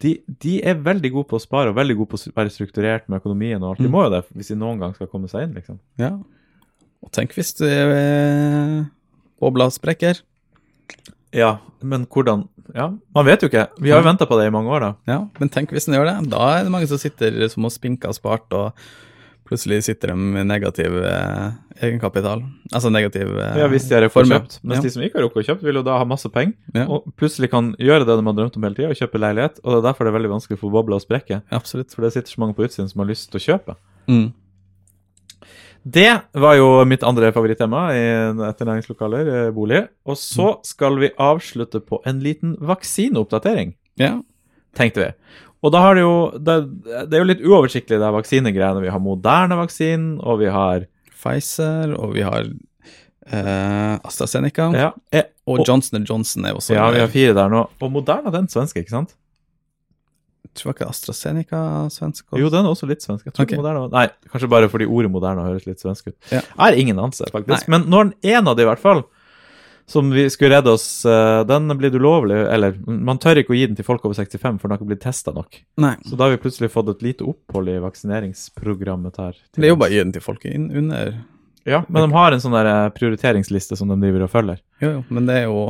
de, 0.04 0.12
de 0.44 0.60
er 0.62 0.76
veldig 0.86 1.10
gode 1.16 1.30
på 1.32 1.40
å 1.40 1.42
spare 1.42 1.72
og 1.72 1.78
veldig 1.80 1.96
gode 1.98 2.12
på 2.12 2.20
å 2.20 2.34
være 2.36 2.52
strukturert 2.54 3.08
med 3.10 3.18
økonomien 3.24 3.64
og 3.64 3.72
alt. 3.72 3.80
De 3.82 3.88
Mm. 3.88 3.96
må 3.96 4.04
jo 4.06 4.12
det 4.14 4.20
hvis 4.36 4.52
de 4.52 4.58
noen 4.60 4.78
gang 4.84 4.94
skal 4.94 5.08
komme 5.10 5.26
seg 5.32 5.48
inn, 5.48 5.56
liksom. 5.58 5.80
Ja. 5.98 6.12
Og 7.02 7.10
tenk 7.16 7.34
hvis 7.34 7.56
eh, 7.66 8.84
bobla 9.42 9.70
sprekker. 9.74 10.20
Ja, 11.36 11.58
men 11.84 12.06
hvordan 12.08 12.48
Ja, 12.76 12.90
man 13.16 13.26
vet 13.26 13.42
jo 13.42 13.48
ikke. 13.48 13.68
Vi 13.80 13.92
har 13.92 14.02
jo 14.02 14.08
venta 14.10 14.26
på 14.28 14.38
det 14.40 14.48
i 14.50 14.52
mange 14.52 14.68
år, 14.70 14.80
da. 14.84 14.90
Ja, 15.08 15.20
men 15.40 15.50
tenk 15.50 15.72
hvis 15.72 15.86
den 15.88 15.96
gjør 15.96 16.08
det. 16.10 16.30
Da 16.34 16.60
er 16.60 16.64
det 16.68 16.72
mange 16.74 16.88
som 16.90 16.98
sitter 17.00 17.48
som 17.50 17.64
har 17.64 17.72
spinka 17.72 18.10
og 18.12 18.16
spart, 18.18 18.52
og 18.52 18.74
plutselig 19.48 19.84
sitter 19.86 20.12
de 20.12 20.16
med 20.20 20.50
negativ 20.50 20.98
eh, 21.08 21.52
egenkapital. 21.80 22.42
Altså 22.76 22.92
negativ 22.92 23.30
eh, 23.40 23.60
Ja, 23.62 23.68
Hvis 23.72 23.88
de 23.88 23.96
har 23.96 24.10
kjøpt. 24.10 24.58
Mens 24.64 24.82
Ja. 24.82 24.82
de 24.84 24.90
som 24.92 25.02
ikke 25.06 25.16
har 25.22 25.24
rukket 25.30 25.46
å 25.46 25.48
kjøpt, 25.48 25.64
vil 25.64 25.80
jo 25.80 25.84
da 25.88 25.98
ha 25.98 26.04
masse 26.04 26.28
penger, 26.30 26.54
Ja. 26.76 26.84
og 26.92 27.06
plutselig 27.16 27.50
kan 27.52 27.74
gjøre 27.80 28.04
det 28.04 28.18
de 28.20 28.26
har 28.28 28.34
drømt 28.42 28.58
om 28.58 28.64
hele 28.68 28.76
tida, 28.76 28.90
og 28.92 29.00
kjøpe 29.00 29.20
leilighet. 29.24 29.60
Og 29.64 29.72
det 29.72 29.78
er 29.80 29.88
derfor 29.88 30.04
det 30.04 30.12
er 30.14 30.20
veldig 30.20 30.34
vanskelig 30.36 30.60
for 30.60 30.70
bobla 30.76 31.00
å 31.00 31.06
sprekke. 31.06 31.42
Absolutt. 31.52 31.96
For 31.96 32.02
det 32.04 32.12
sitter 32.14 32.28
så 32.36 32.40
mange 32.44 32.56
på 32.60 32.68
utsiden 32.68 32.90
som 32.92 33.00
har 33.00 33.08
lyst 33.08 33.32
til 33.32 33.40
å 33.40 33.46
kjøpe. 33.48 33.76
Mm. 34.10 34.34
Det 35.88 36.10
var 36.34 36.56
jo 36.58 36.68
mitt 36.90 37.04
andre 37.08 37.30
favorittema 37.32 37.86
i 37.96 38.02
etterlæringslokaler, 38.50 39.28
eh, 39.48 39.52
bolig. 39.56 39.84
Og 40.10 40.18
så 40.20 40.56
skal 40.68 40.98
vi 41.00 41.10
avslutte 41.18 41.80
på 41.86 42.02
en 42.06 42.20
liten 42.26 42.56
vaksineoppdatering, 42.60 43.76
Ja. 44.02 44.18
tenkte 44.76 45.04
vi. 45.06 45.12
Og 45.64 45.72
da 45.74 45.80
har 45.82 45.96
det 45.96 46.02
jo 46.02 46.32
Det, 46.38 46.56
det 47.10 47.14
er 47.14 47.24
jo 47.24 47.30
litt 47.32 47.42
uoversiktlig, 47.46 47.98
det 48.00 48.12
vaksinegreiene. 48.14 48.82
Vi 48.84 48.90
har 48.94 49.00
Moderna-vaksinen, 49.00 50.20
og 50.24 50.40
vi 50.40 50.46
har 50.54 50.86
Pfizer, 51.18 51.96
og 51.98 52.14
vi 52.14 52.22
har 52.22 52.44
eh, 53.32 53.98
AstraZeneca, 54.06 54.72
Ja, 54.74 54.92
eh, 55.12 55.24
og 55.48 55.60
og- 55.60 55.66
Johnson 55.68 56.04
Johnson 56.06 56.46
er 56.46 56.54
også 56.54 56.74
ja 56.76 56.90
vi 56.92 57.00
har 57.00 57.08
fire 57.08 57.34
der 57.34 57.50
nå. 57.50 57.68
Og 57.82 57.92
Moderna, 57.92 58.30
den 58.32 58.48
svenske, 58.48 58.80
ikke 58.84 58.90
sant? 58.90 59.16
Tror 60.58 60.74
ikke 60.74 60.88
AstraZeneca 60.90 61.60
svensk 61.94 62.26
også? 62.32 62.40
Jo, 62.42 62.50
den 62.54 62.66
er 62.66 62.72
også 62.74 62.90
litt 62.90 63.04
svensk. 63.06 63.28
Jeg 63.28 63.36
tror 63.38 63.46
Ok. 63.46 63.54
Moderna 63.60 63.84
Nei, 63.94 64.08
kanskje 64.32 64.50
bare 64.50 64.70
fordi 64.72 64.88
ordet 64.90 65.12
Moderna 65.14 65.46
høres 65.46 65.68
litt 65.70 65.84
svensk 65.84 66.10
ut. 66.10 66.16
Ja. 66.32 66.42
Jeg 66.42 66.58
har 66.64 66.80
ingen 66.82 66.98
anelse, 66.98 67.30
faktisk. 67.34 67.70
Men 67.72 67.86
når 67.92 68.12
en 68.34 68.50
av 68.50 68.58
de, 68.58 68.66
i 68.66 68.70
hvert 68.72 68.82
fall, 68.82 69.04
som 69.88 70.10
vi 70.12 70.26
skulle 70.34 70.58
redde 70.58 70.74
oss, 70.74 71.06
eh, 71.08 71.44
den 71.48 71.72
er 71.72 71.78
blitt 71.80 71.96
ulovlig 71.96 72.36
Eller 72.52 72.76
man 72.86 73.22
tør 73.24 73.40
ikke 73.40 73.54
å 73.54 73.56
gi 73.56 73.68
den 73.70 73.78
til 73.78 73.86
folk 73.88 74.04
over 74.04 74.18
65, 74.18 74.58
for 74.60 74.68
den 74.68 74.76
har 74.76 74.82
ikke 74.82 74.90
blitt 74.90 75.06
testa 75.06 75.32
nok. 75.32 75.62
Nei. 75.80 75.94
Så 76.04 76.18
da 76.20 76.28
har 76.28 76.34
vi 76.36 76.42
plutselig 76.44 76.74
fått 76.74 76.90
et 76.92 77.06
lite 77.06 77.24
opphold 77.24 77.72
i 77.72 77.78
vaksineringsprogrammet 77.86 79.22
her. 79.22 79.38
Det 79.56 79.64
er 79.64 79.72
jo 79.72 79.80
bare 79.80 79.94
å 79.94 79.96
gi 79.96 80.04
den 80.04 80.16
til 80.18 80.26
folk 80.26 80.44
under 80.52 81.14
Ja, 81.68 81.84
men 81.88 82.04
de 82.04 82.16
har 82.16 82.32
en 82.36 82.44
sånn 82.44 82.58
eh, 82.60 82.90
prioriteringsliste 82.96 83.78
som 83.80 83.88
de 83.92 83.98
driver 84.02 84.28
og 84.28 84.34
følger. 84.34 84.60
Jo, 84.84 84.98
jo, 84.98 85.06
men 85.10 85.26
det 85.30 85.40
er 85.44 85.48
jo 85.48 85.64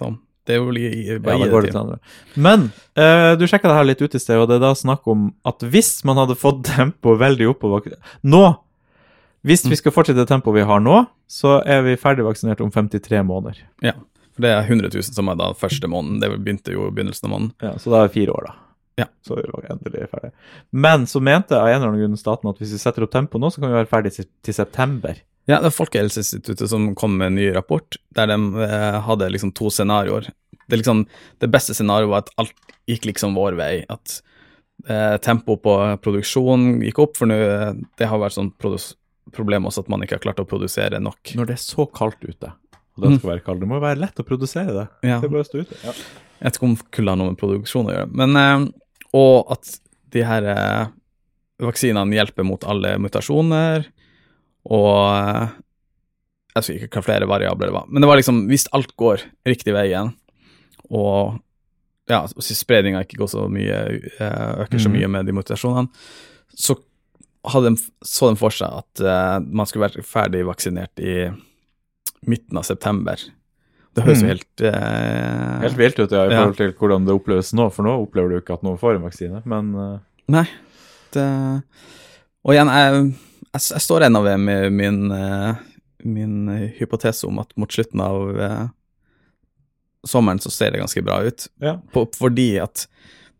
sånn. 0.00 0.18
Det 0.48 0.56
er 0.56 0.62
jo 0.62 1.18
bare 1.20 1.36
Ja, 1.36 1.60
det 1.60 1.72
til. 1.74 1.98
Men 2.40 2.70
eh, 2.96 3.34
du 3.36 3.44
sjekka 3.44 3.68
det 3.68 3.76
her 3.76 3.88
litt 3.90 4.00
ut 4.00 4.16
i 4.16 4.20
sted, 4.22 4.40
og 4.40 4.48
det 4.48 4.56
er 4.56 4.64
da 4.64 4.72
snakk 4.78 5.04
om 5.10 5.28
at 5.48 5.60
hvis 5.60 5.98
man 6.08 6.20
hadde 6.22 6.38
fått 6.40 6.64
tempoet 6.70 7.20
veldig 7.20 7.50
oppover 7.52 7.84
på 7.84 7.98
Nå! 8.24 8.46
Hvis 9.46 9.62
vi 9.68 9.76
skal 9.78 9.94
fortsette 9.94 10.18
det 10.18 10.28
tempoet 10.32 10.56
vi 10.56 10.66
har 10.66 10.80
nå, 10.82 11.02
så 11.30 11.60
er 11.62 11.84
vi 11.86 11.98
ferdig 12.00 12.24
vaksinert 12.26 12.62
om 12.64 12.72
53 12.74 13.20
måneder. 13.24 13.60
Ja. 13.84 13.94
For 14.34 14.44
det 14.44 14.50
er 14.54 14.66
100 14.66 14.90
000 14.94 15.14
som 15.14 15.30
er 15.30 15.38
da 15.38 15.52
første 15.58 15.90
måneden. 15.90 16.18
Det 16.22 16.32
begynte 16.34 16.74
jo 16.74 16.88
i 16.88 16.94
begynnelsen 16.94 17.28
av 17.28 17.32
måneden. 17.34 17.52
Ja, 17.62 17.76
så 17.78 17.92
da 17.92 18.00
er 18.00 18.10
vi 18.10 18.20
fire 18.22 18.34
år, 18.34 18.48
da. 18.48 18.56
Ja. 18.98 19.06
Så 19.22 19.38
er 19.38 19.46
vi 19.52 19.70
endelig 19.70 20.08
ferdig. 20.10 20.32
Men 20.74 21.06
så 21.06 21.22
mente 21.22 21.58
av 21.58 21.68
en 21.68 21.76
eller 21.76 21.92
annen 21.92 22.02
grunn 22.02 22.18
staten 22.18 22.50
at 22.50 22.58
hvis 22.58 22.74
vi 22.74 22.80
setter 22.82 23.06
opp 23.06 23.14
tempoet 23.14 23.44
nå, 23.44 23.50
så 23.54 23.62
kan 23.62 23.70
vi 23.70 23.78
være 23.78 23.90
ferdig 23.90 24.14
til 24.18 24.56
september. 24.56 25.20
Ja, 25.48 25.62
det 25.62 25.70
er 25.70 25.76
Folkehelseinstituttet 25.76 26.68
som 26.68 26.90
kom 26.98 27.16
med 27.16 27.32
en 27.32 27.38
ny 27.38 27.48
rapport, 27.56 27.96
der 28.16 28.28
de 28.28 28.36
eh, 28.66 28.98
hadde 29.06 29.30
liksom 29.32 29.54
to 29.56 29.70
scenarioer. 29.72 30.28
Det, 30.68 30.76
liksom, 30.82 31.06
det 31.40 31.48
beste 31.48 31.76
scenarioet 31.76 32.12
var 32.12 32.26
at 32.26 32.32
alt 32.42 32.74
gikk 32.88 33.08
liksom 33.08 33.36
vår 33.38 33.56
vei. 33.56 33.72
At 33.88 34.18
eh, 34.84 35.16
tempoet 35.24 35.62
på 35.64 35.76
produksjon 36.04 36.82
gikk 36.84 37.00
opp, 37.04 37.16
for 37.16 37.30
nå 37.30 37.38
eh, 37.40 37.72
det 38.00 38.10
har 38.10 38.20
vært 38.20 38.36
sånn 38.36 38.52
problem 39.32 39.68
også 39.68 39.86
at 39.86 39.90
man 39.92 40.04
ikke 40.04 40.18
har 40.18 40.26
klart 40.28 40.44
å 40.44 40.48
produsere 40.48 41.00
nok. 41.00 41.32
Når 41.38 41.50
det 41.50 41.56
er 41.56 41.64
så 41.64 41.88
kaldt 41.96 42.20
ute, 42.28 42.52
og 42.98 43.06
det 43.06 43.16
skal 43.16 43.34
være 43.34 43.46
kaldt, 43.46 43.64
det 43.64 43.70
må 43.70 43.80
jo 43.80 43.86
være 43.86 44.02
lett 44.04 44.20
å 44.20 44.28
produsere 44.28 44.74
det. 44.76 44.86
Ja. 45.06 45.18
Det 45.22 45.30
er 45.30 45.36
bare 45.38 45.46
å 45.46 45.48
stå 45.48 45.64
ute. 45.64 45.80
Ja. 45.84 45.96
Jeg 46.38 46.46
vet 46.46 46.60
ikke 46.60 46.68
om 46.68 46.78
kulda 46.94 47.14
har 47.14 47.18
noe 47.18 47.32
med 47.32 47.40
produksjon 47.40 47.88
å 47.88 47.96
gjøre, 47.96 48.12
men 48.20 48.38
eh, 48.38 48.68
Og 49.16 49.48
at 49.56 49.78
de 50.12 50.22
her 50.28 50.44
eh, 50.52 50.90
vaksinene 51.64 52.16
hjelper 52.20 52.44
mot 52.46 52.64
alle 52.68 52.98
mutasjoner, 53.00 53.88
og 54.68 54.94
eh, 55.16 55.48
Jeg 56.54 56.60
husker 56.62 56.86
ikke 56.88 56.98
hva 56.98 57.04
flere 57.06 57.28
variabler 57.30 57.70
det 57.70 57.74
var, 57.76 57.86
men 57.88 58.02
det 58.02 58.08
var 58.10 58.18
liksom 58.18 58.40
Hvis 58.50 58.66
alt 58.74 58.90
går 58.98 59.22
riktig 59.46 59.74
veien, 59.76 60.14
og 60.90 61.38
ja, 62.08 62.22
spredninga 62.26 63.02
ikke 63.04 63.18
går 63.20 63.28
så 63.28 63.46
mye, 63.52 63.78
eh, 64.18 64.52
øker 64.64 64.80
så 64.80 64.88
Mhm. 64.88 64.96
mye 64.96 65.08
med 65.12 65.26
de 65.28 65.32
mutasjonene, 65.36 65.88
så 66.56 66.74
de, 67.64 67.70
så 68.04 68.28
de 68.32 68.36
for 68.36 68.50
seg 68.52 68.68
at 68.82 69.00
uh, 69.04 69.38
man 69.40 69.64
skulle 69.66 69.86
være 69.88 70.02
ferdig 70.04 70.40
vaksinert 70.44 70.98
i 71.00 71.30
midten 72.26 72.58
av 72.58 72.64
september. 72.66 73.16
Det 73.94 74.04
høres 74.04 74.20
jo 74.20 74.26
Mhm. 74.26 74.32
helt 74.34 74.60
uh, 74.64 75.60
Helt 75.62 75.76
vilt 75.78 75.98
ut 76.00 76.10
ja, 76.12 76.26
i 76.26 76.34
forhold 76.34 76.56
til 76.56 76.72
hvordan 76.72 77.06
det 77.06 77.14
oppleves 77.14 77.52
nå, 77.54 77.68
for 77.72 77.84
nå 77.84 77.94
opplever 78.02 78.28
du 78.34 78.40
ikke 78.40 78.54
at 78.58 78.62
noen 78.66 78.76
får 78.80 78.96
en 78.96 79.02
vaksine, 79.06 79.42
men 79.46 79.74
uh... 79.76 79.98
Nei. 80.28 80.44
Det, 81.12 81.24
og 82.44 82.52
igjen, 82.52 82.68
jeg, 82.68 83.14
jeg, 83.52 83.62
jeg 83.74 83.84
står 83.84 84.06
ennå 84.08 84.22
ved 84.26 84.40
med 84.42 84.72
min, 84.74 85.00
eh, 85.14 85.60
min 86.04 86.48
eh, 86.52 86.66
hypotese 86.78 87.26
om 87.28 87.38
at 87.42 87.54
mot 87.58 87.72
slutten 87.72 88.02
av 88.04 88.40
eh, 88.40 88.66
sommeren 90.08 90.40
så 90.42 90.50
ser 90.54 90.72
det 90.74 90.82
ganske 90.82 91.02
bra 91.04 91.20
ut. 91.26 91.48
ja. 91.64 91.78
På, 91.92 92.06
fordi 92.16 92.58
at 92.62 92.86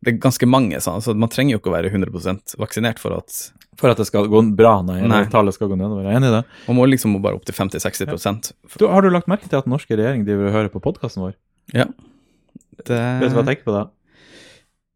det 0.00 0.12
er 0.12 0.18
ganske 0.22 0.46
mange 0.46 0.78
sånn, 0.78 1.00
altså 1.00 1.10
Man 1.18 1.30
trenger 1.32 1.56
jo 1.56 1.58
ikke 1.58 1.72
å 1.72 1.74
være 1.74 1.88
100% 1.90 2.52
vaksinert 2.62 3.00
for 3.02 3.16
at 3.16 3.34
For 3.80 3.90
at 3.90 3.98
det 3.98 4.06
skal 4.06 4.28
gå 4.30 4.42
bra, 4.54 4.76
nei, 4.86 5.00
Nei. 5.10 5.24
tallet 5.32 5.56
skal 5.56 5.72
gå 5.72 5.78
nedover. 5.78 6.04
Jeg 6.06 6.12
er 6.14 6.20
enig 6.20 6.30
i 6.30 6.34
det. 6.36 6.42
Man 6.68 6.78
må 6.78 6.86
liksom 6.86 7.16
bare 7.22 7.34
opp 7.38 7.46
til 7.48 7.56
50-60 7.56 8.52
Du, 8.78 8.86
har 8.86 9.02
du 9.02 9.10
lagt 9.10 9.26
merke 9.30 9.50
til 9.50 9.58
at 9.58 9.66
den 9.66 9.74
norske 9.74 9.98
regjering 9.98 10.22
driver 10.26 10.50
og 10.50 10.54
hører 10.54 10.70
på 10.70 10.82
podkasten 10.84 11.24
vår? 11.26 11.34
Ja. 11.74 11.88
Det, 12.78 12.94
Vet 12.94 13.32
du 13.32 13.34
hva 13.34 13.42
jeg 13.42 13.48
tenker 13.50 13.66
på 13.66 13.74
da? 13.74 13.84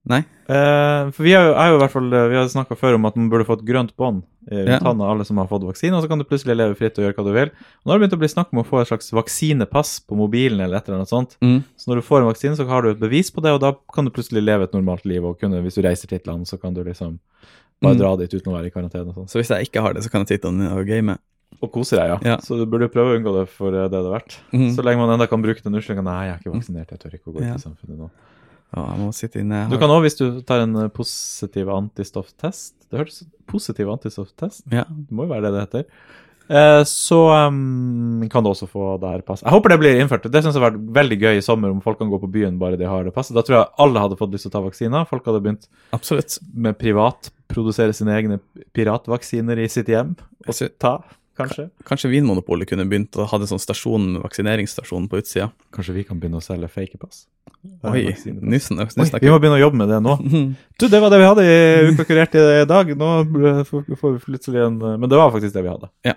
Nei. 0.05 0.19
Eh, 0.51 1.11
for 1.15 1.23
vi 1.23 1.31
har 1.33 1.45
jo, 1.47 1.53
jo 1.55 1.77
i 1.77 1.79
hvert 1.79 1.93
fall, 1.93 2.09
eh, 2.13 2.25
vi 2.33 2.35
har 2.35 2.49
snakka 2.51 2.75
før 2.77 2.97
om 2.97 3.05
at 3.07 3.15
man 3.17 3.29
burde 3.31 3.47
få 3.47 3.55
et 3.61 3.65
grønt 3.65 3.93
bånd 3.97 4.25
i 4.51 4.57
rundt 4.65 4.69
Ja. 4.69 4.79
handa, 4.83 5.05
alle 5.07 5.25
som 5.25 5.37
har 5.39 5.47
fått 5.47 5.63
vaksine, 5.63 5.95
og 5.95 6.03
så 6.03 6.09
kan 6.11 6.19
du 6.19 6.25
plutselig 6.27 6.57
leve 6.59 6.75
fritt 6.75 6.99
og 6.99 7.05
gjøre 7.07 7.15
hva 7.15 7.25
du 7.25 7.33
vil. 7.33 7.51
Og 7.53 7.85
nå 7.87 7.93
har 7.93 7.99
det 8.01 8.03
begynt 8.11 8.17
å 8.19 8.23
bli 8.25 8.33
snakk 8.35 8.49
om 8.53 8.59
å 8.59 8.67
få 8.67 8.81
et 8.83 8.89
slags 8.91 9.13
vaksinepass 9.15 10.01
på 10.03 10.17
mobilen 10.19 10.59
eller 10.61 10.77
et 10.81 10.89
eller 10.89 10.99
annet 10.99 11.13
sånt. 11.13 11.37
Mm. 11.41 11.63
Så 11.79 11.87
når 11.87 12.01
du 12.03 12.07
får 12.09 12.19
en 12.25 12.31
vaksine, 12.33 12.57
så 12.59 12.67
har 12.67 12.83
du 12.83 12.91
et 12.91 12.99
bevis 12.99 13.31
på 13.31 13.41
det, 13.47 13.53
og 13.55 13.61
da 13.63 13.73
kan 13.95 14.05
du 14.05 14.11
plutselig 14.11 14.43
leve 14.43 14.65
et 14.67 14.73
normalt 14.75 15.05
liv. 15.07 15.23
Og 15.25 15.39
kunne, 15.39 15.63
hvis 15.63 15.79
du 15.79 15.83
reiser 15.87 16.09
til 16.11 16.17
et 16.19 16.27
land, 16.27 16.47
så 16.51 16.59
kan 16.61 16.75
du 16.75 16.83
liksom 16.83 17.21
bare 17.81 17.95
Mm. 17.95 17.99
dra 17.99 18.17
dit 18.17 18.31
uten 18.35 18.53
å 18.53 18.59
være 18.59 18.67
i 18.67 18.71
karantene 18.75 19.09
og 19.09 19.15
sånn. 19.15 19.29
Så 19.31 19.39
hvis 19.39 19.49
jeg 19.55 19.69
ikke 19.71 19.83
har 19.83 19.93
det, 19.95 20.03
så 20.03 20.11
kan 20.11 20.25
jeg 20.27 20.41
titte 20.41 20.49
inn 20.51 20.67
og 20.67 20.87
game. 20.87 21.19
Og 21.63 21.71
kose 21.71 21.95
deg, 21.97 22.09
ja. 22.09 22.19
Ja. 22.25 22.37
Så 22.39 22.57
du 22.59 22.67
burde 22.67 22.89
prøve 22.91 23.15
å 23.15 23.19
unngå 23.19 23.39
det 23.39 23.49
for 23.49 23.69
eh, 23.71 23.87
det 23.87 23.91
det 23.93 24.07
er 24.07 24.19
verdt. 24.19 24.39
Mm. 24.53 24.75
Så 24.75 24.83
lenge 24.83 24.99
man 24.99 25.11
enda 25.15 25.29
kan 25.29 25.43
bruke 25.43 25.63
den 25.63 25.75
unnskyldninga 25.75 26.03
Nei, 26.03 26.27
jeg 26.27 26.35
er 26.35 26.39
ikke 26.43 26.55
vaksinert, 26.59 26.91
jeg 26.91 26.99
tør 26.99 27.15
ikke 27.15 27.31
å 27.31 27.35
gå 27.35 27.39
ut 27.39 27.47
Ja. 27.47 27.55
i 27.55 27.59
samfunnet 27.63 27.99
nå. 27.99 28.11
Ja, 28.73 28.87
jeg 28.89 28.99
må 29.03 29.11
sitte 29.13 29.43
inne. 29.43 29.67
Du 29.69 29.77
kan 29.81 29.93
òg, 29.93 30.07
hvis 30.07 30.17
du 30.17 30.41
tar 30.49 30.65
en 30.65 30.79
eh, 30.81 30.91
positiv 30.93 31.69
antistofftest 31.75 32.89
Det 32.89 33.03
hørtes 33.03 33.23
positiv 33.51 33.91
antistofftest 33.93 34.65
Ja. 34.73 34.87
Det 34.89 35.13
må 35.13 35.27
jo 35.27 35.33
være 35.35 35.49
det 35.49 35.55
det 35.57 35.65
heter. 35.67 35.89
Eh, 36.53 36.85
så 36.85 37.49
um, 37.49 38.25
kan 38.31 38.45
du 38.45 38.51
også 38.51 38.67
få 38.69 38.97
det 39.01 39.13
her 39.13 39.23
passet. 39.27 39.47
Jeg 39.47 39.55
håper 39.55 39.73
det 39.73 39.79
blir 39.81 40.01
innført. 40.01 40.27
Det 40.27 40.43
synes 40.43 40.57
jeg 40.57 40.63
har 40.63 40.71
vært 40.71 40.83
veldig 40.99 41.19
gøy 41.23 41.39
i 41.39 41.45
sommer 41.45 41.73
om 41.73 41.81
folk 41.85 42.01
kan 42.01 42.11
gå 42.13 42.19
på 42.23 42.31
byen 42.33 42.59
bare 42.61 42.81
de 42.81 42.89
har 42.89 43.07
det 43.07 43.15
passet. 43.15 43.37
Da 43.37 43.45
tror 43.47 43.59
jeg 43.59 43.71
alle 43.85 44.03
hadde 44.03 44.19
fått 44.21 44.35
lyst 44.35 44.49
til 44.49 44.53
å 44.53 44.57
ta 44.57 44.65
vaksiner. 44.67 45.09
Folk 45.09 45.29
hadde 45.29 45.43
begynt 45.45 45.69
Absolutt. 45.97 46.39
med 46.53 46.77
privat, 46.81 47.31
produsere 47.53 47.97
sine 47.97 48.17
egne 48.19 48.41
piratvaksiner 48.77 49.63
i 49.63 49.69
sitt 49.73 49.93
hjem. 49.93 50.17
Og 50.49 50.61
ta, 50.83 50.99
kanskje. 51.39 51.69
Kanskje 51.89 52.11
Vinmonopolet 52.13 52.69
kunne 52.71 52.87
begynt 52.89 53.17
å 53.19 53.27
ha 53.29 53.39
en 53.39 53.51
sånn 53.51 53.63
stasjon, 53.63 54.17
vaksineringsstasjon 54.23 55.09
på 55.11 55.21
utsida. 55.23 55.51
Kanskje 55.75 55.97
vi 55.97 56.05
kan 56.09 56.21
begynne 56.21 56.41
å 56.41 56.45
selge 56.45 56.71
fake 56.73 57.01
pass. 57.01 57.27
Oi, 57.87 58.09
nyssen, 58.43 58.81
Oi, 58.83 58.89
snakker 58.91 59.23
vi 59.23 59.31
må 59.31 59.39
begynne 59.43 59.61
å 59.61 59.63
jobbe 59.63 59.79
med 59.79 59.91
det 59.93 60.01
nå. 60.03 60.17
Du, 60.81 60.89
det 60.91 60.99
var 61.03 61.13
det 61.15 61.21
vi 61.23 61.29
hadde 61.29 61.45
i 61.47 61.93
Uka 61.93 62.07
kurert 62.09 62.35
i 62.35 62.45
dag. 62.67 62.91
Nå 62.99 63.11
får 63.69 63.85
vi 63.87 64.23
plutselig 64.25 64.65
en 64.65 64.79
Men 64.83 65.07
det 65.11 65.19
var 65.19 65.31
faktisk 65.35 65.55
det 65.55 65.63
vi 65.63 65.71
hadde. 65.71 65.91
Ja. 66.07 66.17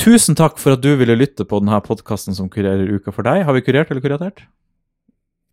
Tusen 0.00 0.36
takk 0.38 0.56
for 0.58 0.74
at 0.74 0.82
du 0.82 0.90
ville 0.98 1.16
lytte 1.16 1.46
på 1.46 1.60
denne 1.62 1.78
podkasten 1.84 2.36
som 2.36 2.48
kurerer 2.50 2.88
uka 2.96 3.12
for 3.14 3.26
deg. 3.26 3.44
Har 3.46 3.56
vi 3.56 3.62
kurert 3.66 3.92
eller 3.92 4.04
kuratert? 4.04 4.46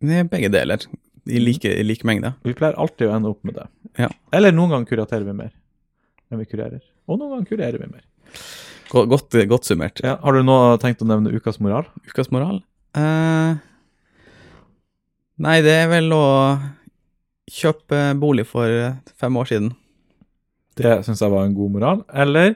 Nei, 0.02 0.24
begge 0.28 0.50
deler. 0.52 0.82
I 1.30 1.38
like, 1.38 1.68
i 1.68 1.84
like 1.86 2.06
mengde. 2.08 2.32
Vi 2.42 2.56
pleier 2.58 2.74
alltid 2.80 3.06
å 3.06 3.14
ende 3.14 3.30
opp 3.30 3.44
med 3.46 3.60
det. 3.60 3.68
Ja. 4.02 4.08
Eller 4.34 4.54
noen 4.56 4.72
ganger 4.72 4.88
kuraterer 4.88 5.28
vi 5.28 5.36
mer 5.36 5.52
enn 6.32 6.40
vi 6.40 6.48
kurerer. 6.48 6.80
Og 7.06 7.20
noen 7.20 7.36
ganger 7.36 7.50
kurerer 7.52 7.78
vi 7.78 7.90
mer. 7.90 8.02
Godt, 8.92 9.32
godt, 9.48 9.64
summert. 9.64 10.02
Ja, 10.04 10.18
har 10.20 10.36
du 10.36 10.42
nå 10.44 10.56
tenkt 10.82 11.00
å 11.00 11.08
nevne 11.08 11.32
ukas 11.32 11.56
moral? 11.64 11.86
Ukas 12.10 12.28
moral? 12.34 12.60
Eh, 12.98 13.54
nei, 15.40 15.54
det 15.64 15.76
er 15.78 15.88
vel 15.88 16.12
å 16.12 16.24
kjøpe 17.52 18.02
bolig 18.20 18.44
for 18.50 18.68
fem 19.16 19.38
år 19.40 19.48
siden. 19.48 19.72
Det 20.76 20.98
syns 21.06 21.24
jeg 21.24 21.32
var 21.32 21.46
en 21.46 21.56
god 21.56 21.72
moral. 21.72 22.04
Eller 22.12 22.54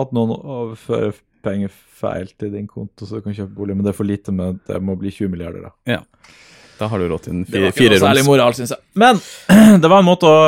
at 0.00 0.12
noen 0.16 0.36
overfører 0.36 1.16
penger 1.44 1.72
feil 1.72 2.30
til 2.40 2.52
din 2.54 2.66
konto, 2.68 3.06
så 3.06 3.20
du 3.20 3.24
kan 3.24 3.36
kjøpe 3.36 3.52
bolig, 3.56 3.76
men 3.76 3.84
det 3.86 3.92
er 3.92 3.98
for 3.98 4.08
lite, 4.08 4.32
med 4.34 4.60
det 4.68 4.80
må 4.82 4.96
bli 5.00 5.12
20 5.12 5.32
milliarder, 5.32 5.68
da. 5.68 5.74
Ja. 5.88 6.00
Da 6.78 6.88
har 6.90 6.98
du 6.98 7.06
råd 7.08 7.26
til 7.26 7.34
en 7.36 7.44
Det 7.44 7.52
fire, 7.52 7.68
var 7.68 7.76
ikke 7.76 7.90
noe 7.92 8.02
særlig 8.02 8.24
moral, 8.26 8.56
syns 8.56 8.74
jeg. 8.74 8.82
Men 8.98 9.20
det 9.82 9.90
var 9.92 10.00
en 10.00 10.08
måte 10.08 10.28
å 10.30 10.40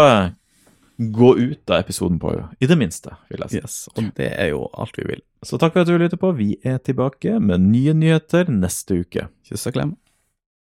gå 0.97 1.31
ut 1.39 1.71
av 1.71 1.81
episoden 1.81 2.19
på. 2.19 2.33
I 2.61 2.67
det 2.67 2.79
minste, 2.81 3.17
vil 3.31 3.45
jeg 3.45 3.53
si. 3.53 3.61
Yes, 3.61 3.77
og 3.95 4.11
det 4.17 4.31
er 4.33 4.51
jo 4.55 4.67
alt 4.73 4.97
vi 4.99 5.07
vil. 5.11 5.23
Så 5.45 5.59
takk 5.61 5.75
for 5.75 5.85
at 5.85 5.91
du 5.91 5.97
lytter 6.01 6.21
på. 6.21 6.33
Vi 6.39 6.57
er 6.65 6.79
tilbake 6.85 7.39
med 7.43 7.69
nye 7.69 7.95
nyheter 7.97 8.49
neste 8.53 9.03
uke. 9.05 9.29
Kyss 9.47 9.69
og 9.69 9.77
klem. 9.77 9.97